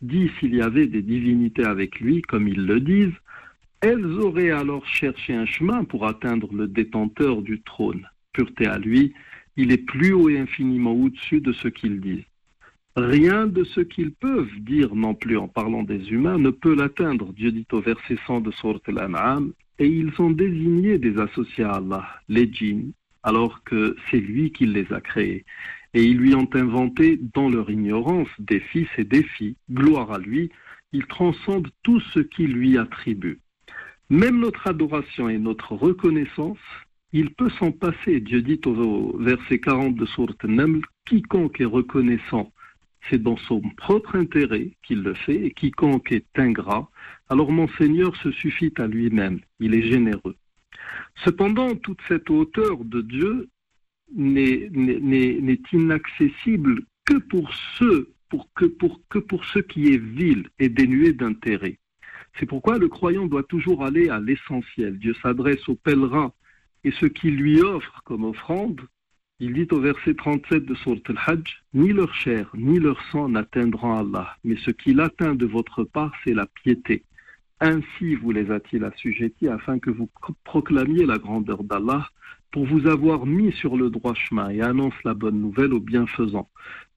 dit 0.00 0.30
s'il 0.38 0.54
y 0.54 0.62
avait 0.62 0.86
des 0.86 1.02
divinités 1.02 1.64
avec 1.64 2.00
lui, 2.00 2.22
comme 2.22 2.48
ils 2.48 2.66
le 2.66 2.80
disent, 2.80 3.16
elles 3.80 4.06
auraient 4.20 4.50
alors 4.50 4.86
cherché 4.86 5.34
un 5.34 5.46
chemin 5.46 5.84
pour 5.84 6.06
atteindre 6.06 6.52
le 6.52 6.66
détenteur 6.66 7.42
du 7.42 7.60
trône. 7.62 8.08
Pureté 8.32 8.66
à 8.66 8.78
lui, 8.78 9.14
il 9.56 9.72
est 9.72 9.84
plus 9.84 10.12
haut 10.12 10.28
et 10.28 10.38
infiniment 10.38 10.92
au-dessus 10.92 11.40
de 11.40 11.52
ce 11.52 11.68
qu'ils 11.68 12.00
disent. 12.00 12.24
Rien 12.96 13.46
de 13.46 13.62
ce 13.62 13.80
qu'ils 13.80 14.12
peuvent 14.12 14.58
dire 14.60 14.94
non 14.94 15.14
plus 15.14 15.36
en 15.36 15.46
parlant 15.46 15.84
des 15.84 16.10
humains 16.10 16.38
ne 16.38 16.50
peut 16.50 16.74
l'atteindre. 16.74 17.32
Dieu 17.32 17.52
dit 17.52 17.66
au 17.72 17.80
verset 17.80 18.18
100 18.26 18.40
de 18.40 18.50
Surat 18.50 18.80
al-An'am, 18.86 19.52
et 19.78 19.86
ils 19.86 20.12
ont 20.20 20.30
désigné 20.30 20.98
des 20.98 21.18
associés 21.18 21.62
à 21.62 21.74
Allah, 21.74 22.08
les 22.28 22.52
djinns, 22.52 22.92
alors 23.22 23.62
que 23.62 23.94
c'est 24.10 24.20
lui 24.20 24.50
qui 24.50 24.66
les 24.66 24.92
a 24.92 25.00
créés. 25.00 25.44
Et 25.94 26.04
ils 26.04 26.18
lui 26.18 26.34
ont 26.34 26.48
inventé 26.54 27.18
dans 27.34 27.48
leur 27.48 27.70
ignorance 27.70 28.28
des 28.38 28.60
fils 28.60 28.88
et 28.98 29.04
des 29.04 29.22
filles. 29.22 29.56
Gloire 29.70 30.12
à 30.12 30.18
lui, 30.18 30.50
il 30.92 31.06
transcende 31.06 31.68
tout 31.82 32.00
ce 32.00 32.20
qui 32.20 32.46
lui 32.46 32.78
attribue. 32.78 33.40
Même 34.10 34.40
notre 34.40 34.66
adoration 34.66 35.28
et 35.28 35.38
notre 35.38 35.74
reconnaissance, 35.74 36.58
il 37.12 37.30
peut 37.34 37.50
s'en 37.58 37.72
passer. 37.72 38.20
Dieu 38.20 38.42
dit 38.42 38.60
au 38.66 39.16
verset 39.18 39.58
40 39.58 39.94
de 39.94 40.06
Sourate 40.06 40.46
quiconque 41.06 41.60
est 41.60 41.64
reconnaissant, 41.64 42.52
c'est 43.08 43.22
dans 43.22 43.36
son 43.36 43.60
propre 43.76 44.16
intérêt 44.16 44.72
qu'il 44.82 45.02
le 45.02 45.14
fait, 45.14 45.46
et 45.46 45.50
quiconque 45.52 46.12
est 46.12 46.26
ingrat, 46.36 46.90
alors 47.28 47.50
mon 47.50 47.68
Seigneur 47.78 48.14
se 48.16 48.30
suffit 48.30 48.72
à 48.78 48.86
lui-même, 48.86 49.40
il 49.58 49.74
est 49.74 49.90
généreux. 49.90 50.36
Cependant, 51.24 51.74
toute 51.76 52.00
cette 52.08 52.30
hauteur 52.30 52.84
de 52.84 53.00
Dieu 53.00 53.48
n'est 54.14 55.60
inaccessible 55.72 56.82
que 57.04 57.14
pour 57.18 57.52
ceux, 57.78 58.10
pour 58.28 58.48
que, 58.54 58.64
pour, 58.66 59.00
que 59.08 59.18
pour 59.18 59.44
ce 59.44 59.58
qui 59.58 59.92
est 59.92 59.98
vil 59.98 60.48
et 60.58 60.68
dénué 60.68 61.12
d'intérêt. 61.12 61.78
C'est 62.38 62.46
pourquoi 62.46 62.78
le 62.78 62.88
croyant 62.88 63.26
doit 63.26 63.42
toujours 63.42 63.84
aller 63.84 64.08
à 64.10 64.20
l'essentiel. 64.20 64.98
Dieu 64.98 65.14
s'adresse 65.22 65.68
aux 65.68 65.74
pèlerins 65.74 66.32
et 66.84 66.90
ce 66.92 67.06
qu'il 67.06 67.36
lui 67.36 67.60
offre 67.60 68.02
comme 68.04 68.24
offrande, 68.24 68.80
il 69.40 69.52
dit 69.54 69.68
au 69.70 69.80
verset 69.80 70.14
37 70.14 70.64
de 70.64 70.74
Surat 70.74 70.96
al-Hajj, 71.08 71.62
ni 71.74 71.92
leur 71.92 72.12
chair 72.14 72.50
ni 72.54 72.78
leur 72.78 73.00
sang 73.10 73.28
n'atteindront 73.28 73.94
Allah, 73.96 74.36
mais 74.44 74.56
ce 74.56 74.70
qu'il 74.70 75.00
atteint 75.00 75.34
de 75.34 75.46
votre 75.46 75.84
part, 75.84 76.12
c'est 76.24 76.34
la 76.34 76.46
piété. 76.46 77.04
Ainsi 77.60 78.14
vous 78.14 78.30
les 78.30 78.50
a-t-il 78.50 78.84
assujettis 78.84 79.48
afin 79.48 79.78
que 79.78 79.90
vous 79.90 80.06
pro- 80.06 80.34
proclamiez 80.44 81.06
la 81.06 81.18
grandeur 81.18 81.64
d'Allah 81.64 82.08
pour 82.50 82.66
vous 82.66 82.86
avoir 82.86 83.26
mis 83.26 83.52
sur 83.52 83.76
le 83.76 83.90
droit 83.90 84.14
chemin 84.14 84.50
et 84.50 84.60
annonce 84.60 84.94
la 85.04 85.14
bonne 85.14 85.40
nouvelle 85.40 85.74
aux 85.74 85.80
bienfaisants. 85.80 86.48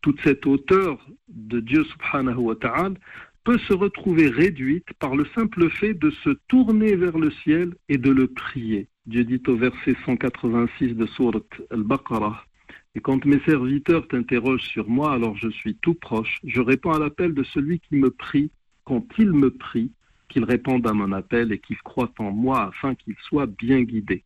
Toute 0.01 0.19
cette 0.21 0.45
hauteur 0.45 0.97
de 1.27 1.59
Dieu 1.59 1.83
subhanahu 1.83 2.37
wa 2.37 2.55
ta'ala 2.55 2.95
peut 3.43 3.57
se 3.59 3.73
retrouver 3.73 4.29
réduite 4.29 4.93
par 4.99 5.15
le 5.15 5.25
simple 5.35 5.69
fait 5.69 5.93
de 5.93 6.11
se 6.23 6.29
tourner 6.47 6.95
vers 6.95 7.17
le 7.17 7.31
ciel 7.31 7.73
et 7.89 7.97
de 7.97 8.11
le 8.11 8.27
prier. 8.27 8.87
Dieu 9.05 9.23
dit 9.23 9.41
au 9.47 9.55
verset 9.55 9.95
186 10.05 10.93
de 10.93 11.07
Surat 11.07 11.39
al-Baqarah, 11.71 12.45
et 12.93 12.99
quand 12.99 13.25
mes 13.25 13.39
serviteurs 13.41 14.07
t'interrogent 14.07 14.67
sur 14.67 14.89
moi, 14.89 15.13
alors 15.13 15.35
je 15.37 15.49
suis 15.49 15.75
tout 15.75 15.93
proche. 15.93 16.39
Je 16.43 16.61
réponds 16.61 16.91
à 16.91 16.99
l'appel 16.99 17.33
de 17.33 17.43
celui 17.43 17.79
qui 17.79 17.95
me 17.95 18.11
prie 18.11 18.51
quand 18.83 19.05
il 19.17 19.31
me 19.31 19.49
prie, 19.49 19.91
qu'il 20.27 20.43
réponde 20.43 20.85
à 20.85 20.93
mon 20.93 21.11
appel 21.11 21.51
et 21.51 21.59
qu'il 21.59 21.77
croit 21.77 22.11
en 22.19 22.31
moi 22.31 22.63
afin 22.67 22.95
qu'il 22.95 23.15
soit 23.23 23.47
bien 23.47 23.81
guidé. 23.81 24.23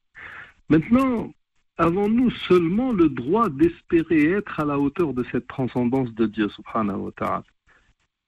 Maintenant, 0.70 1.32
avons-nous 1.78 2.32
seulement 2.48 2.92
le 2.92 3.10
droit 3.10 3.50
d'espérer 3.50 4.32
être 4.32 4.60
à 4.60 4.66
la 4.66 4.80
hauteur 4.80 5.14
de 5.14 5.24
cette 5.32 5.48
transcendance 5.48 6.12
de 6.14 6.26
Dieu 6.26 6.50
subhanahu 6.50 6.98
wa 6.98 7.12
ta'ala? 7.12 7.44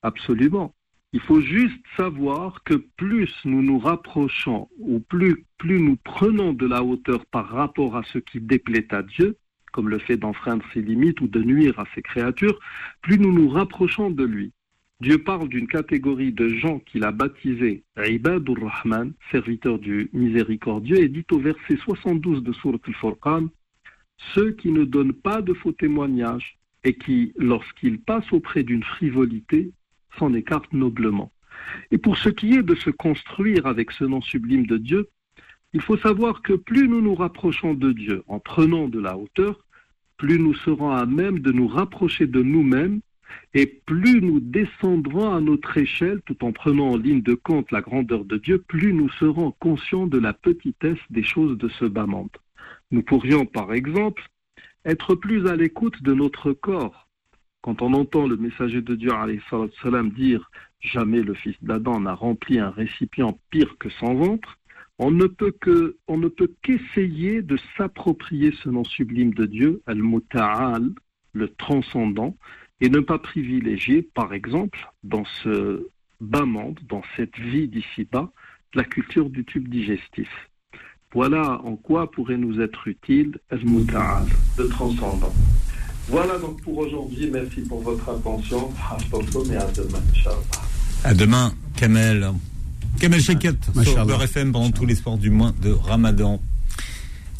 Absolument. 0.03 0.73
Il 1.13 1.21
faut 1.21 1.41
juste 1.41 1.81
savoir 1.95 2.63
que 2.63 2.75
plus 2.75 3.33
nous 3.45 3.63
nous 3.63 3.79
rapprochons 3.79 4.69
ou 4.77 4.99
plus, 4.99 5.45
plus 5.57 5.79
nous 5.79 5.95
prenons 5.95 6.53
de 6.53 6.67
la 6.67 6.83
hauteur 6.83 7.25
par 7.27 7.47
rapport 7.47 7.95
à 7.95 8.03
ce 8.03 8.19
qui 8.19 8.39
déplaît 8.39 8.93
à 8.93 9.01
Dieu, 9.01 9.37
comme 9.71 9.89
le 9.89 9.99
fait 9.99 10.17
d'enfreindre 10.17 10.65
ses 10.73 10.81
limites 10.81 11.21
ou 11.21 11.27
de 11.27 11.41
nuire 11.41 11.79
à 11.79 11.85
ses 11.95 12.01
créatures, 12.01 12.59
plus 13.01 13.17
nous 13.17 13.31
nous 13.31 13.49
rapprochons 13.49 14.11
de 14.11 14.23
lui. 14.23 14.51
Dieu 14.99 15.19
parle 15.19 15.47
d'une 15.47 15.67
catégorie 15.67 16.31
de 16.31 16.47
gens 16.47 16.79
qu'il 16.79 17.03
a 17.03 17.11
baptisés 17.11 17.83
Ibadur 18.03 18.57
Rahman, 18.67 19.13
serviteurs 19.31 19.77
du 19.77 20.09
miséricordieux, 20.11 20.97
et 20.97 21.07
dit 21.07 21.25
au 21.31 21.37
verset 21.37 21.77
72 21.77 22.41
de 22.41 22.51
Surat 22.51 22.79
al-Furqan, 22.87 23.47
ceux 24.33 24.53
qui 24.53 24.71
ne 24.71 24.85
donnent 24.85 25.13
pas 25.13 25.43
de 25.43 25.53
faux 25.53 25.71
témoignages 25.71 26.57
et 26.83 26.95
qui, 26.95 27.31
lorsqu'ils 27.37 27.99
passent 27.99 28.33
auprès 28.33 28.63
d'une 28.63 28.83
frivolité, 28.83 29.71
s'en 30.17 30.33
écartent 30.33 30.73
noblement. 30.73 31.31
Et 31.91 31.99
pour 31.99 32.17
ce 32.17 32.29
qui 32.29 32.55
est 32.55 32.63
de 32.63 32.73
se 32.73 32.89
construire 32.89 33.67
avec 33.67 33.91
ce 33.91 34.03
nom 34.03 34.21
sublime 34.21 34.65
de 34.65 34.77
Dieu, 34.77 35.09
il 35.73 35.81
faut 35.81 35.97
savoir 35.97 36.41
que 36.41 36.53
plus 36.53 36.87
nous 36.87 37.01
nous 37.01 37.13
rapprochons 37.13 37.75
de 37.75 37.91
Dieu 37.91 38.23
en 38.27 38.39
prenant 38.39 38.87
de 38.87 38.99
la 38.99 39.15
hauteur, 39.15 39.63
plus 40.17 40.39
nous 40.39 40.55
serons 40.55 40.89
à 40.89 41.05
même 41.05 41.39
de 41.39 41.51
nous 41.51 41.67
rapprocher 41.67 42.25
de 42.25 42.41
nous-mêmes 42.41 43.01
et 43.53 43.65
plus 43.85 44.21
nous 44.21 44.39
descendrons 44.39 45.33
à 45.33 45.41
notre 45.41 45.77
échelle 45.77 46.21
tout 46.25 46.43
en 46.43 46.51
prenant 46.51 46.91
en 46.91 46.97
ligne 46.97 47.21
de 47.21 47.33
compte 47.33 47.71
la 47.71 47.81
grandeur 47.81 48.25
de 48.25 48.37
Dieu, 48.37 48.59
plus 48.59 48.93
nous 48.93 49.09
serons 49.09 49.51
conscients 49.51 50.07
de 50.07 50.19
la 50.19 50.33
petitesse 50.33 50.99
des 51.09 51.23
choses 51.23 51.57
de 51.57 51.69
ce 51.69 51.85
bas 51.85 52.05
monde. 52.05 52.29
Nous 52.91 53.03
pourrions, 53.03 53.45
par 53.45 53.73
exemple, 53.73 54.23
être 54.85 55.15
plus 55.15 55.47
à 55.47 55.55
l'écoute 55.55 56.01
de 56.03 56.13
notre 56.13 56.53
corps. 56.53 57.07
Quand 57.61 57.81
on 57.81 57.93
entend 57.93 58.27
le 58.27 58.37
messager 58.37 58.81
de 58.81 58.95
Dieu 58.95 59.11
salam, 59.81 60.11
dire 60.11 60.49
jamais 60.79 61.21
le 61.21 61.33
fils 61.33 61.55
d'Adam 61.61 61.99
n'a 61.99 62.13
rempli 62.13 62.59
un 62.59 62.69
récipient 62.69 63.37
pire 63.49 63.77
que 63.77 63.89
son 63.89 64.13
ventre, 64.15 64.57
on 64.99 65.11
ne 65.11 65.25
peut 65.25 65.53
on 66.07 66.17
ne 66.17 66.27
peut 66.27 66.51
qu'essayer 66.61 67.41
de 67.41 67.57
s'approprier 67.75 68.53
ce 68.63 68.69
nom 68.69 68.83
sublime 68.83 69.33
de 69.33 69.45
Dieu, 69.45 69.81
al-muta'al, 69.85 70.91
le 71.33 71.49
transcendant, 71.49 72.35
et 72.81 72.89
ne 72.89 72.99
pas 72.99 73.19
privilégier, 73.19 74.01
par 74.01 74.33
exemple, 74.33 74.91
dans 75.03 75.25
ce 75.43 75.87
bas 76.21 76.45
monde, 76.45 76.79
dans 76.87 77.01
cette 77.15 77.37
vie 77.37 77.67
d'ici-bas, 77.67 78.31
la 78.73 78.83
culture 78.83 79.29
du 79.29 79.45
tube 79.45 79.67
digestif. 79.67 80.29
Voilà 81.13 81.61
en 81.63 81.75
quoi 81.75 82.11
pourrait 82.11 82.37
nous 82.37 82.59
être 82.59 82.87
utile 82.87 83.39
al-muta'al, 83.49 84.25
le 84.57 84.67
transcendant. 84.67 85.33
Voilà 86.09 86.37
donc 86.37 86.61
pour 86.61 86.77
aujourd'hui. 86.77 87.29
Merci 87.31 87.61
pour 87.61 87.81
votre 87.81 88.09
attention. 88.09 88.69
et 88.69 89.55
à 89.55 89.71
demain, 89.71 89.99
Inch'Allah. 90.11 90.37
À 91.03 91.13
demain, 91.13 91.53
Kamel. 91.75 92.29
Kamel 92.99 93.21
Shekat 93.21 93.53
sur 93.83 94.21
FM 94.21 94.51
pendant 94.51 94.71
tous 94.71 94.85
les 94.85 94.95
sports 94.95 95.17
du 95.17 95.29
mois 95.29 95.53
de 95.61 95.71
Ramadan. 95.71 96.41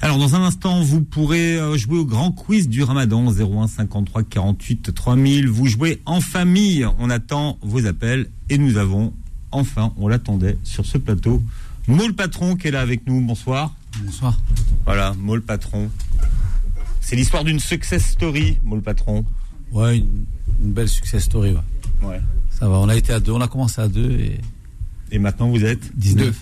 Alors, 0.02 0.20
dans 0.20 0.36
un 0.36 0.44
instant, 0.44 0.82
vous 0.82 1.02
pourrez 1.02 1.58
euh, 1.58 1.76
jouer 1.76 1.98
au 1.98 2.06
grand 2.06 2.32
quiz 2.32 2.70
du 2.70 2.84
Ramadan 2.84 3.26
01 3.34 3.68
53 3.68 4.24
48 4.24 4.94
3000. 4.94 5.48
Vous 5.50 5.66
jouez 5.68 6.02
en 6.06 6.22
famille. 6.22 6.86
On 7.00 7.10
attend 7.10 7.58
vos 7.62 7.86
appels 7.88 8.30
et 8.50 8.58
nous 8.58 8.78
avons, 8.78 9.12
enfin, 9.52 9.94
on 9.98 10.08
l'attendait 10.08 10.58
sur 10.64 10.86
ce 10.86 10.98
plateau, 11.00 11.42
Moule 11.88 12.14
Patron 12.14 12.56
qui 12.56 12.68
est 12.68 12.72
là 12.72 12.82
avec 12.82 13.08
nous. 13.08 13.22
Bonsoir. 13.22 13.74
Bonsoir. 14.04 14.40
Voilà, 14.86 15.16
Maul 15.18 15.42
Patron. 15.42 15.90
C'est 17.02 17.16
l'histoire 17.16 17.44
d'une 17.44 17.60
success 17.60 18.06
story, 18.06 18.58
Maul 18.64 18.82
Patron. 18.82 19.26
Ouais, 19.72 19.98
une, 19.98 20.26
une 20.64 20.72
belle 20.74 20.90
success 20.90 21.24
story. 21.24 21.52
Ouais. 21.54 22.08
Ouais. 22.08 22.22
Ça 22.52 22.68
va, 22.68 22.78
on 22.80 22.90
a 22.90 22.96
été 22.96 23.14
à 23.14 23.20
deux, 23.20 23.32
on 23.32 23.42
a 23.42 23.48
commencé 23.48 23.82
à 23.82 23.88
deux 23.88 24.12
et 24.12 24.40
Et 25.12 25.20
maintenant 25.20 25.50
vous 25.50 25.64
êtes 25.64 25.98
19. 25.98 26.36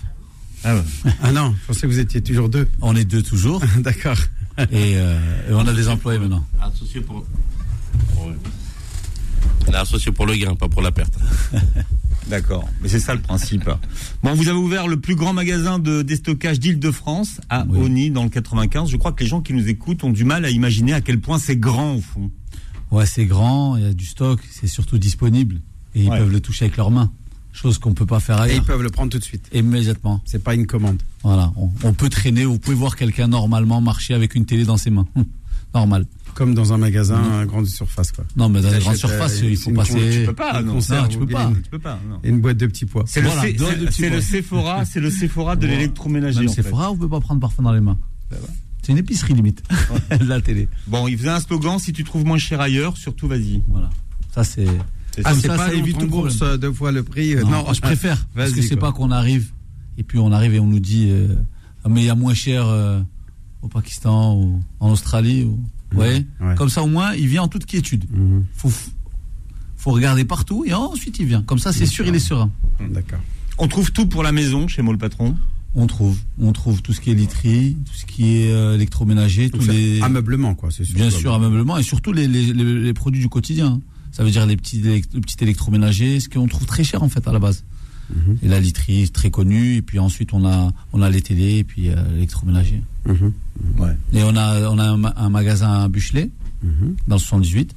Ah 0.68 0.74
ouais. 0.74 0.82
Ah 1.22 1.32
non, 1.32 1.54
je 1.60 1.66
pensais 1.68 1.80
que 1.82 1.86
vous 1.86 1.98
étiez 2.00 2.20
toujours 2.20 2.48
deux. 2.48 2.66
On 2.82 2.96
est 2.96 3.04
deux 3.04 3.22
toujours 3.22 3.62
D'accord. 3.78 4.16
et, 4.58 4.94
euh, 4.96 5.50
et 5.50 5.52
on 5.52 5.60
a 5.66 5.72
des 5.72 5.88
employés 5.88 6.18
maintenant. 6.18 6.44
Associé 6.60 7.00
pour. 7.00 7.24
pour- 8.14 8.32
On 9.68 9.72
est 9.72 9.76
associé 9.76 10.10
pour 10.12 10.26
le 10.26 10.34
gain, 10.36 10.54
pas 10.56 10.68
pour 10.68 10.82
la 10.82 10.90
perte. 10.92 11.14
D'accord, 12.28 12.68
mais 12.82 12.88
c'est 12.88 12.98
ça 12.98 13.14
le 13.14 13.20
principe. 13.20 13.70
Bon, 14.24 14.34
vous 14.34 14.48
avez 14.48 14.58
ouvert 14.58 14.88
le 14.88 14.98
plus 14.98 15.14
grand 15.14 15.32
magasin 15.32 15.78
de 15.78 16.02
déstockage 16.02 16.58
d'Île-de-France 16.58 17.40
à 17.48 17.64
Oui. 17.68 17.78
Oni 17.84 18.10
dans 18.10 18.24
le 18.24 18.30
95. 18.30 18.90
Je 18.90 18.96
crois 18.96 19.12
que 19.12 19.22
les 19.22 19.28
gens 19.30 19.40
qui 19.42 19.52
nous 19.52 19.68
écoutent 19.68 20.02
ont 20.02 20.10
du 20.10 20.24
mal 20.24 20.44
à 20.44 20.50
imaginer 20.50 20.92
à 20.92 21.00
quel 21.00 21.20
point 21.20 21.38
c'est 21.38 21.56
grand 21.56 21.94
au 21.94 22.00
fond. 22.00 22.32
Ouais, 22.90 23.06
c'est 23.06 23.26
grand, 23.26 23.76
il 23.76 23.84
y 23.84 23.86
a 23.86 23.92
du 23.94 24.04
stock, 24.06 24.40
c'est 24.50 24.66
surtout 24.66 24.98
disponible 24.98 25.60
et 25.94 26.02
ils 26.02 26.08
Ouais. 26.10 26.18
peuvent 26.18 26.32
le 26.32 26.40
toucher 26.40 26.64
avec 26.64 26.76
leurs 26.76 26.90
mains. 26.90 27.12
Chose 27.56 27.78
qu'on 27.78 27.94
peut 27.94 28.04
pas 28.06 28.20
faire 28.20 28.44
Et 28.44 28.48
ils 28.48 28.50
ailleurs. 28.52 28.64
peuvent 28.64 28.82
le 28.82 28.90
prendre 28.90 29.10
tout 29.10 29.18
de 29.18 29.24
suite. 29.24 29.48
Immédiatement. 29.52 30.20
C'est 30.26 30.42
pas 30.44 30.54
une 30.54 30.66
commande. 30.66 31.02
Voilà, 31.22 31.52
on, 31.56 31.70
on 31.84 31.92
peut 31.94 32.10
traîner, 32.10 32.44
vous 32.44 32.58
pouvez 32.58 32.76
voir 32.76 32.96
quelqu'un 32.96 33.28
normalement 33.28 33.80
marcher 33.80 34.12
avec 34.14 34.34
une 34.34 34.44
télé 34.44 34.64
dans 34.64 34.76
ses 34.76 34.90
mains. 34.90 35.06
Hum, 35.16 35.24
Normal. 35.74 36.06
Comme 36.34 36.54
dans 36.54 36.74
un 36.74 36.76
magasin 36.78 37.40
à 37.40 37.46
grande 37.46 37.66
surface, 37.66 38.12
quoi. 38.12 38.24
Non, 38.36 38.50
mais 38.50 38.60
dans 38.60 38.70
les 38.70 38.78
grandes 38.78 38.96
surfaces, 38.96 39.40
euh, 39.42 39.48
il 39.50 39.56
faut 39.56 39.70
passer. 39.70 40.10
Tu 40.20 40.26
peux 40.26 40.34
pas, 40.34 40.60
une 40.60 40.66
non. 40.66 40.78
tu 41.08 41.18
peux 41.18 41.26
pas. 41.26 41.50
Tu 41.64 41.70
peux 41.70 41.78
pas, 41.78 41.98
non. 42.08 42.18
une 42.22 42.40
boîte 42.42 42.58
de 42.58 42.66
petits 42.66 42.84
pois. 42.84 43.04
C'est 43.06 43.22
Voilà, 43.22 43.46
le, 43.46 43.48
c'est- 43.58 43.76
de 43.80 43.86
petits 43.86 44.02
c'est 44.02 44.10
le. 44.10 44.20
Sephora, 44.20 44.84
c'est 44.90 45.00
le 45.00 45.10
Sephora 45.10 45.56
de 45.56 45.66
l'électroménager. 45.66 46.46
Fait. 46.48 46.62
Sephora, 46.62 46.90
on 46.92 46.96
peut 46.96 47.08
pas 47.08 47.20
prendre 47.20 47.40
parfum 47.40 47.62
dans 47.62 47.72
les 47.72 47.80
mains. 47.80 47.98
C'est 48.82 48.92
une 48.92 48.98
épicerie 48.98 49.32
limite. 49.34 49.62
La 50.20 50.40
télé. 50.42 50.68
Bon, 50.86 51.08
il 51.08 51.16
faisait 51.16 51.30
un 51.30 51.40
slogan 51.40 51.78
si 51.78 51.92
tu 51.94 52.04
trouves 52.04 52.24
moins 52.26 52.38
cher 52.38 52.60
ailleurs, 52.60 52.96
surtout 52.98 53.26
vas-y. 53.28 53.62
Voilà. 53.68 53.88
Ça, 54.34 54.44
c'est. 54.44 54.66
C'est 55.16 55.22
Ah, 55.24 55.34
ça. 55.34 55.40
c'est 55.40 55.46
ça, 55.48 55.56
pas 55.56 55.72
évite 55.74 55.96
problème. 56.06 56.58
deux 56.58 56.72
fois 56.72 56.92
le 56.92 57.02
prix. 57.02 57.34
euh, 57.34 57.42
Non, 57.42 57.72
je 57.72 57.80
préfère. 57.80 58.26
Parce 58.34 58.52
que 58.52 58.62
c'est 58.62 58.76
pas 58.76 58.92
qu'on 58.92 59.10
arrive 59.10 59.50
et 59.98 60.02
puis 60.02 60.18
on 60.18 60.30
arrive 60.30 60.54
et 60.54 60.60
on 60.60 60.66
nous 60.66 60.78
dit 60.80 61.06
euh, 61.10 61.34
Ah, 61.84 61.88
mais 61.88 62.02
il 62.02 62.06
y 62.06 62.10
a 62.10 62.14
moins 62.14 62.34
cher 62.34 62.66
euh, 62.66 63.00
au 63.62 63.68
Pakistan 63.68 64.34
ou 64.36 64.60
en 64.80 64.90
Australie. 64.90 65.44
Ou... 65.44 65.58
Vous 65.90 65.96
voyez 65.96 66.26
Ouais. 66.40 66.54
Comme 66.56 66.68
ça, 66.68 66.82
au 66.82 66.86
moins, 66.88 67.14
il 67.14 67.28
vient 67.28 67.42
en 67.42 67.48
toute 67.48 67.64
quiétude. 67.64 68.04
Mhm. 68.12 68.44
Faut, 68.54 68.70
faut 69.76 69.90
regarder 69.92 70.24
partout 70.24 70.64
et 70.66 70.74
ensuite 70.74 71.18
il 71.18 71.26
vient. 71.26 71.42
Comme 71.42 71.58
ça, 71.58 71.72
c'est 71.72 71.86
sûr, 71.86 72.06
il 72.06 72.14
est 72.14 72.18
serein. 72.18 72.50
D'accord. 72.90 73.20
On 73.58 73.68
trouve 73.68 73.92
tout 73.92 74.06
pour 74.06 74.22
la 74.22 74.32
maison 74.32 74.68
chez 74.68 74.82
Maul 74.82 74.98
Patron? 74.98 75.34
On 75.78 75.86
trouve, 75.86 76.18
on 76.40 76.52
trouve 76.52 76.80
tout 76.82 76.92
ce 76.94 77.00
qui 77.02 77.10
est 77.10 77.14
literie, 77.14 77.76
tout 77.84 77.92
ce 77.94 78.06
qui 78.06 78.38
est 78.38 78.50
euh, 78.50 78.74
électroménager, 78.76 79.50
tous 79.50 79.66
les, 79.68 80.00
Ameublement, 80.00 80.54
quoi, 80.54 80.70
c'est 80.70 80.84
sûr. 80.84 80.94
bien 80.94 81.10
sûr, 81.10 81.34
ameublement 81.34 81.76
et 81.76 81.82
surtout 81.82 82.12
les, 82.14 82.26
les, 82.26 82.52
les- 82.54 82.80
les 82.80 82.92
produits 82.94 83.20
du 83.20 83.28
quotidien. 83.28 83.80
Ça 84.16 84.24
veut 84.24 84.30
dire 84.30 84.46
les 84.46 84.56
petits, 84.56 84.80
les 84.80 85.02
petits 85.02 85.36
électroménagers, 85.42 86.20
ce 86.20 86.28
qu'on 86.30 86.46
trouve 86.48 86.66
très 86.66 86.84
cher 86.84 87.02
en 87.02 87.08
fait 87.10 87.26
à 87.28 87.32
la 87.32 87.38
base. 87.38 87.64
Mhm. 88.08 88.38
Et 88.42 88.48
la 88.48 88.60
literie, 88.60 89.10
très 89.10 89.30
connue. 89.30 89.74
Et 89.76 89.82
puis 89.82 89.98
ensuite, 89.98 90.32
on 90.32 90.46
a, 90.46 90.72
on 90.94 91.02
a 91.02 91.10
les 91.10 91.20
télés 91.20 91.56
et 91.58 91.64
puis 91.64 91.90
euh, 91.90 91.96
l'électroménager. 92.14 92.80
Mhm. 93.06 93.32
Ouais. 93.78 93.94
Et 94.14 94.22
on 94.22 94.34
a, 94.36 94.70
on 94.70 94.78
a 94.78 94.84
un, 94.84 95.04
un 95.16 95.28
magasin 95.28 95.82
à 95.82 95.88
Buchelet, 95.88 96.30
Mhm. 96.62 96.96
dans 97.08 97.16
le 97.16 97.20
78. 97.20 97.74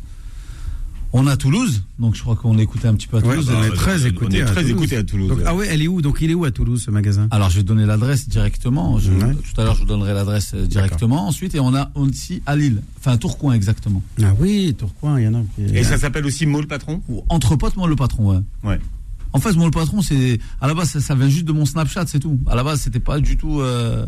On 1.11 1.25
a 1.25 1.35
Toulouse, 1.37 1.81
donc 1.97 2.15
je 2.15 2.21
crois 2.21 2.35
qu'on 2.35 2.57
écouté 2.59 2.87
un 2.87 2.93
petit 2.93 3.07
peu 3.07 3.17
à 3.17 3.21
Ouais, 3.21 3.35
Toulouse. 3.35 3.49
on 3.51 3.63
est 3.63 3.69
on 3.71 3.73
très 3.73 4.05
est- 4.05 4.09
écouté 4.09 4.37
on 4.37 4.39
est 4.39 4.41
à 4.43 4.45
très 4.45 4.61
Toulouse. 4.61 4.71
écouté 4.77 4.95
à 4.97 5.03
Toulouse, 5.03 5.29
Donc, 5.29 5.39
ah 5.45 5.55
ouais, 5.55 5.67
elle 5.67 5.81
est 5.81 5.87
où 5.87 6.03
Donc 6.03 6.17
il 6.21 6.29
est 6.29 6.35
où 6.35 6.45
à 6.45 6.51
Toulouse 6.51 6.83
ce 6.85 6.91
magasin? 6.91 7.27
Alors 7.31 7.49
je 7.49 7.57
vais 7.57 7.63
donner 7.63 7.85
l'adresse 7.87 8.29
directement. 8.29 8.99
Je- 8.99 9.11
Ouais. 9.11 9.33
Tout 9.33 9.59
à 9.59 9.63
l'heure, 9.63 9.73
je 9.73 9.79
vous 9.81 9.87
donnerai 9.87 10.13
l'adresse 10.13 10.51
euh, 10.53 10.67
directement. 10.67 11.27
Ensuite, 11.27 11.55
et 11.55 11.59
on 11.59 11.73
a 11.73 11.89
aussi 11.95 12.43
à 12.45 12.55
Lille, 12.55 12.83
enfin 12.99 13.13
à 13.13 13.17
Tourcoing 13.17 13.53
exactement. 13.53 14.03
Ah 14.21 14.33
oui, 14.39 14.75
Tourcoing, 14.77 15.19
il 15.19 15.25
y 15.25 15.27
en 15.27 15.33
a. 15.33 15.41
qui- 15.55 15.75
Et 15.75 15.83
ça 15.83 15.97
s'appelle 15.97 16.25
aussi 16.27 16.45
Maul 16.45 16.67
Patron? 16.67 17.01
Ou 17.09 17.23
Entre 17.29 17.55
potes, 17.55 17.75
le 17.75 17.95
patron, 17.95 18.31
ouais. 18.35 18.39
Ouais. 18.63 18.79
En 19.33 19.39
fait, 19.39 19.53
moi 19.53 19.65
le 19.65 19.71
patron, 19.71 20.01
c'est 20.03 20.39
à 20.61 20.67
la 20.67 20.73
base 20.75 20.89
ça, 20.91 21.01
ça 21.01 21.15
vient 21.15 21.27
juste 21.29 21.45
de 21.45 21.51
mon 21.53 21.65
Snapchat, 21.65 22.05
c'est 22.07 22.19
tout. 22.19 22.39
À 22.47 22.55
la 22.55 22.63
base, 22.63 22.81
c'était 22.81 22.99
pas 22.99 23.19
du 23.19 23.35
tout, 23.35 23.61
euh, 23.61 24.05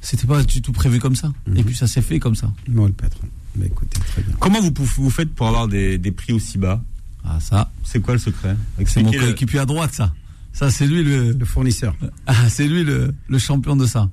c'était 0.00 0.26
pas 0.26 0.42
du 0.42 0.60
tout 0.60 0.72
prévu 0.72 0.98
comme 0.98 1.14
ça. 1.16 1.32
Mhm. 1.46 1.56
Et 1.56 1.62
puis 1.62 1.76
ça 1.76 1.86
s'est 1.86 2.02
fait 2.02 2.18
comme 2.18 2.34
ça. 2.34 2.50
Moi, 2.68 2.88
le 2.88 2.92
patron. 2.94 3.28
Bah, 3.56 3.66
écoutez, 3.66 3.98
très 4.00 4.22
bien. 4.22 4.34
Comment 4.38 4.60
vous, 4.60 4.72
vous 4.96 5.10
faites 5.10 5.34
pour 5.34 5.48
avoir 5.48 5.68
des, 5.68 5.98
des 5.98 6.12
prix 6.12 6.32
aussi 6.32 6.56
bas 6.58 6.82
Ah 7.24 7.38
ça, 7.40 7.70
C'est 7.84 8.00
quoi 8.00 8.14
le 8.14 8.20
secret 8.20 8.56
c'est 8.86 9.02
mon 9.02 9.10
le- 9.10 9.18
coéquipier 9.18 9.58
à 9.60 9.66
droite, 9.66 9.92
ça. 9.92 10.12
Ça, 10.52 10.70
c'est 10.70 10.86
lui 10.86 11.02
le, 11.04 11.32
Le 11.32 11.44
fournisseur. 11.44 11.94
ah, 12.26 12.48
c'est 12.48 12.66
lui 12.68 12.84
le, 12.84 13.14
le 13.28 13.38
champion 13.38 13.76
de 13.76 13.86
ça. 13.86 14.08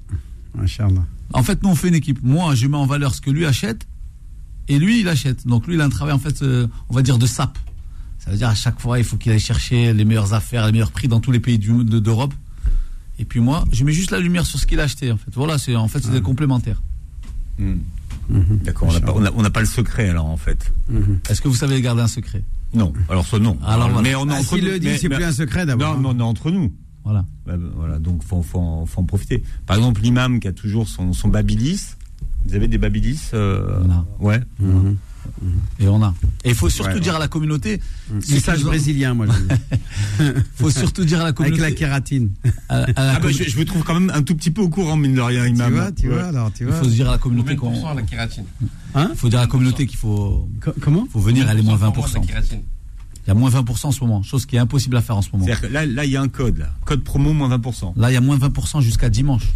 Inch'Allah. 0.60 1.06
En 1.34 1.44
fait, 1.44 1.62
nous 1.64 1.70
on 1.70 1.76
fait 1.76 1.90
une 1.90 1.96
équipe. 1.96 2.20
Moi, 2.24 2.56
je 2.56 2.68
mets 2.68 2.78
en 2.78 2.86
valeur 2.86 3.14
ce 3.14 3.22
que 3.22 3.30
lui 3.30 3.46
achète, 3.46 3.86
et 4.68 4.80
lui 4.80 5.02
il 5.02 5.08
achète. 5.08 5.46
Donc 5.46 5.68
lui, 5.68 5.76
il 5.76 5.82
a 5.82 5.86
un 5.86 5.90
travail 5.90 6.14
en 6.14 6.20
fait, 6.20 6.42
euh, 6.42 6.68
on 6.90 6.94
va 6.96 7.02
dire 7.02 7.18
de 7.18 7.26
sap. 7.28 7.58
Ça 8.20 8.32
veut 8.32 8.38
dire 8.38 8.50
à 8.50 8.56
chaque 8.56 8.80
fois, 8.80 8.98
il 8.98 9.04
faut 9.06 9.18
qu'il 9.18 9.32
aille 9.32 9.40
chercher 9.40 9.94
les 9.94 10.06
meilleures 10.06 10.34
affaires, 10.34 10.66
les 10.66 10.72
meilleurs 10.72 10.92
prix 10.92 11.08
dans 11.08 11.20
tous 11.20 11.32
les 11.32 11.40
pays 11.40 11.60
du- 11.60 11.84
de- 11.84 12.00
d'Europe. 12.00 12.34
Et 13.20 13.26
puis 13.26 13.40
moi, 13.40 13.66
je 13.72 13.84
mets 13.84 13.94
juste 13.94 14.12
la 14.12 14.20
lumière 14.20 14.46
sur 14.46 14.58
ce 14.60 14.66
qu'il 14.68 14.80
a 14.80 14.84
acheté. 14.84 15.12
En 15.12 15.18
fait, 15.18 15.32
voilà, 15.34 15.58
c'est 15.58 15.76
en 15.76 15.88
fait 15.88 16.02
c'est 16.04 16.12
des 16.12 16.22
complémentaires. 16.22 16.82
Hmm. 17.60 17.78
Mhm. 18.30 18.60
D'accord, 18.64 18.90
on 18.90 18.94
n'a 18.94 19.00
pas, 19.02 19.14
on 19.16 19.26
a- 19.26 19.32
on 19.36 19.42
n'a 19.42 19.50
pas 19.50 19.60
le 19.62 19.66
secret 19.66 20.10
alors 20.10 20.26
en 20.26 20.38
fait. 20.38 20.72
Mhm. 20.90 21.20
Est-ce 21.30 21.42
que 21.42 21.48
vous 21.48 21.56
savez 21.56 21.82
garder 21.82 22.02
un 22.02 22.08
secret? 22.08 22.44
Non, 22.74 22.92
alors 23.10 23.26
ça 23.26 23.40
non. 23.40 23.58
Alors, 23.66 23.88
voilà. 23.90 24.02
mais 24.02 24.16
on 24.16 24.28
Ah, 24.30 24.40
nous. 24.52 24.58
le 24.58 24.80
dit, 24.80 24.88
Mais- 24.88 24.98
c'est 24.98 25.08
mais- 25.10 25.16
plus 25.16 25.24
un 25.26 25.32
secret 25.32 25.66
d'abord. 25.66 25.98
Non, 25.98 26.14
mais 26.14 26.22
on 26.22 26.26
est 26.26 26.30
entre 26.30 26.52
nous. 26.52 26.74
Voilà. 27.06 27.26
Bah, 27.46 27.56
bah, 27.56 27.68
voilà, 27.76 28.00
donc 28.00 28.22
faut, 28.24 28.42
faut, 28.42 28.60
en- 28.60 28.86
faut 28.86 29.00
en 29.00 29.06
profiter. 29.06 29.42
Par 29.66 29.78
exemple, 29.78 30.02
l'imam 30.02 30.40
qui 30.42 30.48
a 30.50 30.52
toujours 30.52 30.88
son, 30.90 31.14
son 31.14 31.30
babilis. 31.30 31.82
Vous 32.46 32.54
avez 32.56 32.68
des 32.68 32.78
babilis 32.78 33.22
euh. 33.34 33.80
Ouais. 34.20 34.42
Mhm. 34.60 34.98
Et 35.80 35.88
on 35.88 36.02
a. 36.04 36.14
Et 36.44 36.50
il 36.50 36.56
faut 36.56 36.70
surtout 36.70 36.94
Ouais, 36.96 37.00
dire 37.00 37.14
ouais. 37.14 37.18
à 37.18 37.20
la 37.20 37.28
communauté. 37.28 37.82
Message 38.30 38.64
brésilien, 38.64 39.14
moi. 39.14 39.26
Il 40.20 40.34
faut 40.56 40.70
surtout 40.72 41.06
dire 41.06 41.18
à 41.20 41.24
la 41.24 41.26
Avec 41.28 41.38
communauté. 41.38 41.62
la 41.62 41.72
kératine. 41.72 42.30
à- 42.70 42.76
à 42.78 43.06
la 43.06 43.14
Ah 43.16 43.20
bah, 43.20 43.30
je, 43.32 43.44
je 43.44 43.58
me 43.60 43.66
trouve 43.66 43.84
quand 43.84 43.94
même 43.94 44.12
un 44.14 44.24
tout 44.24 44.36
petit 44.36 44.52
peu 44.52 44.62
au 44.62 44.70
courant, 44.70 44.96
mine 44.98 45.14
de 45.16 45.22
rien, 45.22 45.44
Tu 45.46 45.50
imam. 45.50 45.74
vois, 45.74 45.92
tu 45.92 46.08
Ouais. 46.10 46.14
vois, 46.16 46.24
alors, 46.26 46.52
tu 46.54 46.64
il 46.64 46.68
vois. 46.70 46.78
faut 46.78 46.86
se 46.86 46.90
dire 46.90 47.08
à 47.10 47.12
la 47.14 47.18
communauté 47.18 47.56
qu'on. 47.56 47.68
Combien 47.68 47.78
de 47.80 47.82
pourcents 47.84 47.96
la 47.96 48.02
kératine 48.04 48.46
Hein 48.96 49.10
Il 49.14 49.18
faut 49.18 49.30
dire 49.30 49.40
à 49.40 49.44
la 49.44 49.48
communauté 49.48 49.86
qu'il 49.86 49.98
faut, 49.98 50.50
Co- 50.64 50.74
Comment 50.82 51.08
faut 51.12 51.20
venir, 51.20 51.50
elle 51.50 51.60
est 51.60 51.62
moins 51.62 51.74
Combien 51.76 51.90
de 51.90 51.94
pourcents 51.96 52.20
20%. 52.20 52.22
de 52.22 52.28
la 52.28 52.34
kératine 52.34 52.62
Il 53.26 53.28
y 53.28 53.32
a 53.32 53.34
moins 53.36 53.50
20% 53.50 53.88
en 53.88 53.92
ce 53.92 54.04
moment, 54.04 54.24
chose 54.24 54.46
qui 54.46 54.56
est 54.56 54.60
impossible 54.60 54.96
à 54.98 55.02
faire 55.02 55.18
en 55.18 55.22
ce 55.22 55.30
moment. 55.34 55.46
C'est-à-dire 55.46 55.68
que 55.68 55.74
là, 55.74 55.86
là, 55.86 56.06
il 56.06 56.12
y 56.12 56.18
a 56.18 56.22
un 56.22 56.28
code, 56.30 56.58
là. 56.58 56.70
Code 56.86 57.04
promo 57.04 57.34
moins 57.34 57.50
20%. 57.56 57.94
Là, 57.98 58.10
il 58.10 58.14
y 58.14 58.18
a 58.18 58.22
moins 58.22 58.38
20% 58.38 58.82
jusqu'à 58.82 59.10
dimanche. 59.10 59.48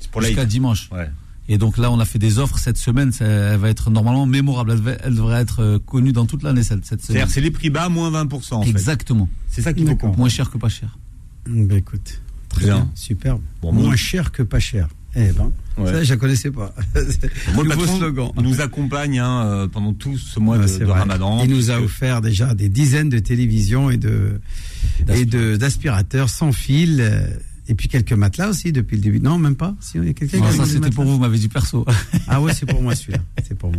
C'est 0.00 0.10
pour 0.10 0.20
la 0.20 0.28
Jusqu'à 0.28 0.44
dimanche. 0.44 0.88
Ouais. 0.92 1.08
Et 1.48 1.58
donc 1.58 1.76
là, 1.76 1.90
on 1.90 1.98
a 1.98 2.04
fait 2.04 2.18
des 2.18 2.38
offres 2.38 2.58
cette 2.58 2.78
semaine. 2.78 3.10
ça- 3.12 3.24
Elle 3.26 3.58
va 3.58 3.68
être 3.68 3.90
normalement 3.90 4.26
mémorable. 4.26 4.80
Elle, 5.04 5.14
devrait 5.14 5.40
être 5.40 5.60
euh, 5.62 5.78
connue 5.78 6.12
dans 6.12 6.24
toute 6.26 6.42
l'année 6.42 6.62
cette, 6.62 6.84
cette 6.86 7.02
semaine. 7.02 7.18
C'est-à-dire, 7.18 7.34
c'est 7.34 7.40
les 7.40 7.50
prix 7.50 7.68
bas 7.70 7.88
moins 7.88 8.10
20%, 8.10 8.54
en 8.54 8.62
fait. 8.62 8.70
Exactement. 8.70 9.28
C'est 9.48 9.62
ça 9.62 9.72
qu'il 9.72 9.86
faut. 9.86 10.12
Moins 10.16 10.28
cher 10.28 10.50
que 10.50 10.58
pas 10.58 10.68
cher. 10.68 10.96
Ben 11.48 11.78
écoute, 11.78 12.20
très 12.48 12.66
Bien. 12.66 12.74
bien, 12.76 12.90
superbe. 12.94 13.40
Bon, 13.60 13.72
Moins 13.72 13.86
moi- 13.86 13.96
cher 13.96 14.30
que 14.30 14.42
pas 14.44 14.60
cher. 14.60 14.88
Eh 15.14 15.30
ben, 15.32 15.50
Ouais. 15.76 15.90
ça, 15.92 16.04
je 16.04 16.10
la 16.10 16.16
connaissais 16.16 16.50
pas. 16.50 16.74
Moi, 17.54 17.64
le 17.64 17.86
slogan. 17.86 18.30
nous 18.42 18.60
accompagne 18.62 19.18
hein, 19.18 19.44
euh, 19.44 19.68
pendant 19.68 19.92
tout 19.92 20.16
ce 20.16 20.38
mois 20.40 20.56
Ouais, 20.56 20.78
de. 20.78 20.84
Ramadan. 20.86 21.42
Il 21.44 21.50
nous 21.50 21.70
a 21.70 21.80
offert 21.80 22.20
déjà 22.22 22.54
des 22.54 22.68
dizaines 22.70 23.08
de 23.10 23.18
télévisions 23.18 23.90
et 23.90 23.96
de 23.98 24.40
et 25.08 25.24
de 25.26 25.56
d'aspirateurs 25.56 26.30
sans 26.30 26.52
fil 26.52 26.98
euh, 27.00 27.26
et 27.72 27.74
puis 27.74 27.88
quelques 27.88 28.12
matelas 28.12 28.50
aussi 28.50 28.70
depuis 28.70 28.96
le 28.96 29.02
début. 29.02 29.18
Non, 29.18 29.38
même 29.38 29.56
pas. 29.56 29.74
Si 29.80 29.96
il 29.96 30.04
y 30.04 30.10
a 30.10 30.12
quelqu'un 30.12 30.40
Non, 30.40 30.50
ça 30.52 30.66
c'était 30.66 30.90
pour 30.90 31.04
vous, 31.04 31.12
vous 31.14 31.18
m'avez 31.18 31.38
dit 31.38 31.48
perso. 31.48 31.86
Ah 32.28 32.38
ouais, 32.42 32.52
c'est 32.52 32.66
pour 32.66 32.82
moi 32.82 32.94
celui-là. 32.94 33.20
C'est 33.42 33.56
pour 33.56 33.70
moi. 33.70 33.78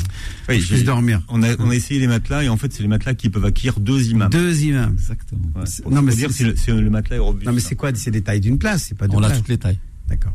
Oui, 0.50 0.60
je 0.60 0.76
j'ai- 0.78 0.84
dormir. 0.84 1.22
On 1.30 1.44
a, 1.44 1.56
on 1.60 1.70
a 1.70 1.76
essayé 1.76 2.00
les 2.00 2.08
matelas 2.08 2.44
et 2.44 2.50
en 2.50 2.58
fait, 2.58 2.74
c'est 2.74 2.82
les 2.82 2.90
matelas 2.90 3.14
qui 3.14 3.30
peuvent 3.30 3.46
acquérir 3.46 3.80
deux 3.80 4.10
imams. 4.10 4.32
Deux 4.32 4.64
imams. 4.64 4.94
Exactement. 4.94 5.44
Ouais. 5.56 5.92
Non, 5.92 6.02
mais 6.02 6.16
dire 6.16 6.32
c'est- 6.32 6.58
si 6.58 6.72
le, 6.72 6.82
le 6.82 6.90
matelas 6.90 7.18
est 7.18 7.20
robuste. 7.20 7.46
Non 7.46 7.54
mais 7.54 7.60
c'est 7.62 7.76
quoi? 7.76 7.92
C'est 7.94 8.10
des 8.10 8.24
tailles 8.24 8.42
d'une 8.42 8.58
place, 8.58 8.86
c'est 8.90 8.98
pas 8.98 9.08
deux 9.08 9.16
On 9.16 9.22
a 9.22 9.30
toutes 9.30 9.48
les 9.50 9.60
tailles. 9.60 9.78
D'accord. 10.10 10.34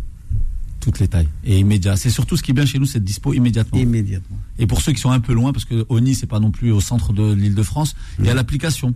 Toutes 0.78 1.00
les 1.00 1.09
tailles. 1.09 1.28
Et 1.42 1.59
immédiat. 1.59 1.96
C'est 1.96 2.11
surtout 2.11 2.36
ce 2.36 2.44
qui 2.44 2.52
est 2.52 2.54
bien 2.54 2.64
chez 2.64 2.78
nous, 2.78 2.86
c'est 2.86 3.02
dispo 3.02 3.34
immédiatement. 3.34 3.76
Immédiatement. 3.80 4.38
Et 4.61 4.68
pour 4.68 4.80
ceux 4.82 4.92
qui 4.92 5.00
sont 5.00 5.11
un 5.11 5.18
peu 5.18 5.32
loin, 5.34 5.52
parce 5.52 5.64
que 5.64 5.84
Oni, 5.88 6.14
c'est 6.14 6.26
pas 6.28 6.38
non 6.38 6.52
plus 6.52 6.70
au 6.70 6.80
centre 6.80 7.12
de 7.12 7.32
l'île 7.34 7.56
de 7.56 7.62
France, 7.64 7.96
il 8.20 8.26
y 8.26 8.30
a 8.30 8.34
l'application 8.34 8.94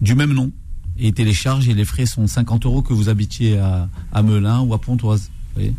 du 0.00 0.14
même 0.14 0.32
nom. 0.32 0.50
Et 0.98 1.08
ils 1.08 1.14
téléchargent 1.14 1.68
et 1.68 1.74
les 1.74 1.84
frais 1.84 2.06
sont 2.06 2.26
50 2.26 2.66
euros 2.66 2.82
que 2.82 2.92
vous 2.92 3.08
habitiez 3.08 3.58
à, 3.58 3.88
à 4.12 4.22
Melun 4.22 4.60
ou 4.60 4.74
à 4.74 4.80
Pontoise. 4.80 5.30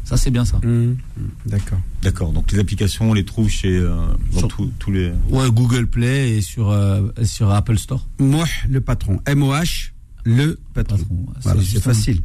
Ça, 0.03 0.18
c'est 0.18 0.30
bien 0.30 0.45
ça. 0.45 0.57
Hum, 0.64 0.97
hum, 1.18 1.30
D'accord. 1.47 1.80
D'accord. 2.03 2.32
Donc 2.32 2.51
les 2.51 2.59
applications, 2.59 3.09
on 3.09 3.14
les 3.14 3.26
trouve 3.26 3.49
chez 3.49 3.76
euh, 3.76 3.95
dans 4.32 4.39
Sur- 4.39 4.47
tous- 4.49 4.72
tous 4.78 4.91
les. 4.91 5.11
Ouais, 5.30 5.49
Google 5.49 5.88
Play 5.88 6.38
et 6.38 6.41
sur, 6.41 6.70
euh, 6.70 7.09
sur 7.24 7.49
Apple 7.49 7.78
Store. 7.80 8.05
Moh 8.20 8.43
le 8.70 8.82
patron. 8.82 9.20
M 9.26 9.41
O 9.41 9.51
H 9.51 9.89
le 10.26 10.59
patron. 10.76 10.97
Patron. 10.97 11.26
Voilà, 11.41 11.59
c'est 11.61 11.66
justement- 11.66 11.93
facile. 11.95 12.22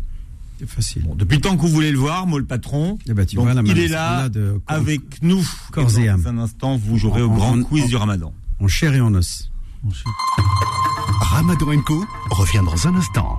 C'est 0.61 0.69
facile. 0.69 1.03
Bon, 1.05 1.15
depuis 1.15 1.37
le 1.37 1.41
temps 1.41 1.57
que 1.57 1.63
vous 1.63 1.69
voulez 1.69 1.91
le 1.93 1.99
voir, 1.99 2.27
moi 2.27 2.39
le 2.39 2.45
patron. 2.45 2.99
Eh 3.09 3.15
ben, 3.15 3.25
tu 3.25 3.37
Donc, 3.37 3.45
vois, 3.47 3.55
là, 3.55 3.63
il 3.65 3.79
est 3.79 3.89
là 3.89 4.23
là 4.23 4.29
de- 4.29 4.61
avec 4.67 5.23
nous. 5.23 5.43
corps 5.73 5.99
et 5.99 6.07
dans 6.09 6.27
un 6.29 6.39
instant, 6.39 6.77
vous 6.77 6.99
jouerez 6.99 7.23
au 7.23 7.31
En- 7.31 7.35
grand 7.35 7.59
en- 7.59 7.63
quiz 7.63 7.85
en- 7.85 7.89
du 7.89 7.97
Ramadan. 7.97 8.35
En 8.61 8.69
chair 8.69 8.93
et 8.93 9.01
en 9.01 9.15
os. 9.15 9.51
Je 9.89 9.95
sais. 9.95 10.05
Ramadan 11.31 11.81
Co 11.85 12.05
revient 12.31 12.63
dans 12.65 12.87
un 12.89 12.95
instant. 12.97 13.39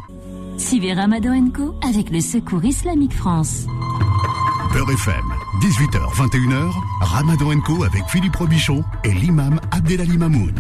Suivez 0.58 0.94
Ramadan 0.94 1.50
Co 1.52 1.76
avec 1.88 2.10
le 2.12 2.22
Secours 2.22 2.64
Islamique 2.64 3.14
France. 3.14 3.66
Beurre 4.74 4.92
FM, 4.92 5.26
18h, 5.62 6.14
21h, 6.14 6.72
Ramadan 7.02 7.60
Co 7.62 7.84
avec 7.84 8.04
Philippe 8.10 8.36
Robichon 8.36 8.84
et 9.04 9.14
l'imam 9.14 9.60
Abdelali 9.72 10.18
Mamoun. 10.18 10.54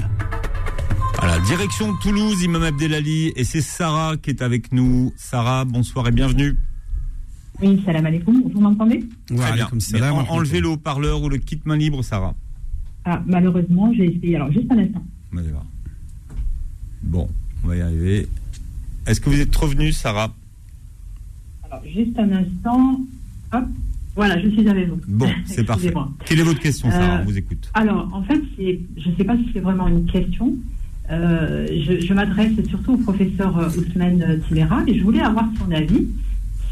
Voilà, 1.19 1.39
direction 1.41 1.93
Toulouse, 2.01 2.41
Imam 2.43 2.63
Abdelali, 2.63 3.33
et 3.35 3.43
c'est 3.43 3.61
Sarah 3.61 4.15
qui 4.17 4.29
est 4.31 4.41
avec 4.41 4.71
nous. 4.71 5.11
Sarah, 5.17 5.65
bonsoir 5.65 6.07
et 6.07 6.11
bienvenue. 6.11 6.55
Oui, 7.61 7.81
salam 7.85 8.05
alaikum, 8.05 8.41
vous 8.53 8.61
m'entendez? 8.61 9.05
Très 9.35 9.53
bien. 9.53 9.67
En- 10.13 10.25
enlevez 10.29 10.61
le 10.61 10.69
haut-parleur 10.69 11.21
ou 11.21 11.27
le 11.29 11.37
kit 11.37 11.59
main 11.65 11.75
libre, 11.75 12.01
Sarah. 12.03 12.33
ah, 13.05 13.21
Malheureusement, 13.27 13.91
j'ai 13.93 14.15
essayé. 14.15 14.37
Alors, 14.37 14.51
juste 14.51 14.71
un 14.71 14.77
instant. 14.79 15.03
On 15.33 15.35
va 15.35 15.41
voir. 15.43 15.65
Bon, 17.01 17.27
on 17.63 17.67
va 17.67 17.75
y 17.75 17.81
arriver. 17.81 18.27
Est-ce 19.07 19.21
que 19.21 19.29
vous 19.29 19.39
êtes 19.39 19.55
revenu, 19.55 19.91
Sarah 19.91 20.33
Alors, 21.63 21.81
juste 21.85 22.17
un 22.17 22.31
instant. 22.31 22.99
Hop. 23.53 23.63
Voilà, 24.15 24.39
je 24.41 24.49
suis 24.49 24.67
avec 24.67 24.89
vous. 24.89 24.99
Bon, 25.07 25.29
c'est 25.45 25.63
parfait. 25.63 25.93
Quelle 26.25 26.39
est 26.39 26.43
votre 26.43 26.59
question, 26.59 26.89
Sarah 26.91 27.17
Euh, 27.17 27.21
On 27.21 27.25
vous 27.25 27.37
écoute. 27.37 27.69
Alors, 27.73 28.09
en 28.13 28.23
fait, 28.23 28.41
je 28.57 29.09
ne 29.09 29.15
sais 29.15 29.23
pas 29.23 29.37
si 29.37 29.49
c'est 29.53 29.59
vraiment 29.61 29.87
une 29.87 30.05
question. 30.05 30.53
Euh, 31.11 31.65
je 31.67 32.05
je 32.05 32.13
m'adresse 32.13 32.51
surtout 32.69 32.93
au 32.93 32.97
professeur 32.97 33.57
euh, 33.57 33.69
Ousmane 33.69 34.41
Tilera 34.47 34.83
et 34.85 34.95
je 34.99 35.03
voulais 35.03 35.21
avoir 35.21 35.47
son 35.57 35.71
avis 35.71 36.05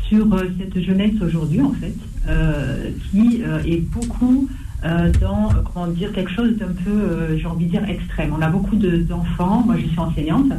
sur 0.07 0.27
cette 0.59 0.79
jeunesse 0.79 1.19
aujourd'hui, 1.21 1.61
en 1.61 1.73
fait, 1.73 1.95
euh, 2.27 2.91
qui 3.11 3.41
est 3.65 3.81
beaucoup 3.81 4.47
euh, 4.85 5.11
dans, 5.19 5.49
euh, 5.49 5.53
comment 5.73 5.87
dire, 5.87 6.11
quelque 6.11 6.31
chose 6.31 6.55
d'un 6.57 6.73
peu, 6.83 6.91
euh, 6.91 7.37
j'ai 7.37 7.45
envie 7.47 7.65
de 7.65 7.71
dire, 7.71 7.89
extrême. 7.89 8.31
On 8.37 8.41
a 8.41 8.49
beaucoup 8.49 8.75
de- 8.75 8.97
d'enfants, 8.97 9.63
moi 9.65 9.75
je 9.77 9.87
suis 9.87 9.99
enseignante, 9.99 10.51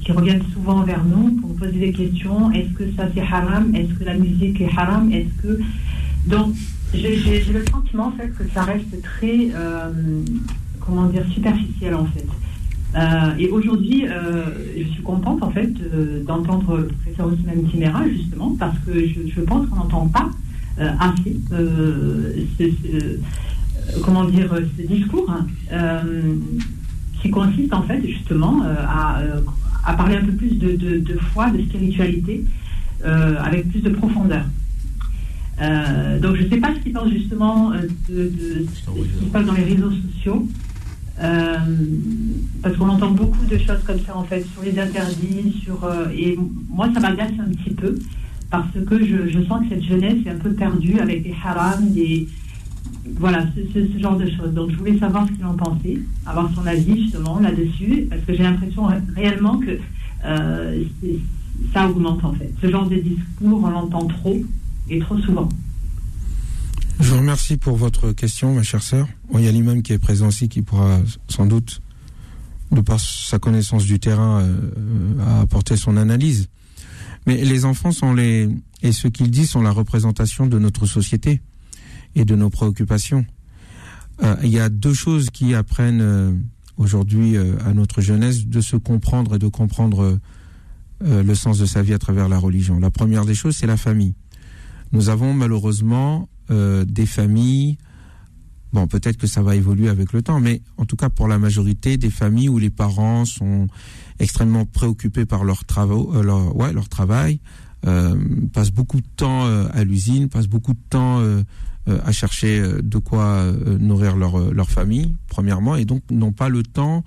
qui 0.00 0.10
reviennent 0.10 0.42
souvent 0.52 0.82
vers 0.82 1.04
nous 1.04 1.30
pour 1.40 1.50
nous 1.50 1.54
poser 1.54 1.78
des 1.78 1.92
questions. 1.92 2.50
Est-ce 2.50 2.72
que 2.72 2.84
ça 2.96 3.04
c'est 3.14 3.20
haram? 3.20 3.72
Est-ce 3.72 3.94
que 3.94 4.02
la 4.02 4.14
musique 4.14 4.60
est 4.60 4.70
haram? 4.76 5.12
Est-ce 5.12 5.42
que... 5.42 5.60
Donc, 6.26 6.54
j'ai 6.92 7.44
le 7.52 7.64
sentiment 7.70 8.06
en 8.06 8.12
fait 8.12 8.28
que 8.36 8.42
ça 8.52 8.64
reste 8.64 9.00
très, 9.02 9.52
comment 10.80 11.06
dire, 11.06 11.24
superficiel 11.32 11.94
en 11.94 12.06
fait. 12.06 12.26
Et 13.38 13.48
aujourd'hui, 13.48 14.06
je 14.76 14.88
suis 14.88 15.02
contente 15.04 15.40
en 15.44 15.50
fait 15.50 15.72
d'entendre 16.26 16.78
le 16.78 16.86
professeur 16.88 17.28
Ousmane 17.28 17.62
Timera 17.70 18.08
justement 18.08 18.56
parce 18.58 18.76
que 18.84 19.06
je 19.06 19.40
pense 19.42 19.68
qu'on 19.68 19.76
n'entend 19.76 20.06
pas 20.08 20.30
euh, 20.78 20.90
assez 21.00 21.36
euh, 21.52 22.32
ce, 22.58 22.64
ce- 22.64 24.00
comment 24.04 24.24
dire 24.24 24.50
ce 24.78 24.86
discours 24.86 25.28
hein, 25.30 25.46
euh, 25.72 26.34
qui 27.20 27.30
consiste 27.30 27.72
en 27.74 27.82
fait 27.82 28.00
justement 28.06 28.62
à, 28.64 29.20
à 29.84 29.94
parler 29.94 30.16
un 30.16 30.24
peu 30.24 30.32
plus 30.32 30.58
de, 30.58 30.72
de- 30.76 30.98
de 30.98 31.18
foi, 31.32 31.50
de 31.50 31.60
spiritualité 31.62 32.44
avec 33.04 33.68
plus 33.70 33.80
de 33.80 33.90
profondeur. 33.90 34.44
Euh, 35.60 36.18
donc 36.18 36.36
je 36.36 36.42
ne 36.44 36.48
sais 36.48 36.56
pas 36.56 36.74
ce 36.74 36.80
qu'il 36.80 36.92
pense 36.92 37.10
justement 37.10 37.72
euh, 37.72 37.82
de, 38.08 38.22
de 38.24 38.66
ce 38.74 39.18
qui 39.18 39.26
se 39.26 39.30
passe 39.30 39.44
dans 39.46 39.52
les 39.52 39.64
réseaux 39.64 39.90
sociaux. 39.90 40.48
Euh, 41.20 41.56
parce 42.62 42.74
qu'on 42.76 42.88
entend 42.88 43.10
beaucoup 43.10 43.44
de 43.46 43.58
choses 43.58 43.82
comme 43.86 44.00
ça 44.06 44.16
en 44.16 44.24
fait 44.24 44.44
sur 44.54 44.62
les 44.62 44.76
interdits, 44.78 45.52
sur 45.62 45.78
et 46.16 46.36
moi 46.70 46.88
ça 46.94 47.00
m'agace 47.00 47.32
un 47.38 47.50
petit 47.52 47.74
peu 47.74 47.98
parce 48.52 48.68
que 48.86 49.04
je, 49.04 49.42
sens 49.44 49.62
que 49.62 49.70
cette 49.70 49.82
jeunesse 49.82 50.18
est 50.26 50.30
un 50.30 50.36
peu 50.36 50.52
perdue 50.52 51.00
avec 51.00 51.22
des 51.22 51.34
harams, 51.42 51.90
des 51.90 52.28
voilà 53.18 53.46
ce, 53.56 53.98
genre 53.98 54.18
de 54.18 54.28
choses. 54.28 54.52
Donc 54.52 54.70
je 54.70 54.76
voulais 54.76 54.98
savoir 54.98 55.26
ce 55.26 55.32
qu'il 55.32 55.44
en 55.46 55.54
pensait, 55.54 55.98
avoir 56.26 56.52
son 56.54 56.66
avis 56.66 57.04
justement 57.04 57.40
là-dessus 57.40 58.06
parce 58.10 58.20
que 58.22 58.34
j'ai 58.34 58.42
l'impression 58.42 58.84
ré- 58.84 58.96
réellement 59.16 59.58
que 59.58 59.78
euh, 60.26 60.84
ça 61.72 61.88
augmente 61.88 62.22
en 62.24 62.34
fait. 62.34 62.52
Ce 62.60 62.70
genre 62.70 62.86
de 62.86 62.96
discours 62.96 63.64
on 63.64 63.70
l'entend 63.70 64.06
trop 64.06 64.38
et 64.90 64.98
trop 64.98 65.18
souvent. 65.18 65.48
Je 67.00 67.08
vous 67.08 67.16
remercie 67.16 67.56
pour 67.56 67.76
votre 67.76 68.12
question, 68.12 68.54
ma 68.54 68.62
chère 68.62 68.82
sœur. 68.82 69.08
Bon, 69.32 69.38
il 69.38 69.46
y 69.46 69.48
a 69.48 69.52
l'imam 69.52 69.80
qui 69.80 69.94
est 69.94 69.98
présent 69.98 70.28
aussi 70.28 70.50
qui 70.50 70.60
pourra 70.60 70.98
sans 71.26 71.46
doute, 71.46 71.80
de 72.70 72.82
par 72.82 73.00
sa 73.00 73.38
connaissance 73.38 73.84
du 73.86 73.98
terrain, 73.98 74.42
euh, 74.42 74.56
euh, 74.76 75.42
apporter 75.42 75.76
son 75.76 75.96
analyse. 75.96 76.50
Mais 77.26 77.44
les 77.44 77.64
enfants 77.64 77.92
sont 77.92 78.14
les 78.14 78.48
et 78.82 78.92
ce 78.92 79.08
qu'ils 79.08 79.30
disent 79.30 79.50
sont 79.50 79.62
la 79.62 79.70
représentation 79.70 80.46
de 80.46 80.58
notre 80.58 80.86
société 80.86 81.40
et 82.14 82.24
de 82.24 82.34
nos 82.34 82.50
préoccupations. 82.50 83.24
Euh, 84.22 84.36
il 84.42 84.50
y 84.50 84.58
a 84.58 84.68
deux 84.68 84.94
choses 84.94 85.30
qui 85.30 85.54
apprennent 85.54 86.00
euh, 86.02 86.32
aujourd'hui 86.76 87.36
euh, 87.36 87.56
à 87.64 87.72
notre 87.72 88.00
jeunesse 88.00 88.46
de 88.46 88.60
se 88.60 88.76
comprendre 88.76 89.36
et 89.36 89.38
de 89.38 89.48
comprendre 89.48 90.18
le 91.04 91.34
sens 91.34 91.58
de 91.58 91.66
sa 91.66 91.82
vie 91.82 91.94
à 91.94 91.98
travers 91.98 92.28
la 92.28 92.38
religion. 92.38 92.78
La 92.78 92.92
première 92.92 93.24
des 93.24 93.34
choses, 93.34 93.56
c'est 93.56 93.66
la 93.66 93.76
famille. 93.76 94.14
Nous 94.92 95.08
avons 95.08 95.34
malheureusement 95.34 96.28
des 96.48 97.06
familles, 97.06 97.76
bon 98.72 98.86
peut-être 98.86 99.16
que 99.16 99.26
ça 99.26 99.42
va 99.42 99.56
évoluer 99.56 99.88
avec 99.88 100.12
le 100.12 100.22
temps, 100.22 100.38
mais 100.38 100.62
en 100.76 100.84
tout 100.84 100.94
cas 100.94 101.08
pour 101.08 101.26
la 101.26 101.40
majorité 101.40 101.96
des 101.96 102.10
familles 102.10 102.48
où 102.48 102.58
les 102.58 102.70
parents 102.70 103.24
sont 103.24 103.66
extrêmement 104.18 104.64
préoccupés 104.64 105.26
par 105.26 105.44
leur, 105.44 105.64
travaux, 105.64 106.12
euh, 106.14 106.22
leur, 106.22 106.56
ouais, 106.56 106.72
leur 106.72 106.88
travail, 106.88 107.40
euh, 107.86 108.14
passent 108.52 108.70
beaucoup 108.70 109.00
de 109.00 109.06
temps 109.16 109.46
euh, 109.46 109.66
à 109.72 109.84
l'usine, 109.84 110.28
passent 110.28 110.46
beaucoup 110.46 110.74
de 110.74 110.82
temps 110.90 111.20
euh, 111.20 111.42
euh, 111.88 111.98
à 112.04 112.12
chercher 112.12 112.62
de 112.82 112.98
quoi 112.98 113.44
nourrir 113.80 114.16
leur, 114.16 114.52
leur 114.52 114.70
famille, 114.70 115.14
premièrement, 115.28 115.76
et 115.76 115.84
donc 115.84 116.02
n'ont 116.10 116.32
pas 116.32 116.48
le 116.48 116.62
temps 116.62 117.04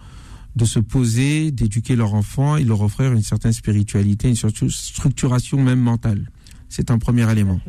de 0.56 0.66
se 0.66 0.80
poser, 0.80 1.52
d'éduquer 1.52 1.96
leur 1.96 2.14
enfant 2.14 2.58
et 2.58 2.64
leur 2.64 2.82
offrir 2.82 3.12
une 3.14 3.24
certaine 3.24 3.54
spiritualité, 3.54 4.30
une 4.30 4.36
surtout 4.36 4.70
structuration 4.70 5.62
même 5.62 5.80
mentale. 5.80 6.30
C'est 6.70 6.92
un 6.92 6.98
premier 6.98 7.30
élément. 7.32 7.60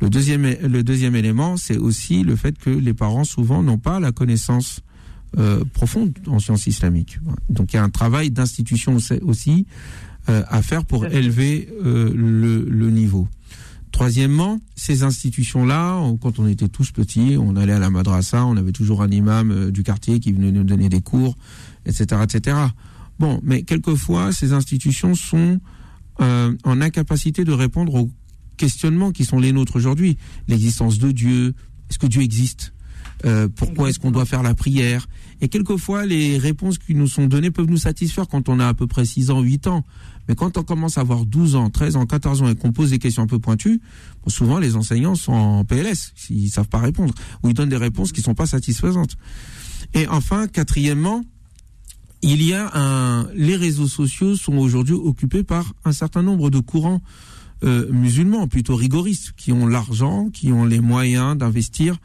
Le 0.00 0.10
deuxième, 0.10 0.42
le 0.44 0.82
deuxième 0.82 1.14
élément, 1.14 1.56
c'est 1.56 1.76
aussi 1.76 2.22
le 2.22 2.36
fait 2.36 2.58
que 2.58 2.70
les 2.70 2.92
parents 2.92 3.24
souvent 3.24 3.62
n'ont 3.62 3.78
pas 3.78 4.00
la 4.00 4.12
connaissance 4.12 4.80
euh, 5.38 5.64
profonde 5.72 6.12
en 6.26 6.38
sciences 6.38 6.66
islamiques. 6.66 7.18
Donc 7.48 7.72
il 7.72 7.76
y 7.76 7.78
a 7.78 7.82
un 7.84 7.90
travail 7.90 8.30
d'institution 8.30 8.96
aussi- 9.22 9.66
euh, 10.28 10.42
à 10.48 10.62
faire 10.62 10.84
pour 10.84 11.04
élever 11.06 11.68
euh, 11.84 12.12
le, 12.14 12.64
le 12.68 12.90
niveau. 12.90 13.26
Troisièmement, 13.90 14.60
ces 14.76 15.02
institutions-là, 15.02 15.96
on- 15.96 16.16
quand 16.16 16.38
on 16.38 16.46
était 16.46 16.68
tous 16.68 16.92
petits, 16.92 17.36
on 17.38 17.56
allait 17.56 17.72
à 17.74 17.78
la 17.78 17.90
madrasa, 17.90 18.44
on 18.46 18.56
avait 18.56 18.72
toujours 18.72 19.02
un 19.02 19.10
imam 19.10 19.70
du 19.70 19.82
quartier 19.82 20.20
qui 20.20 20.32
venait 20.32 20.52
nous 20.52 20.64
donner 20.64 20.88
des 20.88 21.00
cours, 21.02 21.36
etc., 21.86 22.20
etc. 22.22 22.56
Bon, 23.18 23.40
mais 23.42 23.62
quelquefois, 23.62 24.32
ces 24.32 24.52
institutions 24.52 25.14
sont 25.14 25.60
en 26.18 26.80
incapacité 26.80 27.44
de 27.44 27.52
répondre 27.52 27.94
aux 27.94 28.10
questionnements 28.56 29.10
qui 29.12 29.24
sont 29.24 29.40
les 29.40 29.50
nôtres 29.52 29.74
aujourd'hui. 29.76 30.16
L'existence 30.46 30.98
de 30.98 31.10
Dieu, 31.10 31.54
est-ce 31.90 31.98
que 31.98 32.06
Dieu 32.06 32.22
existe? 32.22 32.72
Euh, 33.24 33.48
Pourquoi 33.54 33.88
est-ce 33.88 33.98
qu'on 33.98 34.10
doit 34.10 34.24
faire 34.24 34.42
la 34.42 34.54
prière? 34.54 35.06
Et 35.40 35.48
quelquefois, 35.48 36.06
les 36.06 36.38
réponses 36.38 36.78
qui 36.78 36.94
nous 36.94 37.06
sont 37.06 37.26
données 37.26 37.50
peuvent 37.50 37.66
nous 37.66 37.76
satisfaire 37.76 38.28
quand 38.28 38.48
on 38.48 38.60
a 38.60 38.68
à 38.68 38.74
peu 38.74 38.86
près 38.86 39.04
6 39.04 39.30
ans, 39.30 39.40
8 39.40 39.66
ans. 39.66 39.84
Mais 40.28 40.34
quand 40.34 40.56
on 40.56 40.62
commence 40.62 40.98
à 40.98 41.00
avoir 41.00 41.26
12 41.26 41.56
ans, 41.56 41.68
13 41.68 41.96
ans, 41.96 42.06
14 42.06 42.42
ans 42.42 42.48
et 42.48 42.54
qu'on 42.54 42.72
pose 42.72 42.90
des 42.90 42.98
questions 42.98 43.24
un 43.24 43.26
peu 43.26 43.38
pointues, 43.38 43.80
souvent 44.28 44.58
les 44.58 44.76
enseignants 44.76 45.16
sont 45.16 45.32
en 45.32 45.64
PLS, 45.64 46.12
s'ils 46.14 46.50
savent 46.50 46.68
pas 46.68 46.78
répondre, 46.78 47.12
ou 47.42 47.48
ils 47.48 47.54
donnent 47.54 47.68
des 47.68 47.76
réponses 47.76 48.12
qui 48.12 48.22
sont 48.22 48.34
pas 48.34 48.46
satisfaisantes. 48.46 49.16
Et 49.94 50.06
enfin, 50.06 50.46
quatrièmement, 50.46 51.24
il 52.22 52.40
y 52.42 52.54
a 52.54 52.70
un, 52.74 53.26
les 53.34 53.56
réseaux 53.56 53.88
sociaux 53.88 54.36
sont 54.36 54.56
aujourd'hui 54.56 54.94
occupés 54.94 55.42
par 55.42 55.74
un 55.84 55.92
certain 55.92 56.22
nombre 56.22 56.50
de 56.50 56.60
courants 56.60 57.02
euh, 57.64 57.90
musulmans 57.92 58.46
plutôt 58.46 58.76
rigoristes 58.76 59.32
qui 59.36 59.52
ont 59.52 59.66
l'argent, 59.66 60.30
qui 60.30 60.52
ont 60.52 60.64
les 60.64 60.80
moyens 60.80 61.36
d'investir 61.36 61.98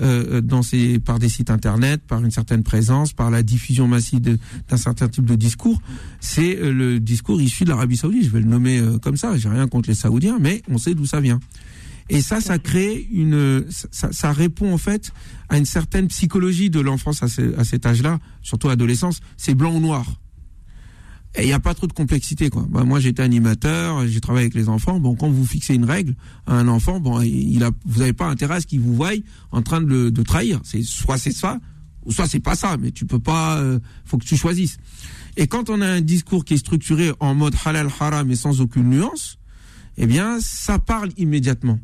euh, 0.00 0.40
dans 0.40 0.62
ces, 0.62 0.98
par 0.98 1.18
des 1.18 1.28
sites 1.28 1.50
internet, 1.50 2.02
par 2.06 2.24
une 2.24 2.30
certaine 2.30 2.62
présence, 2.62 3.12
par 3.12 3.30
la 3.30 3.42
diffusion 3.42 3.86
massive 3.86 4.20
d'un 4.20 4.76
certain 4.76 5.08
type 5.08 5.24
de 5.24 5.34
discours. 5.34 5.80
C'est 6.20 6.58
euh, 6.58 6.72
le 6.72 7.00
discours 7.00 7.40
issu 7.40 7.64
de 7.64 7.70
l'Arabie 7.70 7.96
Saoudite. 7.96 8.24
Je 8.24 8.30
vais 8.30 8.40
le 8.40 8.46
nommer 8.46 8.78
euh, 8.78 8.98
comme 8.98 9.16
ça. 9.16 9.36
J'ai 9.36 9.48
rien 9.48 9.68
contre 9.68 9.88
les 9.88 9.94
Saoudiens, 9.94 10.38
mais 10.40 10.62
on 10.68 10.78
sait 10.78 10.94
d'où 10.94 11.06
ça 11.06 11.20
vient. 11.20 11.40
Et 12.08 12.22
ça, 12.22 12.40
ça 12.40 12.58
crée 12.58 13.06
une, 13.12 13.64
ça, 13.70 14.32
répond 14.32 14.72
en 14.72 14.78
fait 14.78 15.12
à 15.48 15.58
une 15.58 15.66
certaine 15.66 16.08
psychologie 16.08 16.68
de 16.68 16.80
l'enfance 16.80 17.22
à, 17.22 17.26
à 17.56 17.64
cet 17.64 17.86
âge-là, 17.86 18.18
surtout 18.42 18.68
l'adolescence. 18.68 19.20
C'est 19.36 19.54
blanc 19.54 19.76
ou 19.76 19.80
noir. 19.80 20.06
Il 21.38 21.46
n'y 21.46 21.52
a 21.52 21.60
pas 21.60 21.74
trop 21.74 21.86
de 21.86 21.92
complexité, 21.92 22.50
quoi. 22.50 22.66
Bah, 22.68 22.82
moi, 22.82 22.98
j'étais 22.98 23.22
animateur, 23.22 24.06
j'ai 24.08 24.20
travaillé 24.20 24.46
avec 24.46 24.54
les 24.54 24.68
enfants. 24.68 24.98
Bon, 24.98 25.14
quand 25.14 25.30
vous 25.30 25.46
fixez 25.46 25.74
une 25.74 25.84
règle 25.84 26.16
à 26.46 26.54
un 26.54 26.66
enfant, 26.66 26.98
bon, 26.98 27.20
il 27.20 27.62
a, 27.62 27.70
vous 27.86 28.00
n'avez 28.00 28.12
pas 28.12 28.26
intérêt 28.26 28.56
à 28.56 28.60
ce 28.60 28.66
qu'il 28.66 28.80
vous 28.80 28.94
voie 28.94 29.12
en 29.52 29.62
train 29.62 29.80
de, 29.80 29.86
le, 29.86 30.10
de 30.10 30.22
trahir. 30.22 30.60
C'est 30.64 30.82
soit 30.82 31.18
c'est 31.18 31.30
ça, 31.32 31.60
ou 32.04 32.10
soit 32.12 32.26
c'est 32.26 32.40
pas 32.40 32.56
ça. 32.56 32.76
Mais 32.78 32.90
tu 32.90 33.06
peux 33.06 33.20
pas. 33.20 33.58
euh, 33.58 33.78
faut 34.04 34.18
que 34.18 34.24
tu 34.24 34.36
choisisses. 34.36 34.78
Et 35.36 35.46
quand 35.46 35.70
on 35.70 35.80
a 35.80 35.86
un 35.86 36.00
discours 36.00 36.44
qui 36.44 36.54
est 36.54 36.58
structuré 36.58 37.12
en 37.20 37.34
mode 37.36 37.54
halal 37.64 37.88
haram 38.00 38.28
et 38.28 38.36
sans 38.36 38.60
aucune 38.60 38.90
nuance, 38.90 39.38
eh 39.98 40.06
bien, 40.06 40.38
ça 40.40 40.80
parle 40.80 41.10
immédiatement. 41.16 41.78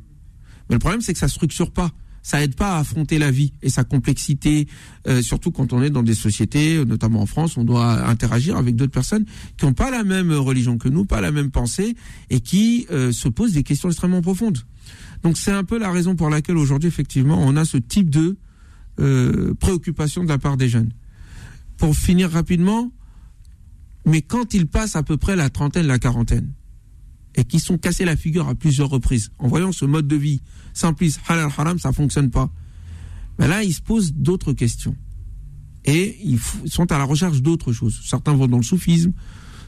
Mais 0.68 0.74
le 0.74 0.81
problème, 0.81 1.01
c'est 1.02 1.12
que 1.12 1.20
ça 1.20 1.28
structure 1.28 1.70
pas. 1.70 1.93
Ça 2.27 2.43
aide 2.43 2.57
pas 2.57 2.74
à 2.74 2.81
affronter 2.81 3.20
la 3.20 3.31
vie 3.31 3.53
et 3.62 3.70
sa 3.70 3.85
complexité, 3.85 4.66
euh, 5.07 5.23
surtout 5.23 5.53
quand 5.53 5.73
on 5.73 5.81
est 5.81 5.90
dans 5.90 6.03
des 6.03 6.16
sociétés, 6.16 6.78
euh, 6.78 6.85
notamment 6.85 7.23
en 7.23 7.27
France, 7.27 7.57
on 7.57 7.62
doit 7.62 8.05
interagir 8.09 8.57
avec 8.57 8.74
d'autres 8.74 8.90
personnes 8.90 9.24
qui 9.57 9.65
n'ont 9.65 9.74
pas 9.74 9.93
la 9.93 10.03
même 10.03 10.32
religion 10.32 10.77
que 10.77 10.89
nous, 10.89 11.05
pas 11.05 11.20
la 11.20 11.31
même 11.31 11.53
pensée, 11.53 11.94
et 12.28 12.40
qui 12.40 12.89
euh, 12.90 13.12
se 13.12 13.28
posent 13.28 13.53
des 13.53 13.62
questions 13.62 13.90
extrêmement 13.90 14.23
profondes. 14.23 14.59
Donc 15.23 15.36
c'est 15.36 15.53
un 15.53 15.62
peu 15.62 15.78
la 15.78 15.93
raison 15.93 16.16
pour 16.16 16.28
laquelle 16.28 16.57
aujourd'hui, 16.57 16.89
effectivement, 16.89 17.39
on 17.40 17.55
a 17.55 17.65
ce 17.65 17.77
type 17.77 18.11
de 18.11 18.36
préoccupation 19.61 20.24
de 20.24 20.28
la 20.28 20.39
part 20.39 20.57
des 20.57 20.69
jeunes. 20.69 20.90
Pour 21.77 21.94
finir 21.94 22.32
rapidement, 22.32 22.90
mais 24.05 24.20
quand 24.23 24.53
ils 24.53 24.66
passent 24.66 24.97
à 24.97 25.05
peu 25.05 25.16
près 25.16 25.36
la 25.36 25.48
trentaine, 25.48 25.86
la 25.86 26.01
quarantaine, 26.01 26.51
et 27.36 27.44
qui 27.44 27.61
sont 27.61 27.78
cassés 27.78 28.05
la 28.05 28.16
figure 28.16 28.48
à 28.48 28.57
plusieurs 28.57 28.89
reprises, 28.89 29.31
en 29.39 29.47
voyant 29.47 29.70
ce 29.70 29.85
mode 29.85 30.09
de 30.09 30.16
vie 30.16 30.40
simpliste, 30.77 31.20
halal 31.28 31.51
haram, 31.57 31.78
ça 31.78 31.93
fonctionne 31.93 32.31
pas. 32.31 32.51
Ben 33.39 33.48
là, 33.48 33.62
ils 33.62 33.73
se 33.73 33.82
posent 33.82 34.12
d'autres 34.12 34.53
questions. 34.53 34.97
Et 35.85 36.19
ils 36.24 36.39
sont 36.69 36.90
à 36.90 36.98
la 36.98 37.05
recherche 37.05 37.43
d'autres 37.43 37.73
choses. 37.73 38.01
Certains 38.05 38.35
vont 38.35 38.48
dans 38.48 38.57
le 38.57 38.62
soufisme, 38.62 39.12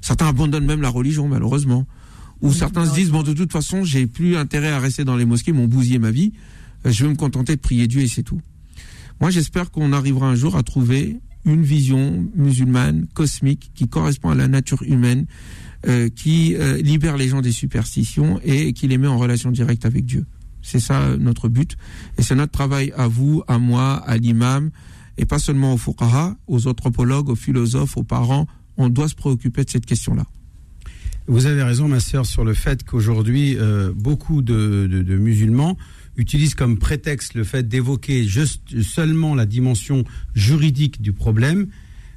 certains 0.01 0.29
abandonnent 0.29 0.67
même 0.67 0.83
la 0.83 0.89
religion, 0.89 1.29
malheureusement. 1.29 1.87
Ou 2.41 2.53
certains 2.53 2.87
se 2.87 2.95
disent, 2.95 3.11
bon, 3.11 3.23
de 3.23 3.33
toute 3.33 3.53
façon, 3.53 3.85
j'ai 3.85 4.07
plus 4.07 4.37
intérêt 4.37 4.71
à 4.71 4.79
rester 4.79 5.05
dans 5.05 5.17
les 5.17 5.25
mosquées, 5.25 5.53
m'ont 5.53 5.67
bousillé 5.67 5.99
ma 5.99 6.11
vie, 6.11 6.33
Euh, 6.87 6.93
je 6.93 7.05
vais 7.05 7.11
me 7.11 7.17
contenter 7.17 7.57
de 7.57 7.61
prier 7.61 7.89
Dieu 7.89 8.03
et 8.03 8.09
c'est 8.09 8.23
tout. 8.23 8.41
Moi, 9.21 9.31
j'espère 9.31 9.71
qu'on 9.71 9.93
arrivera 9.93 10.29
un 10.29 10.37
jour 10.37 10.57
à 10.57 10.63
trouver 10.63 11.19
une 11.45 11.63
vision 11.63 12.29
musulmane, 12.37 13.07
cosmique, 13.15 13.71
qui 13.75 13.89
correspond 13.89 14.31
à 14.31 14.35
la 14.35 14.47
nature 14.47 14.83
humaine, 14.85 15.27
euh, 15.87 16.09
qui 16.09 16.55
euh, 16.55 16.81
libère 16.81 17.17
les 17.17 17.29
gens 17.29 17.41
des 17.41 17.53
superstitions 17.53 18.41
et 18.45 18.73
qui 18.73 18.87
les 18.87 18.99
met 18.99 19.09
en 19.09 19.19
relation 19.19 19.51
directe 19.51 19.85
avec 19.87 20.05
Dieu. 20.05 20.25
C'est 20.63 20.81
ça 20.81 21.01
euh, 21.01 21.17
notre 21.17 21.49
but. 21.49 21.77
Et 22.19 22.23
c'est 22.23 22.35
notre 22.35 22.53
travail 22.53 22.93
à 22.97 23.09
vous, 23.09 23.43
à 23.49 23.59
moi, 23.59 23.95
à 24.07 24.17
l'imam, 24.17 24.71
et 25.17 25.25
pas 25.25 25.39
seulement 25.39 25.75
aux 25.75 25.79
fuqaha, 25.79 26.37
aux 26.47 26.67
anthropologues, 26.67 27.29
aux 27.29 27.37
philosophes, 27.37 27.97
aux 27.97 28.05
parents. 28.05 28.47
On 28.77 28.89
doit 28.89 29.09
se 29.09 29.15
préoccuper 29.15 29.65
de 29.65 29.71
cette 29.71 29.87
question-là. 29.87 30.25
Vous 31.27 31.45
avez 31.45 31.63
raison, 31.63 31.89
ma 31.89 32.01
sœur, 32.01 32.25
sur 32.25 32.43
le 32.43 32.55
fait 32.55 32.85
qu'aujourd'hui, 32.85 33.57
euh, 33.59 33.93
beaucoup 33.95 34.41
de, 34.41 35.05
musulmans 35.19 35.77
utilisent 36.17 36.55
comme 36.55 36.79
prétexte 36.79 37.35
le 37.35 37.45
fait 37.45 37.69
d'évoquer 37.69 38.25
juste 38.25 38.81
seulement 38.83 39.35
la 39.35 39.45
dimension 39.45 40.05
juridique 40.35 41.03
du 41.03 41.13
problème, 41.13 41.69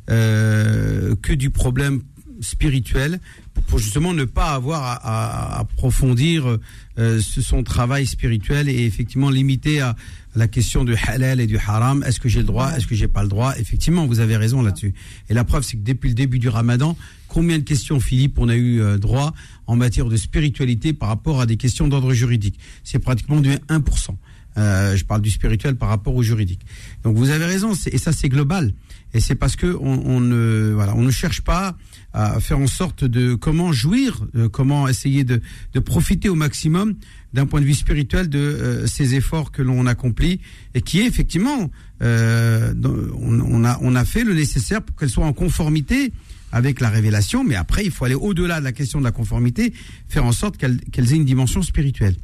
euh, 0.09 1.13
que 1.21 1.33
du 1.33 1.49
problème 1.49 2.01
spirituel, 2.41 3.19
pour- 3.67 3.79
justement 3.79 4.13
ne 4.13 4.25
pas 4.25 4.51
avoir 4.51 4.81
à, 4.83 5.59
approfondir 5.59 6.57
euh, 6.97 7.19
son 7.21 7.63
travail 7.63 8.05
spirituel 8.05 8.67
et 8.69 8.85
effectivement 8.85 9.29
limiter 9.29 9.79
à 9.81 9.95
la 10.35 10.47
question 10.47 10.83
du 10.83 10.95
halal 11.07 11.39
et 11.39 11.47
du 11.47 11.57
haram. 11.57 12.03
Est-ce 12.05 12.19
que 12.19 12.29
j'ai 12.29 12.39
le 12.39 12.45
droit? 12.45 12.71
Est-ce 12.75 12.87
que 12.87 12.95
j'ai 12.95 13.07
pas 13.07 13.23
le 13.23 13.29
droit? 13.29 13.53
Effectivement, 13.57 14.05
vous 14.07 14.19
avez 14.19 14.37
raison 14.37 14.61
là-dessus. 14.61 14.93
Et 15.29 15.33
la 15.33 15.43
preuve, 15.43 15.63
c'est 15.63 15.77
que 15.77 15.83
depuis 15.83 16.09
le 16.09 16.15
début 16.15 16.39
du 16.39 16.49
Ramadan, 16.49 16.97
combien 17.27 17.57
de 17.59 17.63
questions, 17.63 17.99
Philippe, 17.99 18.37
on 18.39 18.49
a 18.49 18.55
eu 18.55 18.81
euh, 18.81 18.97
droit 18.97 19.33
en 19.67 19.75
matière 19.75 20.05
de 20.07 20.17
spiritualité 20.17 20.93
par 20.93 21.09
rapport 21.09 21.41
à 21.41 21.45
des 21.45 21.57
questions 21.57 21.87
d'ordre 21.87 22.13
juridique? 22.13 22.59
C'est 22.83 22.99
pratiquement 22.99 23.39
du 23.41 23.49
1%. 23.51 24.15
Euh, 24.57 24.97
je 24.97 25.05
parle 25.05 25.21
du 25.21 25.29
spirituel 25.31 25.75
par 25.75 25.87
rapport 25.89 26.13
au 26.13 26.23
juridique. 26.23 26.61
Donc 27.03 27.15
vous 27.15 27.29
avez 27.29 27.45
raison, 27.45 27.71
et 27.89 27.97
ça 27.97 28.11
c'est 28.11 28.27
global. 28.27 28.73
Et 29.13 29.19
c'est 29.19 29.35
parce 29.35 29.55
que 29.55 29.67
on, 29.79 30.03
on 30.05 30.19
ne 30.19 30.71
voilà, 30.73 30.95
on 30.95 31.01
ne 31.01 31.11
cherche 31.11 31.41
pas 31.41 31.75
à 32.13 32.39
faire 32.39 32.59
en 32.59 32.67
sorte 32.67 33.03
de 33.03 33.35
comment 33.35 33.71
jouir, 33.71 34.25
euh, 34.35 34.49
comment 34.49 34.87
essayer 34.87 35.23
de, 35.23 35.41
de 35.73 35.79
profiter 35.79 36.29
au 36.29 36.35
maximum 36.35 36.95
d'un 37.33 37.45
point 37.45 37.61
de 37.61 37.65
vue 37.65 37.73
spirituel 37.73 38.27
de 38.29 38.39
euh, 38.39 38.87
ces 38.87 39.15
efforts 39.15 39.51
que 39.51 39.61
l'on 39.61 39.85
accomplit 39.85 40.41
et 40.73 40.81
qui 40.81 40.99
est 40.99 41.05
effectivement 41.05 41.71
euh, 42.01 42.73
on, 43.15 43.63
a 43.63 43.77
on 43.81 43.95
a 43.95 44.05
fait 44.05 44.23
le 44.23 44.33
nécessaire 44.33 44.81
pour 44.81 44.95
qu'elles 44.95 45.09
soient 45.09 45.25
en 45.25 45.33
conformité 45.33 46.11
avec 46.51 46.81
la 46.81 46.89
révélation, 46.89 47.45
mais 47.45 47.55
après 47.55 47.85
il 47.85 47.91
faut 47.91 48.03
aller 48.03 48.15
au-delà 48.15 48.59
de 48.59 48.65
la 48.65 48.73
question 48.73 48.99
de 48.99 49.05
la 49.05 49.11
conformité, 49.11 49.73
faire 50.09 50.25
en 50.25 50.33
sorte 50.33 50.57
qu'elles 50.57 50.81
qu'elles 50.91 51.13
aient 51.13 51.17
une 51.17 51.25
dimension 51.25 51.61
spirituelle. 51.61 52.15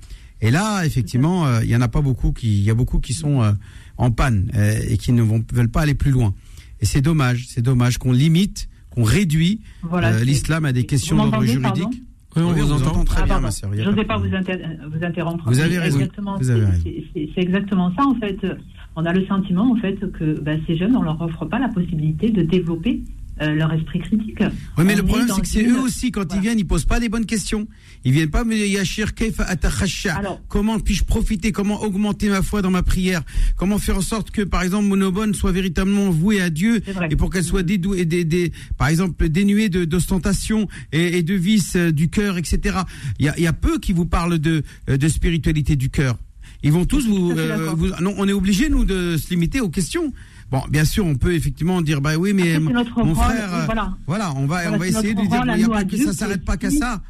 Et 0.42 0.52
là, 0.52 0.86
effectivement, 0.86 1.48
euh, 1.48 1.64
il 1.64 1.70
y 1.70 1.76
en 1.76 1.82
a 1.82 1.88
pas 1.88 2.02
beaucoup 2.02 2.32
qui, 2.32 2.60
il 2.60 2.64
y 2.64 2.70
a 2.70 2.76
beaucoup 2.76 3.00
qui 3.00 3.14
sont 3.14 3.42
euh, 3.42 3.52
en 3.98 4.12
panne 4.12 4.52
euh, 4.56 4.80
et 4.88 4.98
qui 4.98 5.12
ne 5.12 5.22
vont, 5.22 5.44
veulent 5.52 5.70
pas 5.70 5.82
aller 5.82 5.96
plus 5.96 6.12
loin. 6.12 6.34
Et 6.82 6.86
c'est 6.86 7.02
dommage, 7.02 7.46
c'est 7.48 7.62
dommage 7.62 7.98
qu'on 7.98 8.12
limite, 8.12 8.70
qu'on 8.90 9.04
réduit 9.04 9.62
Voilà, 9.84 10.14
euh, 10.14 10.24
l'islam 10.24 10.66
à 10.66 10.74
des 10.74 10.84
questions 10.86 11.16
d'ordre 11.18 11.44
juridique. 11.44 12.04
Oui, 12.36 12.44
on 12.44 12.52
vous 12.54 12.72
entend 12.72 13.04
très 13.04 13.22
Ah, 13.22 13.24
bien, 13.24 13.28
pardon. 13.30 13.48
ma 13.48 13.52
sœur. 13.52 13.72
Je 13.74 13.78
pas 13.80 13.86
de 13.86 13.90
n'osais 13.92 14.06
pas 14.06 14.18
vous, 14.18 14.36
inter- 14.36 14.64
vous 14.92 15.04
interrompre. 15.04 15.44
Vous 15.48 15.60
avez 15.60 15.70
mais 15.78 15.80
raison. 15.80 16.08
C'est- 17.34 17.42
exactement 17.42 17.92
ça, 17.96 18.06
en 18.06 18.14
fait. 18.16 18.38
On 18.96 19.06
a 19.06 19.14
le 19.14 19.26
sentiment, 19.26 19.72
en 19.72 19.76
fait, 19.78 19.96
que 20.12 20.40
bah, 20.40 20.52
ces 20.68 20.78
jeunes, 20.78 20.96
on 20.96 21.02
leur 21.02 21.20
offre 21.22 21.46
pas 21.46 21.58
la 21.60 21.70
possibilité 21.70 22.30
de 22.30 22.44
développer 22.44 23.02
euh, 23.42 23.54
leur 23.54 23.72
esprit 23.74 24.00
critique. 24.00 24.40
Oui, 24.40 24.84
mais 24.86 24.94
On 24.94 24.98
le 24.98 25.04
problème, 25.04 25.28
c'est 25.36 25.42
que 25.42 25.48
c'est 25.48 25.62
une- 25.62 25.76
eux 25.76 25.80
aussi, 25.82 26.12
quand 26.12 26.34
ils 26.34 26.42
viennent, 26.42 26.60
ils 26.60 26.66
posent 26.68 26.86
pas 26.86 27.00
les 27.00 27.10
bonnes 27.10 27.26
questions. 27.26 27.68
Ils 28.04 28.12
viennent 28.14 28.30
pas 28.30 28.44
me 28.44 28.56
atakhasha 29.40 30.16
Comment 30.48 30.80
puis-je 30.80 31.04
profiter? 31.04 31.52
Comment 31.52 31.82
augmenter 31.84 32.30
ma 32.30 32.42
foi 32.42 32.62
dans 32.62 32.72
ma 32.72 32.84
prière? 32.84 33.22
Comment 33.56 33.78
faire 33.80 33.98
en 33.98 34.02
sorte 34.02 34.32
que, 34.32 34.42
par 34.42 34.62
exemple, 34.64 34.86
mon 34.88 35.02
soit 35.34 35.52
véritablement 35.52 36.10
vouée 36.10 36.42
à 36.42 36.50
Dieu 36.50 36.82
et 37.12 37.16
pour 37.16 37.30
qu'elle 37.30 37.44
soit 37.44 37.64
des, 38.06 38.24
des- 38.26 38.52
par 38.78 38.88
exemple, 38.88 39.28
dénuée 39.30 39.70
d'ostentation 39.70 40.68
et, 40.92 41.18
et 41.18 41.24
de 41.24 41.34
vices 41.34 41.76
euh, 41.76 41.92
du 41.92 42.10
cœur, 42.10 42.38
etc. 42.38 42.80
Il 43.20 43.26
y 43.26 43.30
a, 43.30 43.40
y 43.40 43.48
a 43.48 43.54
peu 43.54 43.80
qui 43.80 43.94
vous 43.94 44.06
parlent 44.06 44.40
de, 44.40 44.64
euh, 44.90 44.98
de 44.98 45.08
spiritualité 45.08 45.76
du 45.76 45.90
cœur. 45.90 46.18
Ils 46.64 46.72
vont 46.72 46.86
tous 46.86 47.06
vous, 47.08 47.32
euh, 47.38 47.72
vous- 47.76 47.90
non, 48.02 48.16
on 48.18 48.28
est 48.28 48.34
obligé 48.34 48.70
nous 48.70 48.84
de 48.86 49.16
se 49.18 49.30
limiter 49.30 49.60
aux 49.62 49.70
questions. 49.70 50.12
Bon, 50.50 50.62
bien 50.70 50.86
sûr, 50.86 51.06
on 51.06 51.16
peut 51.16 51.34
effectivement 51.34 51.82
dire 51.82 52.00
bah 52.00 52.12
oui, 52.18 52.32
mais 52.34 52.56
Après, 52.56 52.74
notre 52.74 52.98
mon 53.04 53.14
rôle, 53.14 53.16
frère, 53.16 53.54
euh, 53.54 53.66
voilà. 53.66 53.98
voilà, 54.08 54.32
on 54.38 54.46
va, 54.46 54.62
Voilà, 54.64 54.72
on 54.74 54.78
va 54.80 54.88
essayer 54.88 55.14
de 55.14 55.20
lui 55.22 55.28
dire, 55.28 55.42
il 55.46 55.62
y 55.62 55.64
a 55.66 55.68
pas 55.70 55.84
que 55.84 55.98
ça 55.98 56.14
s'arrête 56.14 56.46
pas 56.46 56.56
qu'à 56.58 56.70
ça. 56.70 57.02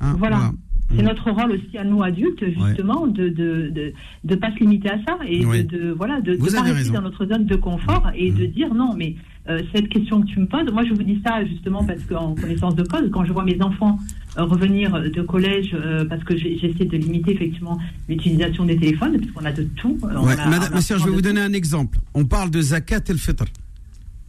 Hein, 0.00 0.16
voilà. 0.18 0.52
C'est 0.96 1.02
notre 1.04 1.30
rôle 1.30 1.52
aussi 1.52 1.78
à 1.78 1.84
nous 1.84 2.02
adultes, 2.02 2.44
justement, 2.44 3.06
de 3.06 3.28
de 3.28 3.70
de 3.70 3.92
de 4.24 4.34
pas 4.34 4.50
se 4.52 4.58
limiter 4.58 4.90
à 4.90 4.98
ça 5.06 5.18
et 5.24 5.46
Oui. 5.46 5.62
de, 5.64 5.78
de 5.78 5.90
voilà 5.92 6.20
de, 6.20 6.32
de 6.32 6.38
Vous 6.38 6.46
pas 6.46 6.62
avez 6.62 6.72
rester 6.72 6.78
raison. 6.90 6.94
Dans 6.94 7.02
notre 7.02 7.26
zone 7.26 7.44
de 7.46 7.54
confort 7.54 8.10
et 8.16 8.32
de 8.32 8.46
dire 8.46 8.74
non, 8.74 8.92
mais 8.96 9.14
euh, 9.48 9.62
cette 9.74 9.88
question 9.88 10.20
que 10.20 10.26
tu 10.26 10.38
me 10.38 10.46
poses, 10.46 10.70
moi 10.72 10.84
je 10.84 10.92
vous 10.92 11.02
dis 11.02 11.20
ça 11.24 11.44
justement 11.44 11.82
parce 11.84 12.02
qu'en 12.08 12.34
connaissance 12.34 12.74
de 12.76 12.82
cause, 12.84 13.08
quand 13.12 13.24
je 13.24 13.32
vois 13.32 13.44
mes 13.44 13.60
enfants 13.62 13.98
euh, 14.38 14.44
revenir 14.44 14.92
de 15.00 15.22
collège, 15.22 15.70
euh, 15.74 16.04
parce 16.04 16.22
que 16.24 16.36
j'essaie 16.36 16.84
de 16.84 16.96
limiter 16.96 17.32
effectivement 17.32 17.78
l'utilisation 18.08 18.64
des 18.64 18.76
téléphones, 18.76 19.16
puisqu'on 19.18 19.44
a 19.44 19.52
de 19.52 19.62
tout. 19.76 19.98
euh, 20.04 20.08
on 20.16 20.26
Ouais, 20.26 20.32
a- 20.38 20.48
madame, 20.48 20.68
on 20.70 20.72
a 20.72 20.74
ma 20.76 20.80
sœur, 20.82 20.98
je 20.98 21.04
vais 21.06 21.10
vous 21.10 21.22
donner 21.22 21.40
un 21.40 21.52
exemple. 21.54 21.98
On 22.14 22.24
parle 22.26 22.50
de 22.50 22.60
zakat 22.60 23.00
el 23.08 23.18
fitr. 23.18 23.44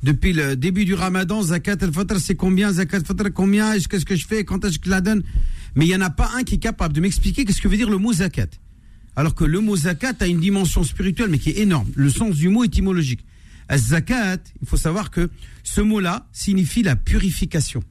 Depuis 0.03 0.33
le 0.33 0.55
début 0.55 0.85
du 0.85 0.95
ramadan, 0.95 1.41
zakat 1.43 1.77
el 1.81 1.91
fitr, 1.93 2.15
c'est 2.19 2.35
combien? 2.35 2.71
Zakat 2.71 2.97
el 2.99 3.05
fitr, 3.05 3.31
combien? 3.33 3.73
Est-ce- 3.73 3.87
Qu'est-ce 3.87 4.05
que 4.05 4.15
je 4.15 4.25
fais? 4.25 4.43
Quand 4.43 4.63
est-ce 4.65 4.79
que 4.79 4.85
je 4.85 4.89
la 4.91 5.01
donne? 5.01 5.21
Mais 5.75 5.85
il 5.85 5.89
n'y 5.89 5.95
en 5.95 6.01
a 6.01 6.09
pas 6.09 6.29
un 6.37 6.43
qui 6.43 6.55
est 6.55 6.57
capable 6.57 6.93
de 6.95 7.01
m'expliquer 7.01 7.45
qu'est-ce 7.45 7.61
que 7.61 7.67
veut 7.67 7.77
dire 7.77 7.89
le 7.89 7.97
mot 7.99 8.11
zakat. 8.13 8.47
Alors 9.15 9.35
que 9.35 9.43
le 9.43 9.59
mot 9.59 9.75
zakat 9.75 10.13
a 10.21 10.27
une 10.27 10.39
dimension 10.39 10.83
spirituelle, 10.83 11.29
mais 11.29 11.37
qui 11.37 11.49
est 11.51 11.59
énorme. 11.59 11.87
Le 11.95 12.09
sens 12.09 12.35
du 12.35 12.47
mot 12.49 12.63
étymologique. 12.63 13.19
Zakat, 13.77 14.39
il 14.61 14.67
faut 14.67 14.77
savoir 14.77 15.11
que 15.11 15.29
ce 15.63 15.81
mot-là 15.81 16.27
signifie 16.31 16.83
la 16.83 16.95
purification. 16.95 17.83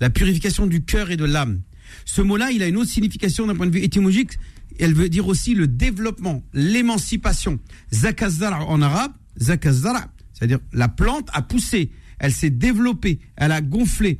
La 0.00 0.10
purification 0.10 0.66
du 0.66 0.84
cœur 0.84 1.10
et 1.10 1.16
de 1.16 1.24
l'âme. 1.24 1.62
Ce 2.04 2.20
mot-là, 2.20 2.50
il 2.50 2.62
a 2.62 2.66
une 2.66 2.76
autre 2.76 2.90
signification 2.90 3.46
d'un 3.46 3.54
point 3.54 3.66
de 3.66 3.72
vue 3.72 3.82
étymologique. 3.82 4.38
Elle 4.78 4.94
veut 4.94 5.08
dire 5.08 5.26
aussi 5.26 5.54
le 5.54 5.66
développement, 5.66 6.42
l'émancipation. 6.52 7.58
Zakazara 7.92 8.64
en 8.66 8.82
arabe, 8.82 9.12
zakazara, 9.38 10.08
c'est-à-dire 10.34 10.58
la 10.72 10.88
plante 10.88 11.28
a 11.32 11.40
poussé, 11.40 11.90
elle 12.18 12.32
s'est 12.32 12.50
développée, 12.50 13.20
elle 13.36 13.52
a 13.52 13.62
gonflé. 13.62 14.18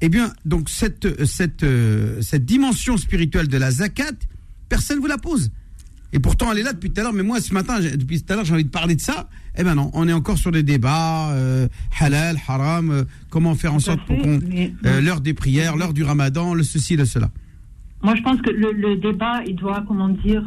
Eh 0.00 0.08
bien, 0.08 0.32
donc 0.44 0.70
cette, 0.70 1.24
cette, 1.24 1.62
euh, 1.62 2.20
cette 2.22 2.44
dimension 2.44 2.96
spirituelle 2.96 3.48
de 3.48 3.56
la 3.56 3.70
zakat, 3.70 4.12
personne 4.68 4.96
ne 4.96 5.02
vous 5.02 5.08
la 5.08 5.18
pose. 5.18 5.50
Et 6.14 6.20
pourtant, 6.20 6.52
elle 6.52 6.58
est 6.58 6.62
là 6.62 6.72
depuis 6.72 6.92
tout 6.92 7.00
à 7.00 7.02
l'heure. 7.02 7.12
Mais 7.12 7.24
moi, 7.24 7.40
ce 7.40 7.52
matin, 7.52 7.80
depuis 7.80 8.22
tout 8.22 8.32
à 8.32 8.36
l'heure, 8.36 8.44
j'ai 8.44 8.54
envie 8.54 8.64
de 8.64 8.70
parler 8.70 8.94
de 8.94 9.00
ça. 9.00 9.28
Eh 9.58 9.64
ben 9.64 9.74
non, 9.74 9.90
on 9.94 10.06
est 10.06 10.12
encore 10.12 10.38
sur 10.38 10.52
des 10.52 10.62
débats 10.62 11.32
euh, 11.32 11.66
halal, 12.00 12.36
haram. 12.46 12.90
euh, 12.90 13.02
comment 13.30 13.56
faire 13.56 13.74
en 13.74 13.80
sorte 13.80 14.00
pour 14.06 14.16
qu'on 14.18 14.38
euh, 14.38 15.00
l'heure 15.00 15.20
des 15.20 15.34
prières, 15.34 15.76
l'heure 15.76 15.92
du 15.92 16.04
Ramadan, 16.04 16.54
le 16.54 16.62
ceci, 16.62 16.94
le 16.96 17.04
cela. 17.04 17.30
Moi, 18.04 18.14
je 18.14 18.22
pense 18.22 18.40
que 18.42 18.50
le, 18.50 18.70
le 18.70 18.94
débat, 18.96 19.42
il 19.44 19.56
doit, 19.56 19.82
comment 19.88 20.08
dire, 20.08 20.44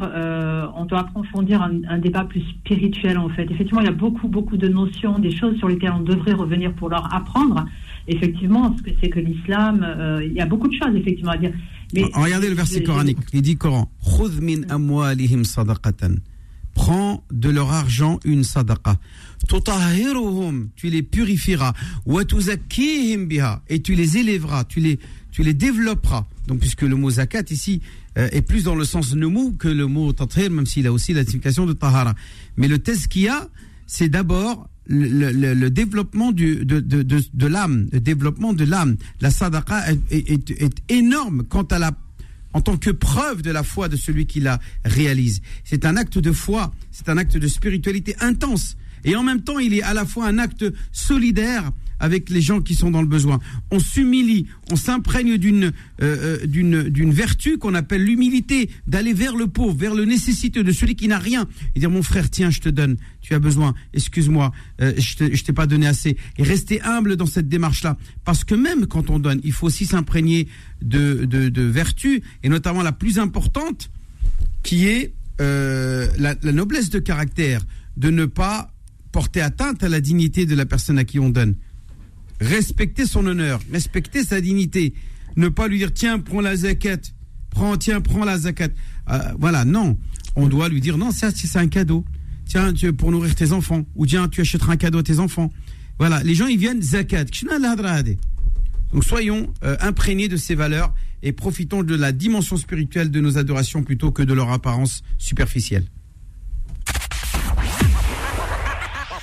on 0.76 0.84
doit 0.86 1.00
approfondir 1.00 1.60
un, 1.60 1.72
un 1.88 1.98
débat 1.98 2.24
plus 2.24 2.40
spirituel, 2.40 3.18
en 3.18 3.28
fait. 3.30 3.50
Effectivement, 3.50 3.80
il 3.80 3.86
y 3.86 3.90
a 3.90 3.92
beaucoup, 3.92 4.28
beaucoup 4.28 4.56
de 4.56 4.68
notions, 4.68 5.18
des 5.18 5.34
choses 5.36 5.56
sur 5.58 5.68
lesquelles 5.68 5.92
on 5.92 6.02
devrait 6.02 6.34
revenir 6.34 6.72
pour 6.72 6.88
leur 6.88 7.12
apprendre. 7.12 7.66
Effectivement, 8.06 8.74
ce 8.78 8.82
que 8.84 8.90
c'est 9.02 9.10
que 9.10 9.18
l'islam, 9.18 9.84
il 10.24 10.32
y 10.32 10.40
a 10.40 10.46
beaucoup 10.46 10.68
de 10.68 10.74
choses, 10.74 10.94
effectivement, 10.94 11.32
à 11.32 11.36
dire. 11.36 11.52
Mais 11.94 12.04
Regardez 12.14 12.48
le 12.48 12.54
verset 12.54 12.82
coranique. 12.82 13.18
Il 13.32 13.42
dit 13.42 13.56
Coran. 13.56 13.90
Min 14.40 14.62
amwalihim 14.68 15.44
sadaqatan. 15.44 16.16
Prends 16.74 17.24
de 17.32 17.48
leur 17.48 17.72
argent 17.72 18.20
une 18.24 18.44
sadaqa. 18.44 18.98
Tu 20.76 20.90
les 20.90 21.02
purifieras. 21.02 21.72
Biha, 22.06 23.62
et 23.68 23.82
tu 23.82 23.94
les 23.94 24.16
élèveras, 24.16 24.64
tu 24.64 24.80
les, 24.80 24.98
tu 25.32 25.42
les 25.42 25.54
développeras. 25.54 26.26
Donc, 26.46 26.60
puisque 26.60 26.82
le 26.82 26.94
mot 26.94 27.10
zakat 27.10 27.44
ici 27.50 27.80
euh, 28.16 28.28
est 28.32 28.42
plus 28.42 28.64
dans 28.64 28.74
le 28.74 28.84
sens 28.84 29.14
nomou 29.14 29.52
que 29.52 29.68
le 29.68 29.86
mot 29.86 30.12
tathir, 30.12 30.50
même 30.50 30.66
s'il 30.66 30.86
a 30.86 30.92
aussi 30.92 31.12
la 31.12 31.24
signification 31.24 31.66
de 31.66 31.72
tahara. 31.72 32.14
Mais 32.56 32.68
le 32.68 32.78
tezkiya, 32.78 33.48
c'est 33.86 34.08
d'abord 34.08 34.68
le, 34.88 35.68
développement 35.68 36.32
de, 36.32 36.54
de, 36.64 36.80
de, 36.80 37.02
de 37.32 37.46
l'âme, 37.46 37.88
le 37.92 38.00
développement 38.00 38.52
de 38.52 38.64
l'âme. 38.64 38.96
La 39.20 39.30
sadaqa 39.30 39.92
est- 40.10 40.50
est 40.50 40.82
énorme 40.88 41.44
quant 41.44 41.62
à 41.64 41.78
la 41.78 41.92
en 42.54 42.62
tant 42.62 42.78
que 42.78 42.90
preuve 42.90 43.42
de 43.42 43.50
la 43.50 43.62
foi 43.62 43.88
de 43.88 43.96
celui 43.96 44.24
qui 44.26 44.40
la 44.40 44.58
réalise. 44.84 45.42
C'est 45.64 45.84
un 45.84 45.96
acte 45.98 46.18
de 46.18 46.32
foi, 46.32 46.72
c'est 46.90 47.08
un 47.10 47.18
acte 47.18 47.36
de 47.36 47.46
spiritualité 47.46 48.16
intense. 48.20 48.76
Et 49.04 49.14
en 49.16 49.22
même 49.22 49.42
temps, 49.42 49.58
il 49.58 49.74
est 49.74 49.82
à 49.82 49.92
la 49.92 50.06
fois 50.06 50.26
un 50.26 50.38
acte 50.38 50.64
solidaire 50.90 51.70
avec 52.00 52.30
les 52.30 52.40
gens 52.40 52.60
qui 52.60 52.74
sont 52.74 52.90
dans 52.90 53.02
le 53.02 53.08
besoin. 53.08 53.38
On 53.70 53.78
s'humilie, 53.78 54.46
on 54.70 54.76
s'imprègne 54.76 55.36
d'une 55.36 55.64
euh, 55.64 55.70
euh, 56.00 56.46
d'une 56.46 56.84
d'une 56.84 57.12
vertu 57.12 57.58
qu'on 57.58 57.74
appelle 57.74 58.04
l'humilité, 58.04 58.70
d'aller 58.86 59.12
vers 59.12 59.36
le 59.36 59.46
pauvre, 59.46 59.76
vers 59.76 59.94
le 59.94 60.04
nécessiteux, 60.04 60.64
de 60.64 60.72
celui 60.72 60.94
qui 60.94 61.08
n'a 61.08 61.18
rien, 61.18 61.48
et 61.74 61.80
dire 61.80 61.90
mon 61.90 62.02
frère, 62.02 62.30
tiens, 62.30 62.50
je 62.50 62.60
te 62.60 62.68
donne, 62.68 62.96
tu 63.20 63.34
as 63.34 63.38
besoin, 63.38 63.74
excuse-moi, 63.92 64.52
euh, 64.80 64.92
je 64.96 65.42
t'ai 65.42 65.52
pas 65.52 65.66
donné 65.66 65.86
assez, 65.86 66.16
et 66.38 66.42
rester 66.42 66.80
humble 66.82 67.16
dans 67.16 67.26
cette 67.26 67.48
démarche-là, 67.48 67.96
parce 68.24 68.44
que 68.44 68.54
même 68.54 68.86
quand 68.86 69.10
on 69.10 69.18
donne, 69.18 69.40
il 69.44 69.52
faut 69.52 69.66
aussi 69.66 69.86
s'imprégner 69.86 70.48
de, 70.82 71.24
de 71.24 71.48
de 71.48 71.62
vertus, 71.62 72.20
et 72.42 72.48
notamment 72.48 72.82
la 72.82 72.92
plus 72.92 73.18
importante, 73.18 73.90
qui 74.62 74.86
est 74.86 75.12
euh, 75.40 76.08
la 76.18 76.34
noblesse 76.52 76.90
de 76.90 76.98
caractère, 76.98 77.64
de 77.96 78.10
ne 78.10 78.26
pas 78.26 78.72
porter 79.12 79.40
atteinte 79.40 79.82
à 79.82 79.88
la 79.88 80.00
dignité 80.00 80.46
de 80.46 80.54
la 80.54 80.66
personne 80.66 80.98
à 80.98 81.04
qui 81.04 81.18
on 81.18 81.30
donne. 81.30 81.54
Respecter 82.40 83.06
son 83.06 83.26
honneur, 83.26 83.60
respecter 83.72 84.22
sa 84.22 84.40
dignité, 84.40 84.94
ne 85.36 85.48
pas 85.48 85.68
lui 85.68 85.78
dire 85.78 85.92
tiens, 85.92 86.18
prends 86.18 86.40
la 86.40 86.56
zakat, 86.56 86.98
prends, 87.50 87.76
tiens, 87.76 88.00
prends 88.00 88.24
la 88.24 88.38
zakat. 88.38 88.68
Euh, 89.10 89.18
voilà, 89.38 89.64
non. 89.64 89.98
On 90.36 90.46
doit 90.46 90.68
lui 90.68 90.80
dire 90.80 90.98
non, 90.98 91.10
ça 91.10 91.30
c'est 91.32 91.58
un 91.58 91.68
cadeau. 91.68 92.04
Tiens, 92.46 92.72
tu, 92.72 92.92
pour 92.92 93.10
nourrir 93.10 93.34
tes 93.34 93.52
enfants. 93.52 93.84
Ou 93.96 94.06
tiens, 94.06 94.28
tu 94.28 94.40
achèteras 94.40 94.72
un 94.72 94.76
cadeau 94.76 94.98
à 94.98 95.02
tes 95.02 95.18
enfants. 95.18 95.52
Voilà, 95.98 96.22
les 96.22 96.34
gens 96.34 96.46
ils 96.46 96.58
viennent 96.58 96.80
zakat. 96.80 97.24
Donc 98.92 99.04
soyons 99.04 99.52
euh, 99.64 99.76
imprégnés 99.80 100.28
de 100.28 100.36
ces 100.36 100.54
valeurs 100.54 100.94
et 101.22 101.32
profitons 101.32 101.82
de 101.82 101.94
la 101.94 102.12
dimension 102.12 102.56
spirituelle 102.56 103.10
de 103.10 103.20
nos 103.20 103.36
adorations 103.36 103.82
plutôt 103.82 104.12
que 104.12 104.22
de 104.22 104.32
leur 104.32 104.50
apparence 104.50 105.02
superficielle. 105.18 105.84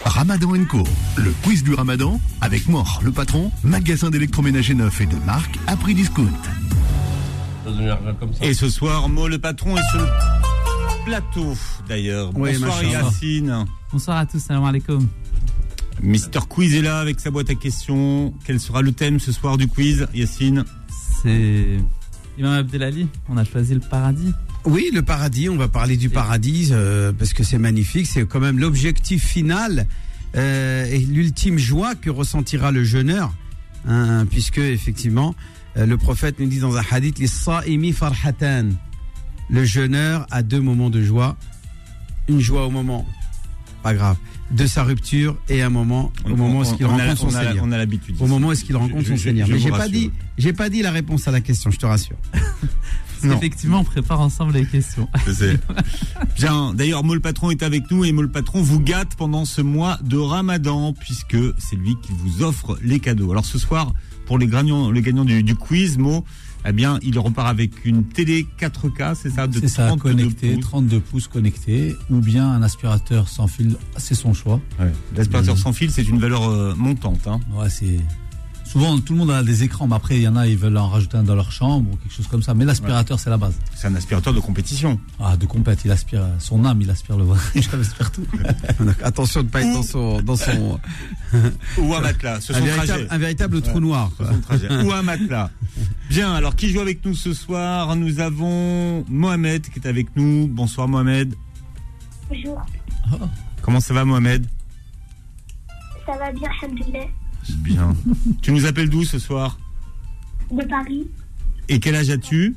Ramadan 0.06 0.64
Co, 0.69 0.84
le 1.18 1.34
quiz 1.41 1.64
du 1.64 1.73
Ramadan 1.73 2.19
avec 2.40 2.68
Mort, 2.68 3.02
le 3.03 3.11
patron, 3.11 3.52
magasin 3.64 4.11
d'électroménager 4.11 4.76
neuf 4.76 5.02
et 5.02 5.07
de 5.07 5.15
marque 5.26 5.57
à 5.65 5.76
prix 5.76 5.95
discount. 5.95 6.30
Et 8.41 8.53
ce 8.53 8.69
soir, 8.69 9.10
Mo 9.10 9.27
le 9.27 9.40
patron 9.40 9.76
est 9.76 9.90
sur 9.90 9.99
le 9.99 11.06
plateau 11.06 11.56
d'ailleurs. 11.90 12.30
Oui, 12.36 12.53
Bonsoir. 12.53 12.84
Yacine. 12.84 13.65
Bonsoir 13.91 14.18
à 14.18 14.26
tous, 14.27 14.40
salam 14.40 14.64
alaikum. 14.64 15.07
Mister 16.03 16.40
Quiz 16.48 16.76
est 16.76 16.82
là 16.84 16.99
avec 16.99 17.19
sa 17.19 17.32
boîte 17.32 17.49
à 17.49 17.56
questions. 17.56 18.32
Quel 18.45 18.60
sera 18.60 18.84
le 18.84 18.91
thème 18.91 19.19
ce 19.19 19.32
soir 19.32 19.57
du 19.57 19.68
quiz, 19.68 20.07
Yacine? 20.14 20.65
C'est 21.23 21.80
Imam 22.37 22.53
Abdelali, 22.53 23.07
on 23.29 23.37
a 23.37 23.45
choisi 23.45 23.73
le 23.73 23.79
paradis. 23.79 24.33
Oui, 24.65 24.89
le 24.93 25.01
paradis, 25.01 25.47
on 25.47 25.55
va 25.55 25.67
parler 25.67 25.95
du 25.95 26.09
paradis 26.09 26.69
euh, 26.71 27.13
parce 27.13 27.33
que 27.33 27.43
c'est 27.43 27.57
magnifique, 27.57 28.07
c'est 28.07 28.27
quand 28.27 28.39
même 28.39 28.59
l'objectif 28.59 29.23
final 29.23 29.87
euh, 30.35 30.85
et 30.85 30.99
l'ultime 30.99 31.57
joie 31.57 31.95
que 31.95 32.09
ressentira 32.09 32.71
le 32.71 32.83
jeûneur, 32.83 33.33
hein, 33.87 34.25
puisque 34.29 34.57
effectivement, 34.57 35.35
euh, 35.77 35.85
le 35.85 35.97
prophète 35.97 36.39
nous 36.39 36.47
dit 36.47 36.59
dans 36.59 36.75
un 36.75 36.83
hadith, 36.89 37.19
les 37.19 37.93
farhatan, 37.93 38.69
le 39.49 39.63
jeûneur 39.63 40.25
a 40.31 40.41
deux 40.41 40.61
moments 40.61 40.89
de 40.89 41.01
joie, 41.01 41.37
une 42.27 42.41
joie 42.41 42.65
au 42.65 42.71
moment, 42.71 43.07
pas 43.83 43.93
grave, 43.93 44.17
de 44.51 44.67
sa 44.67 44.84
rupture 44.84 45.35
et 45.49 45.61
un 45.63 45.69
moment 45.69 46.11
au 46.23 46.35
moment 46.35 46.59
où 46.59 46.61
a- 46.61 46.88
rencontre 46.88 47.17
son 47.17 47.30
Seigneur. 47.31 47.63
on 47.63 47.72
a 47.72 47.77
l'habitude. 47.77 48.15
Au 48.19 48.27
moment 48.27 48.49
où 48.49 48.53
qu'il 48.53 48.76
rencontre 48.76 49.01
Je- 49.03 49.09
son 49.09 49.17
Seigneur. 49.17 49.47
Mais 49.49 49.57
j'ai 49.59 49.69
pas 49.72 49.89
dit, 49.89 50.11
j'ai 50.38 50.53
pas 50.53 50.69
dit 50.69 50.81
la 50.84 50.91
réponse 50.91 51.27
à 51.27 51.31
la 51.31 51.41
question, 51.41 51.72
je 51.72 51.77
te 51.80 51.85
rassure. 51.85 52.17
Parce 52.31 53.34
qu'effectivement, 53.34 53.80
on 53.80 53.84
prépare 53.84 54.22
ensemble 54.22 54.53
les 54.53 54.65
questions. 54.65 55.07
Bien, 56.38 56.73
d'ailleurs, 56.73 57.03
Mo 57.03 57.13
le 57.13 57.19
patron 57.22 57.49
est 57.51 57.63
avec 57.63 57.89
nous 57.89 58.05
et 58.05 58.11
Mo 58.11 58.22
le 58.22 58.30
patron 58.30 58.61
vous 58.61 58.80
gâte 58.80 59.15
pendant 59.17 59.45
ce 59.45 59.61
mois 59.61 59.97
de 60.03 60.17
Ramadan 60.17 60.93
puisque 60.93 61.38
c'est 61.57 61.76
lui 61.76 61.95
qui 62.03 62.11
vous 62.11 62.43
offre 62.43 62.77
les 62.84 62.99
cadeaux. 62.99 63.31
Alors 63.31 63.45
ce 63.45 63.57
soir, 63.57 63.93
pour 64.26 64.38
les 64.38 64.47
gagnants, 64.47 64.91
les 64.91 65.01
gagnants 65.01 65.26
du, 65.26 65.43
du 65.43 65.55
quiz, 65.55 65.97
Mo, 65.97 66.23
eh 66.67 66.71
bien, 66.71 66.99
il 67.03 67.17
repart 67.19 67.47
avec 67.47 67.85
une 67.85 68.03
télé 68.05 68.47
4K, 68.59 69.15
c'est 69.15 69.29
ça, 69.29 69.47
de 69.47 69.59
C'est 69.59 69.67
ça, 69.67 69.87
32 69.87 70.01
connecté, 70.01 70.53
pouces. 70.55 70.65
32 70.65 70.99
pouces 70.99 71.27
connecté, 71.27 71.95
ou 72.09 72.17
bien 72.17 72.49
un 72.49 72.63
aspirateur 72.63 73.29
sans 73.29 73.47
fil, 73.47 73.75
c'est 73.97 74.15
son 74.15 74.33
choix. 74.33 74.59
L'aspirateur 75.15 75.57
sans 75.57 75.73
fil, 75.73 75.91
c'est 75.91 76.07
une 76.07 76.19
valeur 76.19 76.49
euh, 76.49 76.73
montante. 76.75 77.27
Hein. 77.27 77.39
Ouais, 77.53 77.69
c'est. 77.69 77.99
Souvent, 78.76 78.99
tout 78.99 79.14
le 79.14 79.19
monde 79.19 79.31
a 79.31 79.41
des 79.41 79.64
écrans, 79.64 79.88
mais 79.88 79.95
après, 79.95 80.18
il 80.18 80.23
y 80.23 80.27
en 80.27 80.35
a, 80.35 80.47
ils 80.47 80.57
veulent 80.57 80.76
en 80.76 80.89
rajouter 80.89 81.15
un 81.15 81.23
dans 81.23 81.34
leur 81.34 81.49
chambre 81.49 81.89
ou 81.93 81.95
quelque 81.95 82.11
chose 82.14 82.27
comme 82.27 82.41
ça. 82.41 82.53
Mais 82.53 82.65
l'aspirateur, 82.65 83.22
c'est 83.22 83.30
la 83.30 83.38
base. 83.38 83.57
C'est 83.73 83.88
un 83.88 83.95
aspirateur 83.95 84.34
de 84.34 84.41
compétition. 84.41 84.99
Ah, 85.18 85.38
de 85.38 85.45
compète, 85.45 85.85
il 85.85 85.91
aspire 85.91 86.27
son 86.39 86.65
âme, 86.65 86.81
il 86.81 86.89
aspire 86.89 87.15
le 87.15 87.23
vrai. 87.23 87.39
il 87.56 87.61
aspire 87.80 88.11
tout. 88.11 88.27
Attention 89.02 89.43
de 89.43 89.45
ne 89.45 89.52
pas 89.52 89.61
être 89.61 89.72
dans 89.72 89.81
son. 89.81 90.22
Dans 90.23 90.35
son... 90.35 90.77
Ou 91.77 91.93
un 91.93 92.02
matelas, 92.02 92.41
ce 92.41 92.52
un, 92.52 92.57
son 92.57 92.65
véritable, 92.65 92.88
trajet. 92.88 93.07
un 93.11 93.18
véritable 93.18 93.61
trou 93.61 93.80
noir. 93.80 94.11
Ou 94.84 94.91
un 94.91 95.02
matelas. 95.03 95.52
Bien, 96.10 96.34
alors 96.34 96.57
qui 96.57 96.68
joue 96.68 96.81
avec 96.81 97.06
nous 97.06 97.15
ce 97.15 97.34
soir? 97.34 97.95
Nous 97.95 98.19
avons 98.19 99.06
Mohamed 99.07 99.69
qui 99.69 99.80
est 99.80 99.88
avec 99.88 100.18
nous. 100.18 100.49
Bonsoir 100.49 100.89
Mohamed. 100.89 101.34
Bonjour, 102.27 102.61
Comment 103.61 103.80
ça 103.80 103.93
va 103.93 104.03
Mohamed? 104.03 104.45
Ça 106.06 106.18
va 106.18 106.30
bien, 106.34 106.49
Alhamdoulilah, 106.61 107.06
Bien. 107.59 107.95
tu 108.41 108.51
nous 108.51 108.65
appelles 108.65 108.89
d'où 108.89 109.03
ce 109.03 109.19
soir 109.19 109.57
de 110.51 110.63
Paris, 110.63 111.07
Et 111.69 111.80
quel 111.80 111.95
âge 111.95 112.09
as-tu 112.09 112.55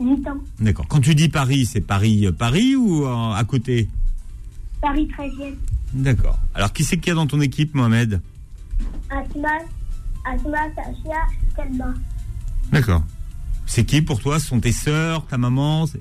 8 0.00 0.28
ans, 0.28 0.38
D'accord. 0.60 0.86
Quand 0.88 1.00
tu 1.00 1.14
dis 1.14 1.28
Paris, 1.28 1.66
c'est 1.66 1.80
Paris 1.80 2.26
euh, 2.26 2.32
Paris 2.32 2.76
ou 2.76 3.04
euh, 3.06 3.32
à 3.32 3.44
côté 3.44 3.88
Paris 4.80 5.08
13e, 5.18 5.54
D'accord. 5.94 6.38
Alors 6.54 6.72
qui 6.72 6.84
c'est 6.84 6.98
qu'il 6.98 7.08
y 7.08 7.12
a 7.12 7.14
dans 7.14 7.26
ton 7.26 7.40
équipe 7.40 7.74
Mohamed 7.74 8.20
Asma, 9.10 9.48
Asma, 10.24 10.58
Sasha, 10.76 11.20
Selma, 11.56 11.94
D'accord. 12.72 13.02
C'est 13.66 13.84
qui 13.84 14.02
pour 14.02 14.20
toi? 14.20 14.38
Ce 14.40 14.46
sont 14.48 14.60
tes 14.60 14.72
sœurs, 14.72 15.26
ta 15.26 15.36
maman 15.38 15.86
C'est- 15.86 16.00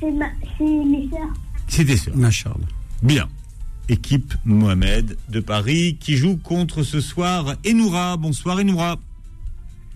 c'est 0.00 0.10
ma- 0.12 0.30
c'est 0.58 0.64
mes 0.64 1.08
sœurs. 1.10 1.32
C'est 1.68 1.84
tes 1.84 1.96
sœurs. 1.96 2.16
Machallah. 2.16 2.54
Bien. 3.02 3.28
Équipe 3.90 4.34
Mohamed 4.44 5.16
de 5.30 5.40
Paris 5.40 5.96
qui 5.98 6.16
joue 6.16 6.36
contre 6.36 6.84
ce 6.84 7.00
soir 7.00 7.56
Enoura. 7.66 8.16
Bonsoir 8.16 8.60
Enoura. 8.60 8.96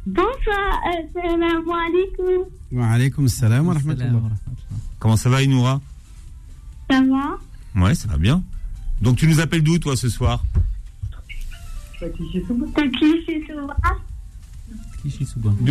Bonsoir, 0.05 0.81
salam 1.15 1.65
alaikum. 1.71 2.45
Wa 2.73 2.89
alaykoum 2.89 3.29
salam 3.29 3.69
wa 3.69 3.75
rahmatullah. 3.75 4.21
Comment 4.99 5.17
ça 5.17 5.31
va 5.31 5.45
Enoura? 5.45 5.81
Ça 6.91 7.01
va? 7.03 7.39
Ouais, 7.81 7.95
ça 7.95 8.09
va 8.09 8.19
bien. 8.19 8.43
Donc 9.01 9.17
tu 9.17 9.29
nous 9.29 9.39
appelles 9.39 9.63
d'où 9.63 9.79
toi 9.79 9.97
ce 9.97 10.09
soir? 10.09 10.45
De 12.03 12.09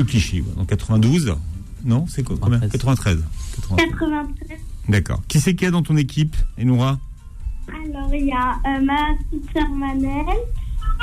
Clichy, 0.04 0.42
ouais. 0.42 0.54
dans 0.56 0.66
92. 0.66 1.36
Non, 1.84 2.06
c'est 2.08 2.24
quoi? 2.24 2.38
Combien? 2.40 2.62
93. 2.62 3.22
93. 3.56 3.90
93. 3.90 4.60
D'accord. 4.88 5.22
Qui 5.28 5.42
c'est 5.42 5.56
qu'il 5.56 5.66
y 5.66 5.68
a 5.68 5.72
dans 5.72 5.84
ton 5.84 5.98
équipe, 5.98 6.38
Enoura? 6.58 7.00
Alors, 7.70 8.14
il 8.14 8.26
y 8.26 8.32
a 8.32 8.60
euh, 8.66 8.82
ma 8.82 9.16
petite 9.30 9.52
sœur 9.54 9.70
Manel, 9.70 10.26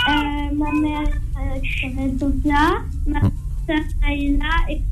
euh, 0.09 0.55
ma 0.55 0.73
mère 0.73 1.09
euh, 1.37 1.61
qui 1.61 1.81
s'appelle 1.81 2.19
Sophia, 2.19 2.83
ma 3.07 3.21
petite 3.21 3.35
sœur 3.67 4.09
Aïla 4.09 4.51
et 4.69 4.83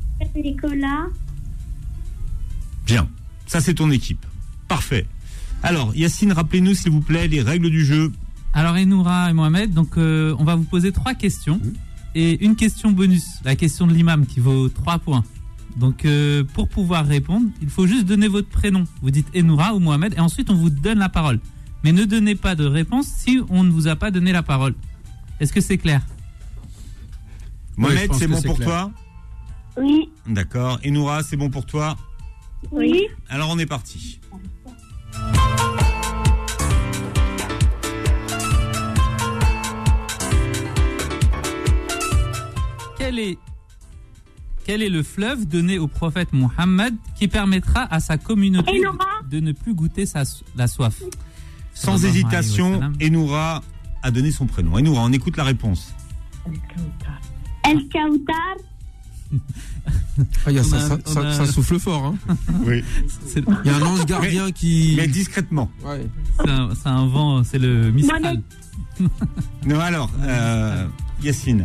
Nicolas. 0.42 1.06
Bien. 2.86 3.08
Ça 3.48 3.60
c'est 3.62 3.74
ton 3.74 3.90
équipe. 3.90 4.24
Parfait. 4.68 5.06
Alors, 5.62 5.96
Yacine, 5.96 6.32
rappelez-nous 6.32 6.74
s'il 6.74 6.92
vous 6.92 7.00
plaît 7.00 7.26
les 7.26 7.40
règles 7.40 7.70
du 7.70 7.84
jeu. 7.84 8.12
Alors 8.52 8.76
Enoura 8.76 9.30
et 9.30 9.32
Mohamed, 9.32 9.72
donc 9.72 9.96
euh, 9.96 10.34
on 10.38 10.44
va 10.44 10.54
vous 10.54 10.64
poser 10.64 10.92
trois 10.92 11.14
questions 11.14 11.60
et 12.14 12.44
une 12.44 12.56
question 12.56 12.90
bonus, 12.92 13.24
la 13.44 13.56
question 13.56 13.86
de 13.86 13.92
l'imam 13.92 14.26
qui 14.26 14.40
vaut 14.40 14.68
trois 14.68 14.98
points. 14.98 15.24
Donc 15.76 16.04
euh, 16.04 16.44
pour 16.54 16.68
pouvoir 16.68 17.06
répondre, 17.06 17.48
il 17.62 17.70
faut 17.70 17.86
juste 17.86 18.04
donner 18.04 18.28
votre 18.28 18.48
prénom. 18.48 18.84
Vous 19.02 19.10
dites 19.10 19.28
Enoura 19.34 19.74
ou 19.74 19.80
Mohamed 19.80 20.14
et 20.14 20.20
ensuite 20.20 20.50
on 20.50 20.54
vous 20.54 20.70
donne 20.70 20.98
la 20.98 21.08
parole. 21.08 21.40
Mais 21.84 21.92
ne 21.92 22.04
donnez 22.04 22.34
pas 22.34 22.54
de 22.54 22.64
réponse 22.64 23.06
si 23.06 23.40
on 23.50 23.62
ne 23.64 23.70
vous 23.70 23.88
a 23.88 23.96
pas 23.96 24.10
donné 24.10 24.32
la 24.32 24.42
parole. 24.42 24.74
Est-ce 25.40 25.52
que 25.52 25.60
c'est 25.60 25.78
clair? 25.78 26.02
Mohamed, 27.76 28.12
c'est 28.14 28.26
bon 28.26 28.42
pour 28.42 28.58
toi? 28.58 28.90
Oui. 29.76 30.10
D'accord. 30.26 30.80
Enoura, 30.84 31.22
c'est 31.22 31.36
bon 31.36 31.50
pour 31.50 31.64
toi? 31.64 31.96
Oui. 32.72 33.06
Alors 33.28 33.50
on 33.50 33.58
est 33.58 33.66
parti. 33.66 34.20
Quel 42.98 43.18
est 43.20 43.38
quel 44.64 44.82
est 44.82 44.90
le 44.90 45.02
fleuve 45.02 45.46
donné 45.46 45.78
au 45.78 45.86
prophète 45.86 46.34
Mohammed 46.34 46.94
qui 47.14 47.26
permettra 47.26 47.86
à 47.90 48.00
sa 48.00 48.18
communauté 48.18 48.80
de, 48.80 49.30
de 49.30 49.40
ne 49.40 49.52
plus 49.52 49.72
goûter 49.72 50.04
sa, 50.04 50.24
la 50.56 50.66
soif? 50.66 51.00
Sans 51.78 52.04
hésitation. 52.04 52.80
Enoura 53.02 53.62
a 54.02 54.10
donné 54.10 54.30
son 54.30 54.46
prénom. 54.46 54.76
Enoura, 54.78 55.02
on 55.04 55.12
écoute 55.12 55.36
la 55.36 55.44
réponse. 55.44 55.94
El 57.64 57.88
Kautar, 57.88 58.56
Ah, 60.46 60.50
il 60.50 60.54
y 60.54 60.58
a 60.58 60.64
ça, 60.64 60.76
a- 60.76 60.80
ça, 60.88 60.98
on 61.06 61.10
ça- 61.12 61.28
a- 61.28 61.32
ça 61.32 61.46
souffle 61.46 61.78
fort. 61.78 62.06
Hein. 62.06 62.36
Oui. 62.64 62.82
Il 63.36 63.44
y 63.66 63.68
a 63.70 63.76
un 63.76 63.82
ange 63.82 64.04
gardien 64.06 64.50
qui. 64.50 64.94
Mais 64.96 65.06
discrètement. 65.06 65.70
c'est 66.40 66.50
un, 66.50 66.70
c'est 66.74 66.88
un 66.88 67.06
vent, 67.06 67.44
c'est 67.44 67.58
le 67.58 67.90
Mistral. 67.92 68.42
Non, 69.64 69.78
alors, 69.80 70.10
euh, 70.22 70.86
Yacine. 71.22 71.64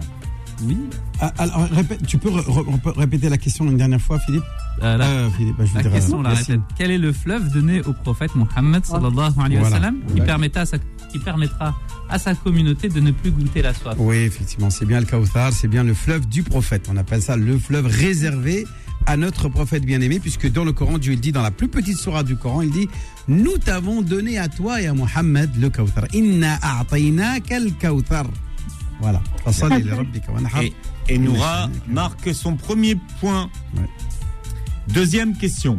Oui. 0.63 0.77
Ah, 1.19 1.33
alors, 1.37 1.67
répète, 1.71 2.05
tu 2.05 2.17
peux 2.17 2.29
re- 2.29 2.43
re- 2.45 2.97
répéter 2.97 3.29
la 3.29 3.37
question 3.37 3.65
une 3.65 3.77
dernière 3.77 4.01
fois, 4.01 4.19
Philippe? 4.19 4.43
Euh, 4.81 4.97
la- 4.97 5.05
Euh, 5.05 5.29
Philippe, 5.37 5.57
bah, 5.57 5.65
je 5.65 5.75
La 5.75 5.81
dire, 5.83 5.91
question, 5.91 6.17
euh, 6.17 6.19
on 6.19 6.23
la 6.23 6.29
répète. 6.33 6.59
Quel 6.77 6.91
est 6.91 6.97
le 6.97 7.11
fleuve 7.13 7.51
donné 7.51 7.81
au 7.81 7.93
prophète 7.93 8.35
Mohammed 8.35 8.85
sallallahu 8.85 9.33
alayhi 9.39 9.55
wa 9.61 9.67
Voilà. 9.69 9.69
sallam 9.75 9.95
qui, 10.13 10.21
permettra 10.21 10.61
à 10.61 10.65
sa, 10.65 10.77
qui 11.11 11.19
permettra 11.19 11.75
à 12.09 12.19
sa 12.19 12.35
communauté 12.35 12.89
de 12.89 12.99
ne 12.99 13.11
plus 13.11 13.31
goûter 13.31 13.61
la 13.61 13.73
soif? 13.73 13.95
Oui, 13.97 14.17
effectivement, 14.17 14.69
c'est 14.69 14.85
bien 14.85 14.99
le 14.99 15.05
Kauthar, 15.05 15.51
c'est 15.53 15.67
bien 15.67 15.83
le 15.83 15.93
fleuve 15.93 16.27
du 16.27 16.43
prophète. 16.43 16.87
On 16.91 16.97
appelle 16.97 17.21
ça 17.21 17.35
le 17.37 17.57
fleuve 17.57 17.85
réservé 17.87 18.65
à 19.05 19.17
notre 19.17 19.49
prophète 19.49 19.85
bien-aimé, 19.85 20.19
puisque 20.19 20.49
dans 20.51 20.63
le 20.63 20.71
Coran, 20.71 20.97
Dieu 20.97 21.13
il 21.13 21.19
dit, 21.19 21.31
dans 21.33 21.41
la 21.41 21.51
plus 21.51 21.67
petite 21.67 21.97
surah 21.97 22.23
du 22.23 22.35
Coran, 22.37 22.61
il 22.61 22.71
dit 22.71 22.87
Nous 23.27 23.57
t'avons 23.57 24.01
donné 24.01 24.37
à 24.37 24.47
toi 24.47 24.81
et 24.81 24.87
à 24.87 24.93
Mohammed 24.93 25.49
le 25.59 25.69
Kauthar. 25.69 26.05
Inna 26.13 26.57
a'tainaka 26.61 27.55
al 27.57 27.71
Kauthar. 27.79 28.25
Voilà. 29.03 29.21
Et, 30.61 30.73
et 31.09 31.17
Noura 31.17 31.69
marque 31.87 32.33
son 32.33 32.55
premier 32.55 32.95
point. 33.19 33.49
Deuxième 34.87 35.35
question. 35.35 35.77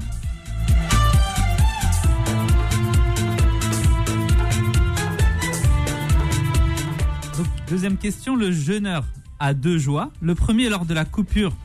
Donc, 7.38 7.46
deuxième 7.70 7.96
question, 7.96 8.36
le 8.36 8.52
jeûneur 8.52 9.06
a 9.40 9.54
deux 9.54 9.78
joies. 9.78 10.10
Le 10.20 10.34
premier 10.34 10.68
lors 10.68 10.84
de 10.84 10.92
la 10.92 11.06
coupure 11.06 11.56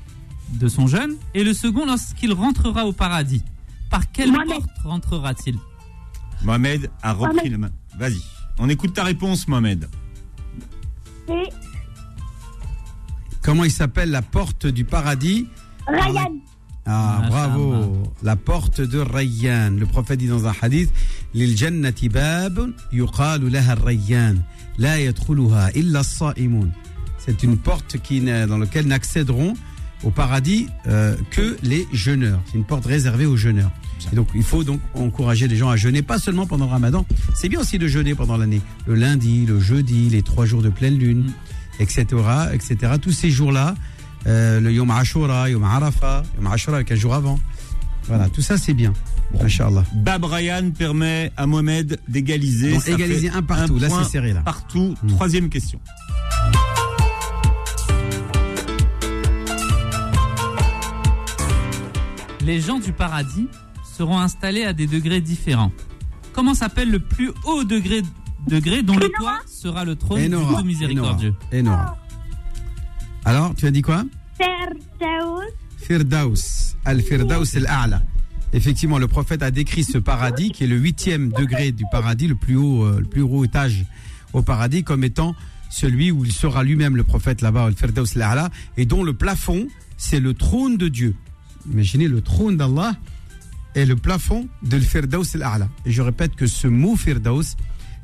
de 0.53 0.69
son 0.69 0.87
jeûne 0.87 1.17
et 1.33 1.43
le 1.43 1.53
second 1.53 1.85
lorsqu'il 1.85 2.31
rentrera 2.31 2.85
au 2.85 2.93
paradis. 2.93 3.43
Par 3.89 4.09
quelle 4.13 4.31
porte 4.31 4.69
rentrera-t-il? 4.85 5.57
Mohamed 6.41 6.89
a 7.01 7.11
repris 7.11 7.49
la 7.49 7.57
main. 7.57 7.71
Vas-y. 7.97 8.21
On 8.59 8.69
écoute 8.69 8.93
ta 8.93 9.03
réponse, 9.03 9.45
Mohamed. 9.49 9.89
C'est 11.29 11.53
Comment 13.43 13.63
il 13.63 13.71
s'appelle 13.71 14.09
la 14.09 14.21
porte 14.21 14.65
du 14.65 14.83
paradis 14.83 15.47
Ryan. 15.87 16.33
Ah, 16.85 17.21
bravo. 17.27 18.03
La 18.23 18.35
porte 18.35 18.81
de 18.81 18.99
Rayyan. 18.99 19.71
Le 19.77 19.85
prophète 19.85 20.19
dit 20.19 20.27
dans 20.27 20.47
un 20.47 20.53
hadith 20.59 20.91
Lil 21.33 21.55
jannati 21.55 22.09
bab 22.09 22.71
yuqalu 22.91 23.49
laha 23.49 23.75
Rayyan. 23.75 24.35
La 24.77 24.99
yadkhuluha 24.99 25.71
illa 25.75 25.99
as-sa'imun. 25.99 26.69
C'est 27.19 27.43
une 27.43 27.57
porte 27.57 27.97
qui, 27.99 28.21
dans 28.21 28.57
laquelle 28.57 28.87
n'accéderont 28.87 29.53
au 30.03 30.09
paradis 30.09 30.67
euh, 30.87 31.15
que 31.31 31.57
les 31.61 31.87
jeûneurs. 31.93 32.39
C'est 32.47 32.57
une 32.57 32.65
porte 32.65 32.85
réservée 32.85 33.25
aux 33.27 33.37
jeûneurs. 33.37 33.71
Et 34.11 34.15
donc, 34.15 34.27
il 34.33 34.43
faut 34.43 34.63
donc 34.63 34.79
encourager 34.93 35.47
les 35.47 35.55
gens 35.55 35.69
à 35.69 35.75
jeûner, 35.75 36.01
pas 36.01 36.19
seulement 36.19 36.45
pendant 36.45 36.65
le 36.65 36.71
ramadan. 36.71 37.05
C'est 37.33 37.49
bien 37.49 37.59
aussi 37.59 37.77
de 37.77 37.87
jeûner 37.87 38.15
pendant 38.15 38.37
l'année. 38.37 38.61
Le 38.87 38.95
lundi, 38.95 39.45
le 39.45 39.59
jeudi, 39.59 40.09
les 40.09 40.21
trois 40.21 40.45
jours 40.45 40.61
de 40.61 40.69
pleine 40.69 40.97
lune, 40.97 41.31
etc., 41.79 42.05
etc. 42.53 42.93
Tous 43.01 43.11
ces 43.11 43.29
jours-là, 43.29 43.75
euh, 44.27 44.59
le 44.59 44.71
Yom 44.71 44.91
Ashura, 44.91 45.49
Yom 45.49 45.63
Arafat, 45.63 46.23
Yom 46.37 46.47
Ashura 46.47 46.77
avec 46.77 46.91
un 46.91 46.95
jour 46.95 47.13
avant. 47.13 47.39
Voilà, 48.07 48.27
tout 48.29 48.41
ça 48.41 48.57
c'est 48.57 48.73
bien. 48.73 48.93
Inch'Allah. 49.39 49.83
Bab 49.93 50.25
Ryan 50.25 50.71
permet 50.71 51.31
à 51.37 51.45
Mohamed 51.45 51.99
d'égaliser. 52.07 52.73
Bon, 52.73 52.79
égaliser 52.79 53.29
un 53.29 53.43
partout. 53.43 53.77
Là, 53.77 53.87
point 53.87 54.03
c'est 54.03 54.11
serré, 54.11 54.33
là. 54.33 54.41
Partout. 54.41 54.95
Troisième 55.07 55.49
question. 55.49 55.79
Les 62.41 62.61
gens 62.61 62.79
du 62.79 62.91
paradis 62.93 63.47
seront 63.99 64.19
installés 64.19 64.63
à 64.63 64.71
des 64.71 64.87
degrés 64.87 65.19
différents. 65.19 65.73
Comment 66.31 66.53
s'appelle 66.53 66.89
le 66.89 66.99
plus 66.99 67.31
haut 67.43 67.65
degré, 67.65 68.01
degré 68.47 68.81
dont 68.81 68.95
le 68.95 69.09
toit 69.09 69.39
sera 69.45 69.83
le 69.83 69.97
trône 69.97 70.21
du 70.21 70.29
tout 70.29 70.63
miséricordieux 70.63 71.33
Enora. 71.53 71.97
Alors, 73.25 73.53
tu 73.55 73.67
as 73.67 73.71
dit 73.71 73.81
quoi? 73.81 74.05
Firdaus. 74.37 75.43
Firdaus. 75.75 76.75
Al-Firdaus 76.85 77.57
al-A'la. 77.57 78.01
Effectivement, 78.53 78.99
le 78.99 79.09
prophète 79.09 79.43
a 79.43 79.51
décrit 79.51 79.83
ce 79.83 79.97
paradis, 79.97 80.51
qui 80.51 80.63
est 80.63 80.67
le 80.67 80.77
huitième 80.77 81.33
degré 81.33 81.73
du 81.73 81.83
paradis, 81.91 82.27
le 82.27 82.35
plus 82.35 82.55
haut, 82.55 82.85
euh, 82.85 83.01
le 83.01 83.05
plus 83.05 83.21
haut 83.21 83.43
étage 83.43 83.85
au 84.31 84.41
paradis, 84.41 84.85
comme 84.85 85.03
étant 85.03 85.35
celui 85.69 86.09
où 86.09 86.23
il 86.23 86.31
sera 86.31 86.63
lui-même 86.63 86.95
le 86.95 87.03
prophète 87.03 87.41
là-bas, 87.41 87.65
Al-Firdaus 87.65 88.15
al-A'la, 88.15 88.49
et 88.77 88.85
dont 88.85 89.03
le 89.03 89.11
plafond, 89.11 89.67
c'est 89.97 90.21
le 90.21 90.33
trône 90.33 90.77
de 90.77 90.87
Dieu. 90.87 91.15
Imaginez 91.69 92.07
le 92.07 92.21
trône 92.21 92.55
d'Allah 92.55 92.93
et 93.74 93.86
le 93.86 93.96
plafond 93.96 94.48
de 94.62 94.76
l'Firdaus 94.76 95.34
al-A'la. 95.34 95.68
Et 95.84 95.90
je 95.90 96.02
répète 96.02 96.34
que 96.36 96.46
ce 96.46 96.68
mot 96.68 96.96
Firdaus 96.96 97.56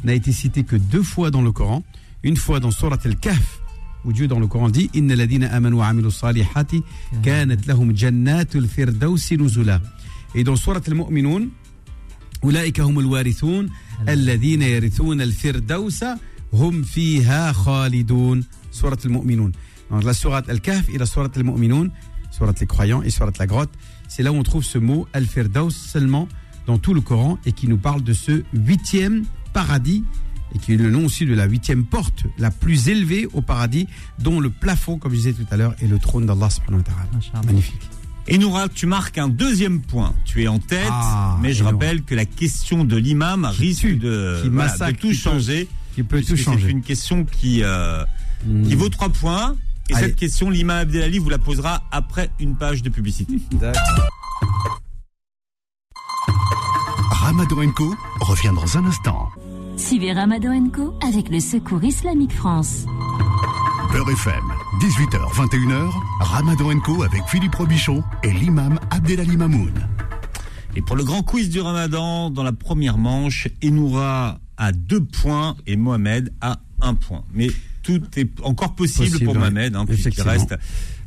n'a 0.05 0.15
été 0.15 0.33
cité 0.33 0.65
que 0.65 0.77
deux 0.77 1.03
fois 1.03 1.31
dans 1.31 1.43
le 1.43 1.53
Coran. 1.53 1.83
Une 2.23 2.37
fois 2.37 2.61
dans 2.61 2.71
Surat 2.71 2.99
al-Kahf, 3.05 3.61
où 4.05 4.13
Dieu 4.13 4.27
dans 4.27 4.41
le 4.41 4.47
Coran 4.47 4.69
dit 4.69 4.91
Inna 4.95 5.17
ladina 5.17 5.53
amanu 5.55 5.77
wa 5.77 5.87
amilu 5.87 6.11
salihati 6.11 6.83
kanat 7.23 7.67
lahum 7.67 7.97
jannatul 7.97 8.67
firdausi 8.69 9.37
nuzula. 9.37 9.81
Et 10.35 10.45
dans 10.45 10.57
Surat 10.57 10.83
al-Mu'minun, 10.87 11.49
أولئك 12.45 12.81
هم 12.81 12.99
الوارثون 12.99 13.71
الذين 14.09 14.63
يرثون 14.63 15.21
الفردوس 15.21 16.05
هم 16.53 16.83
فيها 16.83 17.53
خالدون 17.53 18.45
سورة 18.73 18.99
المؤمنون 19.05 19.53
Donc 19.91 20.05
la 20.05 20.15
sourate 20.15 20.49
Al-Kahf 20.49 20.89
et 20.95 20.99
la 20.99 21.05
sourate 21.05 21.37
Al-Mu'minun, 21.37 21.89
sourate 22.31 22.61
les 22.61 22.67
croyants 22.67 23.03
et 23.03 23.11
sourate 23.11 23.39
la 23.39 23.47
grotte, 23.49 23.71
c'est 24.08 24.24
là 24.24 24.32
où 24.32 24.36
on 24.36 24.44
trouve 24.44 24.64
ce 24.64 24.78
mot 24.78 25.08
Al-Firdaus 25.14 25.72
seulement 25.72 26.28
dans 26.68 26.78
tout 26.78 26.94
le 26.94 27.02
Coran 27.02 27.38
et 27.46 27.52
qui 27.52 27.68
nous 27.68 27.78
parle 27.78 28.04
de 28.04 28.14
ce 28.14 28.44
huitième 28.54 29.24
paradis 29.54 30.04
et 30.54 30.60
qui 30.60 30.74
est 30.74 30.78
le 30.78 30.90
nom 30.90 31.06
aussi 31.06 31.26
de 31.26 31.34
la 31.34 31.46
huitième 31.46 31.84
porte 31.86 32.24
la 32.38 32.50
plus 32.52 32.88
élevée 32.88 33.28
au 33.34 33.42
paradis 33.42 33.88
dont 34.20 34.40
le 34.40 34.50
plafond, 34.50 34.98
comme 34.98 35.12
je 35.12 35.18
disais 35.18 35.34
tout 35.34 35.46
à 35.52 35.58
l'heure, 35.58 35.76
est 35.82 35.88
le 35.88 36.00
trône 36.00 36.26
d'Allah 36.26 36.50
subhanahu 36.50 36.80
wa 36.80 36.84
ta'ala. 36.84 37.46
Magnifique. 37.46 37.82
Et 38.28 38.38
Noura, 38.40 38.70
tu 38.70 38.88
marques 38.88 39.18
un 39.20 39.28
deuxième 39.28 39.82
point. 39.82 40.16
Tu 40.26 40.44
es 40.44 40.48
en 40.48 40.58
tête, 40.60 40.88
Ah, 40.90 41.38
mais 41.42 41.54
je 41.54 41.64
rappelle 41.64 42.02
que 42.04 42.16
la 42.16 42.26
question 42.26 42.84
de 42.84 42.96
l'imam 42.96 43.46
risque 43.46 43.86
de, 43.86 44.40
qui 44.42 44.50
voilà, 44.50 44.72
massacre, 44.72 44.94
de 44.94 44.98
tout 44.98 45.08
qui 45.10 45.14
peut- 45.14 45.20
changer. 45.20 45.68
qui 45.94 46.04
peut 46.04 46.22
tout 46.24 46.36
changer. 46.38 46.64
C'est 46.66 46.72
une 46.72 46.82
question 46.82 47.24
qui, 47.26 47.62
euh, 47.62 48.04
qui 48.68 48.74
vaut 48.76 48.90
trois 48.90 49.10
points. 49.10 49.56
Et 49.90 49.94
Allez. 49.94 50.08
cette 50.08 50.16
question, 50.16 50.50
l'imam 50.50 50.78
Abdelali 50.78 51.20
vous 51.20 51.30
la 51.30 51.38
posera 51.38 51.84
après 51.92 52.30
une 52.40 52.56
page 52.56 52.82
de 52.82 52.90
publicité. 52.90 53.40
Ramadan 57.12 57.72
Co 57.72 57.96
revient 58.22 58.52
dans 58.56 58.78
un 58.78 58.86
instant. 58.86 59.30
Suivez 59.78 60.14
Ramadan 60.14 60.70
Co 60.70 60.94
avec 61.06 61.30
le 61.30 61.40
Secours 61.40 61.84
Islamique 61.84 62.34
France. 62.34 62.86
Beurre 63.92 64.10
FM, 64.12 64.44
18h, 64.80 65.34
21h, 65.34 65.92
Ramadan 66.20 66.80
Co 66.80 67.04
avec 67.04 67.24
Philippe 67.28 67.56
Robichon 67.56 68.04
et 68.24 68.32
l'imam 68.32 68.80
Abdelali 68.92 69.38
Mamoun. 69.38 69.74
Et 70.76 70.82
pour 70.82 70.96
le 70.96 71.04
grand 71.04 71.24
quiz 71.24 71.50
du 71.50 71.62
ramadan, 71.62 72.30
dans 72.30 72.44
la 72.44 72.52
première 72.52 72.98
manche, 72.98 73.48
Enoura 73.64 74.40
a 74.58 74.72
deux 74.72 75.04
points 75.04 75.56
et 75.68 75.78
Mohamed 75.78 76.34
a 76.42 76.60
un 76.82 76.96
point. 76.96 77.24
Mais 77.34 77.48
tout 77.86 78.02
est 78.18 78.30
encore 78.42 78.74
possible, 78.76 79.06
Possible, 79.10 79.26
pour 79.26 79.34
ouais. 79.36 79.40
Mohamed, 79.40 79.76
hein, 79.76 79.86
puisqu'il 79.86 80.22
reste 80.24 80.56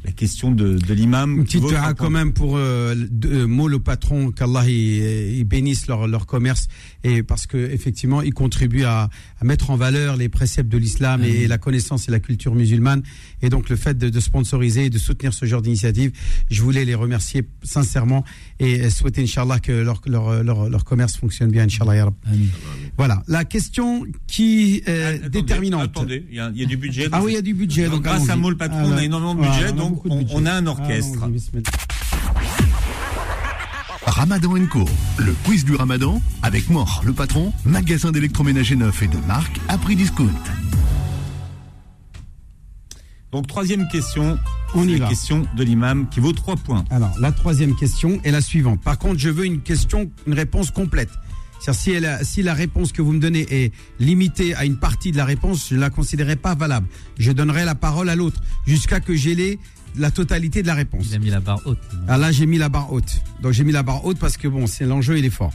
la 0.04 0.12
question 0.12 0.52
de, 0.52 0.78
de 0.78 0.94
l'imam. 0.94 1.38
Une 1.38 1.44
petite 1.44 1.66
dua 1.66 1.92
quand 1.92 2.08
même 2.08 2.32
pour 2.32 2.56
euh, 2.56 2.94
de- 3.10 3.28
euh, 3.40 3.46
mot 3.48 3.66
le 3.66 3.80
patron 3.80 4.30
qu'Allah 4.30 4.62
il, 4.68 5.38
il 5.38 5.44
bénisse 5.44 5.88
leur, 5.88 6.06
leur 6.06 6.24
commerce 6.26 6.68
et 7.04 7.22
parce 7.22 7.46
que 7.46 7.56
effectivement 7.56 8.22
ils 8.22 8.34
contribuent 8.34 8.84
à, 8.84 9.08
à 9.40 9.44
mettre 9.44 9.70
en 9.70 9.76
valeur 9.76 10.16
les 10.16 10.28
préceptes 10.28 10.68
de 10.68 10.78
l'islam 10.78 11.22
et 11.24 11.46
la 11.46 11.56
connaissance 11.58 12.08
et 12.08 12.10
la 12.10 12.18
culture 12.20 12.54
musulmane 12.54 13.02
et 13.42 13.48
donc 13.50 13.68
le 13.68 13.76
fait 13.76 13.96
de, 13.96 14.08
de 14.08 14.20
sponsoriser 14.20 14.86
et 14.86 14.90
de 14.90 14.98
soutenir 14.98 15.32
ce 15.32 15.46
genre 15.46 15.62
d'initiative 15.62 16.10
je 16.50 16.62
voulais 16.62 16.84
les 16.84 16.94
remercier 16.96 17.44
sincèrement 17.62 18.24
et 18.58 18.90
souhaiter 18.90 19.22
inchallah 19.22 19.60
que 19.60 19.70
leur, 19.72 20.00
leur, 20.06 20.42
leur, 20.42 20.68
leur 20.68 20.84
commerce 20.84 21.16
fonctionne 21.16 21.50
bien 21.50 21.64
inchallah 21.64 22.10
voilà 22.96 23.22
la 23.28 23.44
question 23.44 24.04
qui 24.26 24.82
est 24.86 25.28
déterminante 25.30 25.82
Attendez, 25.84 26.24
il 26.30 26.36
y, 26.36 26.40
a- 26.40 26.50
il 26.54 26.60
y 26.60 26.64
a 26.64 26.66
du 26.66 26.76
budget. 26.76 27.08
ah 27.12 27.22
oui 27.22 27.32
il 27.32 27.34
y 27.34 27.38
a 27.38 27.42
du 27.42 27.54
budget 27.54 27.84
Donc, 27.84 27.94
donc 27.94 28.02
grâce 28.04 28.28
à 28.28 28.36
le 28.36 28.56
patron, 28.56 28.78
Ah, 28.80 28.86
on 28.88 28.96
a 28.96 29.04
énormément 29.04 29.34
de 29.34 29.40
budget, 29.42 29.72
donc 29.72 30.04
on, 30.06 30.18
budget. 30.18 30.32
on 30.36 30.46
a 30.46 30.52
un 30.52 30.66
orchestre. 30.66 31.28
Bismillah. 31.28 31.70
Ramadan 34.10 34.66
Co, 34.66 34.84
le 35.18 35.32
quiz 35.44 35.64
du 35.64 35.74
ramadan 35.74 36.20
avec 36.42 36.70
Mort, 36.70 37.02
le 37.04 37.12
patron, 37.12 37.52
magasin 37.64 38.10
d'électroménager 38.10 38.74
neuf 38.74 39.02
et 39.02 39.06
de 39.08 39.18
marque 39.26 39.58
à 39.68 39.76
prix 39.78 39.96
discount. 39.96 40.28
Donc 43.32 43.46
troisième 43.46 43.86
question, 43.88 44.38
On 44.74 44.84
y 44.88 44.92
c'est 44.92 44.98
la 44.98 45.04
va. 45.04 45.08
question 45.10 45.46
de 45.54 45.62
l'imam 45.62 46.08
qui 46.08 46.20
vaut 46.20 46.32
trois 46.32 46.56
points. 46.56 46.84
Alors, 46.90 47.12
la 47.20 47.32
troisième 47.32 47.76
question 47.76 48.18
est 48.24 48.30
la 48.30 48.40
suivante. 48.40 48.80
Par 48.80 48.98
contre, 48.98 49.18
je 49.18 49.28
veux 49.28 49.44
une 49.44 49.60
question, 49.60 50.10
une 50.26 50.32
réponse 50.34 50.70
complète. 50.70 51.10
C'est-à-dire, 51.60 51.80
si, 51.82 51.90
elle 51.90 52.06
a- 52.06 52.24
si 52.24 52.42
la 52.42 52.54
réponse 52.54 52.92
que 52.92 53.02
vous 53.02 53.12
me 53.12 53.20
donnez 53.20 53.46
est 53.50 53.72
limitée 54.00 54.54
à 54.54 54.64
une 54.64 54.76
partie 54.78 55.12
de 55.12 55.16
la 55.18 55.24
réponse, 55.26 55.68
je 55.70 55.76
la 55.76 55.90
considérerai 55.90 56.36
pas 56.36 56.54
valable. 56.54 56.86
Je 57.18 57.30
donnerai 57.32 57.64
la 57.66 57.74
parole 57.74 58.08
à 58.08 58.16
l'autre 58.16 58.40
jusqu'à 58.66 59.00
que 59.00 59.14
j'ai 59.14 59.34
les- 59.34 59.58
la 59.98 60.10
totalité 60.10 60.62
de 60.62 60.66
la 60.66 60.74
réponse. 60.74 61.06
Il 61.10 61.14
a 61.14 61.18
mis 61.18 61.30
la 61.30 61.40
barre 61.40 61.60
haute. 61.66 61.78
Ah 62.06 62.18
là, 62.18 62.32
j'ai 62.32 62.46
mis 62.46 62.58
la 62.58 62.68
barre 62.68 62.92
haute. 62.92 63.20
Donc 63.42 63.52
j'ai 63.52 63.64
mis 63.64 63.72
la 63.72 63.82
barre 63.82 64.04
haute 64.04 64.18
parce 64.18 64.36
que 64.36 64.48
bon, 64.48 64.66
c'est 64.66 64.84
l'enjeu, 64.84 65.18
il 65.18 65.24
est 65.24 65.30
fort. 65.30 65.52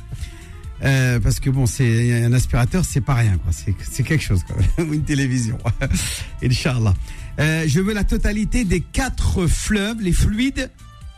Euh, 0.84 1.20
parce 1.20 1.40
que 1.40 1.50
bon, 1.50 1.66
c'est 1.66 2.24
un 2.24 2.34
aspirateur, 2.34 2.84
c'est 2.84 3.02
pas 3.02 3.14
rien, 3.14 3.38
quoi. 3.38 3.52
C'est 3.54 4.04
quelque 4.04 4.24
chose, 4.24 4.44
quoi. 4.44 4.58
Ou 4.86 4.94
une 4.94 5.04
télévision. 5.04 5.58
Inch'Allah. 6.44 6.94
Euh, 7.40 7.64
je 7.68 7.80
veux 7.80 7.94
la 7.94 8.04
totalité 8.04 8.66
des 8.66 8.82
quatre 8.82 9.48
fleuves, 9.48 10.02
les 10.02 10.12
fluides 10.12 10.70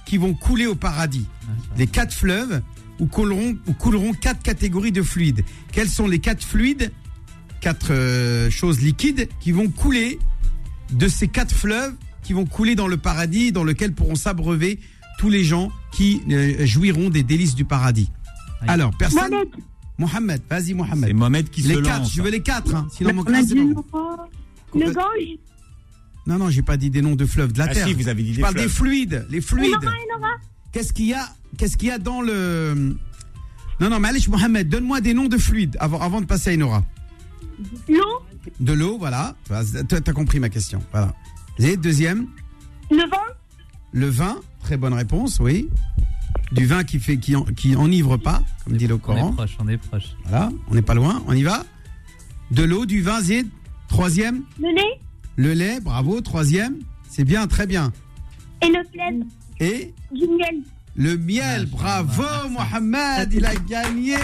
qui 0.05 0.17
vont 0.17 0.33
couler 0.33 0.67
au 0.67 0.75
paradis. 0.75 1.25
Les 1.77 1.87
quatre 1.87 2.13
fleuves 2.13 2.61
où 2.99 3.07
couleront, 3.07 3.57
où 3.67 3.73
couleront 3.73 4.13
quatre 4.13 4.41
catégories 4.43 4.91
de 4.91 5.01
fluides. 5.01 5.43
Quels 5.71 5.89
sont 5.89 6.07
les 6.07 6.19
quatre 6.19 6.43
fluides, 6.43 6.91
quatre 7.59 7.91
euh, 7.91 8.49
choses 8.49 8.79
liquides 8.79 9.27
qui 9.39 9.51
vont 9.51 9.69
couler 9.69 10.19
de 10.91 11.07
ces 11.07 11.27
quatre 11.27 11.53
fleuves 11.53 11.95
qui 12.25 12.33
vont 12.33 12.45
couler 12.45 12.75
dans 12.75 12.87
le 12.87 12.97
paradis, 12.97 13.51
dans 13.51 13.63
lequel 13.63 13.93
pourront 13.93 14.15
s'abreuver 14.15 14.79
tous 15.19 15.29
les 15.29 15.43
gens 15.43 15.71
qui 15.93 16.21
euh, 16.29 16.65
jouiront 16.65 17.09
des 17.09 17.23
délices 17.23 17.55
du 17.55 17.65
paradis. 17.65 18.09
Alors, 18.67 18.91
personne. 18.97 19.33
Mohamed, 19.97 20.41
vas-y 20.49 20.73
Mohamed. 20.73 21.05
C'est 21.07 21.13
Mohamed 21.13 21.49
qui 21.49 21.61
les 21.61 21.75
se 21.75 21.79
quatre, 21.79 21.99
lance. 21.99 22.13
je 22.13 22.21
veux 22.21 22.29
les 22.31 22.41
quatre. 22.41 22.75
Hein. 22.75 22.87
Sinon, 22.91 23.13
mon 23.13 23.23
c'est 23.25 23.45
dit 23.45 23.55
bon. 23.55 23.85
le 24.73 24.91
Gange. 24.91 25.05
Non, 26.27 26.37
non, 26.39 26.49
j'ai 26.49 26.63
pas 26.63 26.75
dit 26.75 26.89
des 26.89 27.01
noms 27.01 27.15
de 27.15 27.25
fleuves 27.25 27.53
de 27.53 27.59
la 27.59 27.65
Ah 27.65 27.73
terre. 27.73 27.87
si, 27.87 27.93
vous 27.93 28.07
avez 28.09 28.23
dit 28.23 28.31
Je 28.31 28.35
des 28.37 28.41
parle 28.41 28.55
fleuves. 28.55 28.65
des 28.65 28.73
fluides, 28.73 29.25
les 29.29 29.39
fluides. 29.41 29.75
Qu'est-ce 30.73 30.91
qu'il 30.91 31.05
y 31.05 31.13
a 31.13 31.29
Qu'est-ce 31.57 31.77
qu'il 31.77 31.87
y 31.87 31.91
a 31.91 31.99
dans 31.99 32.21
le 32.21 32.95
Non, 33.79 33.89
non, 33.89 33.99
mais 33.99 34.09
allez, 34.09 34.19
Mohamed, 34.27 34.67
donne-moi 34.67 34.99
des 34.99 35.13
noms 35.13 35.27
de 35.27 35.37
fluides 35.37 35.77
avant, 35.79 36.01
avant 36.01 36.19
de 36.19 36.25
passer 36.25 36.49
à 36.51 36.53
Enora. 36.55 36.83
L'eau, 37.87 38.21
De 38.59 38.73
l'eau, 38.73 38.97
voilà. 38.97 39.35
Tu 39.47 39.95
as 39.95 40.13
compris 40.13 40.39
ma 40.39 40.49
question. 40.49 40.81
Voilà. 40.91 41.13
Et 41.59 41.77
deuxième, 41.77 42.27
le 42.91 42.97
vin, 43.09 43.17
le 43.91 44.07
vin. 44.09 44.37
Très 44.61 44.77
bonne 44.77 44.93
réponse, 44.93 45.39
oui. 45.39 45.69
Du 46.51 46.65
vin 46.65 46.83
qui 46.83 46.99
fait 46.99 47.17
qui, 47.17 47.35
en- 47.35 47.43
qui 47.43 47.75
enivre 47.75 48.17
pas, 48.17 48.41
comme 48.63 48.77
dit 48.77 48.87
le 48.87 48.95
On 48.95 48.97
est 48.97 49.01
Coran. 49.01 49.31
proche, 49.33 49.55
on 49.59 49.67
est 49.67 49.77
proche. 49.77 50.15
Voilà, 50.25 50.51
on 50.69 50.75
n'est 50.75 50.81
pas 50.81 50.93
loin. 50.95 51.23
On 51.27 51.33
y 51.33 51.43
va. 51.43 51.63
De 52.51 52.63
l'eau, 52.63 52.85
du 52.85 53.01
vin, 53.01 53.21
Zid. 53.21 53.47
Troisième, 53.87 54.43
le 54.59 54.69
lait 54.73 54.99
le 55.37 55.53
lait. 55.53 55.79
Bravo. 55.79 56.21
Troisième, 56.21 56.77
c'est 57.09 57.23
bien, 57.23 57.47
très 57.47 57.67
bien. 57.67 57.91
et 58.61 58.67
le 58.67 58.83
plaid. 58.91 59.23
Et 59.59 59.93
Du 60.11 60.27
miel. 60.27 60.61
le 60.95 61.17
miel. 61.17 61.65
Bravo, 61.67 62.23
Mohamed. 62.49 63.31
Il 63.33 63.45
a 63.45 63.55
gagné. 63.55 64.15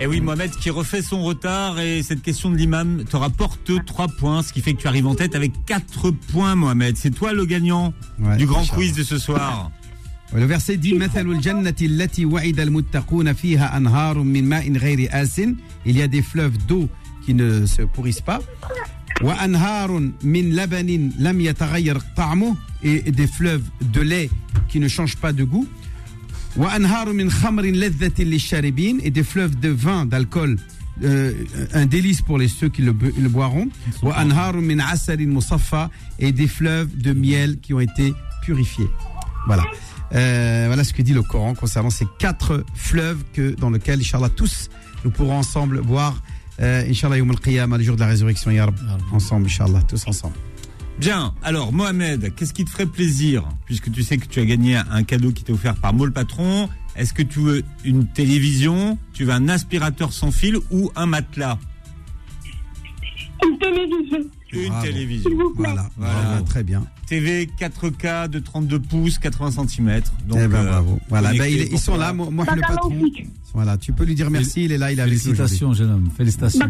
Et 0.00 0.06
oui, 0.06 0.20
Mohamed 0.20 0.52
qui 0.52 0.70
refait 0.70 1.02
son 1.02 1.24
retard 1.24 1.80
et 1.80 2.04
cette 2.04 2.22
question 2.22 2.50
de 2.50 2.56
l'imam 2.56 3.04
te 3.04 3.16
rapporte 3.16 3.84
3 3.84 4.06
points, 4.08 4.42
ce 4.44 4.52
qui 4.52 4.60
fait 4.60 4.74
que 4.74 4.80
tu 4.80 4.86
arrives 4.86 5.08
en 5.08 5.16
tête 5.16 5.34
avec 5.34 5.52
4 5.66 6.12
points, 6.12 6.54
Mohamed. 6.54 6.96
C'est 6.96 7.10
toi 7.10 7.32
le 7.32 7.44
gagnant 7.44 7.92
du 8.36 8.46
grand 8.46 8.64
quiz 8.64 8.92
de 8.94 9.02
ce 9.02 9.18
soir. 9.18 9.72
Le 10.32 10.44
verset 10.44 10.76
dit 10.76 10.94
Il 15.84 15.96
y 15.96 16.02
a 16.02 16.06
des 16.08 16.22
fleuves 16.22 16.58
d'eau 16.66 16.88
qui 17.24 17.34
ne 17.34 17.66
se 17.66 17.82
pourrissent 17.82 18.20
pas. 18.20 18.40
Et 22.84 23.10
des 23.10 23.26
fleuves 23.26 23.64
de 23.80 24.00
lait 24.00 24.30
qui 24.68 24.78
ne 24.78 24.86
changent 24.86 25.16
pas 25.16 25.32
de 25.32 25.42
goût 25.42 25.66
et 29.02 29.10
des 29.10 29.22
fleuves 29.22 29.58
de 29.58 29.68
vin, 29.68 30.06
d'alcool, 30.06 30.56
euh, 31.04 31.32
un 31.74 31.86
délice 31.86 32.22
pour 32.22 32.38
les 32.38 32.48
ceux 32.48 32.68
qui 32.68 32.82
le, 32.82 32.92
le 32.92 33.28
boiront. 33.28 33.68
et 36.18 36.32
des 36.32 36.48
fleuves 36.48 36.96
de 36.96 37.12
miel 37.12 37.60
qui 37.60 37.74
ont 37.74 37.80
été 37.80 38.12
purifiés. 38.42 38.88
Voilà. 39.46 39.64
Euh, 40.14 40.64
voilà 40.66 40.84
ce 40.84 40.92
que 40.92 41.02
dit 41.02 41.12
le 41.12 41.22
Coran 41.22 41.54
concernant 41.54 41.90
ces 41.90 42.06
quatre 42.18 42.64
fleuves 42.74 43.22
que, 43.32 43.54
dans 43.54 43.70
lesquels, 43.70 44.00
Inch'Allah, 44.00 44.30
tous, 44.30 44.70
nous 45.04 45.10
pourrons 45.10 45.36
ensemble 45.36 45.82
boire, 45.82 46.22
euh, 46.60 46.88
Inch'Allah, 46.88 47.18
le 47.18 47.82
jour 47.82 47.94
de 47.94 48.00
la 48.00 48.06
résurrection, 48.06 48.50
Yarab, 48.50 48.74
ensemble, 49.12 49.46
Inch'Allah, 49.46 49.82
tous 49.86 50.06
ensemble. 50.06 50.34
Bien, 51.00 51.32
alors 51.44 51.72
Mohamed, 51.72 52.34
qu'est-ce 52.34 52.52
qui 52.52 52.64
te 52.64 52.70
ferait 52.70 52.86
plaisir 52.86 53.44
Puisque 53.66 53.90
tu 53.92 54.02
sais 54.02 54.18
que 54.18 54.26
tu 54.26 54.40
as 54.40 54.44
gagné 54.44 54.76
un 54.76 55.04
cadeau 55.04 55.30
qui 55.30 55.44
t'est 55.44 55.52
offert 55.52 55.76
par 55.76 55.94
Moule 55.94 56.12
Patron, 56.12 56.68
est-ce 56.96 57.12
que 57.14 57.22
tu 57.22 57.38
veux 57.38 57.62
une 57.84 58.06
télévision, 58.08 58.98
tu 59.12 59.24
veux 59.24 59.32
un 59.32 59.48
aspirateur 59.48 60.12
sans 60.12 60.32
fil 60.32 60.56
ou 60.72 60.90
un 60.96 61.06
matelas? 61.06 61.58
Une 63.48 63.58
télévision. 63.58 64.18
Une 64.52 64.68
Bravo. 64.70 64.86
télévision. 64.86 65.30
S'il 65.30 65.38
vous 65.38 65.50
plaît. 65.50 65.64
Voilà, 65.68 65.90
Voilà. 65.96 66.14
Bravo, 66.14 66.44
très 66.44 66.64
bien. 66.64 66.84
TV 67.06 67.48
4K 67.58 68.28
de 68.28 68.38
32 68.40 68.80
pouces, 68.80 69.18
80 69.18 69.50
cm. 69.68 70.00
Donc, 70.26 70.38
Eh 70.42 70.48
ben, 70.48 70.54
euh, 70.56 70.64
bravo. 70.70 70.98
Voilà, 71.08 71.32
ben, 71.34 71.44
il 71.44 71.60
est- 71.60 71.68
ils 71.72 71.78
sont 71.78 71.96
là, 71.96 72.12
moi, 72.12 72.28
moi, 72.30 72.44
le 72.54 72.60
patron. 72.60 72.92
Voilà, 73.54 73.76
tu 73.78 73.92
peux 73.92 74.04
lui 74.04 74.14
dire 74.14 74.30
merci, 74.30 74.64
il 74.64 74.72
est 74.72 74.78
là, 74.78 74.90
il 74.90 74.98
nous 74.98 75.04
Félicitations, 75.04 75.72
jeune 75.74 75.90
homme. 75.90 76.10
Félicitations. 76.16 76.60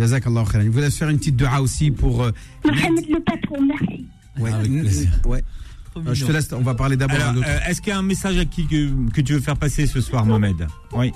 Jazakallah 0.00 0.44
khairan. 0.50 0.64
Je 0.64 0.70
voulais 0.70 0.90
faire 0.90 1.10
une 1.10 1.18
petite 1.18 1.36
dua 1.36 1.60
aussi 1.60 1.90
pour. 1.90 2.22
euh, 2.22 2.32
Mohamed 2.64 3.06
le 3.08 3.20
patron, 3.20 3.60
merci. 3.62 4.06
ouais, 4.38 4.50
Avec 4.52 4.70
plaisir. 4.80 5.10
ouais. 5.26 5.44
Trop 5.92 6.00
Euh, 6.06 6.14
je 6.14 6.24
te 6.24 6.32
laisse, 6.32 6.50
on 6.52 6.62
va 6.62 6.74
parler 6.74 6.96
d'abord 6.96 7.18
euh, 7.18 7.58
est-ce 7.68 7.82
qu'il 7.82 7.90
y 7.90 7.92
a 7.92 7.98
un 7.98 8.02
message 8.02 8.38
à 8.38 8.44
qui 8.46 8.66
que, 8.66 9.10
que 9.10 9.20
tu 9.20 9.34
veux 9.34 9.40
faire 9.40 9.56
passer 9.58 9.86
ce 9.86 10.00
soir, 10.00 10.24
Mohamed 10.24 10.66
Oui. 10.92 11.12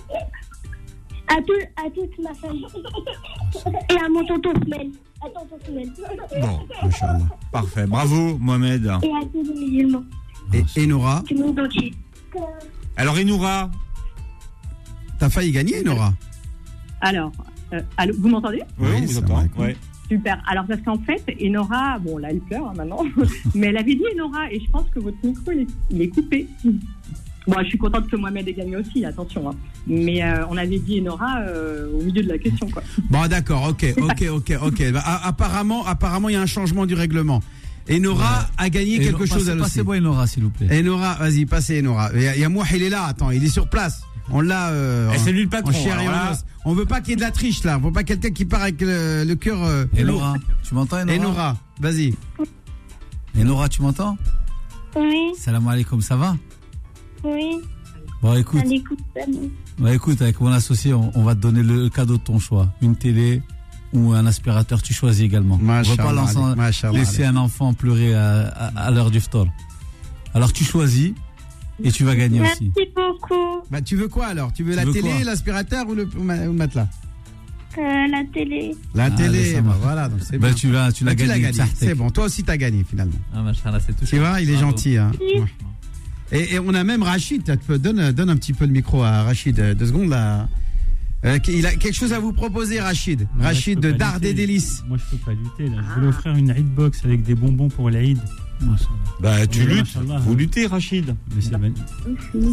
À, 1.28 1.36
tout, 1.36 1.52
à 1.76 1.88
toute 1.90 2.18
ma 2.22 2.34
famille. 2.34 2.66
Et 3.90 3.96
à 4.04 4.08
mon 4.10 4.24
tonton 4.26 4.52
Smel. 4.66 4.88
À 5.22 5.28
tonton 5.30 5.56
Smel. 5.66 5.90
Bon, 6.42 6.60
Inch'Allah. 6.82 7.18
parfait. 7.52 7.86
Bravo, 7.86 8.36
Mohamed. 8.38 8.84
Et 8.84 8.90
à 8.90 9.20
tous 9.32 9.42
les 9.42 9.54
musulmans 9.66 10.04
Et 10.52 10.84
Enora, 10.84 11.22
du 11.26 11.34
monde 11.36 11.58
entier. 11.58 11.94
Alors, 12.96 13.16
Enoura 13.16 13.70
t'as 15.18 15.30
failli 15.30 15.52
gagner, 15.52 15.80
Enora 15.80 16.12
Alors, 17.00 17.32
euh, 17.72 17.80
allô, 17.96 18.14
vous 18.18 18.28
m'entendez? 18.28 18.62
Oui, 18.78 18.88
on 18.96 19.04
vous 19.04 19.18
entend. 19.18 19.44
Ouais. 19.58 19.76
Super. 20.08 20.42
Alors, 20.46 20.66
parce 20.66 20.80
qu'en 20.82 20.98
fait, 20.98 21.24
Enora, 21.42 21.98
bon, 21.98 22.18
là, 22.18 22.28
elle 22.30 22.40
pleure 22.40 22.66
hein, 22.68 22.74
maintenant, 22.76 23.04
mais 23.54 23.68
elle 23.68 23.78
avait 23.78 23.94
dit 23.94 24.04
Enora, 24.14 24.52
et 24.52 24.60
je 24.60 24.70
pense 24.70 24.84
que 24.94 25.00
votre 25.00 25.16
micro, 25.24 25.50
il 25.52 25.60
est, 25.62 25.66
il 25.90 26.02
est 26.02 26.08
coupé. 26.08 26.46
Bon, 27.46 27.56
je 27.62 27.68
suis 27.68 27.78
contente 27.78 28.08
que 28.08 28.16
Mohamed 28.16 28.48
ait 28.48 28.52
gagné 28.54 28.76
aussi, 28.76 29.04
attention. 29.04 29.50
hein. 29.50 29.54
Mais 29.86 30.22
euh, 30.22 30.46
on 30.48 30.56
avait 30.56 30.78
dit 30.78 31.00
Enora 31.00 31.40
euh, 31.40 31.92
au 31.92 32.02
milieu 32.02 32.22
de 32.22 32.28
la 32.28 32.38
question, 32.38 32.68
quoi. 32.70 32.82
Bon, 33.10 33.26
d'accord, 33.28 33.68
ok, 33.70 33.94
ok, 33.98 34.24
ok, 34.30 34.52
ok. 34.62 34.92
Bah, 34.92 35.02
a- 35.04 35.26
apparemment, 35.28 35.84
apparemment, 35.86 36.28
il 36.28 36.32
y 36.32 36.36
a 36.36 36.40
un 36.42 36.46
changement 36.46 36.86
du 36.86 36.94
règlement. 36.94 37.42
Enora 37.90 38.48
a 38.56 38.70
gagné 38.70 38.98
quelque 38.98 39.26
chose. 39.26 39.54
Passez-moi 39.58 39.96
Enora, 39.98 40.26
s'il 40.26 40.42
vous 40.44 40.50
plaît. 40.50 40.80
Enora, 40.80 41.14
vas-y, 41.18 41.44
passez 41.44 41.80
Enora. 41.80 42.10
Il 42.14 42.22
y 42.22 42.26
a, 42.28 42.34
il 42.34 42.40
y 42.40 42.44
a 42.44 42.48
Mouah, 42.48 42.64
il 42.74 42.82
est 42.82 42.88
là, 42.88 43.04
attends, 43.04 43.30
il 43.30 43.44
est 43.44 43.48
sur 43.48 43.68
place. 43.68 44.02
On 44.30 44.40
l'a. 44.40 44.70
Euh, 44.70 45.10
Eh, 45.14 45.18
c'est 45.18 45.32
lui 45.32 45.42
le 45.42 45.48
patron, 45.48 45.72
et 45.72 46.08
os. 46.30 46.44
On 46.64 46.72
veut 46.74 46.86
pas 46.86 47.00
qu'il 47.00 47.10
y 47.10 47.12
ait 47.12 47.16
de 47.16 47.20
la 47.20 47.30
triche 47.30 47.62
là. 47.64 47.76
On 47.78 47.86
veut 47.86 47.92
pas 47.92 48.04
quelqu'un 48.04 48.30
qui 48.30 48.44
part 48.46 48.62
avec 48.62 48.80
le, 48.80 49.24
le 49.24 49.34
cœur. 49.34 49.62
Euh, 49.62 49.84
Enora, 49.98 50.34
lourd. 50.34 50.38
tu 50.62 50.74
m'entends, 50.74 50.96
Enora 51.02 51.14
Enora, 51.16 51.56
vas-y. 51.80 52.14
Enora, 53.38 53.68
tu 53.68 53.82
m'entends 53.82 54.16
Oui, 54.96 55.32
Salam 55.38 55.66
alaikum, 55.68 56.00
ça 56.00 56.16
va 56.16 56.36
oui. 57.24 57.58
Bon, 58.22 58.34
écoute, 58.34 58.60
À 58.60 58.64
l'écoute. 58.64 58.98
salut. 59.14 59.50
bon, 59.78 59.88
écoute, 59.92 60.20
avec 60.22 60.40
mon 60.40 60.52
associé, 60.52 60.92
on, 60.94 61.10
on 61.14 61.22
va 61.22 61.34
te 61.34 61.40
donner 61.40 61.62
le 61.62 61.88
cadeau 61.90 62.16
de 62.18 62.22
ton 62.22 62.38
choix. 62.38 62.68
Une 62.82 62.96
télé 62.96 63.42
ou 63.92 64.12
un 64.12 64.24
aspirateur, 64.26 64.80
tu 64.82 64.92
choisis 64.94 65.22
également. 65.24 65.58
on 65.62 65.66
va 65.66 65.82
pas 65.96 66.92
laisser 66.92 67.24
un 67.24 67.36
enfant 67.36 67.72
pleurer 67.74 68.14
à, 68.14 68.48
à- 68.48 68.86
à 68.86 68.90
l'heure 68.90 69.10
du 69.10 69.20
phtor. 69.20 69.46
Alors 70.34 70.52
tu 70.52 70.64
choisis 70.64 71.12
et 71.82 71.90
tu 71.90 72.04
vas 72.04 72.14
gagner 72.14 72.40
aussi. 72.40 72.70
Merci 72.76 72.90
beaucoup. 72.94 73.62
Bah, 73.70 73.80
tu 73.82 73.96
veux 73.96 74.08
quoi 74.08 74.26
alors? 74.26 74.52
Tu 74.52 74.62
veux 74.62 74.72
Tu 74.72 74.76
la 74.76 74.84
veux 74.84 74.92
télé, 74.92 75.24
l'aspirateur 75.24 75.88
ou 75.88 75.94
le, 75.94 76.08
ou 76.16 76.52
matelas? 76.52 76.88
Euh, 77.76 77.80
la 78.08 78.22
télé. 78.32 78.76
La 78.94 79.04
Allez, 79.06 79.16
télé, 79.16 79.60
bah, 79.60 79.76
voilà, 79.82 80.08
donc 80.08 80.20
c'est 80.22 80.38
Bah, 80.38 80.48
bien. 80.48 80.54
tu 80.54 80.70
l'as, 80.70 80.92
tu 80.92 81.02
l'as 81.04 81.14
Bah, 81.14 81.26
gagné. 81.26 81.52
Tchahtek. 81.52 81.74
C'est 81.74 81.94
bon, 81.94 82.10
toi 82.10 82.24
aussi 82.26 82.44
t'as 82.44 82.56
gagné 82.56 82.84
finalement. 82.88 83.18
Ah. 83.34 83.42
Tu 84.06 84.18
vois, 84.18 84.40
il 84.40 84.48
est 84.48 84.52
Bravo. 84.52 84.68
gentil. 84.70 84.96
Hein. 84.96 85.10
Ouais. 85.20 85.42
Et, 86.30 86.54
et 86.54 86.58
on 86.60 86.72
a 86.74 86.84
même 86.84 87.02
Rachid. 87.02 87.42
Donne, 87.68 88.12
donne 88.12 88.30
un 88.30 88.36
petit 88.36 88.52
peu 88.52 88.64
le 88.66 88.72
micro 88.72 89.02
à 89.02 89.24
Rachid. 89.24 89.58
euh, 89.58 89.74
Deux 89.74 89.86
secondes 89.86 90.08
là. 90.10 90.48
Euh, 91.24 91.38
il 91.48 91.66
a 91.66 91.74
quelque 91.74 91.94
chose 91.94 92.12
à 92.12 92.18
vous 92.20 92.32
proposer, 92.32 92.80
Rachid. 92.80 93.26
Moi, 93.34 93.46
Rachid 93.46 93.80
de 93.80 93.90
pas 93.92 93.98
Dard 93.98 94.14
lutter. 94.16 94.30
et 94.30 94.34
Délices. 94.34 94.84
Moi, 94.86 94.98
je 94.98 95.16
peux 95.16 95.24
pas 95.24 95.32
lutter. 95.32 95.74
Là. 95.74 95.82
Je 95.88 95.94
voulais 95.94 96.06
offrir 96.08 96.34
une 96.36 96.54
Hitbox 96.56 97.04
avec 97.04 97.22
des 97.24 97.34
bonbons 97.34 97.68
pour 97.68 97.90
l'Aïd. 97.90 98.18
Bah, 99.20 99.46
tu 99.46 99.60
Oui, 99.60 99.66
luttes. 99.66 99.94
machallah. 99.96 100.18
Vous 100.20 100.34
luttez, 100.34 100.66
Rachid. 100.66 101.14
Mais 101.34 101.40
c'est 101.42 101.56
magnifique. 101.58 101.84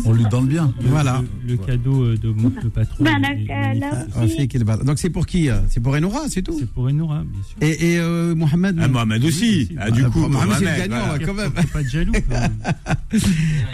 On 0.06 0.14
lutte 0.14 0.30
dans 0.30 0.42
le 0.42 0.48
bien. 0.48 0.74
Le- 0.82 0.90
Voilà. 0.90 1.24
Le, 1.46 1.52
le 1.54 1.58
cadeau 1.58 2.04
euh, 2.04 2.18
de 2.18 2.30
mon 2.30 2.52
le 2.62 2.70
patron. 2.70 3.04
Bah, 3.04 3.12
est- 3.18 3.46
la- 3.48 3.74
est 3.74 3.80
la- 3.80 4.06
magnifique. 4.16 4.58
Ah. 4.68 4.78
Donc 4.78 5.00
c'est 5.00 5.10
pour 5.10 5.26
qui 5.26 5.50
euh 5.50 5.60
C'est 5.70 5.80
pour 5.80 5.94
Enora, 5.94 6.22
c'est 6.30 6.42
tout 6.42 6.56
C'est 6.60 6.70
pour 6.70 6.84
Enora, 6.86 7.24
bien 7.24 7.42
sûr. 7.44 7.56
Et, 7.62 7.94
et 7.94 8.00
euh, 8.00 8.36
Mohamed 8.36 8.78
Ah, 8.82 8.88
Mohamed 8.88 9.24
aussi. 9.26 9.70
Ah, 9.78 9.90
du 9.92 10.04
Ah, 10.06 10.10
coup, 10.10 10.28
Mohamed, 10.28 10.56
c'est 10.60 10.66
le 10.66 10.78
gagnant, 10.90 11.06
voilà. 11.08 11.26
quand 11.26 11.34
même. 11.34 11.52
Faut 11.56 11.68
pas 11.68 11.84
de 11.84 11.90
jaloux. 11.90 12.12
quand 12.30 12.40
même. 12.40 12.58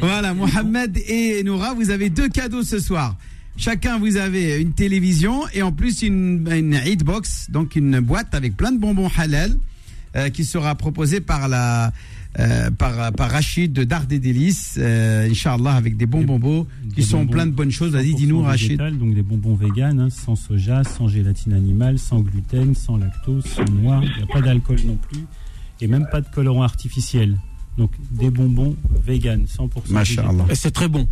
Voilà, 0.02 0.34
Mohamed 0.34 0.98
et 1.08 1.44
Noura, 1.44 1.74
vous 1.74 1.90
avez 1.90 2.10
deux 2.10 2.30
cadeaux 2.30 2.64
ce 2.64 2.80
soir. 2.80 3.16
Chacun, 3.58 3.98
vous 3.98 4.18
avez 4.18 4.62
une 4.62 4.74
télévision 4.74 5.42
et 5.54 5.62
en 5.64 5.72
plus 5.72 6.04
une, 6.04 6.48
une 6.52 6.74
Eid 6.76 7.04
box, 7.04 7.48
donc 7.50 7.76
une 7.76 8.00
boîte 8.00 8.36
avec 8.36 8.56
plein 8.56 8.72
de 8.72 8.78
bonbons 8.80 9.10
halal 9.18 9.58
euh, 10.16 10.30
qui 10.30 10.46
sera 10.46 10.76
proposée 10.76 11.22
par 11.22 11.48
la 11.48 11.92
euh, 12.40 12.70
par, 12.72 13.12
par 13.14 13.32
Rachid 13.32 13.74
de 13.74 13.84
Dard 13.84 14.06
et 14.12 14.20
Délices, 14.20 14.76
euh, 14.78 15.30
Inch'Allah, 15.30 15.74
avec 15.74 15.98
des 15.98 16.06
bons 16.06 16.24
bonbons 16.24 16.68
qui 16.90 16.98
Des 16.98 17.02
sont 17.02 17.20
bonbons 17.20 17.32
plein 17.32 17.46
de 17.48 17.52
bonnes 17.52 17.72
choses. 17.72 17.92
Vas-y, 17.94 18.12
100% 18.12 18.16
dis-nous, 18.16 18.42
Rachid. 18.42 18.78
donc 19.00 19.14
des 19.16 19.24
bonbons 19.24 19.56
véganes, 19.56 20.00
hein, 20.00 20.10
sans 20.10 20.36
soja, 20.36 20.84
sans 20.84 21.08
gélatine 21.08 21.54
animale, 21.54 21.98
sans 21.98 22.20
gluten, 22.20 22.76
sans 22.76 22.98
lactose, 22.98 23.46
sans 23.46 23.66
noix. 23.66 24.02
Il 24.04 24.18
n'y 24.18 24.24
a 24.24 24.34
pas 24.34 24.42
d'alcool 24.42 24.78
non 24.86 24.98
plus. 24.98 25.22
Et 25.82 25.88
même 25.88 26.06
pas 26.12 26.22
de 26.22 26.28
colorant 26.34 26.64
artificiel. 26.64 27.38
Donc 27.78 27.92
des 28.12 28.32
bonbons 28.32 28.76
véganes, 29.06 29.46
100% 29.46 29.92
Masha'Allah. 29.92 30.32
végétal. 30.32 30.52
Et 30.52 30.56
c'est 30.56 30.72
très 30.72 30.88
bon. 30.88 31.08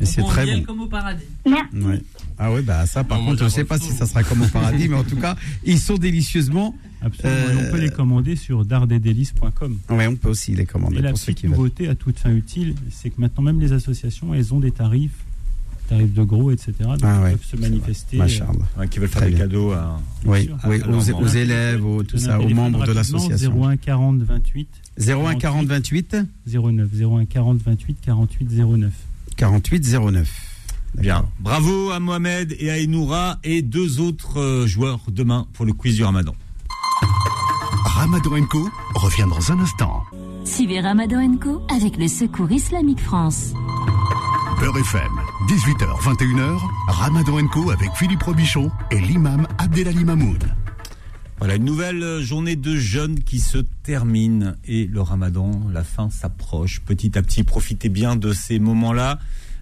Et 0.00 0.04
c'est 0.06 0.22
très 0.22 0.46
bon. 0.46 0.62
comme 0.62 0.80
au 0.80 0.86
paradis. 0.86 1.22
Ouais. 1.46 2.00
Ah 2.38 2.52
oui, 2.52 2.62
bah 2.62 2.84
ça, 2.86 3.02
par 3.04 3.18
Non, 3.18 3.26
contre, 3.26 3.38
je 3.40 3.44
ne 3.44 3.48
sais 3.48 3.64
pas 3.64 3.78
si 3.78 3.90
ça 3.92 4.06
sera 4.06 4.22
comme 4.22 4.42
au 4.42 4.46
paradis, 4.48 4.88
mais 4.88 4.96
en 4.96 5.04
tout 5.04 5.16
cas, 5.16 5.36
ils 5.64 5.78
sont 5.78 5.96
délicieusement. 5.96 6.74
Absolument. 7.02 7.36
Euh, 7.38 7.68
on 7.68 7.70
peut 7.72 7.80
les 7.80 7.90
commander 7.90 8.36
sur 8.36 8.64
dardedelice.com. 8.64 9.78
Ouais, 9.90 10.06
on 10.06 10.16
peut 10.16 10.28
aussi 10.30 10.54
les 10.54 10.66
commander 10.66 10.98
Et 10.98 11.02
la 11.02 11.10
pour 11.10 11.18
ceux 11.18 11.26
petite 11.26 11.38
qui 11.38 11.46
veulent. 11.46 11.56
nouveauté 11.56 11.88
à 11.88 11.94
toute 11.94 12.18
fin 12.18 12.32
utile, 12.34 12.74
c'est 12.90 13.10
que 13.10 13.20
maintenant 13.20 13.42
même 13.44 13.60
les 13.60 13.72
associations, 13.72 14.34
elles 14.34 14.52
ont 14.54 14.60
des 14.60 14.70
tarifs, 14.72 15.12
tarifs 15.88 16.12
de 16.12 16.22
gros, 16.24 16.50
etc. 16.50 16.72
Donc 16.80 16.98
Ah 17.02 17.16
elles 17.18 17.22
ouais, 17.24 17.30
peuvent 17.32 17.44
se 17.44 17.56
manifester. 17.56 18.18
Ouais, 18.18 18.88
qui 18.88 18.98
veulent 18.98 19.08
faire 19.08 19.22
des 19.22 19.28
bien. 19.30 19.38
cadeaux 19.38 19.72
à. 19.72 20.00
Oui, 20.24 20.44
sûr. 20.44 20.58
oui, 20.66 20.80
Ah, 20.84 20.90
aux, 20.90 21.10
aux 21.22 21.26
élèves, 21.28 21.84
aux, 21.84 22.02
tout 22.02 22.18
ça, 22.18 22.36
un 22.36 22.38
aux 22.40 22.48
membres 22.48 22.84
de 22.86 22.92
l'association. 22.92 23.62
01 23.64 23.76
40 23.76 24.22
28 24.22 24.68
01 24.98 25.34
40 25.36 25.66
28 25.66 26.16
09 26.46 26.88
01 27.02 27.24
40 27.26 27.58
28 27.64 27.96
48 28.04 28.48
09. 28.52 28.92
48 29.36 29.98
09. 30.12 30.28
Bien. 30.94 31.26
Bravo 31.40 31.90
à 31.90 32.00
Mohamed 32.00 32.56
et 32.58 32.70
à 32.70 32.78
Enoura 32.78 33.38
et 33.44 33.62
deux 33.62 34.00
autres 34.00 34.40
euh, 34.40 34.66
joueurs 34.66 35.00
demain 35.08 35.46
pour 35.52 35.66
le 35.66 35.72
quiz 35.72 35.96
du 35.96 36.04
Ramadan. 36.04 36.34
Ramadan 37.84 38.44
Co 38.46 38.68
revient 38.94 39.26
dans 39.28 39.52
un 39.52 39.60
instant. 39.60 40.04
Suivez 40.44 40.80
Ramadan 40.80 41.36
Co 41.36 41.62
avec 41.74 41.98
le 41.98 42.08
Secours 42.08 42.50
Islamique 42.50 43.00
France. 43.00 43.52
Beurre 44.58 44.78
FM, 44.78 45.12
18h, 45.48 46.00
21h, 46.00 46.58
Ramadan 46.88 47.46
Co 47.48 47.70
avec 47.70 47.90
Philippe 47.94 48.22
Robichon 48.22 48.70
et 48.90 49.00
l'imam 49.00 49.46
Abdelali 49.58 50.04
Mamoun. 50.04 50.55
Voilà, 51.38 51.56
une 51.56 51.64
nouvelle 51.64 52.02
euh, 52.02 52.22
journée 52.22 52.56
de 52.56 52.76
jeûne 52.76 53.20
qui 53.22 53.40
se 53.40 53.58
termine 53.82 54.56
et 54.66 54.86
le 54.86 55.02
ramadan, 55.02 55.50
la 55.72 55.84
fin 55.84 56.08
s'approche 56.08 56.80
petit 56.80 57.16
à 57.18 57.22
petit. 57.22 57.42
Profitez 57.44 57.90
bien 57.90 58.16
de 58.16 58.32
ces 58.32 58.58
moments-là. 58.58 59.18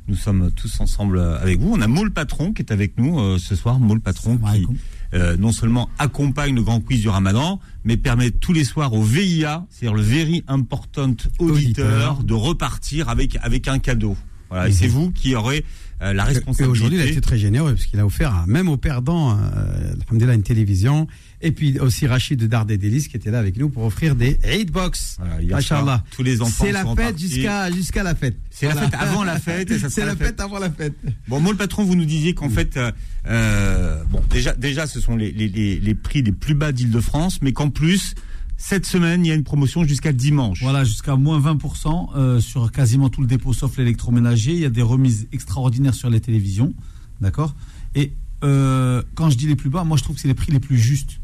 Nous 0.07 0.15
sommes 0.15 0.51
tous 0.53 0.81
ensemble 0.81 1.19
euh, 1.19 1.39
avec 1.41 1.59
vous. 1.59 1.73
On 1.75 1.81
a 1.81 1.89
Maul 1.89 2.13
Patron 2.13 2.53
qui 2.53 2.63
est 2.63 2.71
avec 2.73 2.97
nous 2.97 3.19
euh, 3.19 3.39
ce 3.39 3.57
soir. 3.57 3.81
Maul 3.81 4.01
Patron 4.01 4.39
qui 4.39 4.67
euh, 5.15 5.37
non 5.37 5.51
seulement 5.53 5.89
accompagne 5.99 6.55
le 6.55 6.63
grand 6.63 6.81
quiz 6.81 7.01
du 7.01 7.09
ramadan, 7.09 7.61
mais 7.85 7.97
permet 7.97 8.31
tous 8.31 8.53
les 8.53 8.65
soirs 8.65 8.93
au 8.95 9.03
VIA, 9.03 9.65
c'est-à-dire 9.71 9.95
le 9.97 10.03
Very 10.03 10.45
Important 10.49 11.15
Auditeur, 11.39 12.23
de 12.23 12.35
repartir 12.35 13.09
avec, 13.09 13.37
avec 13.43 13.67
un 13.69 13.79
cadeau. 13.79 14.17
Voilà, 14.51 14.69
et 14.69 14.73
c'est 14.73 14.87
vous 14.89 15.11
qui 15.11 15.35
aurez 15.35 15.65
euh, 16.03 16.13
la 16.13 16.25
Et 16.25 16.35
responsabilité. 16.35 16.65
aujourd'hui, 16.71 16.99
il 16.99 17.03
a 17.03 17.07
été 17.07 17.21
très 17.21 17.39
généreux 17.39 17.75
parce 17.75 17.87
qu'il 17.87 17.99
a 18.01 18.07
offert, 18.07 18.35
à- 18.35 18.47
même 18.47 18.69
aux 18.69 18.77
perdants, 18.77 19.39
euh, 19.39 19.95
une 20.13 20.43
télévision. 20.43 21.07
Et 21.43 21.53
puis 21.53 21.79
aussi 21.79 22.07
Rachid 22.07 22.39
de 22.39 22.47
Dard 22.47 22.67
et 22.71 22.79
Délices 22.79 23.09
qui 23.09 23.17
était 23.17 23.31
là 23.31 23.39
avec 23.39 23.57
nous 23.57 23.69
pour 23.69 23.85
offrir 23.85 24.17
des 24.17 24.39
Eid 24.45 24.71
Box. 24.71 25.17
Voilà, 25.19 25.41
Machallah. 25.43 26.05
tous 26.11 26.23
les 26.23 26.41
enfants 26.41 26.65
C'est 26.65 26.73
la 26.73 26.83
sont 26.83 26.97
fête 26.97 27.19
jusqu'à 27.19 27.71
jusqu'à 27.71 28.03
la 28.03 28.15
fête. 28.15 28.37
C'est 28.51 28.67
la 28.67 28.75
fête 28.77 28.95
avant 28.95 29.25
la 29.25 29.39
fête 29.39 29.89
C'est 29.89 30.05
la 30.05 30.17
fête 30.17 30.41
avant 30.41 30.59
la 30.59 30.71
fête. 30.71 30.95
Bon, 31.29 31.41
moi, 31.41 31.53
le 31.53 31.59
patron, 31.59 31.85
vous 31.85 31.97
nous 31.97 32.05
disiez 32.05 32.35
qu'en 32.35 32.49
fait, 32.49 32.77
euh, 32.77 32.91
euh, 33.27 34.03
bon, 34.11 34.23
déjà, 34.31 34.55
déjà, 34.55 34.87
ce 34.87 35.01
sont 35.01 35.17
les, 35.17 35.33
les, 35.33 35.49
les, 35.49 35.79
les 35.79 35.95
prix 35.95 36.23
les 36.23 36.33
plus 36.33 36.55
bas 36.55 36.73
d'Île-de-France, 36.73 37.41
mais 37.43 37.53
qu'en 37.53 37.71
plus, 37.71 38.15
cette 38.57 38.87
semaine, 38.87 39.25
il 39.25 39.29
y 39.29 39.33
a 39.33 39.35
une 39.35 39.45
promotion 39.45 39.85
jusqu'à 39.85 40.13
dimanche. 40.13 40.63
Voilà, 40.63 40.85
jusqu'à 40.85 41.17
moins 41.17 41.41
20% 41.41 42.11
euh, 42.17 42.41
sur 42.41 42.71
quasiment 42.73 43.11
tout 43.11 43.21
le 43.21 43.27
dépôt 43.27 43.53
sauf 43.53 43.77
l'électroménager. 43.77 44.53
Il 44.53 44.61
y 44.61 44.65
a 44.65 44.71
des 44.71 44.83
remises 44.83 45.29
extraordinaires 45.33 45.95
sur 45.95 46.09
les 46.09 46.21
télévisions. 46.21 46.73
D'accord? 47.21 47.55
Et 47.95 48.13
euh, 48.43 49.03
quand 49.15 49.31
je 49.31 49.37
dis 49.37 49.47
les 49.47 49.57
plus 49.57 49.71
bas, 49.71 49.85
moi 49.85 49.97
je 49.97 50.03
trouve 50.03 50.17
que 50.17 50.23
c'est 50.23 50.29
les 50.29 50.35
prix 50.35 50.53
les 50.53 50.61
plus 50.61 50.79
justes. 50.79 51.21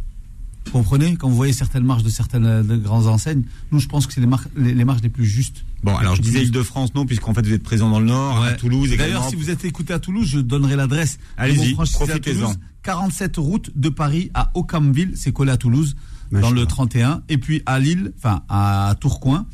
Vous 0.67 0.73
comprenez 0.73 1.17
Quand 1.17 1.29
vous 1.29 1.37
voyez 1.37 1.53
certaines 1.53 1.85
marges 1.85 2.03
de 2.03 2.11
certaines 2.11 2.47
euh, 2.47 2.63
de 2.63 2.77
grandes 2.77 3.07
enseignes, 3.07 3.43
nous 3.73 3.81
je 3.81 3.89
pense 3.89 4.07
que 4.07 4.13
c'est 4.13 4.21
les, 4.21 4.29
les, 4.57 4.75
les 4.75 4.85
marges 4.85 5.03
les 5.03 5.09
plus 5.09 5.25
justes. 5.25 5.65
Bon, 5.83 5.97
alors 5.97 6.17
je 6.17 6.23
disais. 6.23 6.43
Île-de-france, 6.43 6.95
non, 6.95 7.07
puisqu'en 7.07 7.33
fait, 7.33 7.47
vous 7.47 7.53
êtes 7.53 7.63
présent 7.63 7.89
dans 7.89 8.01
le 8.01 8.07
Nord, 8.07 8.43
à. 8.45 8.53
Toulouse. 8.53 8.95
D'ailleurs, 8.97 9.29
si 9.29 9.37
vous 9.37 9.51
êtes 9.51 9.65
écouté 9.65 9.93
à 9.93 9.99
Toulouse, 9.99 10.27
je 10.29 10.41
donnerai 10.41 10.77
l'adresse. 10.77 11.19
Allez-y, 11.37 11.75
profitez-en. 11.75 12.19
Toulouse, 12.19 12.59
47 12.83 13.37
route 13.37 13.71
de 13.77 13.89
Paris 13.89 14.31
à 14.35 14.51
Ocamville, 14.55 15.13
c'est 15.15 15.33
collé 15.33 15.53
à 15.53 15.57
Toulouse, 15.57 15.97
dans 16.31 16.51
le 16.51 16.67
31. 16.67 17.23
Et 17.29 17.39
puis 17.39 17.63
à 17.67 17.79
Lille, 17.79 18.13
enfin 18.17 18.43
à 18.49 18.95
Tourcoing, 19.01 19.47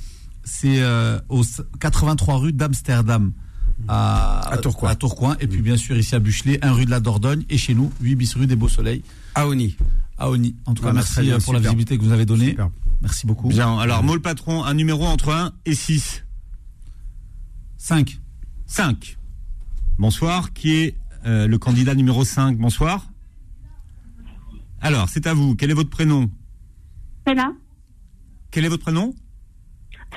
c'est 0.45 0.81
euh, 0.81 1.19
au 1.29 1.43
83 1.81 2.37
rue 2.39 2.53
d'Amsterdam. 2.53 3.33
À, 3.89 4.53
à, 4.53 4.57
Tourcoing. 4.57 5.37
Et 5.41 5.47
puis 5.47 5.61
bien 5.61 5.77
sûr 5.77 5.99
ici 5.99 6.15
à 6.15 6.19
Buchelet, 6.19 6.59
1 6.63 6.73
rue 6.73 6.87
de 6.87 6.91
la 6.91 6.99
Dordogne. 6.99 7.45
Et 7.51 7.59
chez 7.59 7.75
nous, 7.75 7.93
8 8.01 8.15
bis 8.15 8.35
rue 8.35 8.47
des 8.47 8.57
Beausoleils. 8.57 9.03
À 9.35 9.47
Oni. 9.47 9.77
À 10.19 10.31
Oni. 10.31 10.57
En 10.65 10.73
tout 10.75 10.83
cas, 10.83 10.89
Voilà, 10.91 10.95
merci 11.01 11.21
bien, 11.21 11.37
euh, 11.37 11.41
pour 11.41 11.53
la 11.53 11.61
visibilité 11.61 11.99
que 11.99 12.03
vous 12.03 12.13
avez 12.13 12.25
donnée. 12.27 12.57
Merci 13.03 13.27
beaucoup. 13.27 13.49
Bien, 13.49 13.79
alors, 13.79 14.03
moi, 14.03 14.15
le 14.15 14.23
patron, 14.23 14.65
un 14.65 14.75
numéro 14.75 15.05
entre 15.05 15.31
1 15.31 15.53
et 15.67 15.75
6. 15.75 16.25
5. 17.77 18.19
5. 18.67 19.19
Bonsoir, 19.99 20.53
qui 20.53 20.73
est 20.73 20.97
euh, 21.27 21.47
le 21.47 21.59
candidat 21.59 21.95
numéro 21.95 22.25
5 22.25 22.57
Bonsoir. 22.59 23.07
Alors, 24.81 25.09
c'est 25.09 25.27
à 25.27 25.35
vous. 25.35 25.55
Quel 25.55 25.71
est 25.71 25.75
votre 25.75 25.91
prénom? 25.91 26.31
Là. 27.27 27.53
Quel 28.51 28.65
est 28.65 28.69
votre 28.69 28.83
prénom? 28.85 29.15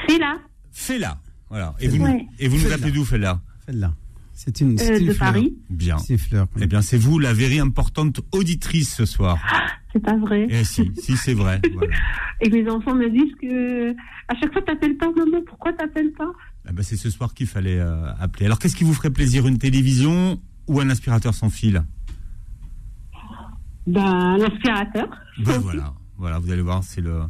Là. 0.07 0.37
Fela. 0.71 1.17
Voilà. 1.49 1.75
Et 1.79 1.87
vous, 1.87 2.03
Ouais. 2.03 2.25
et 2.37 2.47
vous 2.47 2.55
nous 2.57 2.63
Fela. 2.63 2.75
appelez 2.75 2.91
d'où, 2.91 3.03
Fela? 3.03 3.41
Fela. 3.65 3.93
C'est 4.33 4.61
une, 4.61 4.77
c'est 4.77 4.93
Euh, 4.93 4.99
une 4.99 5.07
de 5.07 5.13
fleur. 5.13 5.33
Paris. 5.33 5.53
Bien. 5.69 5.97
C'est 5.97 6.13
une 6.13 6.19
fleur. 6.19 6.47
Eh 6.59 6.67
bien, 6.67 6.81
c'est 6.81 6.97
vous 6.97 7.19
la 7.19 7.33
very 7.33 7.59
importante 7.59 8.21
auditrice 8.31 8.93
ce 8.95 9.05
soir. 9.05 9.37
C'est 9.91 10.03
pas 10.03 10.17
vrai. 10.17 10.47
Eh 10.49 10.63
si, 10.63 10.91
si 10.95 11.17
c'est 11.17 11.33
vrai. 11.33 11.61
Voilà. 11.73 11.95
Et 12.41 12.49
mes 12.49 12.69
enfants 12.69 12.93
me 12.95 13.09
disent 13.09 13.33
que 13.41 13.91
à 14.27 14.35
chaque 14.39 14.53
fois 14.53 14.61
t'appelles 14.61 14.97
pas 14.97 15.07
maman, 15.11 15.41
pourquoi 15.47 15.73
t'appelles 15.73 16.11
pas? 16.13 16.31
Ah 16.67 16.71
bah, 16.71 16.83
c'est 16.83 16.97
ce 16.97 17.09
soir 17.09 17.33
qu'il 17.33 17.47
fallait 17.47 17.79
euh, 17.79 18.11
appeler. 18.19 18.45
Alors, 18.45 18.59
qu'est-ce 18.59 18.75
qui 18.75 18.83
vous 18.83 18.93
ferait 18.93 19.09
plaisir, 19.09 19.47
une 19.47 19.57
télévision 19.57 20.39
ou 20.67 20.79
un 20.79 20.89
aspirateur 20.89 21.33
sans 21.33 21.49
fil? 21.49 21.83
Ben 23.87 24.37
l'aspirateur. 24.37 25.09
Ben 25.43 25.57
voilà, 25.61 25.93
voilà, 26.17 26.39
vous 26.39 26.51
allez 26.51 26.61
voir, 26.61 26.83
c'est 26.83 27.01
le, 27.01 27.21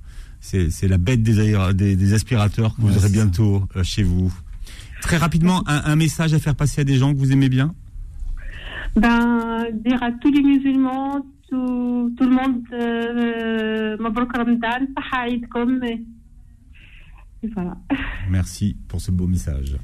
c'est, 0.41 0.87
la 0.87 0.97
bête 0.97 1.23
des, 1.23 1.55
des, 1.73 1.95
des 1.95 2.13
aspirateurs 2.13 2.75
que 2.75 2.81
vous 2.81 2.97
aurez 2.97 3.09
bientôt 3.09 3.63
euh, 3.75 3.83
chez 3.83 4.03
vous. 4.03 4.33
Très 5.01 5.15
rapidement, 5.17 5.63
un, 5.67 5.83
un 5.85 5.95
message 5.95 6.33
à 6.33 6.39
faire 6.39 6.55
passer 6.55 6.81
à 6.81 6.83
des 6.83 6.97
gens 6.97 7.13
que 7.13 7.17
vous 7.19 7.31
aimez 7.31 7.49
bien? 7.49 7.73
Ben 8.95 9.67
dire 9.85 10.01
à 10.03 10.11
tous 10.11 10.31
les 10.31 10.41
musulmans, 10.41 11.25
tout, 11.49 12.13
le 12.19 12.29
monde, 12.29 12.63
euh, 12.73 13.97
Mabrouk 13.97 14.35
Ramadan, 14.35 14.85
Saha 14.95 15.29
Eidkom. 15.29 15.83
Et 15.83 16.05
et 17.41 17.47
voilà. 17.47 17.77
Merci 18.29 18.75
pour 18.87 18.99
ce 18.99 19.11
beau 19.11 19.27
message. 19.27 19.77